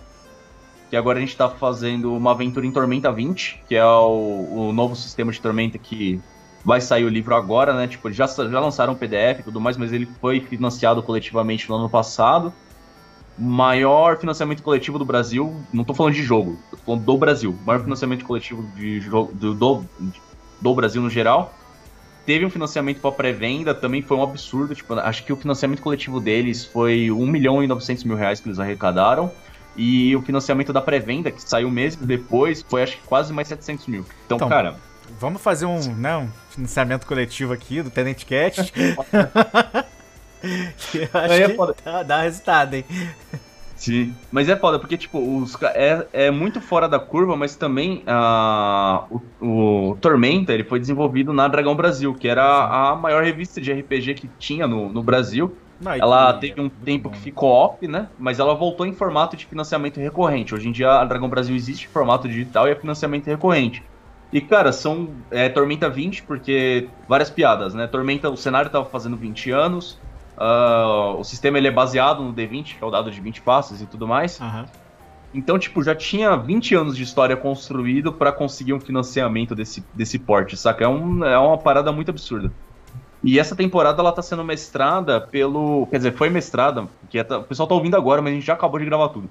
que 0.89 0.95
agora 0.95 1.17
a 1.17 1.21
gente 1.21 1.31
está 1.31 1.49
fazendo 1.49 2.13
uma 2.13 2.31
aventura 2.31 2.65
em 2.65 2.71
Tormenta 2.71 3.11
20, 3.11 3.63
que 3.67 3.75
é 3.75 3.85
o, 3.85 4.47
o, 4.51 4.73
novo 4.73 4.95
sistema 4.95 5.31
de 5.31 5.41
Tormenta 5.41 5.77
que 5.77 6.21
vai 6.63 6.81
sair 6.81 7.05
o 7.05 7.09
livro 7.09 7.35
agora, 7.35 7.73
né? 7.73 7.87
Tipo, 7.87 8.11
já, 8.11 8.25
já 8.27 8.59
lançaram 8.59 8.93
o 8.93 8.95
PDF 8.95 9.39
e 9.39 9.43
tudo 9.43 9.59
mais, 9.59 9.77
mas 9.77 9.93
ele 9.93 10.07
foi 10.19 10.39
financiado 10.39 11.01
coletivamente 11.01 11.69
no 11.69 11.75
ano 11.75 11.89
passado. 11.89 12.53
Maior 13.37 14.17
financiamento 14.17 14.63
coletivo 14.63 14.97
do 14.97 15.05
Brasil, 15.05 15.53
não 15.73 15.81
estou 15.81 15.95
falando 15.95 16.13
de 16.13 16.23
jogo, 16.23 16.57
tô 16.71 16.77
falando 16.77 17.03
do 17.03 17.17
Brasil. 17.17 17.57
Maior 17.65 17.81
financiamento 17.81 18.23
coletivo 18.23 18.63
de 18.75 19.01
do, 19.01 19.25
do, 19.33 19.85
do 20.61 20.75
Brasil 20.75 21.01
no 21.01 21.09
geral. 21.09 21.53
Teve 22.25 22.43
um 22.43 22.49
financiamento 22.49 22.99
para 23.01 23.11
pré-venda, 23.11 23.75
também 23.75 24.01
foi 24.01 24.17
um 24.17 24.23
absurdo. 24.23 24.73
Tipo, 24.73 24.95
acho 24.95 25.23
que 25.23 25.31
o 25.31 25.35
financiamento 25.35 25.81
coletivo 25.81 26.19
deles 26.19 26.65
foi 26.65 27.11
1 27.11 27.27
milhão 27.27 27.63
e 27.63 27.67
900 27.67 28.03
mil 28.03 28.15
reais 28.15 28.39
que 28.39 28.47
eles 28.47 28.59
arrecadaram. 28.59 29.31
E 29.77 30.15
o 30.15 30.21
financiamento 30.21 30.71
da 30.71 30.81
pré-venda, 30.81 31.31
que 31.31 31.41
saiu 31.41 31.69
meses 31.69 31.97
depois, 31.97 32.65
foi 32.67 32.83
acho 32.83 32.97
que 32.97 33.03
quase 33.07 33.33
mais 33.33 33.47
700 33.47 33.87
mil. 33.87 34.05
Então, 34.25 34.37
então 34.37 34.49
cara. 34.49 34.75
Vamos 35.19 35.41
fazer 35.41 35.65
um, 35.65 35.79
né, 35.95 36.17
um 36.17 36.27
financiamento 36.49 37.05
coletivo 37.05 37.53
aqui 37.53 37.81
do 37.81 37.89
Tenant 37.89 38.23
Cat. 38.25 38.71
que 40.91 40.97
eu 40.97 41.09
acho 41.13 41.33
é 41.33 41.49
que 41.49 41.83
dá, 41.83 42.03
dá 42.03 42.21
resultado, 42.21 42.73
hein? 42.73 42.85
Sim, 43.75 44.15
mas 44.31 44.47
é 44.47 44.55
foda, 44.55 44.79
porque, 44.79 44.97
tipo, 44.97 45.19
os, 45.19 45.55
é, 45.73 46.07
é 46.13 46.31
muito 46.31 46.61
fora 46.61 46.87
da 46.87 46.97
curva, 46.97 47.35
mas 47.35 47.57
também 47.57 48.03
uh, 48.07 49.21
o, 49.41 49.91
o, 49.91 49.97
Tormenta 49.97 50.53
ele 50.53 50.63
foi 50.63 50.79
desenvolvido 50.79 51.33
na 51.33 51.47
Dragão 51.47 51.75
Brasil, 51.75 52.13
que 52.13 52.27
era 52.27 52.43
a 52.43 52.95
maior 52.95 53.23
revista 53.23 53.59
de 53.59 53.73
RPG 53.73 54.13
que 54.13 54.29
tinha 54.39 54.65
no, 54.65 54.89
no 54.89 55.03
Brasil. 55.03 55.55
Não, 55.79 55.93
ela 55.93 56.33
teve 56.33 56.59
um 56.61 56.69
tempo 56.69 57.09
que 57.09 57.19
ficou 57.19 57.49
off, 57.51 57.87
né? 57.87 58.07
Mas 58.17 58.39
ela 58.39 58.53
voltou 58.53 58.85
em 58.85 58.93
formato 58.93 59.35
de 59.35 59.45
financiamento 59.45 59.99
recorrente. 59.99 60.55
Hoje 60.55 60.69
em 60.69 60.71
dia 60.71 60.91
a 60.91 61.05
Dragão 61.05 61.27
Brasil 61.27 61.55
existe 61.55 61.85
em 61.85 61.89
formato 61.89 62.27
digital 62.27 62.67
e 62.67 62.71
é 62.71 62.75
financiamento 62.75 63.27
recorrente. 63.27 63.83
E, 64.31 64.41
cara, 64.41 64.71
são 64.71 65.09
é, 65.31 65.47
Tormenta 65.47 65.89
20, 65.89 66.23
porque 66.23 66.89
várias 67.07 67.29
piadas, 67.29 67.73
né? 67.73 67.87
Tormenta, 67.87 68.29
o 68.29 68.35
cenário 68.35 68.69
tava 68.69 68.85
fazendo 68.85 69.15
20 69.15 69.51
anos, 69.51 69.99
uh, 70.37 71.17
o 71.17 71.23
sistema 71.23 71.57
ele 71.57 71.67
é 71.67 71.71
baseado 71.71 72.23
no 72.23 72.33
D20, 72.33 72.77
que 72.77 72.83
é 72.83 72.85
o 72.85 72.91
dado 72.91 73.11
de 73.11 73.21
20 73.21 73.41
passos 73.41 73.81
e 73.81 73.85
tudo 73.85 74.07
mais. 74.07 74.39
Uhum. 74.39 74.65
Então, 75.33 75.59
tipo, 75.59 75.83
já 75.83 75.93
tinha 75.93 76.35
20 76.35 76.75
anos 76.75 76.97
de 76.97 77.03
história 77.03 77.35
construído 77.35 78.11
para 78.11 78.31
conseguir 78.31 78.73
um 78.73 78.79
financiamento 78.79 79.53
desse, 79.53 79.85
desse 79.93 80.17
porte, 80.17 80.55
saca? 80.55 80.85
É, 80.85 80.87
um, 80.87 81.23
é 81.23 81.37
uma 81.37 81.57
parada 81.57 81.91
muito 81.91 82.09
absurda. 82.09 82.51
E 83.25 83.39
essa 83.39 83.55
temporada 83.55 83.99
ela 83.99 84.11
tá 84.11 84.21
sendo 84.21 84.43
mestrada 84.43 85.19
pelo. 85.19 85.87
Quer 85.87 85.97
dizer, 85.97 86.13
foi 86.13 86.29
mestrada, 86.29 86.87
que 87.09 87.17
é, 87.17 87.23
o 87.23 87.41
pessoal 87.41 87.67
tá 87.67 87.73
ouvindo 87.73 87.97
agora, 87.97 88.21
mas 88.21 88.31
a 88.31 88.35
gente 88.35 88.45
já 88.45 88.53
acabou 88.53 88.79
de 88.79 88.85
gravar 88.85 89.09
tudo. 89.09 89.27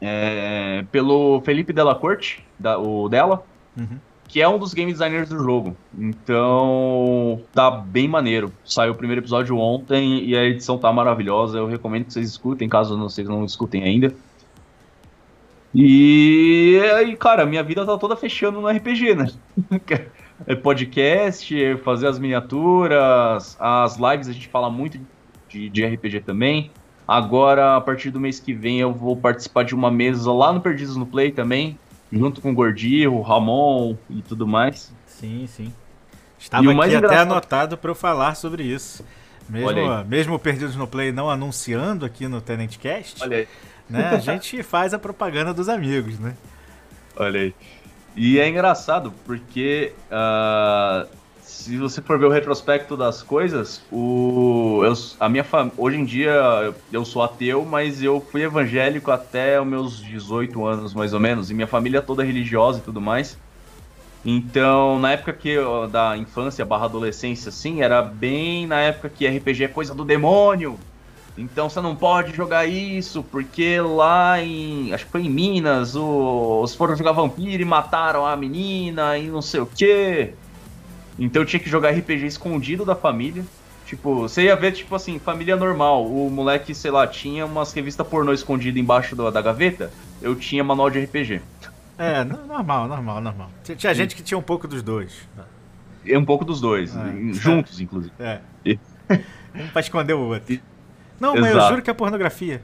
É, 0.00 0.84
pelo 0.92 1.40
Felipe 1.40 1.72
Della 1.72 1.96
Corte, 1.96 2.46
da, 2.56 2.78
o 2.78 3.08
dela, 3.08 3.42
uhum. 3.76 3.98
que 4.28 4.40
é 4.40 4.48
um 4.48 4.58
dos 4.60 4.72
game 4.72 4.92
designers 4.92 5.28
do 5.28 5.42
jogo. 5.42 5.76
Então, 5.98 7.42
tá 7.52 7.68
bem 7.68 8.06
maneiro. 8.06 8.52
Saiu 8.64 8.92
o 8.92 8.96
primeiro 8.96 9.20
episódio 9.20 9.58
ontem 9.58 10.24
e 10.24 10.36
a 10.36 10.44
edição 10.44 10.78
tá 10.78 10.92
maravilhosa. 10.92 11.58
Eu 11.58 11.66
recomendo 11.66 12.04
que 12.04 12.12
vocês 12.12 12.28
escutem, 12.28 12.68
caso 12.68 12.96
vocês 12.96 13.28
não 13.28 13.44
escutem 13.44 13.82
ainda. 13.82 14.14
E 15.74 16.80
aí, 16.94 17.16
cara, 17.16 17.44
minha 17.44 17.64
vida 17.64 17.84
tá 17.84 17.98
toda 17.98 18.14
fechando 18.14 18.60
no 18.60 18.68
RPG, 18.68 19.16
né? 19.16 19.32
É 20.46 20.54
podcast, 20.54 21.76
fazer 21.84 22.08
as 22.08 22.18
miniaturas, 22.18 23.56
as 23.60 23.96
lives 23.96 24.28
a 24.28 24.32
gente 24.32 24.48
fala 24.48 24.68
muito 24.68 24.98
de, 25.48 25.68
de 25.68 25.86
RPG 25.86 26.20
também. 26.20 26.70
Agora, 27.06 27.76
a 27.76 27.80
partir 27.80 28.10
do 28.10 28.18
mês 28.18 28.40
que 28.40 28.52
vem, 28.52 28.80
eu 28.80 28.92
vou 28.92 29.16
participar 29.16 29.62
de 29.62 29.74
uma 29.74 29.90
mesa 29.90 30.32
lá 30.32 30.52
no 30.52 30.60
Perdidos 30.60 30.96
no 30.96 31.06
Play 31.06 31.30
também, 31.30 31.78
junto 32.10 32.40
com 32.40 32.50
o 32.50 32.54
Gordinho, 32.54 33.14
o 33.14 33.22
Ramon 33.22 33.96
e 34.10 34.22
tudo 34.22 34.46
mais. 34.46 34.92
Sim, 35.06 35.46
sim. 35.46 35.72
Estava 36.38 36.70
aqui 36.72 36.94
até 36.96 37.18
anotado 37.18 37.76
para 37.76 37.90
eu 37.90 37.94
falar 37.94 38.34
sobre 38.34 38.64
isso. 38.64 39.04
Mesmo, 39.48 40.04
mesmo 40.06 40.38
Perdidos 40.38 40.74
no 40.76 40.86
Play 40.86 41.12
não 41.12 41.28
anunciando 41.28 42.04
aqui 42.04 42.26
no 42.26 42.40
aí. 43.36 43.48
Né, 43.88 44.08
a 44.08 44.18
gente 44.18 44.62
faz 44.62 44.94
a 44.94 44.98
propaganda 44.98 45.52
dos 45.52 45.68
amigos, 45.68 46.18
né? 46.18 46.34
Olha 47.16 47.40
aí. 47.40 47.54
E 48.16 48.38
é 48.38 48.48
engraçado, 48.48 49.12
porque 49.24 49.92
uh, 50.06 51.08
se 51.40 51.76
você 51.76 52.00
for 52.00 52.18
ver 52.18 52.26
o 52.26 52.30
retrospecto 52.30 52.96
das 52.96 53.22
coisas, 53.22 53.84
o, 53.90 54.82
eu, 54.84 54.92
a 55.18 55.28
minha 55.28 55.44
hoje 55.76 55.98
em 55.98 56.04
dia 56.04 56.74
eu 56.92 57.04
sou 57.04 57.22
ateu, 57.22 57.64
mas 57.64 58.02
eu 58.02 58.20
fui 58.20 58.42
evangélico 58.42 59.10
até 59.10 59.60
os 59.60 59.66
meus 59.66 60.00
18 60.00 60.64
anos, 60.64 60.94
mais 60.94 61.12
ou 61.12 61.20
menos, 61.20 61.50
e 61.50 61.54
minha 61.54 61.66
família 61.66 61.98
é 61.98 62.00
toda 62.02 62.22
religiosa 62.22 62.78
e 62.78 62.82
tudo 62.82 63.00
mais. 63.00 63.38
Então, 64.24 64.98
na 64.98 65.12
época 65.12 65.32
que 65.34 65.56
da 65.90 66.16
infância 66.16 66.64
barra 66.64 66.86
adolescência, 66.86 67.50
assim, 67.50 67.82
era 67.82 68.00
bem 68.00 68.66
na 68.66 68.80
época 68.80 69.10
que 69.10 69.26
RPG 69.26 69.64
é 69.64 69.68
coisa 69.68 69.94
do 69.94 70.04
demônio, 70.04 70.78
então 71.36 71.68
você 71.68 71.80
não 71.80 71.96
pode 71.96 72.34
jogar 72.34 72.64
isso, 72.64 73.22
porque 73.22 73.80
lá 73.80 74.40
em. 74.40 74.92
Acho 74.92 75.04
que 75.04 75.10
foi 75.10 75.22
em 75.22 75.30
Minas, 75.30 75.94
os 75.96 76.74
foram 76.74 76.96
jogar 76.96 77.12
vampiro 77.12 77.60
e 77.60 77.64
mataram 77.64 78.24
a 78.24 78.36
menina 78.36 79.18
e 79.18 79.26
não 79.26 79.42
sei 79.42 79.60
o 79.60 79.66
quê. 79.66 80.34
Então 81.18 81.42
eu 81.42 81.46
tinha 81.46 81.60
que 81.60 81.68
jogar 81.68 81.90
RPG 81.90 82.26
escondido 82.26 82.84
da 82.84 82.94
família. 82.94 83.44
Tipo, 83.84 84.22
você 84.22 84.44
ia 84.44 84.56
ver, 84.56 84.72
tipo 84.72 84.94
assim, 84.94 85.18
família 85.18 85.56
normal. 85.56 86.06
O 86.06 86.30
moleque, 86.30 86.74
sei 86.74 86.90
lá, 86.90 87.06
tinha 87.06 87.44
umas 87.44 87.72
revistas 87.72 88.06
pornô 88.06 88.32
escondidas 88.32 88.80
embaixo 88.80 89.14
da, 89.14 89.30
da 89.30 89.42
gaveta. 89.42 89.90
Eu 90.22 90.34
tinha 90.36 90.64
manual 90.64 90.88
de 90.88 91.00
RPG. 91.00 91.42
É, 91.98 92.24
normal, 92.24 92.88
normal, 92.88 93.20
normal. 93.20 93.50
Tinha 93.62 93.92
Sim. 93.92 93.94
gente 93.94 94.16
que 94.16 94.22
tinha 94.22 94.38
um 94.38 94.42
pouco 94.42 94.66
dos 94.66 94.82
dois. 94.82 95.28
É 96.06 96.18
um 96.18 96.24
pouco 96.24 96.44
dos 96.44 96.60
dois, 96.60 96.94
é. 96.94 97.32
juntos, 97.32 97.80
inclusive. 97.80 98.12
É. 98.18 98.40
um 99.54 99.68
pra 99.72 99.80
esconder 99.80 100.14
o 100.14 100.20
outro. 100.20 100.60
Não, 101.20 101.36
Exato. 101.36 101.54
mas 101.54 101.64
eu 101.64 101.68
juro 101.70 101.82
que 101.82 101.90
é 101.90 101.94
pornografia. 101.94 102.62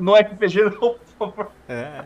não 0.00 0.16
é 0.16 0.20
RPG, 0.20 0.62
não, 0.64 0.70
por 0.70 0.98
favor. 1.18 1.52
É. 1.68 2.04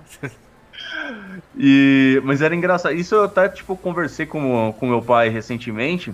E, 1.57 2.21
mas 2.25 2.43
era 2.43 2.55
engraçado. 2.55 2.95
Isso 2.95 3.15
eu 3.15 3.25
até, 3.25 3.49
tipo, 3.49 3.77
conversei 3.77 4.27
com, 4.27 4.75
com 4.79 4.87
meu 4.87 5.03
pai 5.03 5.29
recentemente. 5.29 6.13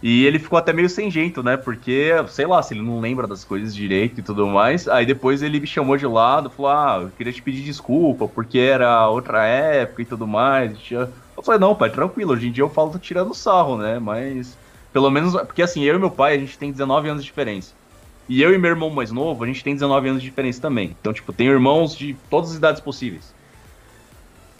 E 0.00 0.24
ele 0.26 0.38
ficou 0.38 0.56
até 0.58 0.72
meio 0.72 0.88
sem 0.88 1.10
jeito, 1.10 1.42
né? 1.42 1.56
Porque, 1.56 2.12
sei 2.28 2.46
lá, 2.46 2.62
se 2.62 2.72
ele 2.72 2.82
não 2.82 3.00
lembra 3.00 3.26
das 3.26 3.42
coisas 3.42 3.74
direito 3.74 4.20
e 4.20 4.22
tudo 4.22 4.46
mais. 4.46 4.86
Aí 4.86 5.04
depois 5.04 5.42
ele 5.42 5.58
me 5.58 5.66
chamou 5.66 5.96
de 5.96 6.06
lado, 6.06 6.50
falou: 6.50 6.70
Ah, 6.70 6.98
eu 7.02 7.10
queria 7.16 7.32
te 7.32 7.42
pedir 7.42 7.62
desculpa, 7.62 8.28
porque 8.28 8.58
era 8.58 9.08
outra 9.08 9.44
época 9.44 10.02
e 10.02 10.04
tudo 10.04 10.26
mais. 10.26 10.78
Eu 10.90 11.42
falei: 11.42 11.60
Não, 11.60 11.74
pai, 11.74 11.90
tranquilo, 11.90 12.32
hoje 12.32 12.46
em 12.48 12.52
dia 12.52 12.62
eu 12.62 12.70
falo 12.70 12.96
tirando 12.98 13.34
sarro, 13.34 13.76
né? 13.76 13.98
Mas, 13.98 14.56
pelo 14.92 15.10
menos, 15.10 15.34
porque 15.34 15.62
assim, 15.62 15.82
eu 15.82 15.96
e 15.96 15.98
meu 15.98 16.10
pai, 16.10 16.34
a 16.34 16.38
gente 16.38 16.58
tem 16.58 16.70
19 16.70 17.08
anos 17.08 17.22
de 17.22 17.28
diferença. 17.28 17.72
E 18.28 18.42
eu 18.42 18.54
e 18.54 18.58
meu 18.58 18.70
irmão 18.70 18.90
mais 18.90 19.10
novo, 19.10 19.42
a 19.42 19.46
gente 19.46 19.64
tem 19.64 19.74
19 19.74 20.08
anos 20.08 20.22
de 20.22 20.28
diferença 20.28 20.60
também. 20.60 20.94
Então, 21.00 21.12
tipo, 21.12 21.32
tenho 21.32 21.52
irmãos 21.52 21.96
de 21.96 22.14
todas 22.28 22.50
as 22.50 22.56
idades 22.56 22.80
possíveis. 22.80 23.34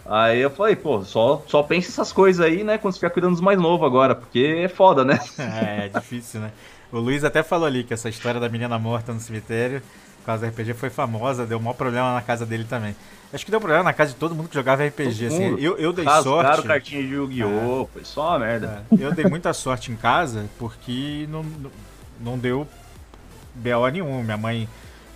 Aí 0.07 0.41
eu 0.41 0.49
falei, 0.49 0.74
pô, 0.74 1.05
só, 1.05 1.45
só 1.47 1.62
pense 1.62 1.89
essas 1.89 2.11
coisas 2.11 2.45
aí, 2.45 2.64
né, 2.64 2.79
quando 2.79 2.93
você 2.93 2.97
estiver 2.97 3.11
cuidando 3.11 3.33
dos 3.33 3.43
mais 3.43 3.61
novos 3.61 3.87
agora, 3.87 4.14
porque 4.14 4.62
é 4.64 4.68
foda, 4.68 5.05
né? 5.05 5.20
É, 5.39 5.87
é 5.87 5.89
difícil, 5.89 6.41
né? 6.41 6.51
O 6.91 6.99
Luiz 6.99 7.24
até 7.24 7.43
falou 7.43 7.66
ali 7.66 7.85
que 7.85 7.93
essa 7.93 8.09
história 8.09 8.41
da 8.41 8.49
menina 8.49 8.79
morta 8.79 9.12
no 9.12 9.20
cemitério, 9.20 9.83
por 10.20 10.24
causa 10.24 10.47
do 10.47 10.51
RPG, 10.51 10.72
foi 10.72 10.89
famosa, 10.89 11.45
deu 11.45 11.59
um 11.59 11.61
maior 11.61 11.74
problema 11.74 12.14
na 12.14 12.22
casa 12.22 12.47
dele 12.47 12.64
também. 12.64 12.97
Acho 13.33 13.45
que 13.45 13.51
deu 13.51 13.61
problema 13.61 13.85
na 13.85 13.93
casa 13.93 14.12
de 14.12 14.16
todo 14.16 14.35
mundo 14.35 14.49
que 14.49 14.55
jogava 14.55 14.87
RPG, 14.87 15.26
assim. 15.26 15.57
Eu, 15.59 15.76
eu 15.76 15.93
dei 15.93 16.05
Rasgaram 16.05 16.55
sorte. 16.55 16.66
cartinha 16.66 17.03
de 17.03 17.14
Yu-Gi-Oh! 17.14 17.83
É, 17.83 17.87
foi 17.93 18.05
só 18.05 18.31
uma 18.31 18.39
merda. 18.39 18.83
É, 18.91 19.05
eu 19.05 19.12
dei 19.12 19.26
muita 19.26 19.53
sorte 19.53 19.93
em 19.93 19.97
casa 19.97 20.47
porque 20.59 21.26
não, 21.29 21.45
não 22.20 22.39
deu 22.39 22.66
BO 23.55 23.89
nenhum. 23.93 24.22
Minha 24.22 24.37
mãe 24.39 24.68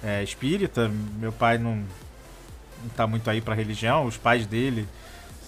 é 0.05 0.23
espírita, 0.23 0.91
meu 1.19 1.33
pai 1.33 1.57
não, 1.57 1.77
não 1.77 2.89
tá 2.95 3.07
muito 3.07 3.31
aí 3.31 3.41
pra 3.41 3.55
religião, 3.55 4.05
os 4.05 4.17
pais 4.17 4.47
dele 4.47 4.87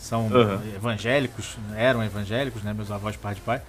são 0.00 0.26
uhum. 0.28 0.74
evangélicos, 0.76 1.56
eram 1.76 2.02
evangélicos, 2.02 2.62
né? 2.62 2.72
Meus 2.72 2.90
avós, 2.90 3.16
pai 3.16 3.34
de 3.34 3.40
pai. 3.40 3.60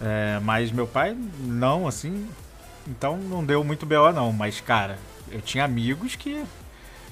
É, 0.00 0.38
mas 0.42 0.70
meu 0.70 0.86
pai 0.86 1.16
não, 1.40 1.86
assim. 1.86 2.28
Então 2.86 3.16
não 3.16 3.44
deu 3.44 3.62
muito 3.64 3.84
BO 3.84 4.12
não. 4.12 4.32
Mas, 4.32 4.60
cara, 4.60 4.98
eu 5.30 5.40
tinha 5.40 5.64
amigos 5.64 6.14
que, 6.14 6.44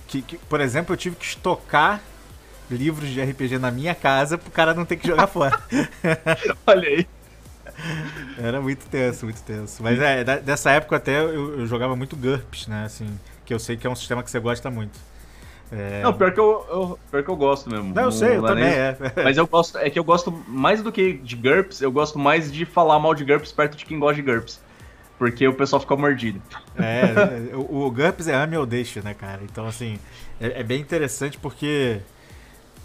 que, 0.06 0.22
que, 0.22 0.38
por 0.38 0.60
exemplo, 0.60 0.92
eu 0.92 0.96
tive 0.96 1.16
que 1.16 1.24
estocar 1.24 2.00
livros 2.70 3.08
de 3.08 3.22
RPG 3.22 3.58
na 3.58 3.70
minha 3.70 3.94
casa 3.94 4.36
pro 4.36 4.50
cara 4.50 4.74
não 4.74 4.84
ter 4.84 4.96
que 4.96 5.06
jogar 5.06 5.26
fora. 5.28 5.58
Olha 6.66 6.88
aí. 6.88 7.06
Era 8.38 8.60
muito 8.60 8.86
tenso, 8.86 9.26
muito 9.26 9.42
tenso. 9.42 9.82
Mas 9.82 10.00
é, 10.00 10.24
dessa 10.40 10.70
época 10.70 10.96
até 10.96 11.20
eu, 11.20 11.60
eu 11.60 11.66
jogava 11.66 11.94
muito 11.94 12.16
GURPS, 12.16 12.66
né? 12.68 12.84
Assim, 12.84 13.06
que 13.44 13.52
eu 13.52 13.58
sei 13.58 13.76
que 13.76 13.86
é 13.86 13.90
um 13.90 13.94
sistema 13.94 14.22
que 14.22 14.30
você 14.30 14.40
gosta 14.40 14.70
muito. 14.70 14.98
É... 15.70 16.00
Não, 16.02 16.12
pior 16.12 16.32
que 16.32 16.38
eu, 16.38 16.64
eu, 16.68 16.98
pior 17.10 17.22
que 17.24 17.28
eu 17.28 17.36
gosto 17.36 17.68
mesmo. 17.68 17.92
Não, 17.92 18.04
eu 18.04 18.12
sei, 18.12 18.36
eu 18.36 18.42
também 18.42 18.64
é. 18.64 18.96
Mas 19.22 19.36
eu 19.36 19.46
gosto, 19.46 19.78
é 19.78 19.90
que 19.90 19.98
eu 19.98 20.04
gosto 20.04 20.30
mais 20.46 20.82
do 20.82 20.92
que 20.92 21.14
de 21.14 21.36
GURPS, 21.36 21.82
eu 21.82 21.90
gosto 21.90 22.18
mais 22.18 22.52
de 22.52 22.64
falar 22.64 22.98
mal 22.98 23.14
de 23.14 23.24
GURPS 23.24 23.52
perto 23.52 23.76
de 23.76 23.84
quem 23.84 23.98
gosta 23.98 24.22
de 24.22 24.22
GURPS. 24.22 24.60
Porque 25.18 25.46
o 25.48 25.54
pessoal 25.54 25.80
fica 25.80 25.96
mordido. 25.96 26.42
É, 26.76 27.54
o, 27.56 27.86
o 27.86 27.90
GURPS 27.90 28.28
é 28.28 28.34
ame 28.34 28.56
ou 28.56 28.66
deixa, 28.66 29.00
né, 29.00 29.14
cara? 29.14 29.40
Então, 29.44 29.66
assim, 29.66 29.98
é, 30.40 30.60
é 30.60 30.62
bem 30.62 30.80
interessante 30.80 31.38
porque 31.38 32.00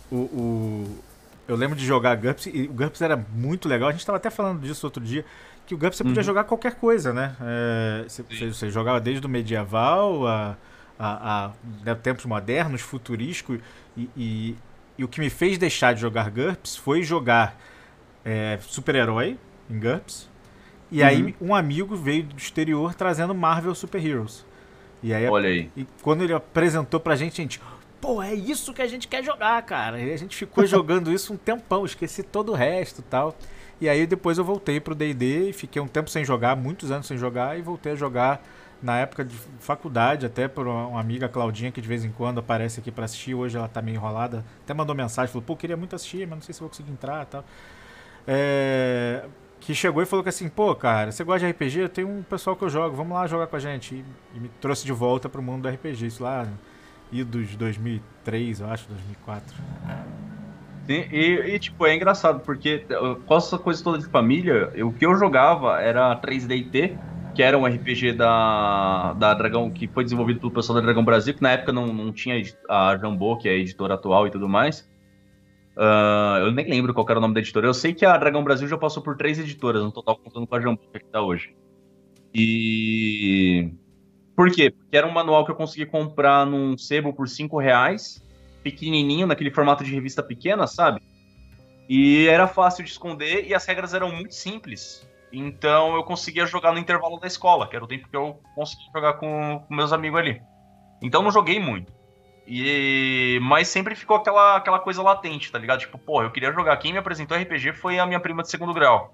o, 0.10 0.16
o, 0.16 1.00
eu 1.48 1.56
lembro 1.56 1.76
de 1.76 1.86
jogar 1.86 2.16
GURPS 2.16 2.46
e 2.48 2.64
o 2.64 2.74
GURPS 2.74 3.02
era 3.02 3.18
muito 3.18 3.68
legal. 3.68 3.90
A 3.90 3.92
gente 3.92 4.02
estava 4.02 4.18
até 4.18 4.30
falando 4.30 4.62
disso 4.62 4.86
outro 4.86 5.04
dia, 5.04 5.26
que 5.66 5.76
o 5.76 5.78
GURPS 5.78 5.98
você 5.98 6.04
podia 6.04 6.20
uhum. 6.20 6.26
jogar 6.26 6.46
qualquer 6.46 6.76
coisa, 6.76 7.12
né? 7.12 7.36
É, 7.42 8.06
você, 8.08 8.24
você, 8.46 8.70
jogava 8.72 9.00
desde 9.02 9.26
o 9.26 9.30
medieval 9.30 10.26
a 10.26 10.56
a, 11.02 11.46
a 11.46 11.52
né, 11.84 11.96
tempos 11.96 12.26
modernos, 12.26 12.82
futurísticos, 12.82 13.60
e, 13.98 14.08
e, 14.16 14.56
e, 15.00 15.04
o 15.04 15.08
que 15.08 15.20
me 15.20 15.32
fez 15.32 15.58
deixar 15.58 15.94
de 15.94 16.02
jogar 16.02 16.30
GURPS 16.30 16.76
foi 16.76 17.02
jogar 17.02 17.60
é, 18.24 18.60
super-herói 18.62 19.38
em 19.68 19.80
GURPS, 19.80 20.30
e 20.92 21.02
uhum. 21.02 21.08
aí 21.08 21.36
um 21.40 21.56
amigo 21.56 21.96
veio 21.96 22.24
do 22.24 22.36
exterior 22.36 22.94
trazendo 22.94 23.34
Marvel 23.34 23.74
Super 23.74 24.06
Heroes. 24.06 24.46
E 25.02 25.14
aí, 25.14 25.28
Olha 25.28 25.50
aí. 25.50 25.72
E 25.76 25.86
quando 26.02 26.24
ele 26.24 26.34
apresentou 26.34 27.00
pra 27.00 27.16
gente, 27.16 27.42
a 27.42 27.44
gente, 27.44 27.62
pô, 28.00 28.22
é 28.22 28.34
isso 28.34 28.74
que 28.74 28.82
a 28.82 28.88
gente 28.88 29.08
quer 29.08 29.24
jogar, 29.24 29.62
cara. 29.64 30.00
E 30.00 30.14
a 30.14 30.18
gente 30.18 30.36
ficou 30.36 30.64
jogando 30.68 31.12
isso 31.12 31.34
um 31.34 31.38
tempão, 31.38 31.86
esqueci 31.86 32.22
todo 32.22 32.52
o 32.52 32.56
resto 32.56 33.00
e 33.00 33.04
tal. 33.04 33.36
E 33.80 33.90
aí 33.90 34.06
depois 34.06 34.38
eu 34.38 34.44
voltei 34.44 34.80
pro 34.80 34.94
D&D 34.94 35.50
e 35.50 35.54
fiquei 35.54 35.82
um 35.82 35.88
tempo 35.88 36.10
sem 36.10 36.24
jogar, 36.24 36.56
muitos 36.56 36.92
anos 36.92 37.08
sem 37.08 37.18
jogar, 37.18 37.58
e 37.58 37.64
voltei 37.64 37.94
a 37.94 37.96
jogar 37.96 38.44
na 38.82 38.98
época 38.98 39.24
de 39.24 39.36
faculdade, 39.60 40.26
até 40.26 40.48
por 40.48 40.68
uma 40.68 41.00
amiga 41.00 41.30
Claudinha, 41.30 41.72
que 41.72 41.82
de 41.82 41.88
vez 41.88 42.04
em 42.04 42.12
quando 42.12 42.40
aparece 42.40 42.80
aqui 42.80 42.92
para 42.92 43.06
assistir, 43.06 43.34
hoje 43.34 43.56
ela 43.56 43.68
tá 43.68 43.82
meio 43.82 43.96
enrolada, 43.96 44.44
até 44.64 44.74
mandou 44.74 44.96
mensagem, 44.96 45.32
falou, 45.32 45.44
pô, 45.46 45.56
queria 45.56 45.78
muito 45.78 45.96
assistir, 45.96 46.28
mas 46.28 46.38
não 46.38 46.42
sei 46.42 46.54
se 46.54 46.60
vou 46.60 46.70
conseguir 46.70 46.92
entrar 46.92 47.24
e 47.24 47.26
tal. 47.28 47.46
É, 48.28 49.26
que 49.62 49.76
chegou 49.76 50.02
e 50.02 50.06
falou 50.06 50.24
que 50.24 50.30
assim, 50.30 50.50
pô, 50.50 50.76
cara, 50.76 51.12
você 51.12 51.24
gosta 51.24 51.46
de 51.46 51.54
RPG? 51.54 51.90
Tem 51.90 52.04
um 52.04 52.24
pessoal 52.24 52.56
que 52.56 52.64
eu 52.64 52.70
jogo, 52.70 52.96
vamos 52.96 53.14
lá 53.14 53.28
jogar 53.28 53.48
com 53.48 53.56
a 53.56 53.60
gente. 53.60 53.96
E, 53.96 54.06
e 54.36 54.40
me 54.40 54.50
trouxe 54.60 54.84
de 54.84 54.92
volta 54.92 55.30
pro 55.30 55.42
mundo 55.42 55.62
do 55.62 55.70
RPG, 55.70 56.08
isso 56.08 56.24
lá, 56.24 56.48
idos 57.12 57.56
2003, 57.56 58.60
eu 58.60 58.68
acho, 58.68 58.88
2004. 58.90 59.56
Sim, 60.88 61.06
e, 61.12 61.54
e, 61.54 61.60
tipo, 61.60 61.86
é 61.86 61.96
engraçado, 61.96 62.42
porque 62.42 62.86
com 63.26 63.38
essa 63.38 63.58
coisa 63.58 63.84
toda 63.84 64.00
de 64.00 64.08
família, 64.08 64.74
o 64.84 64.92
que 64.92 65.06
eu 65.06 65.16
jogava 65.16 65.80
era 65.80 66.20
3D 66.20 66.98
que 67.34 67.42
era 67.42 67.58
um 67.58 67.66
RPG 67.66 68.14
da, 68.14 69.14
da 69.14 69.34
Dragão, 69.34 69.70
que 69.70 69.88
foi 69.88 70.04
desenvolvido 70.04 70.40
pelo 70.40 70.52
pessoal 70.52 70.80
da 70.80 70.82
Dragão 70.86 71.04
Brasil, 71.04 71.34
que 71.34 71.42
na 71.42 71.52
época 71.52 71.72
não, 71.72 71.88
não 71.88 72.12
tinha 72.12 72.42
a 72.70 72.98
Jambô, 72.98 73.38
que 73.38 73.48
é 73.48 73.54
a 73.54 73.56
editora 73.56 73.94
atual 73.94 74.28
e 74.28 74.32
tudo 74.32 74.50
mais. 74.50 74.91
Uh, 75.76 76.46
eu 76.46 76.52
nem 76.52 76.70
lembro 76.70 76.94
qual 76.94 77.06
era 77.10 77.20
o 77.20 77.22
nome 77.22 77.34
da 77.34 77.40
editora. 77.40 77.68
Eu 77.68 77.74
sei 77.74 77.94
que 77.94 78.06
a 78.06 78.18
Dragão 78.18 78.44
Brasil 78.44 78.68
já 78.68 78.78
passou 78.78 79.02
por 79.02 79.16
três 79.16 79.40
editoras, 79.40 79.82
no 79.82 79.92
total 79.92 80.18
contando 80.18 80.46
com 80.46 80.56
a 80.56 80.62
Jambô, 80.62 80.82
que 80.92 80.98
está 80.98 81.22
hoje. 81.22 81.56
E. 82.34 83.72
Por 84.36 84.52
quê? 84.52 84.72
Porque 84.72 84.98
era 84.98 85.08
um 85.08 85.12
manual 85.12 85.46
que 85.46 85.52
eu 85.52 85.56
consegui 85.56 85.86
comprar 85.86 86.46
num 86.46 86.78
sebo 86.78 87.14
por 87.14 87.28
cinco 87.28 87.60
reais, 87.60 88.26
pequenininho, 88.64 89.28
naquele 89.28 89.52
formato 89.52 89.84
de 89.84 89.94
revista 89.94 90.24
pequena, 90.24 90.68
sabe? 90.68 91.02
E 91.88 92.28
era 92.28 92.48
fácil 92.48 92.84
de 92.84 92.90
esconder 92.90 93.46
e 93.48 93.54
as 93.54 93.66
regras 93.66 93.94
eram 93.94 94.12
muito 94.12 94.34
simples. 94.34 95.08
Então 95.32 95.96
eu 95.96 96.04
conseguia 96.04 96.46
jogar 96.46 96.74
no 96.74 96.80
intervalo 96.80 97.20
da 97.20 97.28
escola, 97.28 97.68
que 97.68 97.76
era 97.76 97.86
o 97.86 97.88
tempo 97.88 98.10
que 98.10 98.16
eu 98.16 98.40
conseguia 98.56 98.88
jogar 98.94 99.14
com, 99.14 99.64
com 99.68 99.76
meus 99.76 99.94
amigos 99.94 100.20
ali. 100.20 100.42
Então 101.02 101.22
não 101.22 101.32
joguei 101.32 101.60
muito. 101.60 101.92
E 102.54 103.40
mas 103.42 103.70
sempre 103.70 103.96
ficou 103.96 104.18
aquela, 104.18 104.58
aquela 104.58 104.78
coisa 104.78 105.02
latente, 105.02 105.50
tá 105.50 105.58
ligado? 105.58 105.80
Tipo, 105.80 105.98
pô, 105.98 106.22
eu 106.22 106.30
queria 106.30 106.52
jogar. 106.52 106.76
Quem 106.76 106.92
me 106.92 107.00
apresentou 107.00 107.38
RPG 107.38 107.72
foi 107.72 107.98
a 107.98 108.06
minha 108.06 108.20
prima 108.20 108.44
de 108.44 108.50
segundo 108.50 108.74
grau. 108.74 109.14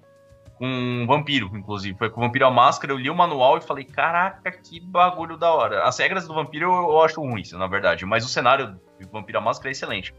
Com 0.56 0.66
um 0.66 1.06
vampiro, 1.06 1.48
inclusive. 1.54 1.96
Foi 1.96 2.10
com 2.10 2.20
o 2.20 2.24
Vampiro 2.24 2.44
à 2.44 2.50
Máscara. 2.50 2.92
Eu 2.92 2.98
li 2.98 3.08
o 3.08 3.14
manual 3.14 3.56
e 3.56 3.60
falei, 3.60 3.84
caraca, 3.84 4.50
que 4.50 4.80
bagulho 4.80 5.36
da 5.36 5.52
hora. 5.52 5.84
As 5.84 5.96
regras 6.00 6.26
do 6.26 6.34
vampiro 6.34 6.64
eu, 6.64 6.90
eu 6.90 7.00
acho 7.00 7.20
ruins, 7.20 7.52
na 7.52 7.68
verdade. 7.68 8.04
Mas 8.04 8.24
o 8.24 8.28
cenário 8.28 8.76
do 9.00 9.08
Vampiro 9.12 9.38
à 9.38 9.40
Máscara 9.40 9.70
é 9.70 9.72
excelente. 9.72 10.12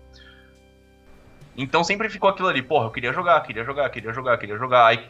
Então 1.57 1.83
sempre 1.83 2.07
ficou 2.07 2.29
aquilo 2.29 2.47
ali, 2.47 2.61
porra, 2.61 2.85
eu 2.85 2.91
queria 2.91 3.11
jogar, 3.11 3.41
queria 3.41 3.65
jogar, 3.65 3.89
queria 3.89 4.13
jogar, 4.13 4.37
queria 4.37 4.57
jogar. 4.57 4.87
Aí 4.87 5.09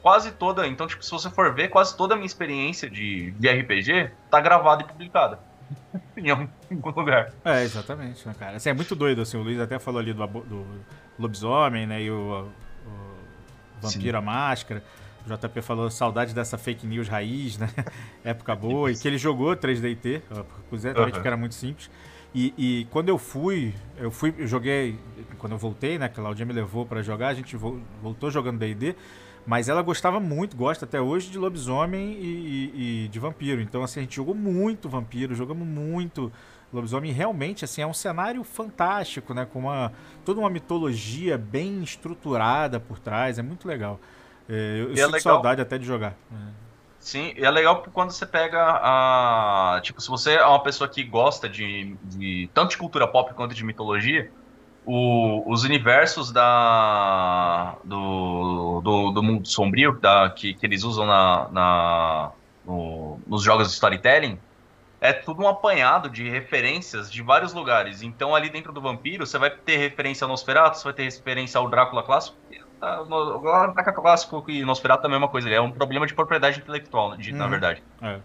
quase 0.00 0.30
toda. 0.30 0.64
Então, 0.64 0.86
tipo, 0.86 1.04
se 1.04 1.10
você 1.10 1.28
for 1.28 1.52
ver, 1.52 1.70
quase 1.70 1.96
toda 1.96 2.14
a 2.14 2.16
minha 2.16 2.26
experiência 2.26 2.88
de, 2.88 3.32
de 3.32 3.48
RPG 3.48 4.12
tá 4.30 4.40
gravada 4.40 4.84
e 4.84 4.86
publicada. 4.86 5.40
em 6.16 6.30
algum 6.30 6.90
lugar. 6.90 7.32
É, 7.44 7.62
exatamente, 7.62 8.26
né, 8.26 8.34
cara? 8.38 8.56
Assim, 8.56 8.70
é 8.70 8.74
muito 8.74 8.94
doido, 8.94 9.22
assim, 9.22 9.36
o 9.36 9.42
Luiz 9.42 9.60
até 9.60 9.78
falou 9.78 10.00
ali 10.00 10.12
do, 10.12 10.26
do 10.26 10.66
lobisomem, 11.18 11.86
né, 11.86 12.02
e 12.02 12.10
o, 12.10 12.48
o 12.86 13.26
vampiro, 13.80 14.18
a 14.18 14.20
máscara. 14.20 14.82
O 15.26 15.36
JP 15.36 15.60
falou 15.60 15.90
saudade 15.90 16.32
dessa 16.32 16.56
fake 16.56 16.86
news 16.86 17.08
raiz, 17.08 17.58
né? 17.58 17.68
Época 18.24 18.54
boa. 18.56 18.90
E 18.90 18.96
que 18.96 19.08
ele 19.08 19.18
jogou 19.18 19.56
3DT, 19.56 20.22
exatamente 20.72 20.98
uhum. 20.98 21.10
porque 21.10 21.26
era 21.26 21.36
muito 21.36 21.54
simples. 21.54 21.90
E, 22.34 22.54
e, 22.56 22.84
quando 22.90 23.08
eu 23.08 23.18
fui, 23.18 23.74
eu 23.96 24.10
fui, 24.10 24.34
eu 24.36 24.46
joguei, 24.46 24.98
quando 25.38 25.52
eu 25.52 25.58
voltei, 25.58 25.98
né? 25.98 26.08
Que 26.08 26.20
a 26.20 26.22
Claudinha 26.22 26.44
me 26.44 26.52
levou 26.52 26.84
para 26.84 27.02
jogar, 27.02 27.28
a 27.28 27.34
gente 27.34 27.56
voltou 27.56 28.30
jogando 28.30 28.58
D&D. 28.58 28.94
Mas 29.46 29.68
ela 29.68 29.80
gostava 29.80 30.18
muito, 30.18 30.56
gosta 30.56 30.84
até 30.84 31.00
hoje, 31.00 31.30
de 31.30 31.38
lobisomem 31.38 32.14
e, 32.14 32.72
e, 32.74 33.04
e 33.04 33.08
de 33.08 33.18
vampiro. 33.20 33.60
Então, 33.60 33.82
assim, 33.82 34.00
a 34.00 34.02
gente 34.02 34.16
jogou 34.16 34.34
muito 34.34 34.88
vampiro, 34.88 35.34
jogamos 35.34 35.66
muito 35.66 36.32
lobisomem. 36.72 37.10
E 37.10 37.14
realmente, 37.14 37.64
assim, 37.64 37.80
é 37.80 37.86
um 37.86 37.94
cenário 37.94 38.42
fantástico, 38.42 39.32
né? 39.32 39.46
Com 39.46 39.60
uma, 39.60 39.92
toda 40.24 40.40
uma 40.40 40.50
mitologia 40.50 41.38
bem 41.38 41.82
estruturada 41.82 42.80
por 42.80 42.98
trás. 42.98 43.38
É 43.38 43.42
muito 43.42 43.68
legal. 43.68 44.00
É, 44.48 44.80
eu, 44.80 44.88
eu 44.88 44.92
é 44.92 44.96
sinto 44.96 45.20
saudade 45.20 45.60
até 45.60 45.78
de 45.78 45.86
jogar. 45.86 46.16
É. 46.32 46.66
Sim, 46.98 47.32
e 47.36 47.44
é 47.44 47.50
legal 47.52 47.84
quando 47.92 48.10
você 48.10 48.26
pega 48.26 48.60
a. 48.60 49.80
Tipo, 49.80 50.00
se 50.00 50.08
você 50.08 50.32
é 50.34 50.44
uma 50.44 50.60
pessoa 50.60 50.88
que 50.88 51.04
gosta 51.04 51.48
de, 51.48 51.96
de 52.02 52.50
tanto 52.52 52.70
de 52.70 52.78
cultura 52.78 53.06
pop 53.06 53.32
quanto 53.34 53.54
de 53.54 53.62
mitologia, 53.62 54.28
o, 54.86 55.42
os 55.52 55.64
universos 55.64 56.30
da, 56.30 57.74
do, 57.82 58.80
do, 58.82 59.10
do 59.10 59.22
mundo 59.22 59.46
sombrio 59.48 59.98
da, 60.00 60.30
que, 60.30 60.54
que 60.54 60.64
eles 60.64 60.84
usam 60.84 61.04
na, 61.04 61.48
na 61.50 62.30
no, 62.64 63.18
nos 63.26 63.42
jogos 63.42 63.66
de 63.68 63.74
storytelling 63.74 64.38
é 65.00 65.12
tudo 65.12 65.42
um 65.42 65.48
apanhado 65.48 66.08
de 66.08 66.28
referências 66.28 67.10
de 67.10 67.22
vários 67.22 67.52
lugares. 67.52 68.02
Então, 68.02 68.34
ali 68.34 68.48
dentro 68.48 68.72
do 68.72 68.80
Vampiro, 68.80 69.26
você 69.26 69.38
vai 69.38 69.50
ter 69.50 69.76
referência 69.76 70.24
ao 70.24 70.28
Nosferatu, 70.28 70.78
você 70.78 70.84
vai 70.84 70.92
ter 70.94 71.04
referência 71.04 71.58
ao 71.58 71.68
Drácula 71.68 72.02
clássico. 72.02 72.36
Ah, 72.80 73.02
o 73.02 73.40
Drácula 73.74 73.92
clássico 73.92 74.44
e 74.48 74.64
Nosferatu 74.64 75.04
é 75.04 75.06
a 75.08 75.10
mesma 75.10 75.28
coisa, 75.28 75.50
é 75.50 75.60
um 75.60 75.70
problema 75.70 76.06
de 76.06 76.14
propriedade 76.14 76.60
intelectual, 76.60 77.16
de, 77.16 77.32
uhum. 77.32 77.38
na 77.38 77.46
verdade. 77.46 77.82
É. 78.00 78.18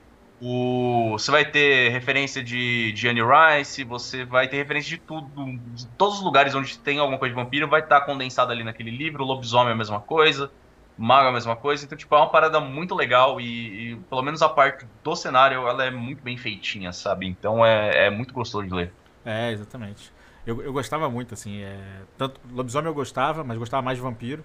O, 0.43 1.11
você 1.11 1.29
vai 1.29 1.45
ter 1.45 1.89
referência 1.91 2.43
de, 2.43 2.91
Annie 3.07 3.21
Rice, 3.21 3.83
você 3.83 4.25
vai 4.25 4.47
ter 4.47 4.57
referência 4.57 4.89
de 4.89 4.97
tudo, 4.97 5.29
de 5.75 5.85
todos 5.89 6.17
os 6.17 6.23
lugares 6.23 6.55
onde 6.55 6.79
tem 6.79 6.97
alguma 6.97 7.19
coisa 7.19 7.35
de 7.35 7.39
vampiro 7.39 7.67
vai 7.67 7.81
estar 7.81 8.01
condensado 8.01 8.51
ali 8.51 8.63
naquele 8.63 8.89
livro. 8.89 9.23
Lobisomem 9.23 9.69
é 9.69 9.73
a 9.73 9.77
mesma 9.77 9.99
coisa, 9.99 10.51
mago 10.97 11.27
é 11.27 11.29
a 11.29 11.31
mesma 11.31 11.55
coisa. 11.55 11.85
Então, 11.85 11.95
tipo, 11.95 12.15
é 12.15 12.17
uma 12.17 12.29
parada 12.29 12.59
muito 12.59 12.95
legal 12.95 13.39
e, 13.39 13.91
e, 13.91 13.95
pelo 14.09 14.23
menos 14.23 14.41
a 14.41 14.49
parte 14.49 14.87
do 15.03 15.15
cenário, 15.15 15.67
ela 15.67 15.85
é 15.85 15.91
muito 15.91 16.23
bem 16.23 16.35
feitinha, 16.37 16.91
sabe? 16.91 17.27
Então 17.27 17.63
é, 17.63 18.07
é 18.07 18.09
muito 18.09 18.33
gostoso 18.33 18.67
de 18.67 18.73
ler. 18.73 18.91
É, 19.23 19.51
exatamente. 19.51 20.11
Eu, 20.43 20.59
eu 20.63 20.73
gostava 20.73 21.07
muito, 21.07 21.35
assim, 21.35 21.61
é... 21.61 22.01
tanto 22.17 22.41
lobisomem 22.51 22.87
eu 22.87 22.95
gostava, 22.95 23.43
mas 23.43 23.59
gostava 23.59 23.83
mais 23.83 23.99
de 23.99 24.03
vampiro. 24.03 24.43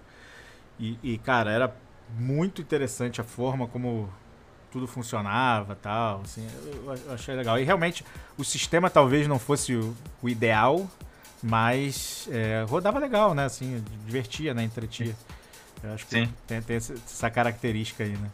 E, 0.79 0.99
e, 1.01 1.17
cara, 1.17 1.49
era 1.49 1.75
muito 2.15 2.61
interessante 2.61 3.19
a 3.19 3.23
forma 3.23 3.67
como 3.67 4.13
tudo 4.77 4.87
funcionava 4.87 5.75
tal. 5.75 6.21
Assim, 6.23 6.47
eu, 6.65 6.95
eu, 6.95 7.13
achei 7.13 7.35
legal. 7.35 7.59
E 7.59 7.63
realmente 7.63 8.05
o 8.37 8.43
sistema 8.43 8.89
talvez 8.89 9.27
não 9.27 9.39
fosse 9.39 9.75
o, 9.75 9.95
o 10.21 10.29
ideal, 10.29 10.87
mas 11.41 12.29
é, 12.31 12.63
rodava 12.67 12.99
legal, 12.99 13.33
né? 13.33 13.45
Assim, 13.45 13.83
divertia, 14.05 14.53
né? 14.53 14.63
Entretia. 14.63 15.15
Eu 15.83 15.93
acho 15.93 16.05
que 16.05 16.11
Sim. 16.11 16.33
Tem, 16.45 16.61
tem 16.61 16.75
essa 16.75 17.29
característica 17.29 18.03
aí, 18.03 18.11
né? 18.11 18.29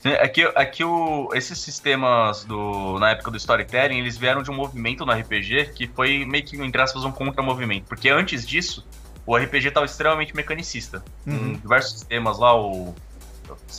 Sim, 0.00 0.10
aqui, 0.10 0.42
é 0.42 0.52
aqui 0.54 0.82
é 0.82 0.86
o, 0.86 1.30
esses 1.34 1.58
sistemas 1.58 2.44
do, 2.44 2.98
na 3.00 3.10
época 3.10 3.32
do 3.32 3.36
storytelling, 3.36 3.98
eles 3.98 4.16
vieram 4.16 4.42
de 4.42 4.50
um 4.50 4.54
movimento 4.54 5.04
no 5.04 5.12
RPG 5.12 5.72
que 5.74 5.88
foi 5.88 6.24
meio 6.24 6.44
que, 6.44 6.56
entre 6.60 6.80
aspas, 6.80 7.04
um 7.04 7.10
contra-movimento. 7.10 7.84
Porque 7.86 8.08
antes 8.08 8.46
disso, 8.46 8.86
o 9.26 9.36
RPG 9.36 9.68
estava 9.68 9.86
extremamente 9.86 10.34
mecanicista. 10.34 11.04
Uhum. 11.26 11.54
diversos 11.54 11.92
sistemas 11.92 12.38
lá, 12.38 12.56
o 12.56 12.94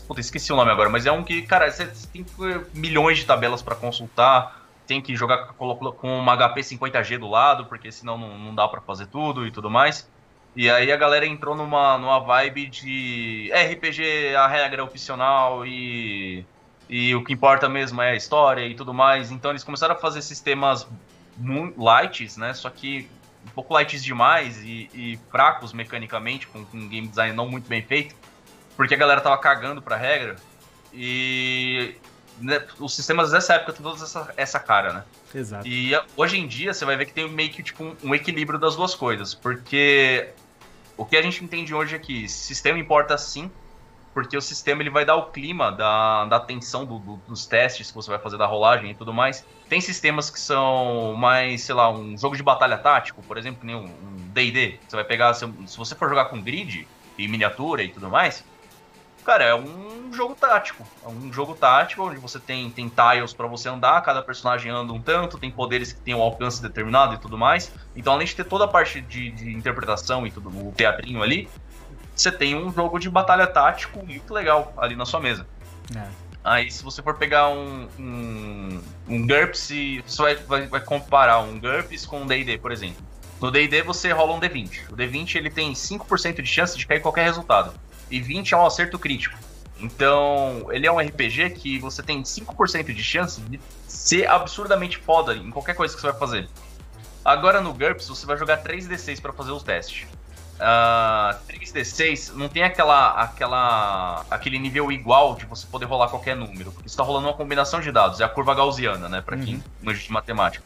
Puta, 0.07 0.19
esqueci 0.19 0.51
o 0.51 0.55
nome 0.55 0.71
agora, 0.71 0.89
mas 0.89 1.05
é 1.05 1.11
um 1.11 1.23
que, 1.23 1.41
cara, 1.41 1.69
você 1.71 1.87
tem 2.11 2.25
milhões 2.73 3.17
de 3.17 3.25
tabelas 3.25 3.61
para 3.61 3.75
consultar, 3.75 4.67
tem 4.87 5.01
que 5.01 5.15
jogar 5.15 5.53
com 5.53 6.19
uma 6.19 6.35
HP 6.35 6.61
50G 6.61 7.19
do 7.19 7.27
lado, 7.27 7.65
porque 7.65 7.91
senão 7.91 8.17
não, 8.17 8.37
não 8.37 8.55
dá 8.55 8.67
para 8.67 8.81
fazer 8.81 9.07
tudo 9.07 9.45
e 9.45 9.51
tudo 9.51 9.69
mais. 9.69 10.09
E 10.55 10.69
aí 10.69 10.91
a 10.91 10.97
galera 10.97 11.25
entrou 11.25 11.55
numa, 11.55 11.97
numa 11.97 12.19
vibe 12.19 12.67
de 12.67 13.51
RPG, 13.53 14.35
a 14.35 14.47
regra 14.47 14.81
é 14.81 14.83
opcional 14.83 15.65
e, 15.65 16.43
e 16.89 17.13
o 17.13 17.23
que 17.23 17.33
importa 17.33 17.69
mesmo 17.69 18.01
é 18.01 18.11
a 18.11 18.15
história 18.15 18.65
e 18.65 18.73
tudo 18.73 18.93
mais. 18.93 19.31
Então 19.31 19.51
eles 19.51 19.63
começaram 19.63 19.93
a 19.93 19.97
fazer 19.97 20.21
sistemas 20.21 20.87
lights, 21.77 22.35
né? 22.35 22.53
Só 22.53 22.69
que 22.69 23.07
um 23.45 23.49
pouco 23.51 23.73
lights 23.73 24.03
demais 24.03 24.61
e, 24.63 24.89
e 24.93 25.19
fracos 25.31 25.71
mecanicamente, 25.71 26.47
com, 26.47 26.65
com 26.65 26.87
game 26.87 27.07
design 27.07 27.35
não 27.35 27.47
muito 27.47 27.69
bem 27.69 27.81
feito 27.81 28.15
porque 28.79 28.93
a 28.93 28.97
galera 28.97 29.19
tava 29.19 29.37
cagando 29.37 29.81
pra 29.81 29.97
regra. 29.97 30.37
E 30.93 31.95
né, 32.39 32.65
os 32.79 32.95
sistemas 32.95 33.29
dessa 33.29 33.55
época 33.55 33.73
tem 33.73 33.83
toda 33.83 34.01
essa, 34.01 34.33
essa 34.37 34.57
cara, 34.57 34.93
né? 34.93 35.03
Exato. 35.35 35.67
E 35.67 35.91
hoje 36.15 36.39
em 36.39 36.47
dia 36.47 36.73
você 36.73 36.85
vai 36.85 36.95
ver 36.95 37.05
que 37.05 37.11
tem 37.11 37.29
meio 37.29 37.49
que 37.49 37.61
tipo, 37.61 37.83
um, 37.83 37.93
um 38.01 38.15
equilíbrio 38.15 38.57
das 38.57 38.77
duas 38.77 38.95
coisas. 38.95 39.33
Porque 39.33 40.29
o 40.95 41.03
que 41.03 41.17
a 41.17 41.21
gente 41.21 41.43
entende 41.43 41.75
hoje 41.75 41.93
é 41.93 41.99
que 41.99 42.29
sistema 42.29 42.79
importa 42.79 43.17
sim, 43.17 43.51
porque 44.13 44.37
o 44.37 44.41
sistema 44.41 44.81
ele 44.81 44.89
vai 44.89 45.03
dar 45.03 45.17
o 45.17 45.25
clima 45.25 45.73
da, 45.73 46.23
da 46.23 46.39
tensão 46.39 46.85
do, 46.85 46.99
do, 46.99 47.17
dos 47.27 47.45
testes 47.45 47.89
que 47.89 47.95
você 47.95 48.09
vai 48.09 48.19
fazer 48.19 48.37
da 48.37 48.45
rolagem 48.45 48.91
e 48.91 48.95
tudo 48.95 49.13
mais. 49.13 49.45
Tem 49.67 49.81
sistemas 49.81 50.29
que 50.29 50.39
são 50.39 51.15
mais, 51.17 51.63
sei 51.63 51.75
lá, 51.75 51.91
um 51.91 52.17
jogo 52.17 52.37
de 52.37 52.43
batalha 52.43 52.77
tático, 52.77 53.21
por 53.23 53.37
exemplo, 53.37 53.59
nem 53.61 53.75
um 53.75 53.89
D&D. 54.31 54.79
Você 54.87 54.95
vai 54.95 55.03
pegar, 55.03 55.33
se, 55.33 55.45
se 55.67 55.77
você 55.77 55.95
for 55.95 56.07
jogar 56.07 56.25
com 56.29 56.41
grid 56.41 56.87
e 57.17 57.27
miniatura 57.27 57.83
e 57.83 57.89
tudo 57.89 58.09
mais, 58.09 58.41
Cara, 59.29 59.43
é 59.43 59.53
um 59.53 60.11
jogo 60.11 60.33
tático. 60.33 60.83
É 61.05 61.07
um 61.07 61.31
jogo 61.31 61.53
tático 61.53 62.01
onde 62.01 62.17
você 62.17 62.39
tem, 62.39 62.67
tem 62.71 62.89
tiles 62.89 63.31
para 63.31 63.45
você 63.45 63.69
andar, 63.69 64.01
cada 64.01 64.23
personagem 64.23 64.71
anda 64.71 64.91
um 64.91 64.99
tanto, 64.99 65.37
tem 65.37 65.51
poderes 65.51 65.93
que 65.93 66.01
tem 66.01 66.15
um 66.15 66.21
alcance 66.23 66.59
determinado 66.59 67.13
e 67.13 67.17
tudo 67.19 67.37
mais. 67.37 67.71
Então, 67.95 68.13
além 68.13 68.25
de 68.25 68.35
ter 68.35 68.43
toda 68.43 68.65
a 68.65 68.67
parte 68.67 69.01
de, 69.01 69.29
de 69.29 69.51
interpretação 69.55 70.25
e 70.25 70.31
tudo, 70.31 70.49
o 70.49 70.73
teatrinho 70.75 71.21
ali, 71.21 71.47
você 72.15 72.31
tem 72.31 72.55
um 72.55 72.73
jogo 72.73 72.97
de 72.97 73.07
batalha 73.07 73.45
tático 73.45 74.03
muito 74.03 74.33
legal 74.33 74.73
ali 74.75 74.95
na 74.95 75.05
sua 75.05 75.19
mesa. 75.19 75.45
É. 75.95 76.07
Aí, 76.43 76.71
se 76.71 76.83
você 76.83 77.03
for 77.03 77.13
pegar 77.13 77.49
um, 77.49 77.87
um, 77.99 78.81
um 79.07 79.27
GURPS, 79.27 79.69
você 80.07 80.21
vai, 80.23 80.35
vai, 80.37 80.65
vai 80.65 80.81
comparar 80.81 81.37
um 81.37 81.59
GURPS 81.59 82.07
com 82.07 82.21
um 82.21 82.25
D&D, 82.25 82.57
por 82.57 82.71
exemplo. 82.71 83.05
No 83.39 83.51
D&D 83.51 83.83
você 83.83 84.11
rola 84.11 84.33
um 84.33 84.39
D20. 84.39 84.89
O 84.89 84.95
D20 84.97 85.35
ele 85.35 85.51
tem 85.51 85.71
5% 85.71 86.41
de 86.41 86.47
chance 86.47 86.75
de 86.75 86.87
cair 86.87 86.99
qualquer 86.99 87.25
resultado 87.25 87.75
e 88.09 88.19
20 88.19 88.53
é 88.53 88.57
um 88.57 88.65
acerto 88.65 88.97
crítico. 88.97 89.37
Então, 89.79 90.67
ele 90.71 90.85
é 90.85 90.91
um 90.91 90.99
RPG 90.99 91.51
que 91.51 91.79
você 91.79 92.03
tem 92.03 92.21
5% 92.21 92.93
de 92.93 93.03
chance 93.03 93.39
de 93.41 93.59
ser 93.87 94.27
absurdamente 94.27 94.97
foda 94.97 95.35
em 95.35 95.49
qualquer 95.49 95.73
coisa 95.73 95.95
que 95.95 96.01
você 96.01 96.11
vai 96.11 96.19
fazer. 96.19 96.49
Agora 97.23 97.61
no 97.61 97.73
GURPS, 97.73 98.07
você 98.07 98.25
vai 98.25 98.37
jogar 98.37 98.61
3d6 98.63 99.21
para 99.21 99.31
fazer 99.31 99.51
os 99.51 99.63
testes. 99.63 100.03
Uh, 100.03 100.61
ah, 100.61 101.39
3d6 101.47 102.33
não 102.33 102.49
tem 102.49 102.63
aquela, 102.63 103.11
aquela, 103.11 104.25
aquele 104.29 104.59
nível 104.59 104.91
igual 104.91 105.35
de 105.35 105.45
você 105.45 105.65
poder 105.65 105.85
rolar 105.85 106.09
qualquer 106.09 106.35
número, 106.35 106.73
porque 106.73 106.87
está 106.87 107.01
rolando 107.01 107.27
uma 107.27 107.33
combinação 107.33 107.79
de 107.79 107.89
dados, 107.93 108.19
é 108.19 108.25
a 108.25 108.29
curva 108.29 108.53
gaussiana, 108.53 109.07
né, 109.07 109.21
para 109.21 109.37
uhum. 109.37 109.45
quem 109.45 109.63
manja 109.81 110.01
de 110.01 110.11
matemática. 110.11 110.65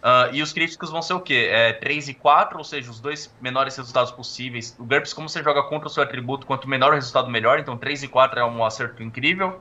Uh, 0.00 0.32
e 0.32 0.42
os 0.42 0.52
críticos 0.52 0.90
vão 0.90 1.02
ser 1.02 1.12
o 1.12 1.20
quê? 1.20 1.48
É 1.50 1.74
3 1.74 2.08
e 2.08 2.14
4, 2.14 2.56
ou 2.56 2.64
seja, 2.64 2.90
os 2.90 3.00
dois 3.00 3.32
menores 3.40 3.76
resultados 3.76 4.10
possíveis. 4.10 4.74
O 4.78 4.84
GURPS, 4.84 5.12
como 5.12 5.28
você 5.28 5.42
joga 5.42 5.62
contra 5.64 5.88
o 5.88 5.90
seu 5.90 6.02
atributo, 6.02 6.46
quanto 6.46 6.68
menor 6.68 6.92
o 6.92 6.94
resultado, 6.94 7.30
melhor. 7.30 7.58
Então 7.58 7.76
3 7.76 8.04
e 8.04 8.08
4 8.08 8.40
é 8.40 8.44
um 8.44 8.64
acerto 8.64 9.02
incrível. 9.02 9.60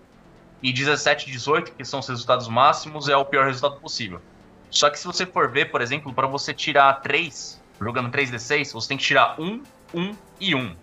E 0.64 0.72
17 0.72 1.28
e 1.28 1.32
18, 1.32 1.74
que 1.74 1.84
são 1.84 2.00
os 2.00 2.08
resultados 2.08 2.48
máximos, 2.48 3.10
é 3.10 3.18
o 3.18 3.26
pior 3.26 3.46
resultado 3.46 3.80
possível. 3.82 4.22
Só 4.70 4.90
que 4.90 5.00
se 5.00 5.06
você 5.06 5.26
for 5.26 5.50
ver, 5.50 5.72
por 5.72 5.82
exemplo, 5.82 6.14
para 6.14 6.28
você 6.28 6.54
tirar 6.54 6.94
3, 7.02 7.62
jogando 7.82 8.10
3d6, 8.10 8.74
você 8.74 8.88
tem 8.88 8.98
que 8.98 9.04
tirar 9.04 9.40
1, 9.40 9.64
1 9.94 10.16
e 10.40 10.56
1. 10.56 10.76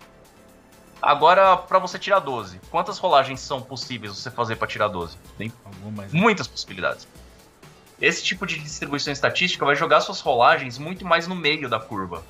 Agora, 1.00 1.56
para 1.56 1.78
você 1.78 1.98
tirar 1.98 2.18
12, 2.20 2.58
quantas 2.70 2.98
rolagens 2.98 3.40
são 3.40 3.60
possíveis 3.62 4.16
você 4.16 4.30
fazer 4.30 4.56
para 4.56 4.66
tirar 4.66 4.88
12? 4.88 5.16
Tem 5.38 5.52
Algumas, 5.64 6.12
né? 6.12 6.20
muitas 6.20 6.46
possibilidades. 6.46 7.06
Esse 8.00 8.22
tipo 8.22 8.46
de 8.46 8.58
distribuição 8.58 9.12
estatística 9.12 9.64
vai 9.64 9.74
jogar 9.74 10.00
suas 10.00 10.20
rolagens 10.20 10.78
muito 10.78 11.04
mais 11.04 11.26
no 11.26 11.34
meio 11.34 11.68
da 11.68 11.80
curva. 11.80 12.22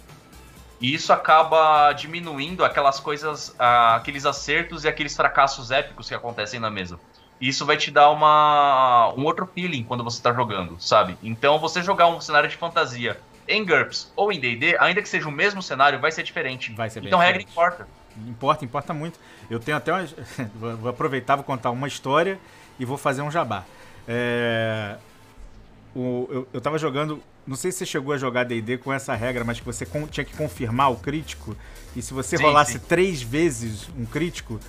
E 0.81 0.95
isso 0.95 1.12
acaba 1.12 1.93
diminuindo 1.93 2.64
aquelas 2.64 3.01
coisas, 3.01 3.55
aqueles 3.59 4.25
acertos 4.27 4.85
e 4.85 4.89
aqueles 4.89 5.17
fracassos 5.17 5.71
épicos 5.71 6.09
que 6.09 6.14
acontecem 6.14 6.61
na 6.61 6.71
mesa. 6.71 7.01
E 7.41 7.49
isso 7.49 7.67
vai 7.67 7.77
te 7.77 7.91
dar 7.91 8.11
uma, 8.11 9.12
um 9.17 9.25
outro 9.25 9.47
feeling 9.47 9.83
quando 9.83 10.05
você 10.05 10.19
está 10.19 10.33
jogando, 10.33 10.77
sabe? 10.79 11.19
Então 11.23 11.59
você 11.59 11.83
jogar 11.83 12.07
um 12.09 12.21
cenário 12.21 12.49
de 12.49 12.57
fantasia 12.57 13.19
em 13.49 13.64
GURPS 13.64 14.12
ou 14.14 14.31
em 14.33 14.39
D&D, 14.39 14.77
ainda 14.79 15.03
que 15.03 15.09
seja 15.09 15.29
o 15.29 15.33
mesmo 15.33 15.62
cenário, 15.62 15.99
vai 15.99 16.12
ser 16.12 16.23
diferente. 16.23 16.73
Vai 16.73 16.91
ser 16.91 17.05
então 17.05 17.19
regra 17.19 17.43
importa. 17.43 17.89
Importa, 18.27 18.64
importa 18.64 18.95
muito. 18.95 19.19
Eu 19.51 19.59
tenho 19.59 19.77
até 19.77 19.93
uma... 19.93 20.07
vou 20.77 20.89
aproveitar, 20.91 21.37
vou 21.37 21.45
contar 21.45 21.71
uma 21.71 21.89
história 21.89 22.39
e 22.79 22.85
vou 22.85 22.97
fazer 22.97 23.23
um 23.23 23.31
jabá. 23.31 23.64
É 24.07 24.97
o, 25.97 26.28
eu, 26.30 26.49
eu 26.53 26.61
tava 26.61 26.76
jogando. 26.78 27.22
Não 27.47 27.57
sei 27.57 27.72
se 27.72 27.78
você 27.78 27.86
chegou 27.86 28.12
a 28.12 28.18
jogar 28.18 28.44
DD 28.44 28.76
com 28.76 28.92
essa 28.92 29.14
regra, 29.14 29.44
mas 29.44 29.59
que 29.59 29.64
você 29.64 29.86
tinha 30.11 30.24
que 30.24 30.36
confirmar 30.36 30.92
o 30.92 30.97
crítico. 30.97 31.57
E 31.97 32.03
se 32.03 32.12
você 32.12 32.36
sim, 32.36 32.42
rolasse 32.42 32.72
sim. 32.74 32.80
três 32.80 33.22
vezes 33.22 33.88
um 33.97 34.05
crítico, 34.05 34.61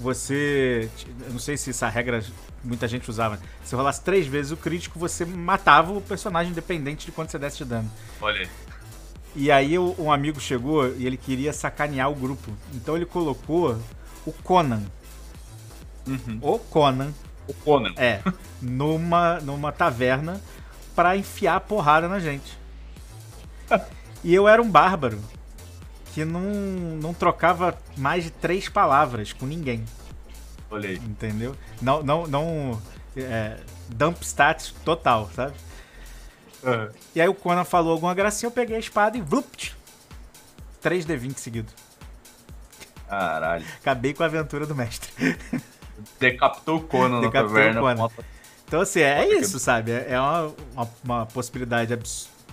você. 0.00 0.90
Eu 1.26 1.32
não 1.32 1.38
sei 1.38 1.56
se 1.56 1.70
essa 1.70 1.88
regra 1.88 2.24
muita 2.64 2.88
gente 2.88 3.08
usava. 3.08 3.38
Se 3.62 3.76
rolasse 3.76 4.02
três 4.02 4.26
vezes 4.26 4.50
o 4.50 4.56
crítico, 4.56 4.98
você 4.98 5.24
matava 5.24 5.92
o 5.92 6.00
personagem 6.00 6.50
independente 6.50 7.06
de 7.06 7.12
quanto 7.12 7.30
você 7.30 7.38
desse 7.38 7.58
de 7.58 7.66
dano. 7.66 7.88
Olha 8.20 8.40
aí. 8.40 8.48
E 9.36 9.52
aí 9.52 9.78
um 9.78 10.10
amigo 10.10 10.40
chegou 10.40 10.88
e 10.96 11.06
ele 11.06 11.16
queria 11.16 11.52
sacanear 11.52 12.10
o 12.10 12.16
grupo. 12.16 12.50
Então 12.72 12.96
ele 12.96 13.06
colocou 13.06 13.78
o 14.26 14.32
Conan. 14.32 14.82
Uhum. 16.04 16.38
O 16.42 16.58
Conan. 16.58 17.12
O 17.46 17.54
Conan. 17.54 17.92
É. 17.96 18.20
Numa, 18.60 19.38
numa 19.40 19.70
taverna 19.70 20.40
para 20.94 21.16
enfiar 21.16 21.56
a 21.56 21.60
porrada 21.60 22.08
na 22.08 22.18
gente. 22.18 22.58
e 24.22 24.34
eu 24.34 24.46
era 24.48 24.60
um 24.60 24.70
bárbaro 24.70 25.20
que 26.12 26.24
não, 26.24 26.42
não 26.42 27.12
trocava 27.12 27.76
mais 27.96 28.24
de 28.24 28.30
três 28.30 28.68
palavras 28.68 29.32
com 29.32 29.46
ninguém. 29.46 29.84
Olhei. 30.70 30.96
Entendeu? 30.96 31.56
Não, 31.82 32.02
não, 32.02 32.26
não. 32.26 32.82
É, 33.16 33.58
dump 33.88 34.22
stats 34.22 34.74
total, 34.84 35.30
sabe? 35.34 35.54
Uhum. 36.62 36.88
E 37.14 37.20
aí 37.20 37.28
o 37.28 37.34
Conan 37.34 37.64
falou 37.64 37.92
alguma 37.92 38.14
gracinha, 38.14 38.48
eu 38.48 38.52
peguei 38.52 38.76
a 38.76 38.78
espada 38.78 39.16
e 39.16 39.20
vlupt! 39.20 39.76
3D20 40.82 41.36
seguido. 41.38 41.72
Caralho. 43.08 43.64
Acabei 43.80 44.14
com 44.14 44.22
a 44.22 44.26
aventura 44.26 44.66
do 44.66 44.74
mestre. 44.74 45.10
Decapitou 46.18 46.78
o 46.78 46.82
Conan 46.82 47.20
Decapitou 47.20 47.42
na 47.42 47.48
taverna. 47.48 47.80
O 47.80 48.10
Conan. 48.10 48.24
Então, 48.66 48.80
assim, 48.80 49.00
é 49.00 49.38
isso, 49.38 49.58
sabe? 49.58 49.92
É, 49.92 50.12
é 50.12 50.20
uma, 50.20 50.54
uma, 50.74 50.90
uma 51.04 51.26
possibilidade 51.26 51.96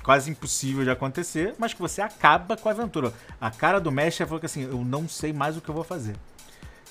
quase 0.03 0.29
impossível 0.29 0.83
de 0.83 0.89
acontecer, 0.89 1.55
mas 1.57 1.73
que 1.73 1.81
você 1.81 2.01
acaba 2.01 2.57
com 2.57 2.67
a 2.69 2.71
aventura. 2.71 3.13
A 3.39 3.49
cara 3.49 3.79
do 3.79 3.91
mestre 3.91 4.25
falou 4.25 4.39
que 4.39 4.45
assim, 4.45 4.63
eu 4.63 4.83
não 4.83 5.07
sei 5.07 5.31
mais 5.31 5.55
o 5.57 5.61
que 5.61 5.69
eu 5.69 5.75
vou 5.75 5.83
fazer. 5.83 6.15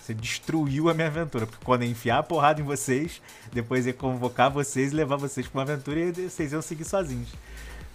Você 0.00 0.14
destruiu 0.14 0.88
a 0.88 0.94
minha 0.94 1.08
aventura, 1.08 1.46
porque 1.46 1.64
quando 1.64 1.82
eu 1.82 1.88
enfiar 1.88 2.18
a 2.18 2.22
porrada 2.22 2.60
em 2.60 2.64
vocês, 2.64 3.20
depois 3.52 3.86
ia 3.86 3.92
convocar 3.92 4.50
vocês 4.50 4.92
e 4.92 4.94
levar 4.94 5.16
vocês 5.16 5.46
pra 5.46 5.58
uma 5.58 5.62
aventura 5.62 6.00
e 6.00 6.12
vocês 6.28 6.52
iam 6.52 6.62
seguir 6.62 6.84
sozinhos. 6.84 7.28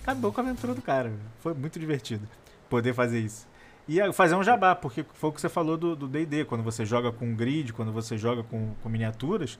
Acabou 0.03 0.32
com 0.32 0.39
a 0.39 0.43
aventura 0.43 0.73
do 0.73 0.82
cara. 0.82 1.11
Foi 1.39 1.53
muito 1.53 1.80
divertido 1.80 2.28
poder 2.69 2.93
fazer 2.93 3.19
isso. 3.19 3.47
E 3.88 3.99
fazer 4.13 4.36
um 4.36 4.43
jabá, 4.43 4.76
porque 4.76 5.05
foi 5.13 5.30
o 5.30 5.34
que 5.34 5.41
você 5.41 5.49
falou 5.49 5.78
do 5.78 6.07
D&D, 6.07 6.45
quando 6.45 6.63
você 6.63 6.86
joga 6.86 7.11
com 7.11 7.36
grid, 7.36 7.71
quando 7.71 7.91
você 7.91 8.17
joga 8.17 8.43
com, 8.43 8.73
com 8.82 8.89
miniaturas, 8.89 9.59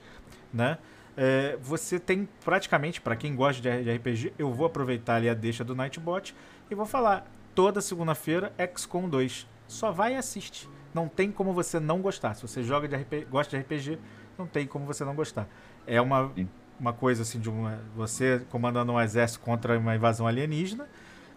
né? 0.52 0.78
É, 1.16 1.56
você 1.62 1.98
tem 1.98 2.28
praticamente, 2.44 3.00
para 3.00 3.16
quem 3.16 3.34
gosta 3.34 3.62
de 3.62 3.90
RPG, 3.90 4.34
eu 4.38 4.52
vou 4.52 4.66
aproveitar 4.66 5.16
ali 5.16 5.28
a 5.28 5.34
deixa 5.34 5.64
do 5.64 5.74
Nightbot 5.74 6.34
e 6.70 6.74
vou 6.74 6.84
falar 6.84 7.26
toda 7.54 7.80
segunda-feira 7.80 8.52
XCOM 8.76 9.08
2. 9.08 9.46
Só 9.66 9.90
vai 9.90 10.14
e 10.14 10.16
assiste. 10.16 10.68
Não 10.92 11.08
tem 11.08 11.32
como 11.32 11.52
você 11.52 11.80
não 11.80 12.00
gostar. 12.00 12.34
Se 12.34 12.42
você 12.42 12.62
joga 12.62 12.86
de 12.86 12.94
RPG, 12.96 13.24
gosta 13.30 13.56
de 13.56 13.62
RPG, 13.62 13.98
não 14.38 14.46
tem 14.46 14.66
como 14.66 14.84
você 14.84 15.04
não 15.04 15.14
gostar. 15.14 15.48
É 15.86 16.00
uma, 16.00 16.30
uma 16.78 16.92
coisa 16.92 17.22
assim 17.22 17.40
de 17.40 17.48
uma, 17.48 17.80
você 17.94 18.42
comandando 18.50 18.92
um 18.92 19.00
exército 19.00 19.40
contra 19.40 19.78
uma 19.78 19.96
invasão 19.96 20.26
alienígena. 20.26 20.86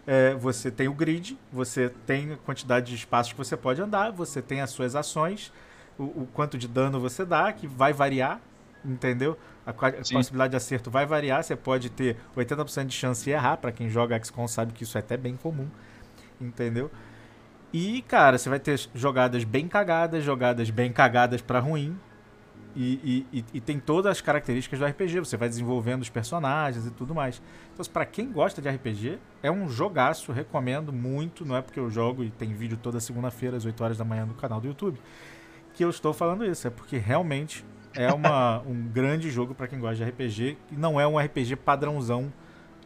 É, 0.06 0.34
você 0.34 0.70
tem 0.70 0.88
o 0.88 0.94
grid, 0.94 1.38
você 1.52 1.90
tem 2.06 2.32
a 2.32 2.36
quantidade 2.36 2.86
de 2.86 2.94
espaços 2.96 3.32
que 3.32 3.38
você 3.38 3.56
pode 3.56 3.80
andar, 3.80 4.10
você 4.10 4.40
tem 4.42 4.60
as 4.60 4.70
suas 4.70 4.96
ações, 4.96 5.52
o, 5.98 6.04
o 6.04 6.28
quanto 6.32 6.56
de 6.56 6.66
dano 6.66 6.98
você 6.98 7.24
dá, 7.24 7.52
que 7.52 7.66
vai 7.66 7.92
variar, 7.92 8.40
entendeu? 8.84 9.38
A, 9.66 9.70
a 9.70 9.92
possibilidade 10.12 10.50
de 10.50 10.56
acerto 10.56 10.90
vai 10.90 11.06
variar, 11.06 11.42
você 11.42 11.54
pode 11.54 11.90
ter 11.90 12.16
80% 12.36 12.86
de 12.86 12.94
chance 12.94 13.24
de 13.24 13.30
errar, 13.30 13.58
para 13.58 13.70
quem 13.70 13.88
joga 13.88 14.18
XCOM 14.22 14.48
sabe 14.48 14.72
que 14.72 14.84
isso 14.84 14.96
é 14.96 15.00
até 15.00 15.16
bem 15.16 15.36
comum, 15.36 15.68
entendeu? 16.40 16.90
E, 17.72 18.02
cara, 18.02 18.36
você 18.36 18.48
vai 18.48 18.58
ter 18.58 18.80
jogadas 18.94 19.44
bem 19.44 19.68
cagadas, 19.68 20.24
jogadas 20.24 20.70
bem 20.70 20.92
cagadas 20.92 21.40
para 21.40 21.60
ruim. 21.60 21.96
E, 22.74 23.26
e, 23.32 23.44
e, 23.52 23.60
tem 23.60 23.80
todas 23.80 24.12
as 24.12 24.20
características 24.20 24.78
do 24.78 24.86
RPG. 24.86 25.18
Você 25.20 25.36
vai 25.36 25.48
desenvolvendo 25.48 26.02
os 26.02 26.08
personagens 26.08 26.86
e 26.86 26.90
tudo 26.90 27.14
mais. 27.14 27.42
Então, 27.72 27.84
para 27.92 28.06
quem 28.06 28.30
gosta 28.30 28.62
de 28.62 28.68
RPG, 28.68 29.18
é 29.42 29.50
um 29.50 29.68
jogaço. 29.68 30.30
Recomendo 30.32 30.92
muito. 30.92 31.44
Não 31.44 31.56
é 31.56 31.62
porque 31.62 31.80
eu 31.80 31.90
jogo 31.90 32.22
e 32.22 32.30
tem 32.30 32.54
vídeo 32.54 32.76
toda 32.76 33.00
segunda-feira 33.00 33.56
às 33.56 33.64
8 33.64 33.82
horas 33.82 33.98
da 33.98 34.04
manhã 34.04 34.24
no 34.24 34.34
canal 34.34 34.60
do 34.60 34.68
YouTube 34.68 35.00
que 35.74 35.84
eu 35.84 35.90
estou 35.90 36.12
falando 36.12 36.44
isso. 36.44 36.66
É 36.66 36.70
porque 36.70 36.98
realmente 36.98 37.64
é 37.94 38.12
uma, 38.12 38.60
um 38.66 38.88
grande 38.88 39.30
jogo 39.30 39.54
para 39.54 39.66
quem 39.66 39.78
gosta 39.78 39.96
de 39.96 40.04
RPG. 40.04 40.56
E 40.72 40.76
não 40.76 41.00
é 41.00 41.06
um 41.06 41.18
RPG 41.18 41.56
padrãozão 41.56 42.32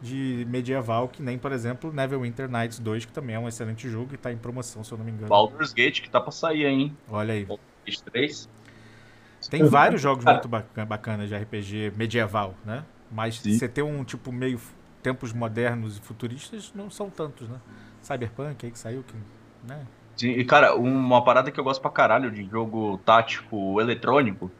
de 0.01 0.45
medieval, 0.49 1.07
que 1.07 1.21
nem, 1.21 1.37
por 1.37 1.51
exemplo, 1.51 1.91
Neverwinter 1.91 2.49
Nights 2.49 2.79
2, 2.79 3.05
que 3.05 3.13
também 3.13 3.35
é 3.35 3.39
um 3.39 3.47
excelente 3.47 3.89
jogo 3.89 4.13
e 4.13 4.17
tá 4.17 4.31
em 4.31 4.37
promoção, 4.37 4.83
se 4.83 4.91
eu 4.91 4.97
não 4.97 5.05
me 5.05 5.11
engano. 5.11 5.27
Baldur's 5.27 5.73
Gate, 5.73 6.01
que 6.01 6.09
tá 6.09 6.19
pra 6.19 6.31
sair, 6.31 6.65
hein? 6.65 6.95
Olha 7.09 7.33
aí. 7.33 7.45
Baldur's 7.45 7.67
Gate 7.85 7.99
3. 8.01 8.49
Tem 9.49 9.63
vários 9.63 10.01
jogos 10.01 10.25
muito 10.25 10.47
bacanas 10.47 11.29
de 11.29 11.35
RPG 11.35 11.93
medieval, 11.95 12.55
né? 12.65 12.83
Mas 13.11 13.39
Sim. 13.39 13.57
você 13.57 13.67
ter 13.67 13.83
um 13.83 14.03
tipo 14.03 14.31
meio 14.31 14.59
tempos 15.03 15.31
modernos 15.31 15.97
e 15.97 16.01
futuristas 16.01 16.73
não 16.73 16.89
são 16.89 17.11
tantos, 17.11 17.47
né? 17.47 17.59
Cyberpunk 18.01 18.65
aí 18.65 18.71
que 18.71 18.79
saiu, 18.79 19.03
que, 19.03 19.13
né? 19.67 19.85
Sim, 20.17 20.31
e 20.31 20.43
cara, 20.43 20.75
uma 20.75 21.23
parada 21.23 21.51
que 21.51 21.59
eu 21.59 21.63
gosto 21.63 21.81
pra 21.81 21.91
caralho 21.91 22.31
de 22.31 22.43
jogo 22.45 22.99
tático 23.05 23.79
eletrônico 23.79 24.51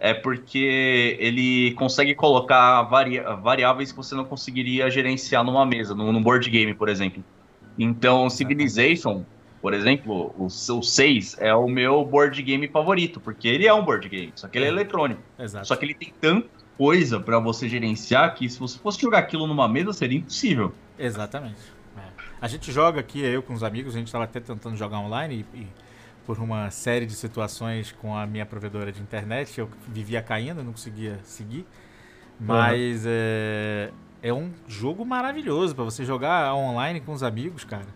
é 0.00 0.14
porque 0.14 1.16
ele 1.20 1.74
consegue 1.74 2.14
colocar 2.14 2.82
vari 2.84 3.20
variáveis 3.42 3.92
que 3.92 3.96
você 3.98 4.14
não 4.14 4.24
conseguiria 4.24 4.90
gerenciar 4.90 5.44
numa 5.44 5.66
mesa, 5.66 5.94
num, 5.94 6.10
num 6.10 6.22
board 6.22 6.48
game, 6.48 6.72
por 6.72 6.88
exemplo. 6.88 7.22
Então, 7.78 8.30
Civilization, 8.30 9.24
por 9.60 9.74
exemplo, 9.74 10.34
o, 10.38 10.46
o 10.46 10.82
6 10.82 11.36
é 11.38 11.54
o 11.54 11.68
meu 11.68 12.02
board 12.02 12.42
game 12.42 12.66
favorito, 12.66 13.20
porque 13.20 13.46
ele 13.46 13.66
é 13.66 13.74
um 13.74 13.84
board 13.84 14.08
game, 14.08 14.32
só 14.34 14.48
que 14.48 14.56
ele 14.56 14.64
é, 14.64 14.68
é. 14.68 14.72
eletrônico. 14.72 15.20
Exato. 15.38 15.68
Só 15.68 15.76
que 15.76 15.84
ele 15.84 15.94
tem 15.94 16.12
tanta 16.18 16.48
coisa 16.78 17.20
para 17.20 17.38
você 17.38 17.68
gerenciar 17.68 18.34
que 18.34 18.48
se 18.48 18.58
você 18.58 18.78
fosse 18.78 18.98
jogar 19.02 19.18
aquilo 19.18 19.46
numa 19.46 19.68
mesa 19.68 19.92
seria 19.92 20.16
impossível. 20.16 20.72
Exatamente. 20.98 21.60
É. 21.94 22.00
A 22.40 22.48
gente 22.48 22.72
joga 22.72 23.00
aqui, 23.00 23.20
eu 23.20 23.42
com 23.42 23.52
os 23.52 23.62
amigos, 23.62 23.94
a 23.94 23.98
gente 23.98 24.06
estava 24.06 24.24
até 24.24 24.40
tentando 24.40 24.76
jogar 24.76 24.98
online 24.98 25.44
e, 25.54 25.58
e 25.58 25.66
por 26.30 26.38
uma 26.38 26.70
série 26.70 27.06
de 27.06 27.14
situações 27.16 27.90
com 27.90 28.16
a 28.16 28.24
minha 28.24 28.46
provedora 28.46 28.92
de 28.92 29.02
internet, 29.02 29.58
eu 29.58 29.68
vivia 29.88 30.22
caindo, 30.22 30.62
não 30.62 30.70
conseguia 30.70 31.18
seguir. 31.24 31.66
Mas 32.38 33.04
uhum. 33.04 33.10
é, 33.10 33.90
é 34.22 34.32
um 34.32 34.52
jogo 34.68 35.04
maravilhoso 35.04 35.74
para 35.74 35.82
você 35.82 36.04
jogar 36.04 36.54
online 36.54 37.00
com 37.00 37.12
os 37.12 37.24
amigos, 37.24 37.64
cara. 37.64 37.88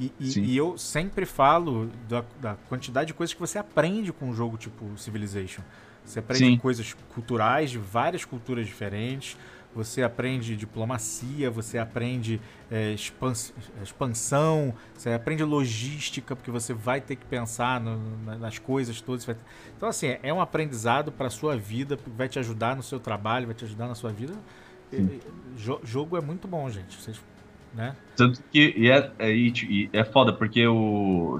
E, 0.00 0.12
e, 0.18 0.40
e 0.40 0.56
eu 0.56 0.76
sempre 0.76 1.24
falo 1.24 1.88
da, 2.08 2.24
da, 2.40 2.54
quantidade 2.68 3.06
de 3.06 3.14
coisas 3.14 3.32
que 3.32 3.40
você 3.40 3.56
aprende 3.56 4.12
com 4.12 4.30
um 4.30 4.34
jogo 4.34 4.56
tipo 4.56 4.98
Civilization. 4.98 5.62
Você 6.04 6.18
aprende 6.18 6.46
Sim. 6.46 6.58
coisas 6.58 6.96
culturais 7.14 7.70
de 7.70 7.78
várias 7.78 8.24
culturas 8.24 8.66
diferentes 8.66 9.36
você 9.74 10.02
aprende 10.02 10.56
diplomacia, 10.56 11.50
você 11.50 11.78
aprende 11.78 12.40
é, 12.70 12.94
expansão, 13.82 14.74
você 14.94 15.10
aprende 15.10 15.44
logística, 15.44 16.34
porque 16.34 16.50
você 16.50 16.74
vai 16.74 17.00
ter 17.00 17.16
que 17.16 17.24
pensar 17.24 17.80
no, 17.80 18.38
nas 18.38 18.58
coisas 18.58 19.00
todas. 19.00 19.26
Então, 19.76 19.88
assim, 19.88 20.16
é 20.22 20.32
um 20.32 20.40
aprendizado 20.40 21.12
para 21.12 21.28
a 21.28 21.30
sua 21.30 21.56
vida, 21.56 21.98
vai 22.16 22.28
te 22.28 22.38
ajudar 22.38 22.74
no 22.74 22.82
seu 22.82 22.98
trabalho, 22.98 23.46
vai 23.46 23.54
te 23.54 23.64
ajudar 23.64 23.86
na 23.86 23.94
sua 23.94 24.12
vida. 24.12 24.34
E, 24.92 25.20
jogo 25.84 26.16
é 26.16 26.20
muito 26.20 26.48
bom, 26.48 26.68
gente. 26.68 27.00
Vocês, 27.00 27.20
né? 27.72 27.94
Tanto 28.16 28.42
que 28.50 28.74
e 28.76 28.90
é, 28.90 29.12
é, 29.18 30.00
é 30.00 30.04
foda, 30.04 30.32
porque 30.32 30.66
o, 30.66 31.38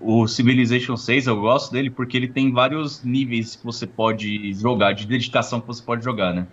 o 0.00 0.26
Civilization 0.26 0.96
6 0.96 1.26
eu 1.26 1.38
gosto 1.38 1.72
dele 1.72 1.90
porque 1.90 2.16
ele 2.16 2.28
tem 2.28 2.50
vários 2.50 3.04
níveis 3.04 3.54
que 3.54 3.64
você 3.64 3.86
pode 3.86 4.52
jogar, 4.54 4.92
de 4.92 5.06
dedicação 5.06 5.60
que 5.60 5.66
você 5.66 5.82
pode 5.82 6.02
jogar, 6.02 6.32
né? 6.32 6.46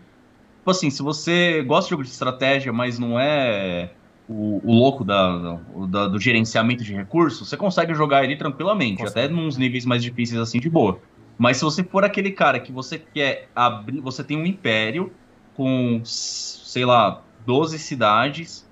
Tipo 0.64 0.72
assim, 0.72 0.90
se 0.90 1.04
você 1.04 1.62
gosta 1.62 1.88
de 1.88 1.90
jogo 1.90 2.04
de 2.04 2.10
estratégia, 2.10 2.72
mas 2.72 2.98
não 2.98 3.20
é 3.20 3.90
o, 4.30 4.62
o 4.64 4.74
louco 4.74 5.04
da, 5.04 5.60
da, 5.90 6.08
do 6.08 6.18
gerenciamento 6.18 6.86
de 6.86 6.94
recursos, 6.94 7.50
você 7.50 7.58
consegue 7.58 7.94
jogar 7.94 8.24
ele 8.24 8.38
tranquilamente, 8.38 9.06
até 9.06 9.28
nos 9.28 9.58
níveis 9.58 9.86
mais 9.86 10.02
difíceis 10.02 10.40
assim 10.40 10.62
de 10.62 10.70
boa. 10.70 11.02
Mas 11.38 11.58
se 11.58 11.66
você 11.66 11.84
for 11.84 12.06
aquele 12.06 12.32
cara 12.32 12.62
que 12.62 12.72
você 12.72 12.98
quer 12.98 13.50
abrir, 13.54 14.00
você 14.00 14.24
tem 14.24 14.38
um 14.38 14.46
império 14.46 15.12
com, 15.54 16.02
sei 16.06 16.86
lá, 16.86 17.22
12 17.46 17.78
cidades, 17.78 18.66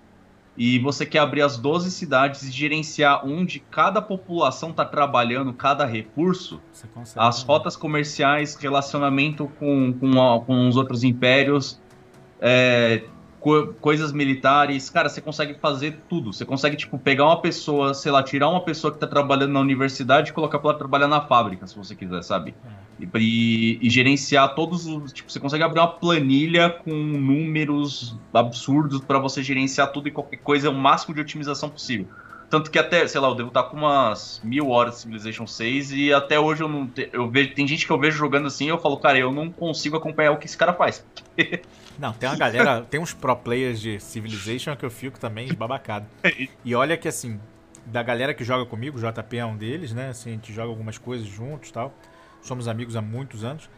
e 0.58 0.80
você 0.80 1.06
quer 1.06 1.20
abrir 1.20 1.42
as 1.42 1.58
12 1.58 1.90
cidades 1.92 2.44
e 2.44 2.52
gerenciar 2.52 3.26
onde 3.26 3.60
cada 3.72 4.02
população 4.02 4.72
está 4.72 4.84
trabalhando, 4.84 5.54
cada 5.54 5.86
recurso, 5.86 6.62
as 7.16 7.42
rotas 7.42 7.78
comerciais, 7.78 8.56
relacionamento 8.56 9.50
com, 9.58 9.94
com, 9.94 10.44
com 10.46 10.68
os 10.68 10.76
outros 10.76 11.04
impérios, 11.04 11.80
é, 12.40 13.04
co 13.42 13.74
coisas 13.82 14.14
militares, 14.14 14.88
cara, 14.90 15.10
você 15.10 15.20
consegue 15.20 15.56
fazer 15.56 16.00
tudo. 16.08 16.32
Você 16.32 16.46
consegue, 16.46 16.78
tipo, 16.78 16.98
pegar 17.00 17.26
uma 17.26 17.42
pessoa, 17.42 17.94
sei 17.94 18.12
lá, 18.12 18.22
tirar 18.22 18.48
uma 18.48 18.62
pessoa 18.62 18.94
que 18.94 19.00
tá 19.00 19.08
trabalhando 19.08 19.52
na 19.52 19.60
universidade 19.60 20.30
e 20.30 20.34
colocar 20.34 20.60
pra 20.60 20.70
ela 20.70 20.78
trabalhar 20.78 21.08
na 21.08 21.22
fábrica, 21.22 21.66
se 21.66 21.76
você 21.76 21.96
quiser, 21.96 22.22
sabe? 22.24 22.54
É. 23.02 23.08
E, 23.18 23.80
e, 23.82 23.90
gerenciar 23.90 24.54
todos 24.54 24.86
os. 24.86 25.12
Tipo, 25.12 25.32
você 25.32 25.40
consegue 25.40 25.64
abrir 25.64 25.80
uma 25.80 25.88
planilha 25.88 26.70
com 26.70 26.92
números 26.92 28.16
absurdos 28.32 29.02
para 29.02 29.18
você 29.18 29.42
gerenciar 29.42 29.92
tudo 29.92 30.08
e 30.08 30.12
qualquer 30.12 30.38
coisa, 30.38 30.70
o 30.70 30.74
máximo 30.74 31.16
de 31.16 31.22
otimização 31.22 31.68
possível. 31.68 32.08
Tanto 32.48 32.70
que 32.70 32.78
até, 32.78 33.08
sei 33.08 33.20
lá, 33.20 33.30
eu 33.30 33.36
devo 33.36 33.48
estar 33.48 33.64
tá 33.64 33.70
com 33.70 33.78
umas 33.78 34.40
mil 34.44 34.70
horas 34.70 34.96
de 34.96 35.00
Civilization 35.02 35.48
6 35.48 35.94
e 35.94 36.14
até 36.14 36.40
hoje 36.40 36.62
eu 36.62 36.68
não. 36.68 36.86
Te, 36.86 37.10
eu 37.12 37.28
vejo, 37.28 37.56
tem 37.56 37.66
gente 37.66 37.88
que 37.88 37.92
eu 37.92 37.98
vejo 37.98 38.18
jogando 38.18 38.48
assim 38.48 38.66
e 38.66 38.68
eu 38.68 38.78
falo, 38.78 38.98
cara, 38.98 39.18
eu 39.18 39.32
não 39.32 39.50
consigo 39.50 39.98
acompanhar 39.98 40.32
o 40.32 40.38
que 40.38 40.46
esse 40.46 40.58
cara 40.58 40.74
faz. 40.74 41.04
Não, 42.00 42.14
tem 42.14 42.28
uma 42.30 42.38
galera, 42.38 42.82
tem 42.82 43.00
uns 43.00 43.14
pro 43.14 43.36
players 43.36 43.80
de 43.80 44.00
Civilization 44.00 44.76
que 44.76 44.86
eu 44.86 44.92
fico 44.92 45.20
também 45.20 45.54
babacado. 45.54 46.06
E 46.64 46.74
olha 46.76 46.98
que 46.98 47.08
assim, 47.08 47.40
da 47.86 48.02
galera 48.04 48.34
que 48.34 48.44
joga 48.44 48.66
comigo, 48.66 48.98
o 48.98 49.02
JP 49.02 49.38
é 49.38 49.46
um 49.46 49.58
deles, 49.58 49.94
né? 49.94 50.10
Assim, 50.10 50.30
a 50.30 50.34
gente 50.34 50.54
joga 50.54 50.70
algumas 50.70 50.98
coisas 50.98 51.28
juntos 51.28 51.72
tal. 51.72 51.94
Somos 52.42 52.68
amigos 52.68 52.96
há 52.96 53.02
muitos 53.02 53.44
anos. 53.44 53.70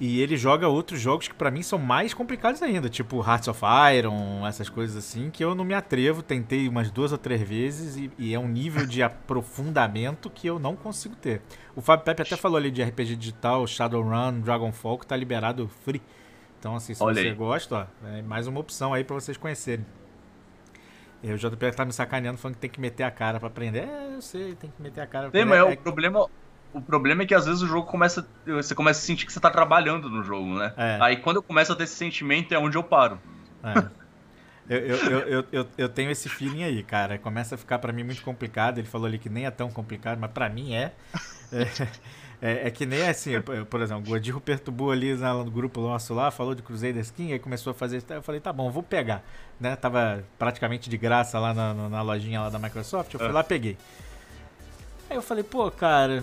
E 0.00 0.20
ele 0.20 0.36
joga 0.36 0.68
outros 0.68 1.00
jogos 1.00 1.26
que 1.26 1.34
para 1.34 1.50
mim 1.50 1.60
são 1.60 1.76
mais 1.76 2.14
complicados 2.14 2.62
ainda, 2.62 2.88
tipo 2.88 3.20
Hearts 3.20 3.48
of 3.48 3.60
Iron, 3.96 4.46
essas 4.46 4.68
coisas 4.68 4.96
assim, 4.96 5.28
que 5.28 5.42
eu 5.42 5.56
não 5.56 5.64
me 5.64 5.74
atrevo. 5.74 6.22
Tentei 6.22 6.68
umas 6.68 6.88
duas 6.88 7.10
ou 7.10 7.18
três 7.18 7.42
vezes 7.42 7.96
e, 7.96 8.10
e 8.16 8.32
é 8.32 8.38
um 8.38 8.46
nível 8.46 8.86
de 8.86 9.02
aprofundamento 9.02 10.30
que 10.30 10.46
eu 10.46 10.60
não 10.60 10.76
consigo 10.76 11.16
ter. 11.16 11.42
O 11.74 11.80
Fábio 11.80 12.04
Pepe 12.04 12.22
até 12.22 12.36
falou 12.36 12.58
ali 12.58 12.70
de 12.70 12.80
RPG 12.80 13.16
digital, 13.16 13.66
Shadowrun, 13.66 14.40
Dragonfall, 14.40 14.98
que 14.98 15.06
tá 15.06 15.16
liberado 15.16 15.68
free 15.84 16.00
Então, 16.58 16.74
assim, 16.74 16.94
se 16.94 17.02
Olha 17.02 17.14
você 17.14 17.28
aí. 17.28 17.34
gosta, 17.34 17.88
ó, 18.02 18.08
é 18.08 18.22
mais 18.22 18.46
uma 18.46 18.58
opção 18.60 18.92
aí 18.92 19.04
para 19.04 19.14
vocês 19.14 19.36
conhecerem. 19.36 19.86
E 21.22 21.32
o 21.32 21.38
JP 21.38 21.72
tá 21.72 21.84
me 21.84 21.92
sacaneando 21.92 22.38
falando 22.38 22.54
que 22.54 22.60
tem 22.60 22.70
que 22.70 22.80
meter 22.80 23.02
a 23.02 23.10
cara 23.10 23.38
para 23.38 23.48
aprender. 23.48 23.84
É, 23.84 24.14
eu 24.14 24.22
sei, 24.22 24.54
tem 24.54 24.70
que 24.70 24.80
meter 24.80 25.00
a 25.00 25.06
cara 25.06 25.30
pra 25.30 25.40
aprender. 25.40 25.50
Tem, 25.50 25.64
mas 25.64 25.72
é, 25.72 25.78
o 25.78 25.82
problema. 25.82 26.26
O 26.72 26.80
problema 26.82 27.22
é 27.22 27.26
que 27.26 27.34
às 27.34 27.46
vezes 27.46 27.62
o 27.62 27.66
jogo 27.66 27.86
começa. 27.86 28.28
Você 28.46 28.74
começa 28.74 29.00
a 29.00 29.02
sentir 29.02 29.26
que 29.26 29.32
você 29.32 29.40
tá 29.40 29.50
trabalhando 29.50 30.08
no 30.08 30.22
jogo, 30.22 30.58
né? 30.58 30.72
É. 30.76 30.98
Aí 31.00 31.16
quando 31.16 31.36
eu 31.36 31.42
começo 31.42 31.72
a 31.72 31.76
ter 31.76 31.84
esse 31.84 31.94
sentimento 31.94 32.52
é 32.52 32.58
onde 32.58 32.76
eu 32.76 32.82
paro. 32.82 33.18
É. 33.62 33.98
Eu, 34.68 34.78
eu, 34.78 35.18
eu, 35.20 35.44
eu, 35.50 35.66
eu, 35.78 35.88
tenho 35.88 36.10
esse 36.10 36.28
feeling 36.28 36.62
aí, 36.62 36.82
cara. 36.82 37.16
Começa 37.18 37.54
a 37.54 37.58
ficar 37.58 37.78
para 37.78 37.90
mim 37.90 38.04
muito 38.04 38.22
complicado. 38.22 38.76
Ele 38.76 38.86
falou 38.86 39.06
ali 39.06 39.18
que 39.18 39.30
nem 39.30 39.46
é 39.46 39.50
tão 39.50 39.70
complicado, 39.70 40.18
mas 40.18 40.30
para 40.30 40.46
mim 40.50 40.74
é. 40.74 40.92
é. 41.50 41.88
É, 42.40 42.68
é, 42.68 42.70
que 42.70 42.86
nem 42.86 43.08
assim, 43.08 43.32
por 43.68 43.80
exemplo, 43.80 44.04
o 44.04 44.06
Godirro 44.06 44.40
perturbou 44.40 44.92
ali 44.92 45.12
no 45.14 45.50
grupo 45.50 45.80
nosso 45.80 46.14
lá, 46.14 46.30
falou 46.30 46.54
de 46.54 46.62
Crusader 46.62 47.02
Skin, 47.02 47.32
aí 47.32 47.38
começou 47.38 47.72
a 47.72 47.74
fazer. 47.74 48.02
Eu 48.08 48.22
falei, 48.22 48.40
tá 48.40 48.52
bom, 48.52 48.70
vou 48.70 48.82
pegar. 48.82 49.24
Né? 49.58 49.74
Tava 49.74 50.24
praticamente 50.38 50.88
de 50.88 50.96
graça 50.96 51.38
lá 51.38 51.52
na, 51.52 51.74
na 51.74 52.02
lojinha 52.02 52.40
lá 52.42 52.48
da 52.48 52.58
Microsoft, 52.58 53.12
eu 53.12 53.18
fui 53.18 53.28
é. 53.28 53.32
lá 53.32 53.42
peguei. 53.42 53.76
Aí 55.10 55.16
eu 55.16 55.22
falei, 55.22 55.42
pô, 55.42 55.68
cara, 55.70 56.22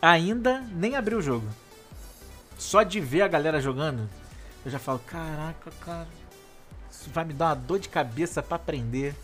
ainda 0.00 0.60
nem 0.72 0.94
abri 0.94 1.16
o 1.16 1.22
jogo. 1.22 1.48
Só 2.56 2.84
de 2.84 3.00
ver 3.00 3.22
a 3.22 3.28
galera 3.28 3.60
jogando, 3.60 4.08
eu 4.64 4.70
já 4.70 4.78
falo, 4.78 5.00
caraca, 5.00 5.70
cara, 5.80 6.06
isso 6.90 7.10
vai 7.10 7.24
me 7.24 7.32
dar 7.32 7.46
uma 7.46 7.54
dor 7.56 7.80
de 7.80 7.88
cabeça 7.88 8.40
para 8.40 8.56
aprender. 8.56 9.16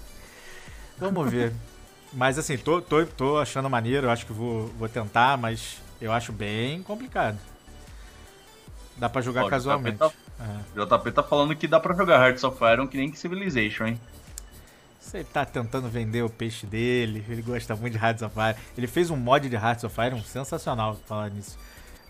Vamos 0.99 1.31
ver. 1.31 1.53
mas 2.13 2.37
assim, 2.37 2.57
tô, 2.57 2.81
tô, 2.81 3.05
tô 3.07 3.39
achando 3.39 3.71
maneiro, 3.71 4.07
eu 4.07 4.11
acho 4.11 4.27
que 4.27 4.33
vou, 4.33 4.69
vou 4.79 4.89
tentar, 4.89 5.37
mas 5.37 5.86
eu 6.01 6.13
acho 6.13 6.33
bem 6.33 6.83
complicado. 6.83 7.39
Dá 8.97 9.09
pra 9.09 9.21
jogar 9.21 9.45
Ó, 9.45 9.49
casualmente. 9.49 9.97
JP 9.97 9.99
tá, 9.99 10.13
é. 10.41 10.85
JP 10.85 11.13
tá 11.13 11.23
falando 11.23 11.55
que 11.55 11.67
dá 11.67 11.79
pra 11.79 11.95
jogar 11.95 12.27
Hearts 12.27 12.45
of 12.45 12.59
Iron 12.65 12.87
que 12.87 12.97
nem 12.97 13.13
Civilization, 13.15 13.87
hein? 13.87 14.01
Você 14.99 15.23
tá 15.23 15.45
tentando 15.45 15.89
vender 15.89 16.23
o 16.23 16.31
peixe 16.31 16.67
dele, 16.67 17.25
ele 17.29 17.43
gosta 17.43 17.77
muito 17.77 17.97
de 17.97 18.05
Hearts 18.05 18.23
of 18.23 18.35
Iron. 18.37 18.55
Ele 18.77 18.87
fez 18.87 19.11
um 19.11 19.17
mod 19.17 19.49
de 19.49 19.55
Hearts 19.55 19.85
of 19.85 20.01
Iron 20.01 20.21
sensacional, 20.23 20.97
falar 21.07 21.31
nisso. 21.31 21.57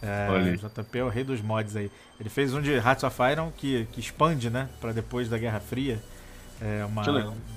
É, 0.03 0.57
JP 0.57 0.99
é 0.99 1.05
o 1.05 1.09
rei 1.09 1.25
dos 1.25 1.41
mods 1.41 1.77
aí. 1.77 1.91
Ele 2.19 2.29
fez 2.29 2.55
um 2.55 2.63
de 2.63 2.73
Hearts 2.73 3.05
of 3.05 3.17
Iron 3.31 3.51
que, 3.57 3.87
que 3.93 4.01
expande, 4.01 4.49
né, 4.49 4.69
pra 4.81 4.93
depois 4.93 5.29
da 5.29 5.37
Guerra 5.37 5.61
Fria. 5.61 6.03
É 6.61 6.85
uma 6.87 7.03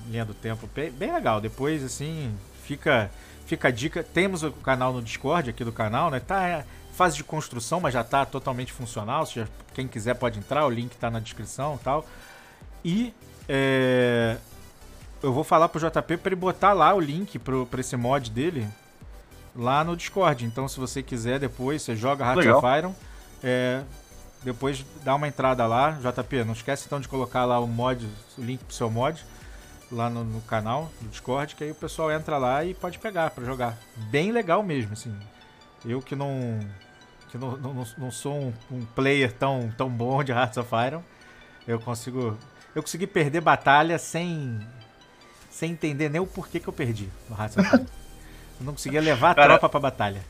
linha 0.08 0.24
do 0.26 0.34
tempo 0.34 0.68
bem, 0.74 0.90
bem 0.90 1.12
legal. 1.12 1.40
Depois, 1.40 1.82
assim, 1.82 2.34
fica 2.64 3.10
Fica 3.50 3.66
a 3.66 3.70
dica. 3.72 4.04
Temos 4.04 4.44
o 4.44 4.52
canal 4.52 4.92
no 4.92 5.02
Discord 5.02 5.50
aqui 5.50 5.64
do 5.64 5.72
canal, 5.72 6.08
né? 6.08 6.20
Tá 6.20 6.46
é, 6.46 6.64
fase 6.92 7.16
de 7.16 7.24
construção, 7.24 7.80
mas 7.80 7.92
já 7.92 8.04
tá 8.04 8.24
totalmente 8.24 8.72
funcional. 8.72 9.26
Seja, 9.26 9.48
quem 9.74 9.88
quiser 9.88 10.14
pode 10.14 10.38
entrar, 10.38 10.64
o 10.64 10.70
link 10.70 10.96
tá 10.96 11.10
na 11.10 11.18
descrição 11.18 11.74
e 11.74 11.78
tal. 11.82 12.06
E 12.84 13.12
é, 13.48 14.36
eu 15.20 15.32
vou 15.32 15.42
falar 15.42 15.68
pro 15.68 15.80
JP 15.80 16.18
para 16.18 16.28
ele 16.28 16.36
botar 16.36 16.72
lá 16.72 16.94
o 16.94 17.00
link 17.00 17.40
pro, 17.40 17.66
pra 17.66 17.80
esse 17.80 17.96
mod 17.96 18.30
dele 18.30 18.68
lá 19.56 19.82
no 19.82 19.96
Discord. 19.96 20.44
Então, 20.44 20.68
se 20.68 20.78
você 20.78 21.02
quiser, 21.02 21.40
depois 21.40 21.82
você 21.82 21.96
joga 21.96 22.24
Heart 22.24 22.46
of 22.46 22.66
Iron. 22.78 22.94
É, 23.42 23.82
depois 24.44 24.86
dá 25.02 25.16
uma 25.16 25.26
entrada 25.26 25.66
lá. 25.66 25.98
JP, 26.00 26.44
não 26.44 26.52
esquece 26.52 26.84
então 26.86 27.00
de 27.00 27.08
colocar 27.08 27.44
lá 27.46 27.58
o 27.58 27.66
mod, 27.66 28.06
o 28.38 28.42
link 28.42 28.62
pro 28.62 28.76
seu 28.76 28.88
mod 28.88 29.26
lá 29.90 30.08
no, 30.08 30.24
no, 30.24 30.40
canal 30.42 30.90
do 31.00 31.08
Discord, 31.08 31.54
que 31.54 31.64
aí 31.64 31.70
o 31.70 31.74
pessoal 31.74 32.10
entra 32.12 32.38
lá 32.38 32.64
e 32.64 32.74
pode 32.74 32.98
pegar 32.98 33.30
para 33.30 33.44
jogar. 33.44 33.76
Bem 33.96 34.30
legal 34.30 34.62
mesmo, 34.62 34.92
assim. 34.92 35.14
Eu 35.84 36.00
que 36.00 36.14
não 36.14 36.60
que 37.30 37.38
não, 37.38 37.56
não, 37.56 37.86
não 37.96 38.10
sou 38.10 38.34
um, 38.34 38.52
um, 38.70 38.84
player 38.84 39.32
tão, 39.32 39.72
tão 39.76 39.88
bom 39.88 40.22
de 40.22 40.32
Hearts 40.32 40.56
of 40.58 40.68
Iron, 40.86 41.02
eu 41.66 41.78
consigo 41.78 42.36
eu 42.74 42.82
consegui 42.82 43.06
perder 43.06 43.40
batalha 43.40 43.98
sem 43.98 44.60
sem 45.50 45.72
entender 45.72 46.08
nem 46.08 46.20
o 46.20 46.26
porquê 46.26 46.60
que 46.60 46.68
eu 46.68 46.72
perdi 46.72 47.08
no 47.28 47.36
Hearts 47.36 47.56
of 47.56 47.68
Iron. 47.68 47.86
eu 48.60 48.66
não 48.66 48.72
conseguia 48.72 49.00
levar 49.00 49.32
a 49.32 49.34
Cara, 49.34 49.48
tropa 49.48 49.68
para 49.68 49.80
batalha 49.80 50.29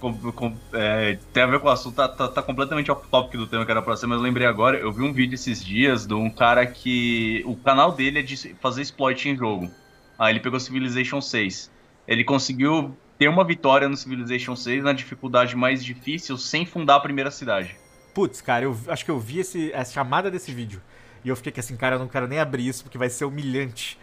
com, 0.00 0.32
com, 0.32 0.56
é, 0.72 1.18
tem 1.32 1.42
a 1.42 1.46
ver 1.46 1.60
com 1.60 1.68
o 1.68 1.70
assunto, 1.70 1.94
tá, 1.94 2.08
tá, 2.08 2.26
tá 2.26 2.42
completamente 2.42 2.90
off-topic 2.90 3.38
do 3.38 3.46
tema 3.46 3.64
que 3.64 3.70
era 3.70 3.82
pra 3.82 3.96
ser, 3.96 4.06
mas 4.06 4.16
eu 4.16 4.22
lembrei 4.22 4.46
agora, 4.46 4.78
eu 4.78 4.90
vi 4.90 5.02
um 5.02 5.12
vídeo 5.12 5.34
esses 5.34 5.62
dias 5.64 6.06
de 6.06 6.14
um 6.14 6.30
cara 6.30 6.66
que. 6.66 7.42
O 7.46 7.54
canal 7.54 7.92
dele 7.92 8.18
é 8.18 8.22
de 8.22 8.54
fazer 8.54 8.82
exploit 8.82 9.28
em 9.28 9.36
jogo. 9.36 9.70
Aí 10.18 10.32
ele 10.32 10.40
pegou 10.40 10.58
Civilization 10.58 11.20
6. 11.20 11.70
Ele 12.08 12.24
conseguiu 12.24 12.96
ter 13.18 13.28
uma 13.28 13.44
vitória 13.44 13.88
no 13.88 13.96
Civilization 13.96 14.56
6 14.56 14.82
na 14.82 14.92
dificuldade 14.92 15.54
mais 15.54 15.84
difícil 15.84 16.36
sem 16.36 16.66
fundar 16.66 16.96
a 16.96 17.00
primeira 17.00 17.30
cidade. 17.30 17.76
Putz, 18.14 18.40
cara, 18.40 18.64
eu 18.64 18.76
acho 18.88 19.04
que 19.04 19.10
eu 19.10 19.20
vi 19.20 19.40
esse, 19.40 19.72
a 19.72 19.84
chamada 19.84 20.30
desse 20.30 20.52
vídeo. 20.52 20.82
E 21.24 21.28
eu 21.28 21.36
fiquei 21.36 21.52
assim, 21.56 21.76
cara, 21.76 21.96
eu 21.96 21.98
não 21.98 22.08
quero 22.08 22.26
nem 22.26 22.38
abrir 22.38 22.66
isso 22.66 22.82
porque 22.82 22.98
vai 22.98 23.10
ser 23.10 23.24
humilhante. 23.24 23.98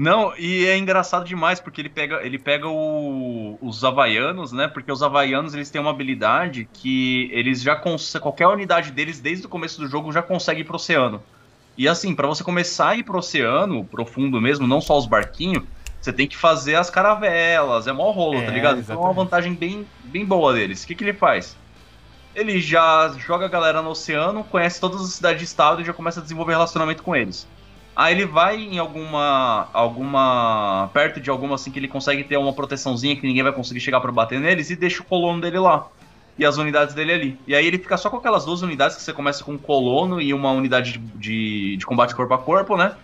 Não, 0.00 0.32
e 0.38 0.64
é 0.64 0.78
engraçado 0.78 1.26
demais, 1.26 1.60
porque 1.60 1.78
ele 1.78 1.90
pega, 1.90 2.24
ele 2.24 2.38
pega 2.38 2.66
o, 2.66 3.58
os 3.60 3.84
havaianos, 3.84 4.50
né? 4.50 4.66
Porque 4.66 4.90
os 4.90 5.02
havaianos 5.02 5.52
eles 5.52 5.68
têm 5.68 5.78
uma 5.78 5.90
habilidade 5.90 6.66
que 6.72 7.28
eles 7.34 7.60
já 7.60 7.76
qualquer 7.76 8.46
unidade 8.46 8.92
deles 8.92 9.20
desde 9.20 9.44
o 9.44 9.48
começo 9.50 9.78
do 9.78 9.86
jogo 9.86 10.10
já 10.10 10.22
consegue 10.22 10.62
ir 10.62 10.64
pro 10.64 10.76
oceano. 10.76 11.22
E 11.76 11.86
assim, 11.86 12.14
para 12.14 12.26
você 12.26 12.42
começar 12.42 12.88
a 12.88 12.96
ir 12.96 13.02
pro 13.02 13.18
oceano, 13.18 13.84
profundo 13.84 14.40
mesmo, 14.40 14.66
não 14.66 14.80
só 14.80 14.96
os 14.96 15.04
barquinhos, 15.04 15.64
você 16.00 16.14
tem 16.14 16.26
que 16.26 16.34
fazer 16.34 16.76
as 16.76 16.88
caravelas, 16.88 17.86
é 17.86 17.92
mó 17.92 18.10
rolo, 18.10 18.38
tá 18.38 18.44
é, 18.44 18.46
tá 18.46 18.52
ligado? 18.52 18.78
Exatamente. 18.78 18.92
Então 18.92 19.02
é 19.02 19.06
uma 19.06 19.12
vantagem 19.12 19.52
bem, 19.52 19.86
bem 20.04 20.24
boa 20.24 20.54
deles. 20.54 20.82
O 20.82 20.86
que, 20.86 20.94
que 20.94 21.04
ele 21.04 21.12
faz? 21.12 21.58
Ele 22.34 22.58
já 22.58 23.12
joga 23.18 23.44
a 23.44 23.48
galera 23.50 23.82
no 23.82 23.90
oceano, 23.90 24.44
conhece 24.44 24.80
todas 24.80 25.02
as 25.02 25.10
cidades 25.10 25.40
de 25.40 25.44
estado 25.44 25.82
e 25.82 25.84
já 25.84 25.92
começa 25.92 26.20
a 26.20 26.22
desenvolver 26.22 26.52
relacionamento 26.52 27.02
com 27.02 27.14
eles. 27.14 27.46
Aí 28.00 28.14
ele 28.14 28.24
vai 28.24 28.56
em 28.56 28.78
alguma. 28.78 29.68
alguma. 29.74 30.88
perto 30.90 31.20
de 31.20 31.28
alguma 31.28 31.56
assim 31.56 31.70
que 31.70 31.78
ele 31.78 31.86
consegue 31.86 32.24
ter 32.24 32.38
uma 32.38 32.50
proteçãozinha 32.50 33.14
que 33.14 33.26
ninguém 33.26 33.42
vai 33.42 33.52
conseguir 33.52 33.80
chegar 33.80 34.00
para 34.00 34.10
bater 34.10 34.40
neles 34.40 34.70
e 34.70 34.74
deixa 34.74 35.02
o 35.02 35.04
colono 35.04 35.38
dele 35.38 35.58
lá. 35.58 35.86
E 36.38 36.46
as 36.46 36.56
unidades 36.56 36.94
dele 36.94 37.12
ali. 37.12 37.38
E 37.46 37.54
aí 37.54 37.66
ele 37.66 37.76
fica 37.76 37.98
só 37.98 38.08
com 38.08 38.16
aquelas 38.16 38.46
duas 38.46 38.62
unidades 38.62 38.96
que 38.96 39.02
você 39.02 39.12
começa 39.12 39.44
com 39.44 39.52
um 39.52 39.58
colono 39.58 40.18
e 40.18 40.32
uma 40.32 40.50
unidade 40.50 40.92
de, 40.92 40.98
de, 40.98 41.76
de 41.76 41.84
combate 41.84 42.14
corpo 42.14 42.32
a 42.32 42.38
corpo, 42.38 42.74
né? 42.74 42.96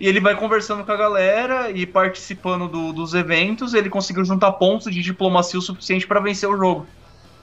E 0.00 0.08
ele 0.08 0.18
vai 0.18 0.34
conversando 0.34 0.82
com 0.82 0.90
a 0.90 0.96
galera 0.96 1.70
e 1.70 1.86
participando 1.86 2.66
do, 2.66 2.92
dos 2.92 3.14
eventos. 3.14 3.72
Ele 3.72 3.88
conseguiu 3.88 4.24
juntar 4.24 4.50
pontos 4.54 4.92
de 4.92 5.00
diplomacia 5.00 5.60
o 5.60 5.62
suficiente 5.62 6.08
para 6.08 6.18
vencer 6.18 6.48
o 6.50 6.56
jogo. 6.56 6.88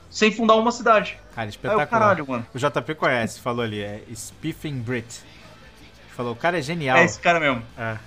Sem 0.10 0.30
fundar 0.30 0.56
uma 0.56 0.74
cidade. 0.74 1.18
Cara, 1.34 1.48
espetacular. 1.48 1.84
Aí, 1.84 1.88
o, 1.88 1.90
caralho, 1.90 2.28
mano. 2.28 2.46
o 2.54 2.58
JP 2.60 2.96
conhece, 2.96 3.40
falou 3.40 3.64
ali, 3.64 3.80
é 3.80 4.04
Spiffing 4.14 4.82
Brit 4.82 5.24
falou, 6.14 6.34
o 6.34 6.36
cara 6.36 6.60
é 6.60 6.62
genial. 6.62 6.98
É 6.98 7.06
esse 7.06 7.20
cara 7.20 7.40
mesmo. 7.40 7.64
É. 7.78 7.98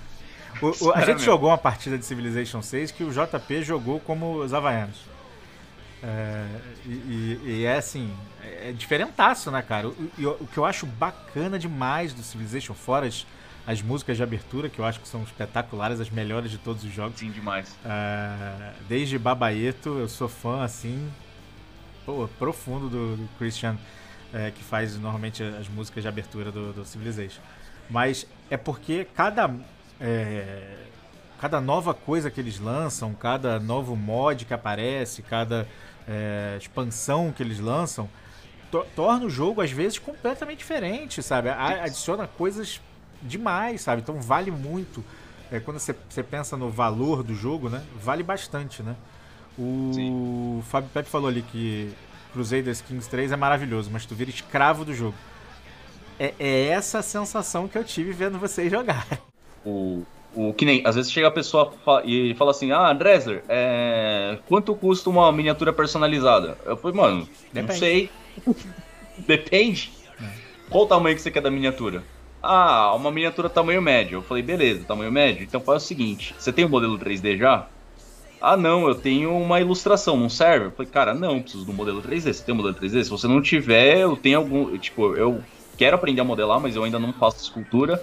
O, 0.61 0.85
o, 0.85 0.91
a 0.93 0.99
gente 0.99 1.07
mesmo. 1.07 1.19
jogou 1.19 1.49
uma 1.49 1.57
partida 1.57 1.97
de 1.97 2.05
Civilization 2.05 2.61
6 2.61 2.91
que 2.91 3.03
o 3.03 3.11
JP 3.11 3.63
jogou 3.63 3.99
como 3.99 4.37
os 4.37 4.53
Havaianos. 4.53 4.97
É, 6.01 6.45
e, 6.85 7.39
e, 7.43 7.65
é 7.65 7.77
assim, 7.77 8.15
é 8.43 8.71
diferentaço, 8.71 9.49
né, 9.49 9.61
cara? 9.61 9.87
O, 9.87 9.91
o, 10.41 10.47
que 10.47 10.57
eu 10.57 10.65
acho 10.65 10.85
bacana 10.85 11.57
demais 11.57 12.13
do 12.13 12.21
Civilization, 12.21 12.73
fora 12.73 13.07
as, 13.07 13.25
as 13.65 13.81
músicas 13.81 14.15
de 14.17 14.23
abertura, 14.23 14.69
que 14.69 14.79
eu 14.79 14.85
acho 14.85 14.99
que 14.99 15.07
são 15.07 15.23
espetaculares, 15.23 15.99
as 15.99 16.09
melhores 16.09 16.51
de 16.51 16.57
todos 16.57 16.83
os 16.83 16.93
jogos. 16.93 17.19
Sim, 17.19 17.31
demais. 17.31 17.75
É, 17.83 18.73
desde 18.87 19.17
Babaeto, 19.17 19.97
eu 19.99 20.07
sou 20.07 20.29
fã, 20.29 20.63
assim, 20.63 21.11
pô, 22.05 22.27
profundo 22.39 22.89
do, 22.89 23.17
do 23.17 23.29
Christian, 23.37 23.75
é, 24.33 24.51
que 24.51 24.63
faz 24.63 24.97
normalmente 24.97 25.41
as 25.41 25.67
músicas 25.67 26.03
de 26.03 26.07
abertura 26.07 26.51
do, 26.51 26.73
do 26.73 26.85
Civilization. 26.85 27.41
Mas 27.89 28.25
é 28.49 28.57
porque 28.57 29.07
cada. 29.15 29.53
É, 29.99 30.75
cada 31.39 31.61
nova 31.61 31.93
coisa 31.93 32.31
que 32.31 32.41
eles 32.41 32.59
lançam, 32.59 33.13
cada 33.13 33.59
novo 33.59 33.95
mod 33.95 34.43
que 34.45 34.53
aparece, 34.53 35.21
cada 35.21 35.67
é, 36.07 36.57
expansão 36.59 37.31
que 37.31 37.43
eles 37.43 37.59
lançam, 37.59 38.09
to 38.71 38.85
torna 38.95 39.25
o 39.25 39.29
jogo 39.29 39.61
às 39.61 39.71
vezes 39.71 39.99
completamente 39.99 40.59
diferente, 40.59 41.21
sabe? 41.21 41.49
A 41.49 41.83
adiciona 41.83 42.27
coisas 42.27 42.81
demais, 43.21 43.81
sabe? 43.81 44.01
Então 44.01 44.19
vale 44.19 44.51
muito. 44.51 45.03
É, 45.51 45.59
quando 45.59 45.79
você, 45.79 45.95
você 46.09 46.23
pensa 46.23 46.57
no 46.57 46.69
valor 46.69 47.23
do 47.23 47.33
jogo, 47.33 47.69
né? 47.69 47.83
Vale 48.01 48.23
bastante, 48.23 48.83
né? 48.83 48.95
O 49.57 49.91
Sim. 49.93 50.63
Fábio 50.69 50.89
Pepe 50.93 51.09
falou 51.09 51.29
ali 51.29 51.41
que 51.41 51.93
Crusaders 52.33 52.81
Kings 52.81 53.09
3 53.09 53.31
é 53.31 53.35
maravilhoso, 53.35 53.89
mas 53.91 54.05
tu 54.05 54.13
vira 54.13 54.29
escravo 54.29 54.85
do 54.85 54.93
jogo. 54.93 55.15
É, 56.19 56.33
é 56.39 56.67
essa 56.67 56.99
a 56.99 57.03
sensação 57.03 57.67
que 57.67 57.77
eu 57.77 57.83
tive 57.83 58.11
vendo 58.11 58.39
vocês 58.39 58.71
jogar. 58.71 59.05
O, 59.65 60.03
o 60.35 60.53
que 60.53 60.65
nem, 60.65 60.81
às 60.85 60.95
vezes 60.95 61.11
chega 61.11 61.27
a 61.27 61.31
pessoa 61.31 61.73
e 62.03 62.33
fala 62.35 62.51
assim: 62.51 62.71
Ah, 62.71 62.93
Dresler, 62.93 63.43
é... 63.49 64.37
quanto 64.47 64.75
custa 64.75 65.09
uma 65.09 65.31
miniatura 65.31 65.73
personalizada? 65.73 66.57
Eu 66.65 66.77
falei, 66.77 66.97
mano, 66.97 67.29
Depende. 67.51 67.67
não 67.67 67.79
sei. 67.79 68.09
Depende. 69.27 69.91
Qual 70.69 70.83
o 70.83 70.87
tamanho 70.87 71.15
que 71.15 71.21
você 71.21 71.31
quer 71.31 71.41
da 71.41 71.49
miniatura? 71.49 72.03
Ah, 72.41 72.93
uma 72.95 73.11
miniatura 73.11 73.49
tamanho 73.49 73.81
médio. 73.81 74.17
Eu 74.17 74.21
falei, 74.21 74.43
beleza, 74.43 74.83
tamanho 74.85 75.11
médio. 75.11 75.43
Então 75.43 75.59
faz 75.59 75.83
o 75.83 75.85
seguinte: 75.85 76.35
você 76.37 76.53
tem 76.53 76.65
o 76.65 76.67
um 76.67 76.71
modelo 76.71 76.99
3D 76.99 77.37
já? 77.37 77.67
Ah, 78.39 78.55
não, 78.55 78.87
eu 78.87 78.93
tenho 78.93 79.35
uma 79.35 79.59
ilustração, 79.59 80.15
não 80.15 80.29
serve? 80.29 80.67
Eu 80.67 80.71
falei, 80.71 80.91
cara, 80.91 81.13
não, 81.13 81.41
preciso 81.41 81.65
do 81.65 81.73
modelo 81.73 82.01
3D. 82.01 82.33
Você 82.33 82.43
tem 82.43 82.53
um 82.53 82.57
modelo 82.57 82.75
3D? 82.75 83.03
Se 83.03 83.09
você 83.09 83.27
não 83.27 83.41
tiver, 83.41 83.97
eu 83.97 84.15
tenho 84.15 84.37
algum. 84.37 84.77
Tipo, 84.77 85.15
eu 85.15 85.43
quero 85.77 85.95
aprender 85.95 86.21
a 86.21 86.23
modelar, 86.23 86.59
mas 86.59 86.75
eu 86.75 86.83
ainda 86.83 86.99
não 86.99 87.13
faço 87.13 87.43
escultura. 87.43 88.01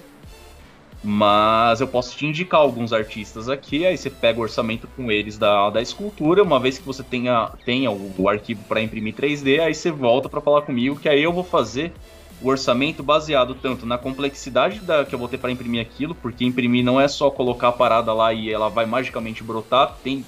Mas 1.07 1.83
eu 1.83 1.87
posso 1.87 2.17
te 2.17 2.25
indicar 2.25 2.61
alguns 2.61 2.91
artistas 2.91 3.51
aqui, 3.51 3.85
aí 3.85 3.95
você 3.95 4.09
pega 4.09 4.41
o 4.41 4.43
orçamento 4.43 4.89
com 4.97 5.13
eles 5.13 5.37
da, 5.37 5.69
da 5.69 5.83
escultura, 5.83 6.43
uma 6.43 6.59
vez 6.59 6.79
que 6.79 6.87
você 6.87 7.03
tenha, 7.03 7.51
tenha 7.63 7.91
o, 7.91 8.15
o 8.17 8.27
arquivo 8.27 8.65
para 8.65 8.81
imprimir 8.81 9.15
3D, 9.15 9.61
aí 9.61 9.75
você 9.75 9.91
volta 9.91 10.31
para 10.31 10.41
falar 10.41 10.63
comigo, 10.63 10.99
que 10.99 11.07
aí 11.07 11.23
eu 11.23 11.31
vou 11.31 11.45
fazer 11.45 11.93
o 12.41 12.49
orçamento 12.49 13.03
baseado 13.03 13.55
tanto 13.55 13.85
na 13.85 13.99
complexidade 13.99 14.81
da, 14.81 15.05
que 15.05 15.15
eu 15.15 15.19
vou 15.19 15.29
ter 15.29 15.37
para 15.37 15.51
imprimir 15.51 15.83
aquilo, 15.83 16.15
porque 16.15 16.43
imprimir 16.43 16.83
não 16.83 16.99
é 16.99 17.07
só 17.07 17.31
colocar 17.31 17.69
a 17.69 17.73
parada 17.73 18.11
lá 18.15 18.33
e 18.33 18.51
ela 18.51 18.71
vai 18.71 18.87
magicamente 18.87 19.45
brotar, 19.45 19.97
tem... 20.03 20.25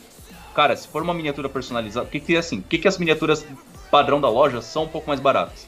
Cara, 0.55 0.77
se 0.77 0.89
for 0.89 1.03
uma 1.03 1.15
miniatura 1.15 1.49
personalizada, 1.49 2.07
o 2.07 2.11
que 2.11 2.21
que 2.21 2.37
assim, 2.37 2.59
o 2.59 2.63
que 2.63 2.77
que 2.77 2.89
as 2.89 2.99
miniaturas 2.99 3.47
padrão 3.91 4.21
da 4.21 4.29
loja 4.29 4.61
são 4.61 4.85
um 4.85 4.89
pouco 4.89 5.09
mais 5.09 5.21
baratas? 5.21 5.67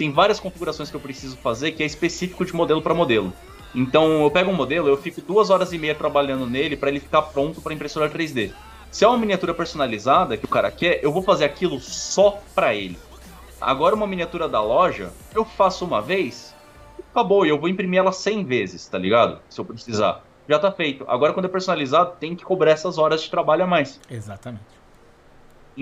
Tem 0.00 0.10
várias 0.10 0.40
configurações 0.40 0.88
que 0.88 0.96
eu 0.96 1.00
preciso 1.00 1.36
fazer 1.36 1.72
que 1.72 1.82
é 1.82 1.86
específico 1.86 2.42
de 2.42 2.54
modelo 2.54 2.80
para 2.80 2.94
modelo. 2.94 3.34
Então 3.74 4.22
eu 4.22 4.30
pego 4.30 4.50
um 4.50 4.54
modelo, 4.54 4.88
eu 4.88 4.96
fico 4.96 5.20
duas 5.20 5.50
horas 5.50 5.74
e 5.74 5.78
meia 5.78 5.94
trabalhando 5.94 6.46
nele 6.46 6.74
para 6.74 6.88
ele 6.88 7.00
ficar 7.00 7.20
pronto 7.20 7.60
para 7.60 7.74
impressora 7.74 8.08
3D. 8.08 8.50
Se 8.90 9.04
é 9.04 9.08
uma 9.08 9.18
miniatura 9.18 9.52
personalizada 9.52 10.38
que 10.38 10.46
o 10.46 10.48
cara 10.48 10.70
quer, 10.70 11.04
eu 11.04 11.12
vou 11.12 11.20
fazer 11.20 11.44
aquilo 11.44 11.78
só 11.80 12.40
para 12.54 12.74
ele. 12.74 12.98
Agora 13.60 13.94
uma 13.94 14.06
miniatura 14.06 14.48
da 14.48 14.62
loja, 14.62 15.12
eu 15.34 15.44
faço 15.44 15.84
uma 15.84 16.00
vez, 16.00 16.54
acabou, 17.10 17.44
eu 17.44 17.60
vou 17.60 17.68
imprimir 17.68 17.98
ela 17.98 18.10
100 18.10 18.44
vezes, 18.44 18.88
tá 18.88 18.96
ligado? 18.96 19.38
Se 19.50 19.60
eu 19.60 19.66
precisar. 19.66 20.24
Já 20.48 20.58
tá 20.58 20.72
feito. 20.72 21.04
Agora 21.08 21.34
quando 21.34 21.44
é 21.44 21.48
personalizado, 21.48 22.12
tem 22.18 22.34
que 22.34 22.42
cobrar 22.42 22.70
essas 22.70 22.96
horas 22.96 23.20
de 23.20 23.30
trabalho 23.30 23.64
a 23.64 23.66
mais. 23.66 24.00
Exatamente. 24.10 24.79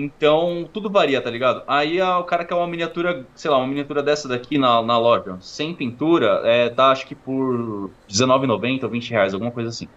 Então, 0.01 0.69
tudo 0.71 0.89
varia, 0.89 1.21
tá 1.21 1.29
ligado? 1.29 1.61
Aí 1.67 2.01
o 2.01 2.23
cara 2.23 2.45
quer 2.45 2.55
uma 2.55 2.65
miniatura, 2.65 3.25
sei 3.35 3.51
lá, 3.51 3.57
uma 3.57 3.67
miniatura 3.67 4.01
dessa 4.01 4.29
daqui 4.29 4.57
na, 4.57 4.81
na 4.81 4.97
loja, 4.97 5.37
sem 5.41 5.75
pintura, 5.75 6.39
é, 6.45 6.69
tá 6.69 6.89
acho 6.89 7.05
que 7.05 7.13
por 7.13 7.89
R$19,90 8.07 8.83
ou 8.83 8.89
20 8.89 9.09
reais, 9.09 9.33
alguma 9.33 9.51
coisa 9.51 9.67
assim. 9.67 9.89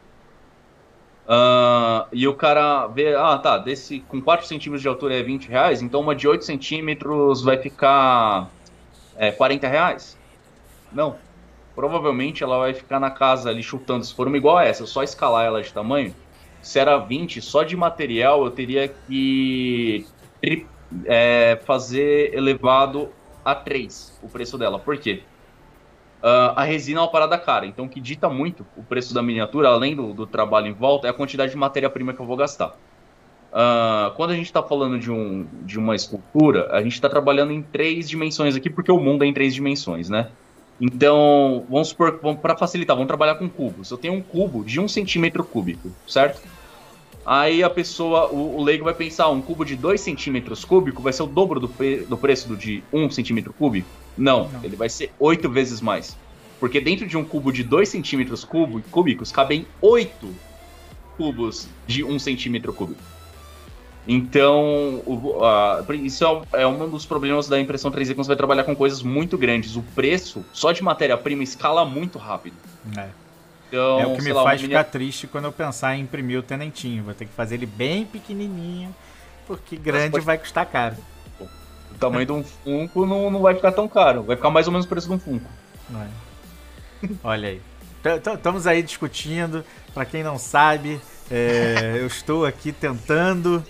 Uh, 1.24 2.05
e 2.12 2.26
o 2.26 2.34
cara 2.34 2.88
vê, 2.88 3.14
ah 3.14 3.38
tá, 3.38 3.57
desse 3.57 4.00
com 4.00 4.20
4 4.20 4.44
centímetros 4.44 4.82
de 4.82 4.88
altura 4.88 5.14
é 5.14 5.22
20 5.22 5.46
reais, 5.48 5.80
então 5.80 6.00
uma 6.00 6.16
de 6.16 6.26
8 6.26 6.44
centímetros 6.44 7.40
vai 7.40 7.57
ficar 7.59 8.50
é, 9.16 9.30
40 9.30 9.68
reais? 9.68 10.18
Não. 10.92 11.14
Provavelmente 11.76 12.42
ela 12.42 12.59
vai 12.59 12.74
ficar 12.74 12.98
na 12.98 13.09
casa 13.09 13.50
ali 13.50 13.62
chutando, 13.62 14.05
se 14.05 14.12
for 14.12 14.26
uma 14.26 14.36
igual 14.36 14.57
a 14.59 14.64
essa, 14.64 14.84
só 14.84 15.05
escalar 15.05 15.46
ela 15.46 15.62
de 15.62 15.72
tamanho, 15.72 16.12
se 16.62 16.78
era 16.78 16.96
20, 16.96 17.42
só 17.42 17.62
de 17.62 17.76
material 17.76 18.44
eu 18.44 18.50
teria 18.50 18.88
que 18.88 20.06
é, 21.04 21.60
fazer 21.64 22.34
elevado 22.34 23.10
a 23.44 23.54
3 23.54 24.20
o 24.22 24.28
preço 24.28 24.56
dela. 24.56 24.78
Por 24.78 24.96
quê? 24.96 25.22
Uh, 26.22 26.54
a 26.54 26.62
resina 26.62 27.00
é 27.00 27.02
uma 27.02 27.10
parada 27.10 27.36
cara, 27.36 27.66
então 27.66 27.86
o 27.86 27.88
que 27.88 28.00
dita 28.00 28.28
muito 28.28 28.64
o 28.76 28.82
preço 28.84 29.12
da 29.12 29.20
miniatura, 29.20 29.68
além 29.68 29.96
do, 29.96 30.14
do 30.14 30.24
trabalho 30.24 30.68
em 30.68 30.72
volta, 30.72 31.08
é 31.08 31.10
a 31.10 31.12
quantidade 31.12 31.50
de 31.50 31.56
matéria-prima 31.56 32.14
que 32.14 32.20
eu 32.20 32.26
vou 32.26 32.36
gastar. 32.36 32.76
Uh, 33.52 34.14
quando 34.14 34.30
a 34.30 34.34
gente 34.36 34.46
está 34.46 34.62
falando 34.62 35.00
de, 35.00 35.10
um, 35.10 35.46
de 35.64 35.80
uma 35.80 35.96
escultura, 35.96 36.70
a 36.70 36.80
gente 36.80 36.94
está 36.94 37.08
trabalhando 37.08 37.52
em 37.52 37.60
três 37.60 38.08
dimensões 38.08 38.54
aqui, 38.54 38.70
porque 38.70 38.90
o 38.90 39.00
mundo 39.00 39.24
é 39.24 39.26
em 39.26 39.32
três 39.34 39.52
dimensões, 39.52 40.08
né? 40.08 40.30
Então, 40.85 41.64
vamos 41.70 41.91
supor, 41.91 42.18
para 42.43 42.57
facilitar, 42.57 42.97
vamos 42.97 43.07
trabalhar 43.07 43.37
com 43.37 43.49
cubos. 43.49 43.89
Eu 43.89 43.97
tenho 43.97 44.14
um 44.14 44.20
cubo 44.20 44.64
de 44.64 44.80
um 44.80 44.89
centímetro 44.89 45.45
cúbico, 45.45 45.93
certo? 46.09 46.43
Aí 47.24 47.62
a 47.62 47.70
pessoa, 47.70 48.33
o, 48.33 48.57
o 48.57 48.64
leigo 48.64 48.83
vai 48.83 48.93
pensar, 48.93 49.28
um 49.28 49.41
cubo 49.41 49.64
de 49.64 49.76
2 49.76 50.01
centímetros 50.01 50.64
cúbico 50.64 51.01
vai 51.01 51.12
ser 51.12 51.22
o 51.22 51.26
dobro 51.26 51.61
do, 51.61 51.68
do 52.09 52.16
preço 52.16 52.49
do 52.49 52.57
de 52.57 52.83
1 52.93 53.05
um 53.05 53.09
centímetro 53.09 53.53
cúbico? 53.53 53.87
Não, 54.18 54.49
Não, 54.49 54.64
ele 54.64 54.74
vai 54.74 54.89
ser 54.89 55.12
8 55.20 55.49
vezes 55.49 55.80
mais. 55.80 56.16
Porque 56.59 56.80
dentro 56.80 57.07
de 57.07 57.16
um 57.16 57.22
cubo 57.22 57.53
de 57.53 57.62
2 57.62 57.89
centímetros 57.89 58.45
cúbicos 58.91 59.30
cabem 59.30 59.64
8 59.80 60.35
cubos 61.16 61.68
de 61.87 62.03
1 62.03 62.12
um 62.12 62.18
centímetro 62.18 62.72
cúbico. 62.72 63.01
Então, 64.07 65.00
o, 65.07 65.40
isso 66.03 66.24
é, 66.53 66.62
é, 66.62 66.66
um 66.66 66.90
dos 66.90 67.07
problemas 67.07 67.48
da 67.48 67.61
impressão 67.61 67.90
3D 67.90 68.14
quando 68.14 68.24
você 68.24 68.28
vai 68.28 68.36
trabalhar 68.36 68.64
com 68.64 68.74
coisas 68.74 69.03
muito 69.03 69.38
grandes. 69.38 69.76
O 69.76 69.82
preço 69.82 70.44
só 70.53 70.72
de 70.72 70.82
matéria-prima 70.82 71.42
escala 71.42 71.84
muito 71.84 72.18
rápido. 72.18 72.57
É. 72.96 73.09
Então, 73.68 74.00
é 74.00 74.07
o 74.07 74.16
que 74.16 74.22
me 74.22 74.32
lá, 74.32 74.42
faz 74.42 74.61
ficar 74.61 74.84
triste 74.84 75.26
quando 75.26 75.44
eu 75.44 75.53
pensar 75.53 75.96
em 75.96 76.03
imprimir 76.03 76.38
o 76.38 76.42
tenentinho. 76.42 77.05
Vou 77.05 77.14
ter 77.14 77.26
que 77.26 77.32
fazer 77.32 77.55
ele 77.55 77.66
bem 77.66 78.05
pequenininho, 78.05 78.94
porque 79.46 79.76
grande 79.76 80.11
pode... 80.11 80.24
vai 80.24 80.36
custar 80.36 80.66
caro. 80.66 80.96
O 81.40 81.94
tamanho 81.98 82.26
de 82.26 82.32
um 82.32 82.42
Funko 82.42 83.07
não, 83.07 83.30
não 83.30 83.40
vai 83.40 83.55
ficar 83.55 83.70
tão 83.72 83.86
caro. 83.86 84.24
Vai 84.24 84.36
ficar 84.36 84.50
mais 84.50 84.66
ou 84.66 84.72
menos 84.72 84.84
o 84.84 84.88
preço 84.88 85.07
de 85.07 85.14
um 85.14 85.18
Funko. 85.18 85.46
É. 85.94 87.09
Olha 87.22 87.48
aí. 87.50 87.62
Estamos 88.34 88.66
aí 88.66 88.82
discutindo. 88.82 89.64
Para 89.94 90.05
quem 90.05 90.22
não 90.22 90.38
sabe, 90.38 91.00
é, 91.30 91.98
eu 91.98 92.07
estou 92.07 92.44
aqui 92.44 92.72
tentando. 92.72 93.64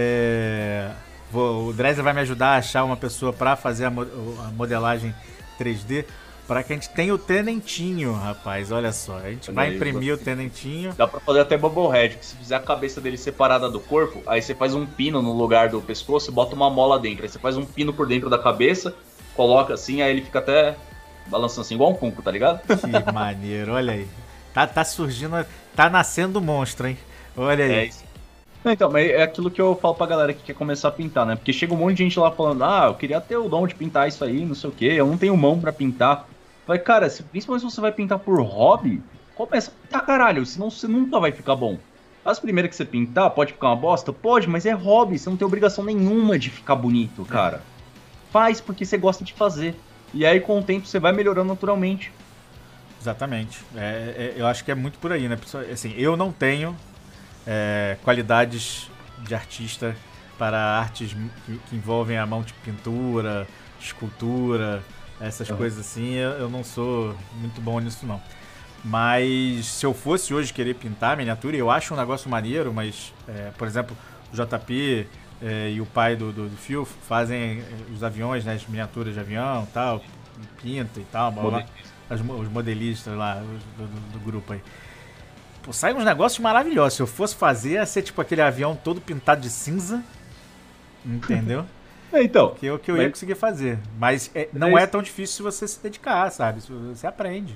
É, 0.00 0.92
vou, 1.28 1.66
o 1.66 1.72
Dresser 1.72 2.04
vai 2.04 2.12
me 2.12 2.20
ajudar 2.20 2.50
a 2.50 2.58
achar 2.58 2.84
uma 2.84 2.96
pessoa 2.96 3.32
para 3.32 3.56
fazer 3.56 3.86
a, 3.86 3.88
a 3.88 4.50
modelagem 4.52 5.12
3D 5.58 6.04
para 6.46 6.62
que 6.62 6.72
a 6.72 6.76
gente 6.76 6.88
tenha 6.90 7.12
o 7.12 7.18
tenentinho, 7.18 8.12
rapaz. 8.12 8.70
Olha 8.70 8.92
só. 8.92 9.18
A 9.18 9.28
gente 9.28 9.50
olha 9.50 9.56
vai 9.56 9.68
aí, 9.70 9.76
imprimir 9.76 10.14
você... 10.16 10.22
o 10.22 10.24
tenentinho. 10.24 10.94
Dá 10.96 11.08
pra 11.08 11.18
fazer 11.18 11.40
até 11.40 11.58
Bubblehead, 11.58 12.16
que 12.16 12.24
se 12.24 12.36
fizer 12.36 12.54
a 12.54 12.60
cabeça 12.60 13.00
dele 13.00 13.18
separada 13.18 13.68
do 13.68 13.80
corpo, 13.80 14.22
aí 14.24 14.40
você 14.40 14.54
faz 14.54 14.72
um 14.72 14.86
pino 14.86 15.20
no 15.20 15.32
lugar 15.32 15.68
do 15.68 15.82
pescoço 15.82 16.30
e 16.30 16.32
bota 16.32 16.54
uma 16.54 16.70
mola 16.70 16.96
dentro. 16.96 17.24
Aí 17.24 17.28
você 17.28 17.40
faz 17.40 17.56
um 17.56 17.66
pino 17.66 17.92
por 17.92 18.06
dentro 18.06 18.30
da 18.30 18.38
cabeça, 18.38 18.94
coloca 19.34 19.74
assim, 19.74 20.00
aí 20.00 20.12
ele 20.12 20.22
fica 20.22 20.38
até 20.38 20.76
balançando 21.26 21.62
assim, 21.62 21.74
igual 21.74 21.90
um 21.90 21.96
funko, 21.96 22.22
tá 22.22 22.30
ligado? 22.30 22.60
Que 22.62 23.12
maneiro, 23.12 23.72
olha 23.72 23.94
aí. 23.94 24.08
Tá, 24.54 24.64
tá 24.64 24.84
surgindo, 24.84 25.44
tá 25.74 25.90
nascendo 25.90 26.40
monstro, 26.40 26.86
hein? 26.86 26.96
Olha 27.36 27.64
aí. 27.64 27.72
É 27.72 27.84
isso. 27.84 28.07
Então, 28.72 28.90
mas 28.90 29.10
é 29.10 29.22
aquilo 29.22 29.50
que 29.50 29.60
eu 29.60 29.74
falo 29.76 29.94
pra 29.94 30.06
galera 30.06 30.32
que 30.32 30.42
quer 30.42 30.54
começar 30.54 30.88
a 30.88 30.92
pintar, 30.92 31.26
né? 31.26 31.36
Porque 31.36 31.52
chega 31.52 31.74
um 31.74 31.76
monte 31.76 31.96
de 31.96 32.04
gente 32.04 32.18
lá 32.18 32.30
falando, 32.30 32.64
ah, 32.64 32.86
eu 32.86 32.94
queria 32.94 33.20
ter 33.20 33.36
o 33.36 33.48
dom 33.48 33.66
de 33.66 33.74
pintar 33.74 34.08
isso 34.08 34.24
aí, 34.24 34.44
não 34.44 34.54
sei 34.54 34.70
o 34.70 34.72
quê, 34.72 34.86
eu 34.86 35.06
não 35.06 35.16
tenho 35.16 35.36
mão 35.36 35.60
para 35.60 35.72
pintar. 35.72 36.28
Vai, 36.66 36.78
cara, 36.78 37.08
se, 37.08 37.22
principalmente 37.22 37.62
se 37.62 37.74
você 37.74 37.80
vai 37.80 37.92
pintar 37.92 38.18
por 38.18 38.40
hobby, 38.40 39.02
começa 39.34 39.70
a 39.70 39.86
pintar 39.86 40.06
caralho, 40.06 40.44
senão 40.44 40.70
você 40.70 40.86
nunca 40.86 41.18
vai 41.18 41.32
ficar 41.32 41.56
bom. 41.56 41.78
As 42.24 42.38
primeiras 42.38 42.70
que 42.70 42.76
você 42.76 42.84
pintar, 42.84 43.30
pode 43.30 43.52
ficar 43.52 43.68
uma 43.68 43.76
bosta? 43.76 44.12
Pode, 44.12 44.48
mas 44.48 44.66
é 44.66 44.72
hobby, 44.72 45.18
você 45.18 45.30
não 45.30 45.36
tem 45.36 45.46
obrigação 45.46 45.84
nenhuma 45.84 46.38
de 46.38 46.50
ficar 46.50 46.76
bonito, 46.76 47.24
cara. 47.24 47.62
Faz 48.30 48.60
porque 48.60 48.84
você 48.84 48.98
gosta 48.98 49.24
de 49.24 49.32
fazer. 49.32 49.74
E 50.12 50.26
aí, 50.26 50.40
com 50.40 50.58
o 50.58 50.62
tempo, 50.62 50.86
você 50.86 50.98
vai 50.98 51.12
melhorando 51.12 51.48
naturalmente. 51.48 52.12
Exatamente. 53.00 53.64
É, 53.74 53.80
é, 53.80 54.34
eu 54.36 54.46
acho 54.46 54.64
que 54.64 54.70
é 54.70 54.74
muito 54.74 54.98
por 54.98 55.12
aí, 55.12 55.28
né? 55.28 55.38
Assim, 55.72 55.94
eu 55.96 56.16
não 56.16 56.32
tenho 56.32 56.76
é, 57.50 57.96
qualidades 58.04 58.90
de 59.20 59.34
artista 59.34 59.96
para 60.36 60.58
artes 60.58 61.16
que, 61.46 61.58
que 61.58 61.76
envolvem 61.76 62.18
a 62.18 62.26
mão 62.26 62.42
de 62.42 62.52
pintura, 62.52 63.48
escultura, 63.80 64.82
essas 65.18 65.48
uhum. 65.48 65.56
coisas 65.56 65.80
assim, 65.80 66.12
eu, 66.12 66.32
eu, 66.32 66.50
não 66.50 66.62
sou 66.62 67.16
muito 67.34 67.58
bom 67.60 67.80
nisso 67.80 68.04
não. 68.06 68.20
Mas 68.84 69.66
se 69.66 69.84
eu 69.84 69.94
fosse 69.94 70.32
hoje 70.32 70.52
querer 70.52 70.74
pintar 70.74 71.16
miniatura, 71.16 71.56
eu 71.56 71.70
acho 71.70 71.94
um 71.94 71.96
negócio 71.96 72.30
maneiro, 72.30 72.72
mas, 72.72 73.12
é, 73.26 73.50
por 73.56 73.66
exemplo, 73.66 73.96
o 74.32 74.36
JP 74.36 75.08
é, 75.42 75.70
e 75.70 75.80
o 75.80 75.86
pai 75.86 76.14
do, 76.14 76.30
do, 76.30 76.48
do 76.48 76.56
Phil 76.56 76.84
fazem 76.84 77.60
é, 77.60 77.64
os 77.92 78.04
aviões, 78.04 78.44
né, 78.44 78.54
as 78.54 78.66
miniaturas 78.66 79.14
de 79.14 79.20
avião 79.20 79.66
tal, 79.72 80.02
pinta 80.62 81.00
e 81.00 81.04
tal, 81.04 81.32
as, 82.10 82.20
os 82.20 82.48
modelistas 82.48 83.16
lá 83.16 83.34
do, 83.34 83.86
do, 83.86 84.10
do 84.12 84.20
grupo 84.20 84.52
aí. 84.52 84.60
Pô, 85.62 85.72
sai 85.72 85.94
uns 85.94 86.04
negócios 86.04 86.38
maravilhosos. 86.40 86.94
Se 86.94 87.02
eu 87.02 87.06
fosse 87.06 87.34
fazer, 87.34 87.72
ia 87.72 87.86
ser 87.86 88.02
tipo 88.02 88.20
aquele 88.20 88.42
avião 88.42 88.76
todo 88.76 89.00
pintado 89.00 89.40
de 89.40 89.50
cinza. 89.50 90.02
Entendeu? 91.04 91.64
É, 92.12 92.22
então. 92.22 92.54
Que 92.54 92.66
é 92.66 92.72
o 92.72 92.78
que 92.78 92.90
eu 92.90 92.96
mas... 92.96 93.04
ia 93.04 93.10
conseguir 93.10 93.34
fazer. 93.34 93.78
Mas 93.98 94.30
é, 94.34 94.48
não 94.52 94.72
mas... 94.72 94.84
é 94.84 94.86
tão 94.86 95.02
difícil 95.02 95.36
se 95.36 95.42
você 95.42 95.68
se 95.68 95.82
dedicar, 95.82 96.30
sabe? 96.30 96.60
Você 96.60 97.06
aprende. 97.06 97.54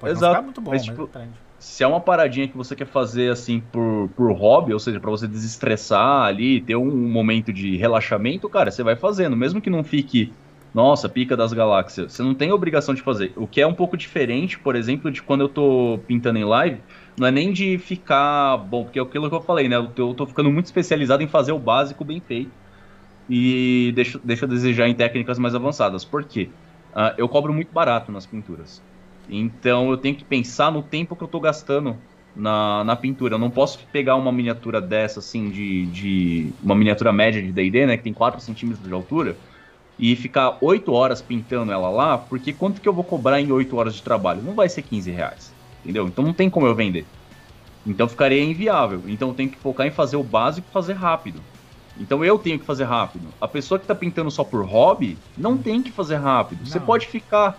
Pode 0.00 0.12
Exato. 0.12 0.24
não 0.24 0.30
ficar 0.32 0.42
muito 0.42 0.60
bom, 0.60 0.70
mas, 0.72 0.84
tipo, 0.84 1.04
aprende. 1.04 1.32
Se 1.58 1.84
é 1.84 1.86
uma 1.86 2.00
paradinha 2.00 2.48
que 2.48 2.56
você 2.56 2.74
quer 2.74 2.88
fazer 2.88 3.30
assim 3.30 3.62
por, 3.70 4.10
por 4.16 4.32
hobby, 4.32 4.72
ou 4.72 4.80
seja, 4.80 4.98
para 4.98 5.10
você 5.10 5.28
desestressar 5.28 6.24
ali, 6.24 6.60
ter 6.60 6.74
um 6.74 6.90
momento 6.90 7.52
de 7.52 7.76
relaxamento, 7.76 8.48
cara, 8.48 8.72
você 8.72 8.82
vai 8.82 8.96
fazendo. 8.96 9.36
Mesmo 9.36 9.60
que 9.60 9.70
não 9.70 9.84
fique, 9.84 10.32
nossa, 10.74 11.08
pica 11.08 11.36
das 11.36 11.52
galáxias. 11.52 12.12
Você 12.12 12.22
não 12.24 12.34
tem 12.34 12.50
obrigação 12.50 12.92
de 12.92 13.00
fazer. 13.00 13.32
O 13.36 13.46
que 13.46 13.60
é 13.60 13.66
um 13.66 13.74
pouco 13.74 13.96
diferente, 13.96 14.58
por 14.58 14.74
exemplo, 14.74 15.08
de 15.08 15.22
quando 15.22 15.42
eu 15.42 15.48
tô 15.48 16.00
pintando 16.08 16.40
em 16.40 16.44
live, 16.44 16.80
não 17.18 17.26
é 17.26 17.30
nem 17.30 17.52
de 17.52 17.78
ficar 17.78 18.56
bom, 18.56 18.84
porque 18.84 18.98
é 18.98 19.02
aquilo 19.02 19.28
que 19.28 19.34
eu 19.34 19.42
falei, 19.42 19.68
né? 19.68 19.76
Eu 19.76 20.14
tô 20.14 20.26
ficando 20.26 20.50
muito 20.50 20.66
especializado 20.66 21.22
em 21.22 21.28
fazer 21.28 21.52
o 21.52 21.58
básico 21.58 22.04
bem 22.04 22.20
feito 22.20 22.50
e 23.28 23.92
deixa, 23.94 24.20
deixa 24.22 24.46
desejar 24.46 24.88
em 24.88 24.94
técnicas 24.94 25.38
mais 25.38 25.54
avançadas. 25.54 26.04
Por 26.04 26.24
quê? 26.24 26.48
Uh, 26.92 27.14
eu 27.16 27.28
cobro 27.28 27.52
muito 27.52 27.72
barato 27.72 28.10
nas 28.12 28.26
pinturas. 28.26 28.82
Então 29.28 29.90
eu 29.90 29.96
tenho 29.96 30.16
que 30.16 30.24
pensar 30.24 30.70
no 30.70 30.82
tempo 30.82 31.16
que 31.16 31.22
eu 31.22 31.26
estou 31.26 31.40
gastando 31.40 31.96
na, 32.34 32.84
na 32.84 32.96
pintura. 32.96 33.34
Eu 33.34 33.38
não 33.38 33.50
posso 33.50 33.86
pegar 33.88 34.16
uma 34.16 34.32
miniatura 34.32 34.80
dessa, 34.80 35.20
assim, 35.20 35.50
de, 35.50 35.86
de 35.86 36.52
uma 36.62 36.74
miniatura 36.74 37.12
média 37.12 37.42
de 37.42 37.52
D&D, 37.52 37.86
né, 37.86 37.96
que 37.96 38.02
tem 38.04 38.12
4 38.12 38.40
centímetros 38.40 38.86
de 38.86 38.92
altura, 38.92 39.36
e 39.98 40.16
ficar 40.16 40.58
8 40.60 40.92
horas 40.92 41.22
pintando 41.22 41.72
ela 41.72 41.90
lá, 41.90 42.18
porque 42.18 42.52
quanto 42.52 42.80
que 42.80 42.88
eu 42.88 42.94
vou 42.94 43.04
cobrar 43.04 43.40
em 43.40 43.52
8 43.52 43.76
horas 43.76 43.94
de 43.94 44.02
trabalho? 44.02 44.42
Não 44.42 44.54
vai 44.54 44.68
ser 44.68 44.82
15 44.82 45.10
reais, 45.10 45.51
entendeu? 45.82 46.06
Então 46.06 46.24
não 46.24 46.32
tem 46.32 46.48
como 46.48 46.66
eu 46.66 46.74
vender. 46.74 47.06
Então 47.86 48.08
ficaria 48.08 48.42
inviável. 48.42 49.02
Então 49.06 49.28
eu 49.28 49.34
tenho 49.34 49.50
que 49.50 49.58
focar 49.58 49.86
em 49.86 49.90
fazer 49.90 50.16
o 50.16 50.22
básico 50.22 50.66
e 50.68 50.72
fazer 50.72 50.94
rápido. 50.94 51.40
Então 51.98 52.24
eu 52.24 52.38
tenho 52.38 52.58
que 52.58 52.64
fazer 52.64 52.84
rápido. 52.84 53.28
A 53.40 53.48
pessoa 53.48 53.78
que 53.78 53.84
está 53.84 53.94
pintando 53.94 54.30
só 54.30 54.44
por 54.44 54.64
hobby 54.64 55.18
não 55.36 55.58
tem 55.58 55.82
que 55.82 55.90
fazer 55.90 56.16
rápido. 56.16 56.60
Não. 56.60 56.66
Você 56.66 56.80
pode 56.80 57.06
ficar 57.06 57.58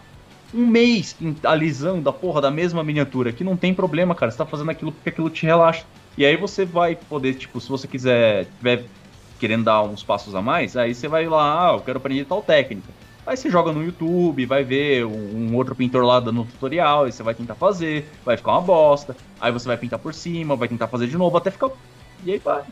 um 0.53 0.65
mês 0.65 1.17
alisando 1.43 2.09
a 2.09 2.13
porra 2.13 2.41
da 2.41 2.51
mesma 2.51 2.83
miniatura, 2.83 3.31
que 3.31 3.43
não 3.43 3.57
tem 3.57 3.73
problema, 3.73 4.15
cara. 4.15 4.31
Você 4.31 4.37
tá 4.37 4.45
fazendo 4.45 4.71
aquilo 4.71 4.91
porque 4.91 5.09
aquilo 5.09 5.29
te 5.29 5.45
relaxa. 5.45 5.85
E 6.17 6.25
aí 6.25 6.37
você 6.37 6.63
vai 6.63 6.95
poder, 6.95 7.33
tipo, 7.33 7.59
se 7.59 7.67
você 7.67 7.87
quiser, 7.87 8.45
tiver 8.57 8.85
querendo 9.39 9.63
dar 9.65 9.83
uns 9.83 10.03
passos 10.03 10.35
a 10.35 10.41
mais, 10.41 10.77
aí 10.77 10.93
você 10.93 11.07
vai 11.07 11.27
lá, 11.27 11.69
ah, 11.69 11.73
eu 11.73 11.81
quero 11.81 11.97
aprender 11.97 12.25
tal 12.25 12.41
técnica. 12.41 12.93
Aí 13.25 13.37
você 13.37 13.49
joga 13.49 13.71
no 13.71 13.83
YouTube, 13.83 14.45
vai 14.45 14.63
ver 14.63 15.05
um, 15.05 15.51
um 15.51 15.55
outro 15.55 15.73
pintor 15.73 16.03
lá 16.03 16.19
dando 16.19 16.41
um 16.41 16.45
tutorial, 16.45 17.07
e 17.07 17.11
você 17.11 17.23
vai 17.23 17.33
tentar 17.33 17.55
fazer, 17.55 18.09
vai 18.25 18.35
ficar 18.35 18.51
uma 18.51 18.61
bosta. 18.61 19.15
Aí 19.39 19.51
você 19.51 19.65
vai 19.65 19.77
pintar 19.77 19.97
por 19.97 20.13
cima, 20.13 20.55
vai 20.55 20.67
tentar 20.67 20.87
fazer 20.87 21.07
de 21.07 21.17
novo, 21.17 21.37
até 21.37 21.49
ficar. 21.49 21.69
E 22.25 22.33
aí 22.33 22.39
vai. 22.39 22.63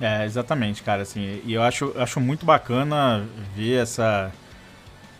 É, 0.00 0.24
exatamente, 0.24 0.82
cara, 0.82 1.02
assim, 1.02 1.40
e 1.44 1.52
eu 1.52 1.62
acho, 1.62 1.92
acho 1.96 2.20
muito 2.20 2.46
bacana 2.46 3.24
ver 3.54 3.82
essa, 3.82 4.32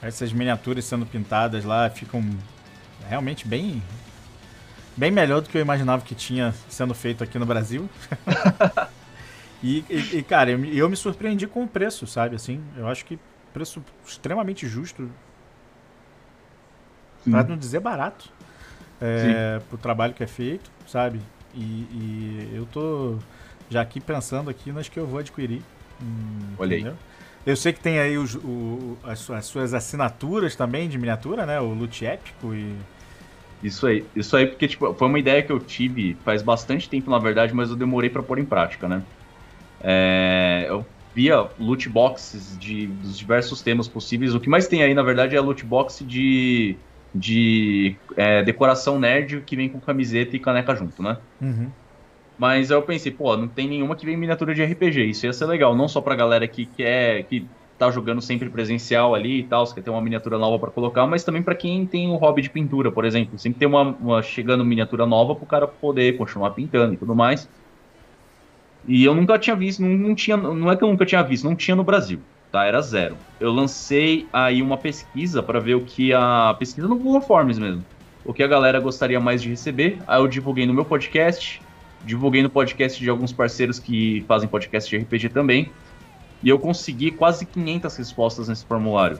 essas 0.00 0.32
miniaturas 0.32 0.84
sendo 0.84 1.06
pintadas 1.06 1.64
lá, 1.64 1.88
ficam 1.90 2.24
realmente 3.08 3.46
bem, 3.46 3.82
bem 4.96 5.10
melhor 5.10 5.40
do 5.40 5.48
que 5.48 5.56
eu 5.56 5.62
imaginava 5.62 6.02
que 6.02 6.14
tinha 6.14 6.54
sendo 6.68 6.94
feito 6.94 7.22
aqui 7.22 7.38
no 7.38 7.46
Brasil. 7.46 7.88
e, 9.62 9.84
e, 9.88 10.18
e, 10.18 10.22
cara, 10.22 10.50
eu, 10.50 10.64
eu 10.64 10.88
me 10.88 10.96
surpreendi 10.96 11.46
com 11.46 11.64
o 11.64 11.68
preço, 11.68 12.06
sabe, 12.06 12.36
assim, 12.36 12.60
eu 12.76 12.88
acho 12.88 13.04
que 13.04 13.18
preço 13.52 13.82
extremamente 14.06 14.66
justo, 14.66 15.10
pra 17.28 17.44
não 17.44 17.56
dizer 17.56 17.80
barato, 17.80 18.30
é, 19.00 19.60
pro 19.68 19.78
trabalho 19.78 20.14
que 20.14 20.22
é 20.22 20.26
feito, 20.26 20.70
sabe, 20.86 21.20
e, 21.54 21.60
e 21.60 22.50
eu 22.54 22.66
tô 22.66 23.18
já 23.70 23.80
aqui 23.80 24.00
pensando 24.00 24.50
aqui 24.50 24.70
nas 24.72 24.88
que 24.88 24.98
eu 24.98 25.06
vou 25.06 25.18
adquirir. 25.18 25.62
Hum, 26.00 26.54
Olha 26.58 26.74
entendeu? 26.74 26.92
aí. 26.92 27.12
Eu 27.44 27.56
sei 27.56 27.72
que 27.72 27.80
tem 27.80 27.98
aí 27.98 28.16
os, 28.16 28.36
o, 28.36 28.96
as, 29.02 29.28
as, 29.30 29.46
suas 29.46 29.74
assinaturas 29.74 30.54
também 30.54 30.88
de 30.88 30.96
miniatura, 30.96 31.44
né? 31.44 31.60
O 31.60 31.74
Loot 31.74 32.04
Épico 32.04 32.54
e. 32.54 32.74
Isso 33.62 33.86
aí, 33.86 34.04
isso 34.14 34.36
aí, 34.36 34.46
porque 34.46 34.66
tipo, 34.68 34.92
foi 34.94 35.08
uma 35.08 35.18
ideia 35.18 35.42
que 35.42 35.50
eu 35.50 35.58
tive 35.58 36.16
faz 36.24 36.42
bastante 36.42 36.88
tempo, 36.88 37.10
na 37.10 37.18
verdade, 37.18 37.54
mas 37.54 37.70
eu 37.70 37.76
demorei 37.76 38.10
para 38.10 38.22
pôr 38.22 38.38
em 38.38 38.44
prática, 38.44 38.88
né? 38.88 39.02
É, 39.80 40.66
eu 40.68 40.86
via 41.14 41.48
loot 41.58 41.88
boxes 41.88 42.56
de, 42.58 42.86
dos 42.86 43.18
diversos 43.18 43.60
temas 43.60 43.88
possíveis. 43.88 44.34
O 44.34 44.40
que 44.40 44.48
mais 44.48 44.66
tem 44.66 44.82
aí, 44.82 44.94
na 44.94 45.02
verdade, 45.02 45.36
é 45.36 45.40
loot 45.40 45.64
box 45.64 46.04
de, 46.04 46.76
de 47.14 47.96
é, 48.16 48.42
decoração 48.42 48.98
nerd 48.98 49.42
que 49.42 49.56
vem 49.56 49.68
com 49.68 49.80
camiseta 49.80 50.34
e 50.36 50.38
caneca 50.38 50.74
junto, 50.74 51.02
né? 51.02 51.18
Uhum. 51.40 51.70
Mas 52.38 52.70
eu 52.70 52.82
pensei, 52.82 53.12
pô, 53.12 53.36
não 53.36 53.46
tem 53.46 53.68
nenhuma 53.68 53.94
que 53.94 54.06
vem 54.06 54.16
miniatura 54.16 54.54
de 54.54 54.64
RPG. 54.64 55.04
Isso 55.10 55.26
ia 55.26 55.32
ser 55.32 55.46
legal, 55.46 55.76
não 55.76 55.86
só 55.86 56.00
pra 56.00 56.14
galera 56.14 56.48
que 56.48 56.66
quer. 56.66 57.24
que 57.24 57.46
tá 57.78 57.90
jogando 57.90 58.20
sempre 58.20 58.48
presencial 58.48 59.14
ali 59.14 59.40
e 59.40 59.42
tal, 59.42 59.66
quer 59.72 59.82
ter 59.82 59.90
uma 59.90 60.00
miniatura 60.00 60.38
nova 60.38 60.58
para 60.58 60.70
colocar, 60.70 61.04
mas 61.06 61.24
também 61.24 61.42
para 61.42 61.54
quem 61.54 61.84
tem 61.84 62.08
o 62.08 62.16
hobby 62.16 62.42
de 62.42 62.50
pintura, 62.50 62.92
por 62.92 63.04
exemplo. 63.04 63.38
Sempre 63.38 63.58
tem 63.58 63.66
uma, 63.66 63.82
uma 63.82 64.22
chegando 64.22 64.64
miniatura 64.64 65.04
nova 65.04 65.34
pro 65.34 65.46
cara 65.46 65.66
poder 65.66 66.16
continuar 66.16 66.52
pintando 66.52 66.94
e 66.94 66.96
tudo 66.96 67.14
mais. 67.14 67.48
E 68.86 69.04
eu 69.04 69.14
nunca 69.14 69.38
tinha 69.38 69.54
visto, 69.54 69.80
não, 69.80 69.90
não 69.90 70.14
tinha, 70.14 70.36
não 70.36 70.70
é 70.70 70.76
que 70.76 70.82
eu 70.82 70.88
nunca 70.88 71.06
tinha 71.06 71.22
visto, 71.22 71.44
não 71.44 71.54
tinha 71.54 71.76
no 71.76 71.84
Brasil, 71.84 72.18
tá? 72.50 72.64
Era 72.64 72.80
zero. 72.80 73.16
Eu 73.38 73.52
lancei 73.52 74.26
aí 74.32 74.60
uma 74.60 74.76
pesquisa 74.76 75.42
para 75.42 75.60
ver 75.60 75.76
o 75.76 75.82
que 75.82 76.12
a 76.12 76.54
pesquisa 76.58 76.88
no 76.88 76.96
Google 76.96 77.20
Forms 77.20 77.58
mesmo, 77.58 77.84
o 78.24 78.32
que 78.32 78.42
a 78.42 78.48
galera 78.48 78.80
gostaria 78.80 79.20
mais 79.20 79.40
de 79.40 79.48
receber. 79.48 79.98
Aí 80.06 80.20
eu 80.20 80.26
divulguei 80.26 80.66
no 80.66 80.74
meu 80.74 80.84
podcast, 80.84 81.62
divulguei 82.04 82.42
no 82.42 82.50
podcast 82.50 82.98
de 82.98 83.08
alguns 83.08 83.32
parceiros 83.32 83.78
que 83.78 84.24
fazem 84.26 84.48
podcast 84.48 84.90
de 84.90 85.02
RPG 85.02 85.28
também. 85.28 85.70
E 86.42 86.48
eu 86.48 86.58
consegui 86.58 87.12
quase 87.12 87.46
500 87.46 87.96
respostas 87.96 88.48
nesse 88.48 88.66
formulário. 88.66 89.18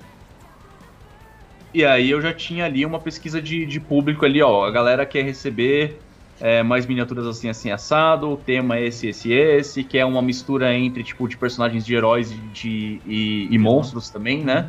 E 1.73 1.85
aí 1.85 2.11
eu 2.11 2.21
já 2.21 2.35
tinha 2.35 2.67
ali 2.67 2.85
uma 2.85 2.99
pesquisa 2.99 3.41
de, 3.41 3.65
de 3.65 3.81
público 3.81 4.27
ali, 4.27 4.43
ó. 4.43 4.65
A 4.65 4.71
galera 4.71 5.07
quer 5.07 5.25
receber 5.25 5.99
é, 6.43 6.61
mais 6.61 6.87
miniaturas 6.87 7.25
assim, 7.25 7.49
assim, 7.49 7.71
assado, 7.71 8.33
o 8.33 8.37
tema 8.37 8.77
é 8.77 8.87
esse, 8.87 9.07
esse, 9.07 9.33
esse, 9.33 9.85
que 9.85 9.97
é 9.97 10.05
uma 10.05 10.21
mistura 10.21 10.75
entre, 10.75 11.05
tipo, 11.05 11.29
de 11.29 11.37
personagens 11.37 11.87
de 11.87 11.95
heróis 11.95 12.31
de, 12.31 12.41
de 12.49 13.01
e, 13.07 13.49
e 13.49 13.59
monstros 13.59 14.11
também, 14.11 14.43
né? 14.43 14.69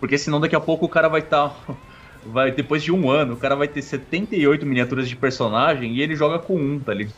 Porque 0.00 0.16
senão 0.16 0.40
daqui 0.40 0.56
a 0.56 0.60
pouco 0.60 0.86
o 0.86 0.88
cara 0.88 1.06
vai 1.08 1.20
estar... 1.20 1.50
Tá 1.50 1.74
vai 2.24 2.50
depois 2.50 2.82
de 2.82 2.90
um 2.90 3.10
ano, 3.10 3.34
o 3.34 3.36
cara 3.36 3.54
vai 3.54 3.68
ter 3.68 3.82
78 3.82 4.64
miniaturas 4.64 5.06
de 5.06 5.14
personagem 5.14 5.92
e 5.92 6.00
ele 6.00 6.16
joga 6.16 6.38
com 6.38 6.56
um, 6.56 6.80
tá 6.80 6.94
ligado? 6.94 7.14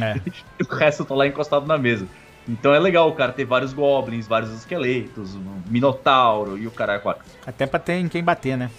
É. 0.00 0.18
o 0.64 0.74
resto 0.74 1.04
tá 1.04 1.14
lá 1.14 1.26
encostado 1.26 1.66
na 1.66 1.76
mesa. 1.76 2.08
Então 2.48 2.72
é 2.72 2.78
legal 2.78 3.10
o 3.10 3.12
cara 3.12 3.30
ter 3.30 3.44
vários 3.44 3.74
goblins, 3.74 4.26
vários 4.26 4.50
esqueletos, 4.54 5.34
um 5.34 5.60
minotauro 5.66 6.56
e 6.56 6.66
o 6.66 6.70
cara 6.70 6.98
quatro. 6.98 7.26
Até 7.46 7.66
pra 7.66 7.78
ter 7.78 7.96
em 7.98 8.08
quem 8.08 8.24
bater, 8.24 8.56
né? 8.56 8.70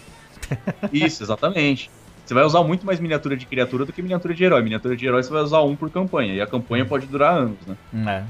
Isso, 0.92 1.22
exatamente. 1.22 1.92
Você 2.30 2.36
vai 2.36 2.44
usar 2.44 2.64
muito 2.64 2.86
mais 2.86 3.00
miniatura 3.00 3.36
de 3.36 3.48
criatura 3.48 3.86
do 3.86 3.92
que 3.92 4.04
miniatura 4.04 4.36
de 4.36 4.44
herói. 4.44 4.62
Miniatura 4.62 4.96
de 4.96 5.04
herói 5.04 5.24
você 5.24 5.32
vai 5.32 5.42
usar 5.42 5.64
um 5.64 5.76
por 5.76 5.90
campanha, 5.90 6.36
e 6.36 6.40
a 6.40 6.46
campanha 6.46 6.86
pode 6.86 7.08
durar 7.08 7.34
anos, 7.34 7.58
né? 7.66 7.76
É. 8.08 8.24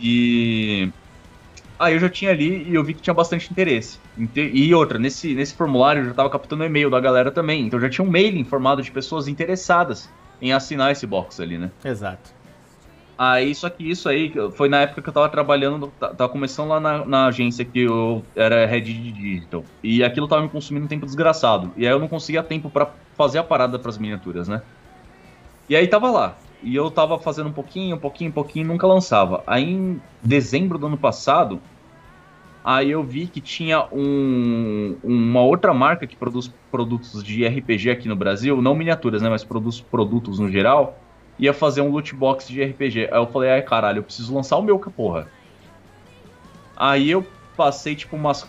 E 0.00 0.90
Aí 1.78 1.94
eu 1.94 2.00
já 2.00 2.08
tinha 2.08 2.32
ali 2.32 2.68
e 2.68 2.74
eu 2.74 2.82
vi 2.82 2.94
que 2.94 3.02
tinha 3.02 3.14
bastante 3.14 3.48
interesse. 3.48 4.00
E 4.34 4.74
outra, 4.74 4.98
nesse, 4.98 5.36
nesse 5.36 5.54
formulário 5.54 6.00
eu 6.00 6.04
já 6.06 6.10
estava 6.10 6.28
captando 6.28 6.64
e-mail 6.64 6.90
da 6.90 6.98
galera 6.98 7.30
também. 7.30 7.64
Então 7.64 7.78
já 7.78 7.88
tinha 7.88 8.04
um 8.04 8.10
mail 8.10 8.36
informado 8.36 8.82
de 8.82 8.90
pessoas 8.90 9.28
interessadas 9.28 10.10
em 10.42 10.52
assinar 10.52 10.90
esse 10.90 11.06
box 11.06 11.40
ali, 11.40 11.58
né? 11.58 11.70
Exato. 11.84 12.34
Aí, 13.18 13.54
só 13.54 13.70
que 13.70 13.88
isso 13.88 14.08
aí 14.10 14.30
foi 14.52 14.68
na 14.68 14.82
época 14.82 15.00
que 15.00 15.08
eu 15.08 15.12
tava 15.12 15.28
trabalhando, 15.30 15.90
tava 15.98 16.28
começando 16.28 16.68
lá 16.68 16.78
na, 16.78 17.04
na 17.06 17.26
agência 17.26 17.64
que 17.64 17.80
eu 17.80 18.22
era 18.34 18.66
head 18.66 18.92
de 18.92 19.12
digital. 19.12 19.64
E 19.82 20.04
aquilo 20.04 20.28
tava 20.28 20.42
me 20.42 20.50
consumindo 20.50 20.84
um 20.84 20.88
tempo 20.88 21.06
desgraçado. 21.06 21.72
E 21.76 21.86
aí 21.86 21.92
eu 21.92 21.98
não 21.98 22.08
conseguia 22.08 22.42
tempo 22.42 22.68
para 22.68 22.90
fazer 23.16 23.38
a 23.38 23.44
parada 23.44 23.78
para 23.78 23.88
as 23.88 23.96
miniaturas, 23.96 24.48
né? 24.48 24.60
E 25.66 25.74
aí 25.74 25.88
tava 25.88 26.10
lá. 26.10 26.36
E 26.62 26.76
eu 26.76 26.90
tava 26.90 27.18
fazendo 27.18 27.48
um 27.48 27.52
pouquinho, 27.52 27.96
um 27.96 27.98
pouquinho, 27.98 28.30
um 28.30 28.34
pouquinho, 28.34 28.66
nunca 28.66 28.86
lançava. 28.86 29.42
Aí 29.46 29.64
em 29.64 30.00
dezembro 30.22 30.76
do 30.76 30.86
ano 30.86 30.98
passado, 30.98 31.58
aí 32.62 32.90
eu 32.90 33.02
vi 33.02 33.26
que 33.26 33.40
tinha 33.40 33.86
um, 33.90 34.96
uma 35.02 35.40
outra 35.40 35.72
marca 35.72 36.06
que 36.06 36.16
produz 36.16 36.52
produtos 36.70 37.24
de 37.24 37.46
RPG 37.46 37.90
aqui 37.90 38.08
no 38.08 38.16
Brasil, 38.16 38.60
não 38.60 38.74
miniaturas, 38.74 39.22
né, 39.22 39.30
mas 39.30 39.42
produz 39.42 39.80
produtos 39.80 40.38
no 40.38 40.50
geral, 40.50 40.98
ia 41.38 41.52
fazer 41.52 41.80
um 41.80 41.90
loot 41.90 42.14
box 42.14 42.48
de 42.48 42.62
RPG. 42.62 43.08
Aí 43.10 43.18
eu 43.18 43.26
falei, 43.26 43.50
ai 43.50 43.62
caralho, 43.62 43.98
eu 43.98 44.02
preciso 44.02 44.34
lançar 44.34 44.56
o 44.56 44.62
meu, 44.62 44.78
porra. 44.78 45.28
Aí 46.76 47.10
eu 47.10 47.26
passei 47.56 47.94
tipo 47.94 48.16
umas 48.16 48.46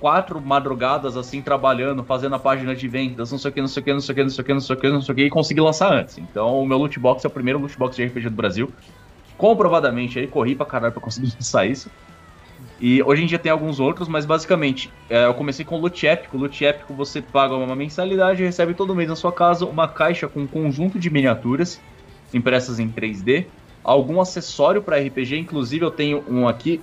quatro 0.00 0.40
madrugadas 0.40 1.16
assim 1.16 1.42
trabalhando, 1.42 2.02
fazendo 2.02 2.34
a 2.34 2.38
página 2.38 2.74
de 2.74 2.88
vendas, 2.88 3.30
não 3.30 3.38
sei 3.38 3.50
o 3.50 3.54
que, 3.54 3.60
não 3.60 3.68
sei 3.68 3.82
o 3.82 3.84
que, 3.84 3.92
não 3.92 4.00
sei 4.00 4.12
o 4.12 4.16
que, 4.16 4.22
não 4.22 4.30
sei 4.30 4.42
o 4.42 4.44
que, 4.44 4.52
não 4.52 4.60
sei 4.60 4.74
o 4.74 4.78
que, 4.78 4.88
não 4.88 5.02
sei 5.02 5.12
o 5.12 5.16
que, 5.16 5.24
e 5.24 5.30
consegui 5.30 5.60
lançar 5.60 5.92
antes. 5.92 6.18
Então 6.18 6.60
o 6.60 6.66
meu 6.66 6.78
loot 6.78 6.98
box 6.98 7.24
é 7.24 7.28
o 7.28 7.30
primeiro 7.30 7.58
loot 7.58 7.76
box 7.78 7.96
de 7.96 8.04
RPG 8.04 8.30
do 8.30 8.36
Brasil. 8.36 8.72
Comprovadamente 9.36 10.18
aí, 10.18 10.26
corri 10.26 10.54
pra 10.54 10.66
caralho 10.66 10.92
pra 10.92 11.02
conseguir 11.02 11.32
lançar 11.36 11.66
isso. 11.66 11.90
E 12.80 13.02
hoje 13.02 13.22
em 13.22 13.26
dia 13.26 13.38
tem 13.38 13.52
alguns 13.52 13.78
outros, 13.78 14.08
mas 14.08 14.24
basicamente 14.24 14.90
é, 15.10 15.26
eu 15.26 15.34
comecei 15.34 15.66
com 15.66 15.76
o 15.76 15.78
Loot 15.78 16.06
Épico. 16.06 16.38
Loot 16.38 16.64
Épico 16.64 16.94
você 16.94 17.20
paga 17.20 17.54
uma 17.54 17.76
mensalidade 17.76 18.42
e 18.42 18.46
recebe 18.46 18.72
todo 18.72 18.94
mês 18.94 19.06
na 19.06 19.16
sua 19.16 19.30
casa 19.30 19.66
uma 19.66 19.86
caixa 19.86 20.26
com 20.26 20.40
um 20.40 20.46
conjunto 20.46 20.98
de 20.98 21.10
miniaturas 21.10 21.78
impressas 22.32 22.78
em 22.78 22.88
3D, 22.88 23.46
algum 23.82 24.20
acessório 24.20 24.82
para 24.82 24.98
RPG, 24.98 25.38
inclusive 25.38 25.84
eu 25.84 25.90
tenho 25.90 26.24
um 26.28 26.46
aqui 26.46 26.80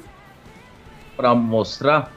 para 1.15 1.33
mostrar 1.33 2.11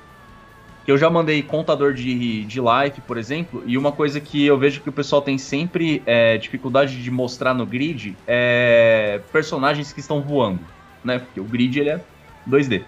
que 0.85 0.91
eu 0.91 0.99
já 0.99 1.11
mandei 1.11 1.43
contador 1.43 1.93
de, 1.93 2.45
de 2.45 2.61
life, 2.61 3.01
por 3.03 3.19
exemplo, 3.19 3.63
e 3.67 3.77
uma 3.77 3.93
coisa 3.93 4.21
que 4.21 4.45
eu 4.45 4.59
vejo 4.59 4.81
que 4.81 4.89
o 4.89 4.93
pessoal 4.93 5.21
tem 5.21 5.37
sempre 5.37 6.03
é, 6.07 6.39
dificuldade 6.39 7.03
de 7.03 7.11
mostrar 7.11 7.55
no 7.55 7.67
grid 7.67 8.17
é 8.27 9.21
personagens 9.31 9.93
que 9.93 10.01
estão 10.01 10.23
voando, 10.23 10.61
né? 11.05 11.19
Porque 11.19 11.41
o 11.41 11.45
grid 11.45 11.79
ele 11.79 11.91
é 11.91 12.01
2D. 12.49 12.83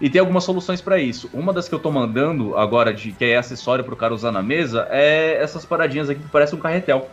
E 0.00 0.10
tem 0.10 0.20
algumas 0.20 0.44
soluções 0.44 0.80
para 0.80 0.98
isso. 0.98 1.30
Uma 1.32 1.52
das 1.52 1.68
que 1.68 1.74
eu 1.74 1.78
tô 1.78 1.90
mandando 1.90 2.56
agora, 2.56 2.92
de 2.92 3.12
que 3.12 3.24
é 3.24 3.36
acessório 3.36 3.84
para 3.84 3.94
o 3.94 3.96
cara 3.96 4.12
usar 4.12 4.32
na 4.32 4.42
mesa, 4.42 4.86
é 4.90 5.38
essas 5.40 5.64
paradinhas 5.64 6.10
aqui 6.10 6.20
que 6.20 6.28
parecem 6.28 6.58
um 6.58 6.62
carretel. 6.62 7.08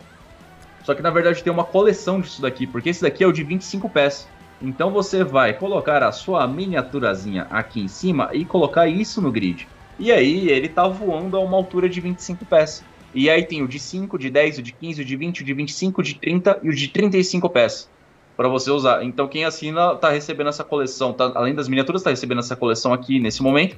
Só 0.82 0.94
que 0.94 1.02
na 1.02 1.10
verdade 1.10 1.42
tem 1.42 1.52
uma 1.52 1.64
coleção 1.64 2.20
disso 2.20 2.42
daqui, 2.42 2.66
porque 2.66 2.90
esse 2.90 3.02
daqui 3.02 3.22
é 3.22 3.26
o 3.26 3.32
de 3.32 3.42
25 3.42 3.88
pés. 3.88 4.28
Então 4.60 4.90
você 4.90 5.24
vai 5.24 5.52
colocar 5.52 6.02
a 6.02 6.12
sua 6.12 6.46
miniaturazinha 6.46 7.46
aqui 7.50 7.80
em 7.80 7.88
cima 7.88 8.30
e 8.32 8.44
colocar 8.44 8.86
isso 8.86 9.20
no 9.20 9.32
grid. 9.32 9.68
E 9.98 10.10
aí 10.10 10.48
ele 10.48 10.68
tá 10.68 10.86
voando 10.86 11.36
a 11.36 11.40
uma 11.40 11.56
altura 11.56 11.88
de 11.88 12.00
25 12.00 12.44
pés. 12.44 12.84
E 13.14 13.28
aí 13.28 13.44
tem 13.44 13.62
o 13.62 13.68
de 13.68 13.78
5, 13.78 14.18
de 14.18 14.30
10, 14.30 14.58
o 14.58 14.62
de 14.62 14.72
15, 14.72 15.02
o 15.02 15.04
de 15.04 15.16
20, 15.16 15.42
o 15.42 15.44
de 15.44 15.52
25, 15.52 16.00
o 16.00 16.04
de 16.04 16.14
30 16.14 16.60
e 16.62 16.68
o 16.68 16.74
de 16.74 16.88
35 16.88 17.50
pés 17.50 17.90
para 18.36 18.48
você 18.48 18.70
usar. 18.70 19.04
Então 19.04 19.28
quem 19.28 19.44
assina 19.44 19.94
tá 19.96 20.10
recebendo 20.10 20.48
essa 20.48 20.64
coleção, 20.64 21.12
tá, 21.12 21.32
além 21.34 21.54
das 21.54 21.68
miniaturas, 21.68 22.02
tá 22.02 22.10
recebendo 22.10 22.38
essa 22.38 22.56
coleção 22.56 22.92
aqui 22.92 23.20
nesse 23.20 23.42
momento. 23.42 23.76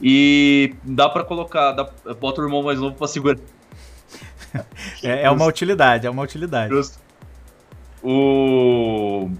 E 0.00 0.74
dá 0.82 1.08
para 1.08 1.24
colocar, 1.24 1.72
dá, 1.72 1.88
bota 2.20 2.40
o 2.40 2.44
irmão 2.44 2.62
mais 2.62 2.80
novo 2.80 2.96
para 2.96 3.06
segurar. 3.06 3.38
é, 5.02 5.22
é, 5.22 5.30
uma 5.30 5.46
utilidade, 5.46 6.06
é 6.06 6.10
uma 6.10 6.22
utilidade. 6.22 6.72
Justo. 6.72 7.00
O 8.02 9.30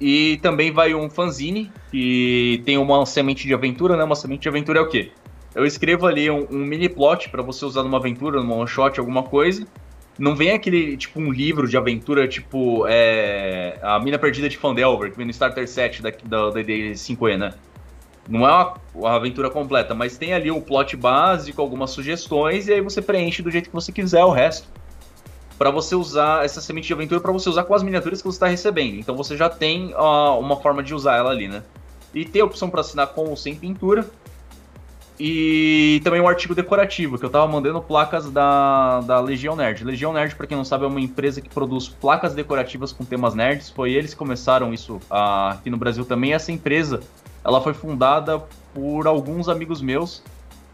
e 0.00 0.38
também 0.42 0.70
vai 0.70 0.94
um 0.94 1.08
fanzine, 1.08 1.72
que 1.90 2.62
tem 2.64 2.76
uma 2.76 3.04
semente 3.06 3.46
de 3.46 3.54
aventura, 3.54 3.96
né? 3.96 4.04
Uma 4.04 4.16
semente 4.16 4.42
de 4.42 4.48
aventura 4.48 4.80
é 4.80 4.82
o 4.82 4.88
quê? 4.88 5.10
Eu 5.54 5.64
escrevo 5.64 6.06
ali 6.06 6.30
um, 6.30 6.46
um 6.50 6.58
mini 6.58 6.88
plot 6.88 7.30
para 7.30 7.42
você 7.42 7.64
usar 7.64 7.82
numa 7.82 7.96
aventura, 7.96 8.40
numa 8.40 8.54
one 8.56 8.68
shot, 8.68 9.00
alguma 9.00 9.22
coisa. 9.22 9.66
Não 10.18 10.34
vem 10.34 10.50
aquele, 10.50 10.96
tipo, 10.96 11.18
um 11.18 11.30
livro 11.30 11.66
de 11.66 11.76
aventura, 11.76 12.28
tipo, 12.28 12.86
é, 12.86 13.78
A 13.82 13.98
Mina 13.98 14.18
Perdida 14.18 14.48
de 14.48 14.56
Fandelver, 14.56 15.10
que 15.10 15.16
vem 15.16 15.26
no 15.26 15.30
Starter 15.30 15.66
Set 15.66 16.02
da, 16.02 16.10
da, 16.10 16.50
da 16.50 16.60
D5E, 16.60 17.38
né? 17.38 17.54
Não 18.28 18.48
é 18.48 18.74
uma, 18.94 19.16
aventura 19.16 19.50
completa, 19.50 19.94
mas 19.94 20.16
tem 20.16 20.32
ali 20.32 20.50
o 20.50 20.56
um 20.56 20.60
plot 20.60 20.96
básico, 20.96 21.60
algumas 21.60 21.90
sugestões, 21.90 22.66
e 22.66 22.72
aí 22.72 22.80
você 22.80 23.00
preenche 23.00 23.42
do 23.42 23.50
jeito 23.50 23.68
que 23.68 23.74
você 23.74 23.92
quiser 23.92 24.24
o 24.24 24.30
resto. 24.30 24.68
para 25.58 25.70
você 25.70 25.94
usar 25.94 26.44
essa 26.44 26.60
semente 26.60 26.86
de 26.86 26.92
aventura, 26.92 27.20
para 27.20 27.32
você 27.32 27.48
usar 27.48 27.64
com 27.64 27.74
as 27.74 27.82
miniaturas 27.82 28.20
que 28.20 28.28
você 28.28 28.36
está 28.36 28.46
recebendo. 28.46 28.98
Então 28.98 29.16
você 29.16 29.36
já 29.36 29.48
tem 29.48 29.94
uh, 29.94 30.38
uma 30.38 30.56
forma 30.56 30.82
de 30.82 30.94
usar 30.94 31.16
ela 31.16 31.30
ali, 31.30 31.48
né? 31.48 31.62
E 32.12 32.24
tem 32.24 32.42
a 32.42 32.44
opção 32.44 32.68
para 32.68 32.82
assinar 32.82 33.08
com 33.08 33.24
ou 33.24 33.36
sem 33.36 33.54
pintura. 33.54 34.06
E 35.18 36.00
também 36.04 36.20
um 36.20 36.28
artigo 36.28 36.54
decorativo, 36.54 37.18
que 37.18 37.24
eu 37.24 37.30
tava 37.30 37.46
mandando 37.48 37.80
placas 37.80 38.30
da, 38.30 39.00
da 39.00 39.18
Legião 39.18 39.56
Nerd. 39.56 39.82
Legião 39.82 40.12
Nerd, 40.12 40.34
para 40.34 40.46
quem 40.46 40.56
não 40.56 40.64
sabe, 40.64 40.84
é 40.84 40.88
uma 40.88 41.00
empresa 41.00 41.40
que 41.40 41.48
produz 41.48 41.88
placas 41.88 42.34
decorativas 42.34 42.92
com 42.92 43.02
temas 43.02 43.34
nerds. 43.34 43.70
Foi 43.70 43.92
eles 43.92 44.12
que 44.12 44.18
começaram 44.18 44.74
isso 44.74 44.96
uh, 45.10 45.52
aqui 45.52 45.70
no 45.70 45.78
Brasil 45.78 46.04
também. 46.04 46.34
Essa 46.34 46.52
empresa, 46.52 47.00
ela 47.46 47.60
foi 47.60 47.72
fundada 47.72 48.42
por 48.74 49.06
alguns 49.06 49.48
amigos 49.48 49.80
meus. 49.80 50.22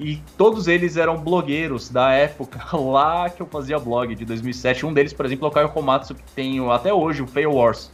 E 0.01 0.17
todos 0.37 0.67
eles 0.67 0.97
eram 0.97 1.19
blogueiros 1.19 1.91
da 1.91 2.11
época 2.13 2.61
lá 2.77 3.29
que 3.29 3.43
eu 3.43 3.47
fazia 3.47 3.79
blog, 3.79 4.15
de 4.15 4.25
2007. 4.25 4.87
Um 4.87 4.93
deles, 4.93 5.13
por 5.13 5.27
exemplo, 5.27 5.47
é 5.47 5.49
o 5.49 5.53
Caio 5.53 5.69
Komatsu, 5.69 6.15
que 6.15 6.23
tem 6.35 6.59
até 6.71 6.93
hoje 6.93 7.23
o 7.23 7.27
Fail 7.27 7.53
Wars 7.53 7.91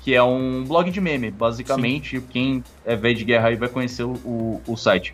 que 0.00 0.14
é 0.14 0.22
um 0.22 0.64
blog 0.64 0.90
de 0.90 1.00
meme, 1.00 1.30
basicamente. 1.30 2.18
Sim. 2.18 2.26
Quem 2.30 2.64
é 2.84 2.96
velho 2.96 3.16
de 3.16 3.24
guerra 3.24 3.48
aí 3.48 3.56
vai 3.56 3.68
conhecer 3.68 4.02
o, 4.02 4.60
o, 4.66 4.76
site. 4.76 5.12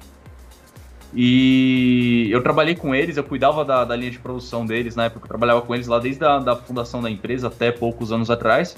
E 1.13 2.29
eu 2.31 2.43
trabalhei 2.43 2.77
com 2.77 2.95
eles, 2.95 3.17
eu 3.17 3.25
cuidava 3.25 3.65
da, 3.65 3.85
da 3.85 3.97
linha 3.97 4.11
de 4.11 4.19
produção 4.19 4.65
deles, 4.65 4.95
na 4.95 5.07
época 5.07 5.25
eu 5.25 5.29
trabalhava 5.29 5.63
com 5.63 5.75
eles 5.75 5.87
lá 5.87 5.99
desde 5.99 6.25
a 6.25 6.39
da 6.39 6.55
fundação 6.55 7.03
da 7.03 7.11
empresa 7.11 7.49
até 7.49 7.73
poucos 7.73 8.13
anos 8.13 8.31
atrás 8.31 8.77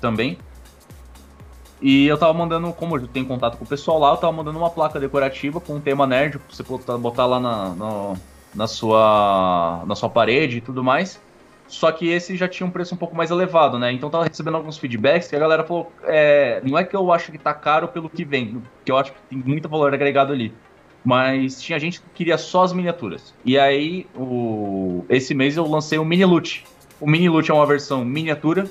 também. 0.00 0.36
E 1.80 2.06
eu 2.06 2.18
tava 2.18 2.34
mandando, 2.34 2.72
como 2.72 2.96
eu 2.96 3.06
tenho 3.06 3.26
contato 3.26 3.56
com 3.56 3.64
o 3.64 3.66
pessoal 3.66 3.98
lá, 3.98 4.10
eu 4.10 4.16
tava 4.16 4.32
mandando 4.32 4.58
uma 4.58 4.70
placa 4.70 5.00
decorativa 5.00 5.60
com 5.60 5.76
um 5.76 5.80
tema 5.80 6.06
nerd, 6.06 6.38
pra 6.38 6.54
você 6.54 6.62
botar 6.98 7.26
lá 7.26 7.40
na, 7.40 7.74
na, 7.74 8.14
na, 8.54 8.66
sua, 8.66 9.82
na 9.86 9.94
sua 9.94 10.10
parede 10.10 10.58
e 10.58 10.60
tudo 10.60 10.84
mais. 10.84 11.20
Só 11.66 11.90
que 11.92 12.08
esse 12.08 12.36
já 12.36 12.48
tinha 12.48 12.66
um 12.66 12.70
preço 12.70 12.94
um 12.94 12.98
pouco 12.98 13.16
mais 13.16 13.30
elevado, 13.30 13.78
né? 13.78 13.92
Então 13.92 14.10
tava 14.10 14.24
recebendo 14.24 14.56
alguns 14.56 14.76
feedbacks 14.76 15.28
que 15.28 15.36
a 15.36 15.38
galera 15.38 15.62
falou: 15.62 15.90
é, 16.02 16.60
não 16.64 16.76
é 16.76 16.82
que 16.82 16.96
eu 16.96 17.12
acho 17.12 17.30
que 17.30 17.38
tá 17.38 17.54
caro 17.54 17.86
pelo 17.86 18.10
que 18.10 18.24
vem, 18.24 18.60
que 18.84 18.90
eu 18.90 18.98
acho 18.98 19.12
que 19.12 19.18
tem 19.30 19.38
muito 19.38 19.68
valor 19.68 19.94
agregado 19.94 20.32
ali. 20.32 20.52
Mas 21.04 21.62
tinha 21.62 21.78
gente 21.78 22.00
que 22.00 22.08
queria 22.12 22.36
só 22.36 22.64
as 22.64 22.72
miniaturas. 22.72 23.32
E 23.44 23.56
aí, 23.56 24.06
o... 24.16 25.04
esse 25.08 25.32
mês 25.32 25.56
eu 25.56 25.64
lancei 25.66 25.96
o 25.96 26.04
Mini 26.04 26.24
Loot. 26.24 26.64
O 27.00 27.08
Mini 27.08 27.28
Loot 27.28 27.50
é 27.50 27.54
uma 27.54 27.64
versão 27.64 28.04
miniatura 28.04 28.68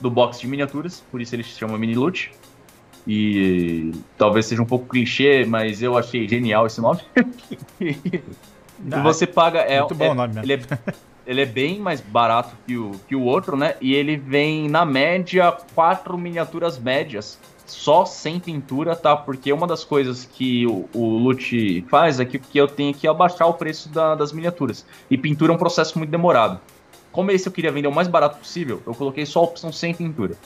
do 0.00 0.10
box 0.10 0.40
de 0.40 0.48
miniaturas, 0.48 1.04
por 1.10 1.20
isso 1.20 1.34
ele 1.34 1.44
se 1.44 1.50
chama 1.50 1.76
Mini 1.76 1.94
Loot. 1.94 2.32
E 3.10 3.90
talvez 4.18 4.44
seja 4.44 4.60
um 4.60 4.66
pouco 4.66 4.86
clichê, 4.86 5.46
mas 5.46 5.82
eu 5.82 5.96
achei 5.96 6.28
genial 6.28 6.66
esse 6.66 6.78
nome. 6.78 7.00
e 7.80 8.20
você 9.02 9.26
paga. 9.26 9.60
É, 9.60 9.80
muito 9.80 9.94
bom 9.94 10.04
é, 10.04 10.10
o 10.10 10.14
nome 10.14 10.34
mesmo. 10.34 10.44
Ele 10.44 10.52
é, 10.52 10.94
ele 11.26 11.40
é 11.40 11.46
bem 11.46 11.80
mais 11.80 12.02
barato 12.02 12.54
que 12.66 12.76
o, 12.76 12.92
que 13.08 13.16
o 13.16 13.22
outro, 13.22 13.56
né? 13.56 13.76
E 13.80 13.94
ele 13.94 14.18
vem, 14.18 14.68
na 14.68 14.84
média, 14.84 15.56
quatro 15.74 16.18
miniaturas 16.18 16.78
médias 16.78 17.38
só 17.64 18.04
sem 18.04 18.38
pintura, 18.38 18.94
tá? 18.94 19.16
Porque 19.16 19.50
uma 19.54 19.66
das 19.66 19.84
coisas 19.84 20.26
que 20.26 20.66
o, 20.66 20.86
o 20.94 21.16
Lute 21.16 21.84
faz 21.88 22.20
é 22.20 22.26
que, 22.26 22.38
que 22.38 22.58
eu 22.58 22.68
tenho 22.68 22.92
que 22.92 23.08
abaixar 23.08 23.48
o 23.48 23.54
preço 23.54 23.88
da, 23.88 24.14
das 24.14 24.32
miniaturas. 24.32 24.84
E 25.10 25.16
pintura 25.16 25.52
é 25.52 25.56
um 25.56 25.58
processo 25.58 25.96
muito 25.96 26.10
demorado. 26.10 26.60
Como 27.10 27.30
esse 27.30 27.48
eu 27.48 27.52
queria 27.52 27.72
vender 27.72 27.88
o 27.88 27.94
mais 27.94 28.06
barato 28.06 28.38
possível, 28.38 28.82
eu 28.86 28.94
coloquei 28.94 29.24
só 29.24 29.40
a 29.40 29.44
opção 29.44 29.72
sem 29.72 29.94
pintura. 29.94 30.36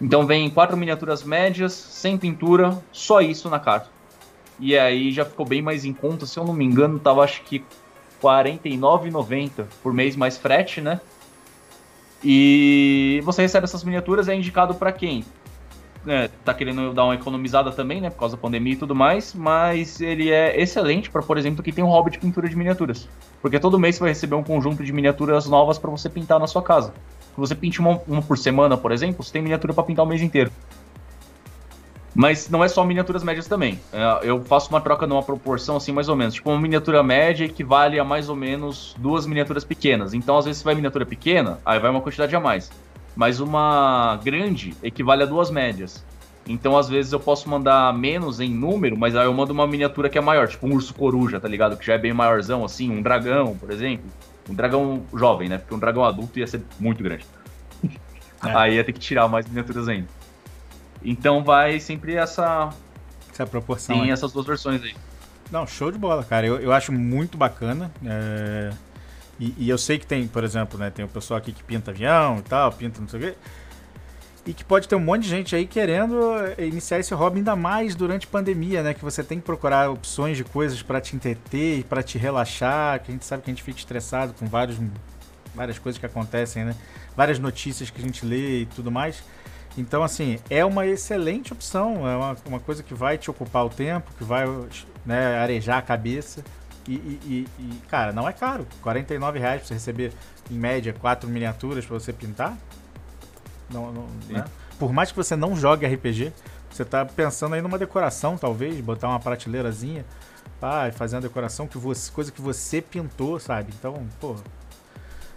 Então 0.00 0.26
vem 0.26 0.50
quatro 0.50 0.76
miniaturas 0.76 1.22
médias, 1.22 1.72
sem 1.72 2.18
pintura, 2.18 2.78
só 2.92 3.20
isso 3.20 3.48
na 3.48 3.58
carta. 3.58 3.88
E 4.58 4.76
aí 4.76 5.12
já 5.12 5.24
ficou 5.24 5.46
bem 5.46 5.62
mais 5.62 5.84
em 5.84 5.92
conta, 5.92 6.26
se 6.26 6.38
eu 6.38 6.44
não 6.44 6.52
me 6.52 6.64
engano, 6.64 6.98
tava 6.98 7.22
acho 7.22 7.42
que 7.42 7.58
R$ 7.58 7.64
49,90 8.22 9.64
por 9.82 9.92
mês 9.92 10.16
mais 10.16 10.36
frete, 10.36 10.80
né? 10.80 11.00
E 12.24 13.20
você 13.24 13.42
recebe 13.42 13.64
essas 13.64 13.84
miniaturas, 13.84 14.28
é 14.28 14.34
indicado 14.34 14.74
para 14.74 14.92
quem? 14.92 15.24
né, 16.06 16.30
tá 16.44 16.54
querendo 16.54 16.94
dar 16.94 17.04
uma 17.04 17.16
economizada 17.16 17.72
também, 17.72 18.00
né, 18.00 18.08
por 18.08 18.20
causa 18.20 18.36
da 18.36 18.40
pandemia 18.40 18.74
e 18.74 18.76
tudo 18.76 18.94
mais, 18.94 19.34
mas 19.34 20.00
ele 20.00 20.30
é 20.30 20.58
excelente 20.58 21.10
para, 21.10 21.20
por 21.20 21.36
exemplo, 21.36 21.62
quem 21.62 21.74
tem 21.74 21.84
um 21.84 21.88
hobby 21.88 22.12
de 22.12 22.18
pintura 22.18 22.48
de 22.48 22.56
miniaturas. 22.56 23.08
Porque 23.42 23.58
todo 23.58 23.78
mês 23.78 23.96
você 23.96 24.00
vai 24.00 24.10
receber 24.10 24.36
um 24.36 24.42
conjunto 24.44 24.84
de 24.84 24.92
miniaturas 24.92 25.46
novas 25.46 25.78
para 25.78 25.90
você 25.90 26.08
pintar 26.08 26.38
na 26.38 26.46
sua 26.46 26.62
casa. 26.62 26.94
Se 27.36 27.40
você 27.40 27.54
pinte 27.54 27.78
uma, 27.78 28.00
uma 28.08 28.20
por 28.20 28.36
semana, 28.36 28.76
por 28.76 28.90
exemplo, 28.90 29.22
você 29.22 29.32
tem 29.32 29.42
miniatura 29.42 29.72
para 29.72 29.84
pintar 29.84 30.04
o 30.04 30.08
mês 30.08 30.20
inteiro. 30.20 30.50
Mas 32.12 32.48
não 32.48 32.64
é 32.64 32.68
só 32.68 32.82
miniaturas 32.82 33.22
médias 33.22 33.46
também. 33.46 33.78
É, 33.92 34.20
eu 34.28 34.42
faço 34.42 34.70
uma 34.70 34.80
troca 34.80 35.06
numa 35.06 35.22
proporção 35.22 35.76
assim, 35.76 35.92
mais 35.92 36.08
ou 36.08 36.16
menos. 36.16 36.34
Tipo, 36.34 36.50
uma 36.50 36.60
miniatura 36.60 37.02
média 37.02 37.44
equivale 37.44 38.00
a 38.00 38.04
mais 38.04 38.28
ou 38.28 38.34
menos 38.34 38.96
duas 38.98 39.26
miniaturas 39.26 39.64
pequenas. 39.64 40.14
Então, 40.14 40.36
às 40.36 40.46
vezes, 40.46 40.58
se 40.58 40.64
vai 40.64 40.74
miniatura 40.74 41.06
pequena, 41.06 41.60
aí 41.64 41.78
vai 41.78 41.90
uma 41.90 42.00
quantidade 42.00 42.34
a 42.34 42.40
mais 42.40 42.70
mas 43.16 43.40
uma 43.40 44.20
grande 44.22 44.74
equivale 44.82 45.22
a 45.22 45.26
duas 45.26 45.50
médias. 45.50 46.04
Então, 46.46 46.76
às 46.76 46.88
vezes, 46.88 47.12
eu 47.12 47.18
posso 47.18 47.48
mandar 47.48 47.92
menos 47.92 48.38
em 48.38 48.50
número, 48.50 48.96
mas 48.96 49.16
aí 49.16 49.24
eu 49.24 49.32
mando 49.32 49.52
uma 49.52 49.66
miniatura 49.66 50.08
que 50.08 50.18
é 50.18 50.20
maior, 50.20 50.46
tipo 50.46 50.68
um 50.68 50.74
urso 50.74 50.94
coruja, 50.94 51.40
tá 51.40 51.48
ligado? 51.48 51.76
Que 51.76 51.86
já 51.86 51.94
é 51.94 51.98
bem 51.98 52.12
maiorzão, 52.12 52.64
assim, 52.64 52.88
um 52.88 53.02
dragão, 53.02 53.56
por 53.56 53.70
exemplo. 53.72 54.04
Um 54.48 54.54
dragão 54.54 55.04
jovem, 55.14 55.48
né? 55.48 55.58
Porque 55.58 55.74
um 55.74 55.78
dragão 55.78 56.04
adulto 56.04 56.38
ia 56.38 56.46
ser 56.46 56.62
muito 56.78 57.02
grande. 57.02 57.26
É. 58.44 58.54
Aí 58.54 58.74
ia 58.74 58.84
ter 58.84 58.92
que 58.92 59.00
tirar 59.00 59.28
mais 59.28 59.46
miniaturas 59.46 59.88
ainda. 59.88 60.08
Então 61.02 61.42
vai 61.42 61.80
sempre 61.80 62.14
essa. 62.14 62.70
Essa 63.32 63.46
proporção. 63.46 64.00
Tem 64.00 64.10
essas 64.10 64.32
duas 64.32 64.46
versões 64.46 64.82
aí. 64.82 64.94
Não, 65.50 65.66
show 65.66 65.90
de 65.90 65.98
bola, 65.98 66.24
cara. 66.24 66.46
Eu, 66.46 66.58
eu 66.58 66.72
acho 66.72 66.92
muito 66.92 67.38
bacana. 67.38 67.90
É... 68.04 68.70
E, 69.38 69.54
e, 69.58 69.68
eu 69.68 69.76
sei 69.76 69.98
que 69.98 70.06
tem, 70.06 70.26
por 70.26 70.42
exemplo, 70.42 70.78
né, 70.78 70.88
tem 70.88 71.04
o 71.04 71.08
pessoal 71.08 71.36
aqui 71.36 71.52
que 71.52 71.62
pinta 71.62 71.90
avião 71.90 72.38
e 72.38 72.42
tal, 72.42 72.72
pinta 72.72 73.00
não 73.00 73.08
sei 73.08 73.20
o 73.20 73.22
quê. 73.22 73.34
E 74.46 74.54
que 74.54 74.64
pode 74.64 74.86
ter 74.86 74.94
um 74.94 75.00
monte 75.00 75.24
de 75.24 75.28
gente 75.28 75.56
aí 75.56 75.66
querendo 75.66 76.16
iniciar 76.56 77.00
esse 77.00 77.12
hobby 77.12 77.38
ainda 77.38 77.56
mais 77.56 77.96
durante 77.96 78.28
pandemia, 78.28 78.80
né? 78.80 78.94
Que 78.94 79.02
você 79.02 79.24
tem 79.24 79.40
que 79.40 79.44
procurar 79.44 79.90
opções 79.90 80.36
de 80.36 80.44
coisas 80.44 80.80
para 80.82 81.00
te 81.00 81.16
entreter 81.16 81.80
e 81.80 81.82
para 81.82 82.00
te 82.00 82.16
relaxar, 82.16 83.00
que 83.00 83.10
a 83.10 83.12
gente 83.12 83.24
sabe 83.24 83.42
que 83.42 83.50
a 83.50 83.52
gente 83.52 83.64
fica 83.64 83.78
estressado 83.78 84.32
com 84.34 84.46
vários, 84.46 84.78
várias 85.52 85.80
coisas 85.80 85.98
que 85.98 86.06
acontecem, 86.06 86.64
né? 86.64 86.76
Várias 87.16 87.40
notícias 87.40 87.90
que 87.90 88.00
a 88.00 88.04
gente 88.04 88.24
lê 88.24 88.60
e 88.60 88.66
tudo 88.66 88.88
mais. 88.88 89.20
Então, 89.76 90.04
assim, 90.04 90.38
é 90.48 90.64
uma 90.64 90.86
excelente 90.86 91.52
opção, 91.52 92.08
é 92.08 92.16
uma, 92.16 92.36
uma 92.46 92.60
coisa 92.60 92.84
que 92.84 92.94
vai 92.94 93.18
te 93.18 93.28
ocupar 93.28 93.66
o 93.66 93.68
tempo, 93.68 94.12
que 94.16 94.22
vai 94.22 94.46
né, 95.04 95.38
arejar 95.38 95.78
a 95.78 95.82
cabeça. 95.82 96.44
E, 96.88 96.94
e, 96.94 97.48
e, 97.58 97.72
cara, 97.88 98.12
não 98.12 98.28
é 98.28 98.32
caro. 98.32 98.64
49 98.80 99.40
reais 99.40 99.58
pra 99.58 99.66
você 99.66 99.74
receber, 99.74 100.12
em 100.48 100.54
média, 100.54 100.92
quatro 100.92 101.28
miniaturas 101.28 101.84
para 101.84 101.98
você 101.98 102.12
pintar. 102.12 102.56
Não, 103.70 103.92
não 103.92 104.06
né? 104.28 104.44
Por 104.78 104.92
mais 104.92 105.10
que 105.10 105.16
você 105.16 105.34
não 105.34 105.56
jogue 105.56 105.86
RPG, 105.86 106.32
você 106.70 106.84
tá 106.84 107.04
pensando 107.04 107.54
aí 107.54 107.62
numa 107.62 107.78
decoração, 107.78 108.36
talvez, 108.36 108.80
botar 108.80 109.08
uma 109.08 109.20
prateleirazinha, 109.20 110.04
pá, 110.60 110.90
fazer 110.92 111.16
uma 111.16 111.22
decoração 111.22 111.66
que 111.66 111.78
você, 111.78 112.10
coisa 112.12 112.30
que 112.30 112.40
você 112.40 112.80
pintou, 112.80 113.38
sabe? 113.40 113.72
Então, 113.78 114.06
pô. 114.20 114.36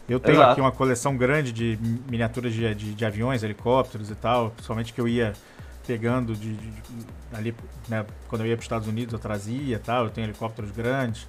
Eu 0.07 0.19
tenho 0.19 0.38
Exato. 0.38 0.51
aqui 0.53 0.61
uma 0.61 0.72
coleção 0.72 1.15
grande 1.15 1.51
de 1.51 1.77
miniaturas 2.10 2.51
de, 2.51 2.73
de, 2.73 2.93
de 2.95 3.06
aviões, 3.06 3.43
helicópteros 3.43 4.10
e 4.10 4.15
tal, 4.15 4.49
principalmente 4.49 4.91
que 4.91 4.99
eu 4.99 5.07
ia 5.07 5.34
pegando 5.85 6.35
de, 6.35 6.56
de, 6.56 6.73
ali, 7.31 7.56
né, 7.88 8.06
quando 8.27 8.41
eu 8.41 8.47
ia 8.47 8.56
para 8.56 8.61
os 8.61 8.65
Estados 8.65 8.88
Unidos 8.88 9.14
eu 9.14 9.19
trazia 9.19 9.80
tal, 9.80 10.06
eu 10.06 10.10
tenho 10.10 10.26
helicópteros 10.26 10.72
grandes, 10.72 11.27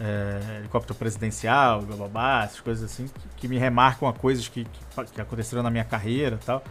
é, 0.00 0.58
helicóptero 0.58 0.94
presidencial, 0.94 1.82
bababá, 1.82 2.44
essas 2.44 2.60
coisas 2.60 2.84
assim, 2.84 3.06
que, 3.06 3.28
que 3.36 3.48
me 3.48 3.58
remarcam 3.58 4.08
a 4.08 4.12
coisas 4.12 4.48
que, 4.48 4.64
que, 4.64 5.04
que, 5.12 5.20
aconteceram 5.20 5.62
na 5.62 5.70
minha 5.70 5.84
carreira 5.84 6.38
tal. 6.44 6.62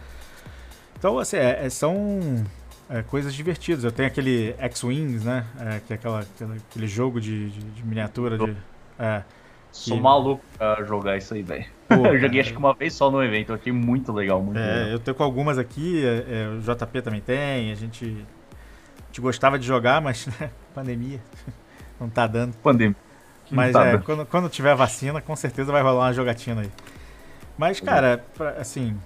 Então, 0.98 1.18
assim, 1.18 1.36
é, 1.36 1.66
é, 1.66 1.70
são 1.70 2.44
é, 2.88 3.02
coisas 3.02 3.34
divertidas. 3.34 3.84
Eu 3.84 3.92
tenho 3.92 4.08
aquele 4.08 4.54
X-Wings, 4.58 5.24
né, 5.24 5.44
é, 5.60 5.80
que 5.80 5.92
é 5.92 5.96
aquela, 5.96 6.20
aquele 6.20 6.86
jogo 6.86 7.20
de, 7.20 7.50
de 7.50 7.84
miniatura 7.84 8.38
de 8.38 8.56
É. 8.98 9.22
Sou 9.72 10.00
maluco 10.00 10.42
pra 10.56 10.82
jogar 10.84 11.18
isso 11.18 11.34
aí, 11.34 11.42
velho. 11.42 11.66
eu 11.90 12.18
joguei 12.18 12.40
acho 12.40 12.50
que 12.50 12.56
uma 12.56 12.72
vez 12.72 12.94
só 12.94 13.10
no 13.10 13.22
evento, 13.22 13.50
eu 13.50 13.56
achei 13.56 13.70
muito 13.70 14.10
legal, 14.10 14.42
muito 14.42 14.56
legal. 14.56 14.88
Eu 14.88 14.98
tenho 14.98 15.14
com 15.14 15.22
algumas 15.22 15.58
aqui, 15.58 16.02
o 16.56 16.62
JP 16.62 17.02
também 17.02 17.20
tem, 17.20 17.70
a 17.70 17.74
gente, 17.74 18.04
a 18.06 19.06
gente 19.08 19.20
gostava 19.20 19.58
de 19.58 19.66
jogar, 19.66 20.00
mas 20.00 20.26
né, 20.40 20.50
pandemia 20.74 21.20
não 22.00 22.08
tá 22.08 22.26
dando. 22.26 22.56
Pandemia. 22.62 23.05
Mas 23.50 23.72
tá 23.72 23.86
é, 23.86 23.98
quando, 23.98 24.26
quando 24.26 24.48
tiver 24.48 24.74
vacina, 24.74 25.20
com 25.20 25.36
certeza 25.36 25.70
vai 25.70 25.82
rolar 25.82 26.06
uma 26.06 26.12
jogatina 26.12 26.62
aí. 26.62 26.70
Mas, 27.56 27.80
cara, 27.80 28.24
pra, 28.36 28.50
assim, 28.50 28.98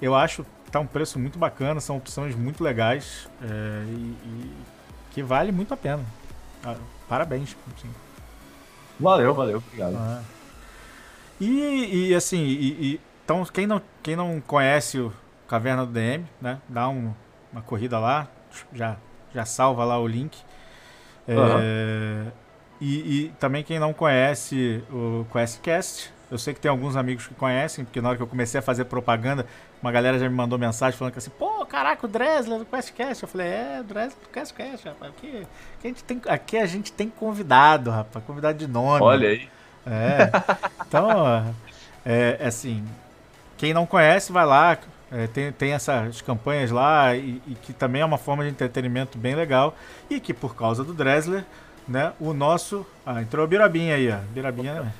eu 0.00 0.14
acho 0.14 0.44
que 0.64 0.70
tá 0.70 0.80
um 0.80 0.86
preço 0.86 1.18
muito 1.18 1.38
bacana, 1.38 1.80
são 1.80 1.96
opções 1.96 2.34
muito 2.34 2.62
legais 2.62 3.28
é, 3.42 3.84
e, 3.86 4.16
e, 4.24 4.56
que 5.10 5.22
vale 5.22 5.52
muito 5.52 5.74
a 5.74 5.76
pena. 5.76 6.02
Ah, 6.64 6.76
parabéns. 7.08 7.56
Assim. 7.76 7.90
Valeu, 8.98 9.34
valeu, 9.34 9.58
obrigado. 9.58 9.96
Ah. 9.96 10.22
E, 11.40 12.08
e 12.08 12.14
assim, 12.14 12.42
e, 12.42 12.92
e, 12.94 13.00
então 13.24 13.44
quem 13.44 13.66
não, 13.66 13.82
quem 14.02 14.14
não 14.14 14.40
conhece 14.40 14.98
o 14.98 15.12
Caverna 15.48 15.84
do 15.84 15.92
DM, 15.92 16.24
né? 16.40 16.58
Dá 16.68 16.88
um, 16.88 17.12
uma 17.52 17.62
corrida 17.62 17.98
lá, 17.98 18.28
já, 18.72 18.96
já 19.34 19.44
salva 19.44 19.84
lá 19.84 19.98
o 19.98 20.06
link. 20.06 20.38
Uhum. 21.26 21.58
É, 21.58 22.26
e, 22.80 23.24
e, 23.24 23.28
também 23.38 23.62
quem 23.62 23.78
não 23.78 23.92
conhece 23.92 24.82
o 24.90 25.26
QuestCast, 25.30 26.10
eu 26.30 26.38
sei 26.38 26.54
que 26.54 26.60
tem 26.60 26.70
alguns 26.70 26.96
amigos 26.96 27.26
que 27.26 27.34
conhecem, 27.34 27.84
porque 27.84 28.00
na 28.00 28.08
hora 28.08 28.16
que 28.16 28.22
eu 28.22 28.26
comecei 28.26 28.58
a 28.60 28.62
fazer 28.62 28.84
propaganda, 28.84 29.44
uma 29.82 29.90
galera 29.90 30.18
já 30.18 30.28
me 30.28 30.34
mandou 30.34 30.58
mensagem 30.58 30.96
falando 30.96 31.12
que 31.12 31.18
assim, 31.18 31.30
pô, 31.30 31.66
caraca, 31.66 32.06
o 32.06 32.08
Dresler 32.08 32.58
do 32.58 32.66
QuestCast. 32.66 33.22
Eu 33.22 33.28
falei, 33.28 33.48
é, 33.48 33.78
o 33.80 33.84
Dresler 33.84 34.16
do 34.22 34.28
QuestCast, 34.28 34.88
rapaz. 34.88 35.12
Aqui, 35.12 35.46
aqui, 35.78 35.84
a 35.84 35.88
gente 35.88 36.04
tem, 36.04 36.22
aqui 36.26 36.56
a 36.56 36.66
gente 36.66 36.92
tem 36.92 37.08
convidado, 37.08 37.90
rapaz, 37.90 38.24
convidado 38.24 38.58
de 38.58 38.66
nome. 38.66 39.02
Olha 39.02 39.28
aí. 39.28 39.48
É. 39.86 40.30
Então, 40.86 41.54
é, 42.04 42.36
é 42.40 42.46
assim, 42.46 42.84
quem 43.56 43.74
não 43.74 43.86
conhece, 43.86 44.32
vai 44.32 44.46
lá. 44.46 44.78
É, 45.12 45.26
tem, 45.26 45.50
tem 45.50 45.72
essas 45.72 46.22
campanhas 46.22 46.70
lá 46.70 47.16
e, 47.16 47.42
e, 47.46 47.56
que 47.56 47.72
também 47.72 48.00
é 48.00 48.04
uma 48.04 48.18
forma 48.18 48.44
de 48.44 48.50
entretenimento 48.50 49.18
bem 49.18 49.34
legal. 49.34 49.76
E 50.08 50.20
que 50.20 50.32
por 50.32 50.54
causa 50.54 50.84
do 50.84 50.94
Dresler, 50.94 51.44
né, 51.89 52.13
o 52.19 52.33
nosso. 52.33 52.85
Ah, 53.05 53.21
entrou 53.21 53.45
o 53.45 53.47
Birabinha 53.47 53.95
aí, 53.95 54.11
ó. 54.11 54.17
Birabinha, 54.33 54.81
né? 54.81 54.93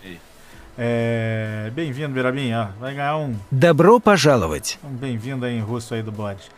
É, 0.78 1.72
bem-vindo, 1.74 2.14
Birabinha. 2.14 2.74
Vai 2.80 2.94
ganhar 2.94 3.18
um. 3.18 3.36
Добро 3.50 4.00
пожаловать. 4.00 4.78
Um 4.84 4.94
bem-vindo 4.94 5.46
aí 5.46 5.58
em 5.58 5.62
russo 5.62 5.94
aí 5.94 6.04
do 6.04 6.12
bode. 6.12 6.50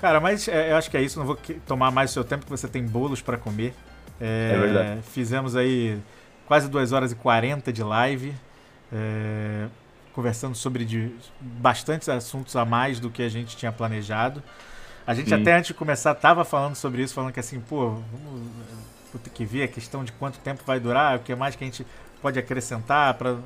Cara, 0.00 0.20
mas 0.20 0.46
é, 0.46 0.72
eu 0.72 0.76
acho 0.76 0.90
que 0.90 0.96
é 0.96 1.02
isso. 1.02 1.18
Não 1.18 1.26
vou 1.26 1.38
tomar 1.66 1.90
mais 1.90 2.10
o 2.10 2.12
seu 2.14 2.24
tempo, 2.24 2.44
que 2.44 2.50
você 2.50 2.68
tem 2.68 2.84
bolos 2.86 3.20
para 3.20 3.36
comer. 3.36 3.74
É, 4.20 4.52
é 4.54 4.58
verdade. 4.58 5.02
Fizemos 5.02 5.56
aí 5.56 5.98
quase 6.46 6.68
2 6.68 6.92
horas 6.92 7.12
e 7.12 7.14
40 7.14 7.72
de 7.72 7.82
live, 7.82 8.34
é, 8.92 9.66
conversando 10.14 10.54
sobre 10.54 10.84
de, 10.84 11.12
bastantes 11.40 12.08
assuntos 12.08 12.56
a 12.56 12.64
mais 12.64 12.98
do 12.98 13.10
que 13.10 13.22
a 13.22 13.28
gente 13.28 13.56
tinha 13.56 13.70
planejado. 13.70 14.42
A 15.06 15.14
gente 15.14 15.28
Sim. 15.28 15.34
até 15.34 15.56
antes 15.56 15.68
de 15.68 15.74
começar 15.74 16.14
tava 16.14 16.44
falando 16.44 16.74
sobre 16.74 17.02
isso, 17.02 17.14
falando 17.14 17.32
que 17.32 17.40
assim, 17.40 17.60
pô, 17.60 17.90
vamos, 17.90 18.48
que 19.19 19.45
ver 19.45 19.63
a 19.63 19.67
questão 19.67 20.03
de 20.03 20.11
quanto 20.13 20.39
tempo 20.39 20.63
vai 20.65 20.79
durar, 20.79 21.17
o 21.17 21.19
que 21.19 21.33
mais 21.35 21.55
que 21.55 21.63
a 21.63 21.67
gente 21.67 21.85
pode 22.21 22.39
acrescentar 22.39 23.13
para 23.15 23.37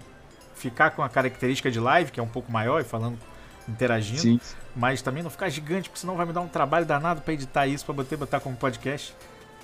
ficar 0.55 0.91
com 0.91 1.01
a 1.03 1.09
característica 1.09 1.69
de 1.69 1.79
live, 1.79 2.11
que 2.11 2.19
é 2.19 2.23
um 2.23 2.27
pouco 2.27 2.51
maior, 2.51 2.81
e 2.81 2.83
falando, 2.83 3.17
interagindo, 3.67 4.21
Sim. 4.21 4.39
mas 4.75 5.01
também 5.01 5.21
não 5.21 5.29
ficar 5.29 5.49
gigante, 5.49 5.89
porque 5.89 5.99
senão 5.99 6.15
vai 6.15 6.25
me 6.25 6.33
dar 6.33 6.41
um 6.41 6.47
trabalho 6.47 6.85
danado 6.85 7.21
para 7.21 7.33
editar 7.33 7.67
isso, 7.67 7.85
para 7.85 7.93
botar, 7.93 8.17
botar 8.17 8.39
como 8.39 8.55
podcast. 8.55 9.13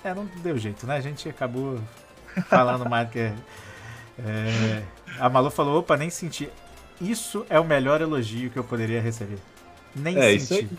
É, 0.03 0.13
não 0.13 0.25
deu 0.43 0.57
jeito, 0.57 0.85
né? 0.85 0.97
A 0.97 1.01
gente 1.01 1.29
acabou 1.29 1.79
falando 2.49 2.89
mais 2.89 3.09
que. 3.09 3.19
É, 3.19 4.83
a 5.19 5.29
Malu 5.29 5.49
falou: 5.49 5.79
opa, 5.79 5.95
nem 5.95 6.09
senti. 6.09 6.49
Isso 6.99 7.45
é 7.49 7.59
o 7.59 7.63
melhor 7.63 8.01
elogio 8.01 8.49
que 8.49 8.57
eu 8.57 8.63
poderia 8.63 9.01
receber. 9.01 9.39
Nem 9.95 10.17
é, 10.17 10.37
senti. 10.37 10.69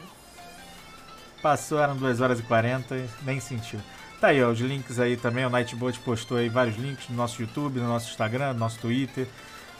Passou, 1.42 1.78
eram 1.78 1.96
2 1.96 2.20
horas 2.20 2.40
e 2.40 2.42
40, 2.42 3.06
nem 3.22 3.40
sentiu. 3.40 3.80
Tá 4.24 4.30
aí, 4.30 4.42
ó, 4.42 4.48
os 4.48 4.58
links 4.58 4.98
aí 4.98 5.18
também. 5.18 5.44
O 5.44 5.50
Nightbot 5.50 6.00
postou 6.00 6.38
aí 6.38 6.48
vários 6.48 6.78
links 6.78 7.10
no 7.10 7.14
nosso 7.14 7.42
YouTube, 7.42 7.78
no 7.78 7.86
nosso 7.86 8.08
Instagram, 8.08 8.54
no 8.54 8.58
nosso 8.58 8.78
Twitter, 8.78 9.26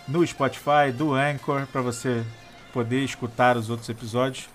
no 0.06 0.26
Spotify, 0.26 0.92
do 0.94 1.14
Anchor, 1.14 1.66
para 1.72 1.80
você 1.80 2.22
poder 2.70 3.02
escutar 3.02 3.56
os 3.56 3.70
outros 3.70 3.88
episódios. 3.88 4.50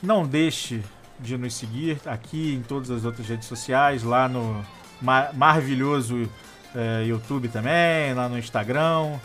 Não 0.00 0.24
deixe 0.24 0.80
de 1.18 1.36
nos 1.36 1.54
seguir 1.54 1.98
aqui 2.06 2.54
em 2.54 2.62
todas 2.62 2.88
as 2.88 3.04
outras 3.04 3.26
redes 3.26 3.48
sociais, 3.48 4.04
lá 4.04 4.28
no 4.28 4.64
mar 5.02 5.34
maravilhoso 5.34 6.30
é, 6.72 7.02
YouTube 7.04 7.48
também, 7.48 8.14
lá 8.14 8.28
no 8.28 8.38
Instagram, 8.38 9.18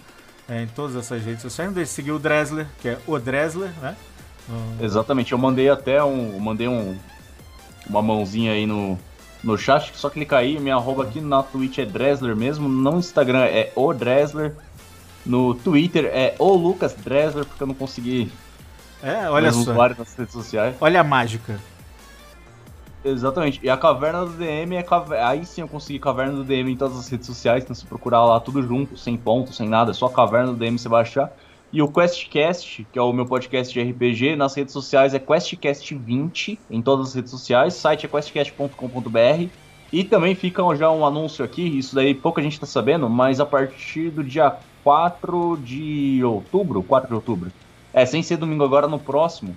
é, 0.49 0.63
em 0.63 0.67
todas 0.67 0.95
essas 0.95 1.23
redes 1.23 1.43
sociais. 1.43 1.69
Não 1.69 1.75
deixe 1.75 1.91
de 1.91 1.95
seguir 1.95 2.11
o 2.11 2.17
Dresler, 2.17 2.65
que 2.81 2.89
é 2.89 2.97
o 3.05 3.19
Dresler, 3.19 3.69
né? 3.79 3.95
No... 4.49 4.83
Exatamente, 4.83 5.31
eu 5.31 5.37
mandei 5.37 5.69
até 5.69 6.03
um. 6.03 6.39
Mandei 6.39 6.67
um, 6.67 6.97
uma 7.87 8.01
mãozinha 8.01 8.53
aí 8.53 8.65
no, 8.65 8.97
no 9.45 9.57
chat, 9.57 9.91
só 9.95 10.09
clicar 10.09 10.39
aí, 10.39 10.59
minha 10.59 10.75
arroba 10.75 11.03
aqui 11.03 11.21
na 11.21 11.43
Twitch 11.43 11.77
é 11.77 11.85
Dresler 11.85 12.35
mesmo, 12.35 12.67
no 12.67 12.97
Instagram 12.97 13.45
é 13.45 13.71
o 13.75 13.93
Dresler, 13.93 14.55
no 15.23 15.53
Twitter 15.53 16.05
é 16.05 16.35
o 16.39 16.55
Lucas 16.55 16.93
Dresler, 16.93 17.45
porque 17.45 17.61
eu 17.61 17.67
não 17.67 17.75
consegui. 17.75 18.31
É, 19.03 19.29
olha 19.29 19.51
só. 19.51 19.73
nas 19.73 20.15
redes 20.15 20.33
sociais. 20.33 20.75
Olha 20.81 21.01
a 21.01 21.03
mágica. 21.03 21.59
Exatamente. 23.03 23.59
E 23.61 23.69
a 23.69 23.77
Caverna 23.77 24.25
do 24.25 24.31
DM 24.31 24.77
é. 24.77 24.81
Caver... 24.81 25.19
Aí 25.19 25.45
sim 25.45 25.61
eu 25.61 25.67
consegui 25.67 25.99
Caverna 25.99 26.33
do 26.33 26.43
DM 26.43 26.71
em 26.71 26.75
todas 26.75 26.97
as 26.97 27.07
redes 27.07 27.27
sociais. 27.27 27.63
Então 27.63 27.75
se 27.75 27.85
procurar 27.85 28.25
lá 28.25 28.39
tudo 28.39 28.63
junto, 28.63 28.97
sem 28.97 29.15
ponto, 29.15 29.53
sem 29.53 29.69
nada, 29.69 29.93
só 29.93 30.09
Caverna 30.09 30.53
do 30.53 30.57
DM 30.57 30.79
você 30.79 30.89
vai 30.89 31.03
achar. 31.03 31.31
E 31.75 31.81
o 31.81 31.89
QuestCast, 31.89 32.87
que 32.89 32.97
é 32.97 33.01
o 33.01 33.11
meu 33.11 33.25
podcast 33.25 33.73
de 33.73 33.81
RPG, 33.81 34.37
nas 34.37 34.55
redes 34.55 34.71
sociais 34.71 35.13
é 35.13 35.19
QuestCast20 35.19 36.57
em 36.71 36.81
todas 36.81 37.09
as 37.09 37.15
redes 37.15 37.31
sociais. 37.31 37.75
O 37.75 37.79
site 37.81 38.05
é 38.05 38.07
questcast.com.br. 38.07 39.49
E 39.91 40.03
também 40.05 40.35
fica 40.35 40.63
já 40.77 40.89
um 40.89 41.05
anúncio 41.05 41.43
aqui, 41.43 41.77
isso 41.77 41.93
daí 41.93 42.15
pouca 42.15 42.41
gente 42.41 42.57
tá 42.57 42.65
sabendo, 42.65 43.09
mas 43.09 43.41
a 43.41 43.45
partir 43.45 44.09
do 44.09 44.23
dia 44.23 44.55
4 44.85 45.57
de 45.57 46.23
outubro, 46.23 46.81
4 46.81 47.09
de 47.09 47.13
outubro, 47.13 47.51
é, 47.93 48.05
sem 48.05 48.23
ser 48.23 48.37
domingo 48.37 48.63
agora, 48.63 48.87
no 48.87 48.97
próximo, 48.97 49.53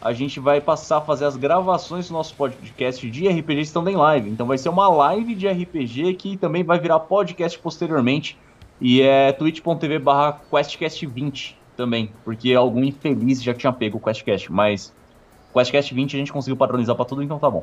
a 0.00 0.12
gente 0.12 0.40
vai 0.40 0.60
passar 0.60 0.96
a 0.96 1.00
fazer 1.00 1.26
as 1.26 1.36
gravações 1.36 2.08
do 2.08 2.14
nosso 2.14 2.34
podcast 2.34 3.08
de 3.08 3.28
RPG 3.28 3.72
também 3.72 3.94
live. 3.94 4.28
Então 4.28 4.48
vai 4.48 4.58
ser 4.58 4.68
uma 4.68 4.88
live 4.88 5.32
de 5.36 5.46
RPG 5.46 6.14
que 6.14 6.36
também 6.36 6.64
vai 6.64 6.80
virar 6.80 6.98
podcast 6.98 7.56
posteriormente. 7.56 8.36
E 8.84 9.00
é 9.00 9.30
twitch.tv 9.30 10.00
barra 10.00 10.40
QuestCast20 10.50 11.54
também, 11.76 12.10
porque 12.24 12.52
algum 12.52 12.82
infeliz 12.82 13.40
já 13.40 13.54
tinha 13.54 13.72
pego 13.72 13.98
o 13.98 14.00
QuestCast, 14.00 14.50
mas 14.50 14.92
QuestCast20 15.54 16.06
a 16.06 16.18
gente 16.18 16.32
conseguiu 16.32 16.56
padronizar 16.56 16.96
para 16.96 17.04
tudo, 17.04 17.22
então 17.22 17.38
tá 17.38 17.48
bom. 17.48 17.62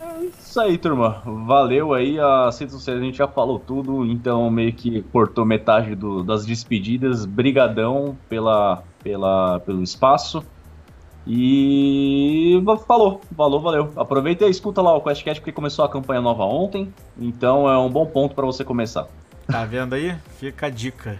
É 0.00 0.26
isso 0.26 0.60
aí, 0.60 0.78
turma. 0.78 1.20
Valeu 1.44 1.92
aí. 1.92 2.20
As 2.20 2.56
redes 2.56 2.72
sociais 2.72 3.00
a 3.00 3.04
gente 3.04 3.18
já 3.18 3.26
falou 3.26 3.58
tudo, 3.58 4.06
então 4.06 4.48
meio 4.48 4.72
que 4.72 5.02
cortou 5.02 5.44
metade 5.44 5.96
do, 5.96 6.22
das 6.22 6.46
despedidas. 6.46 7.26
Brigadão 7.26 8.16
pela, 8.28 8.84
pela, 9.02 9.58
pelo 9.58 9.82
espaço. 9.82 10.44
E 11.26 12.62
falou, 12.86 13.20
falou, 13.36 13.60
valeu. 13.60 13.92
Aproveita 13.96 14.46
e 14.46 14.50
escuta 14.50 14.80
lá 14.80 14.96
o 14.96 15.00
QuestCast 15.00 15.40
porque 15.40 15.52
começou 15.52 15.84
a 15.84 15.88
campanha 15.88 16.20
nova 16.20 16.44
ontem, 16.44 16.94
então 17.18 17.68
é 17.68 17.76
um 17.76 17.90
bom 17.90 18.06
ponto 18.06 18.36
para 18.36 18.46
você 18.46 18.64
começar. 18.64 19.08
Tá 19.48 19.64
vendo 19.64 19.94
aí? 19.94 20.14
Fica 20.38 20.66
a 20.66 20.70
dica. 20.70 21.18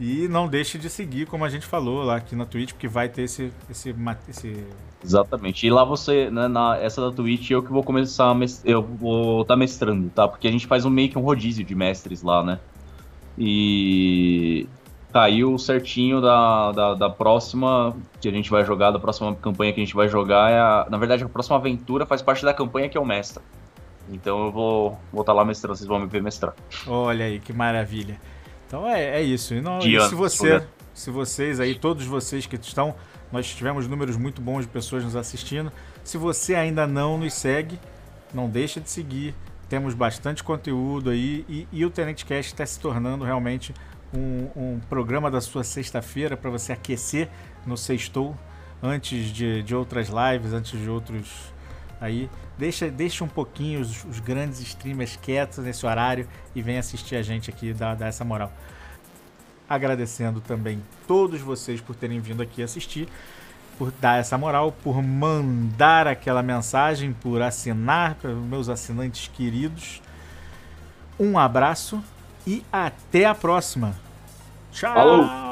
E 0.00 0.26
não 0.26 0.48
deixe 0.48 0.78
de 0.78 0.88
seguir, 0.88 1.26
como 1.26 1.44
a 1.44 1.50
gente 1.50 1.66
falou 1.66 2.02
lá 2.02 2.16
aqui 2.16 2.34
na 2.34 2.46
Twitch, 2.46 2.72
porque 2.72 2.88
vai 2.88 3.10
ter 3.10 3.22
esse. 3.22 3.52
esse, 3.68 3.94
esse... 4.28 4.64
Exatamente. 5.04 5.66
E 5.66 5.70
lá 5.70 5.84
você, 5.84 6.30
né, 6.30 6.48
na, 6.48 6.78
essa 6.78 7.02
da 7.02 7.14
Twitch, 7.14 7.50
eu 7.50 7.62
que 7.62 7.70
vou 7.70 7.82
começar. 7.82 8.34
Eu 8.64 8.82
vou 8.82 9.42
estar 9.42 9.52
tá 9.52 9.58
mestrando, 9.58 10.08
tá? 10.08 10.26
Porque 10.26 10.48
a 10.48 10.50
gente 10.50 10.66
faz 10.66 10.86
um 10.86 10.90
meio 10.90 11.10
que 11.10 11.18
um 11.18 11.22
rodízio 11.22 11.62
de 11.62 11.74
mestres 11.74 12.22
lá, 12.22 12.42
né? 12.42 12.58
E 13.36 14.66
caiu 15.12 15.58
certinho 15.58 16.22
da, 16.22 16.72
da, 16.72 16.94
da, 16.94 17.10
próxima 17.10 17.94
que 18.20 18.28
a 18.28 18.32
gente 18.32 18.50
vai 18.50 18.64
jogar, 18.64 18.90
da 18.90 18.98
próxima 18.98 19.34
campanha 19.34 19.72
que 19.74 19.80
a 19.80 19.84
gente 19.84 19.94
vai 19.94 20.08
jogar. 20.08 20.50
É 20.50 20.58
a, 20.58 20.86
na 20.88 20.96
verdade, 20.96 21.22
a 21.22 21.28
próxima 21.28 21.56
aventura 21.56 22.06
faz 22.06 22.22
parte 22.22 22.44
da 22.44 22.54
campanha 22.54 22.88
que 22.88 22.96
é 22.96 23.00
o 23.00 23.06
mestre. 23.06 23.42
Então 24.10 24.46
eu 24.46 24.52
vou 24.52 25.24
tá 25.24 25.32
lá 25.32 25.44
mestrando, 25.44 25.76
vocês 25.76 25.88
vão 25.88 26.00
me 26.00 26.06
ver 26.06 26.22
mestrar. 26.22 26.54
Olha 26.86 27.24
aí, 27.24 27.38
que 27.38 27.52
maravilha. 27.52 28.18
Então 28.66 28.86
é, 28.86 29.20
é 29.20 29.22
isso. 29.22 29.54
E, 29.54 29.60
não, 29.60 29.78
e 29.80 30.00
se 30.08 30.14
você, 30.14 30.62
se 30.94 31.10
vocês 31.10 31.60
aí, 31.60 31.74
todos 31.74 32.04
vocês 32.06 32.46
que 32.46 32.56
estão, 32.56 32.94
nós 33.32 33.46
tivemos 33.54 33.86
números 33.86 34.16
muito 34.16 34.40
bons 34.40 34.62
de 34.62 34.68
pessoas 34.68 35.04
nos 35.04 35.16
assistindo. 35.16 35.72
Se 36.02 36.16
você 36.16 36.54
ainda 36.54 36.86
não 36.86 37.18
nos 37.18 37.34
segue, 37.34 37.78
não 38.32 38.48
deixa 38.48 38.80
de 38.80 38.90
seguir. 38.90 39.34
Temos 39.68 39.94
bastante 39.94 40.42
conteúdo 40.42 41.10
aí 41.10 41.44
e, 41.48 41.68
e 41.70 41.84
o 41.84 41.90
Tenente 41.90 42.24
Cast 42.24 42.52
está 42.52 42.64
se 42.64 42.80
tornando 42.80 43.24
realmente 43.24 43.74
um, 44.14 44.48
um 44.56 44.80
programa 44.88 45.30
da 45.30 45.40
sua 45.40 45.62
sexta-feira 45.62 46.36
para 46.36 46.50
você 46.50 46.72
aquecer 46.72 47.28
no 47.66 47.76
sextou 47.76 48.34
antes 48.82 49.26
de, 49.26 49.62
de 49.62 49.74
outras 49.74 50.08
lives, 50.08 50.52
antes 50.52 50.80
de 50.80 50.88
outros 50.88 51.52
aí. 52.00 52.28
Deixa, 52.56 52.90
deixa 52.90 53.24
um 53.24 53.28
pouquinho 53.28 53.80
os, 53.80 54.04
os 54.04 54.20
grandes 54.20 54.60
streamers 54.60 55.16
quietos 55.16 55.58
nesse 55.58 55.86
horário 55.86 56.28
e 56.54 56.62
vem 56.62 56.78
assistir 56.78 57.16
a 57.16 57.22
gente 57.22 57.50
aqui, 57.50 57.72
dar, 57.72 58.00
essa 58.02 58.24
moral. 58.24 58.52
Agradecendo 59.68 60.40
também 60.40 60.82
todos 61.06 61.40
vocês 61.40 61.80
por 61.80 61.94
terem 61.94 62.20
vindo 62.20 62.42
aqui 62.42 62.62
assistir, 62.62 63.08
por 63.76 63.92
dar 63.92 64.18
essa 64.18 64.36
moral, 64.36 64.72
por 64.72 65.02
mandar 65.02 66.06
aquela 66.06 66.42
mensagem, 66.42 67.12
por 67.12 67.42
assinar 67.42 68.14
para 68.14 68.32
meus 68.32 68.68
assinantes 68.68 69.28
queridos. 69.28 70.02
Um 71.18 71.38
abraço 71.38 72.02
e 72.46 72.64
até 72.72 73.26
a 73.26 73.34
próxima. 73.34 73.94
Tchau! 74.72 74.94
Falou. 74.94 75.47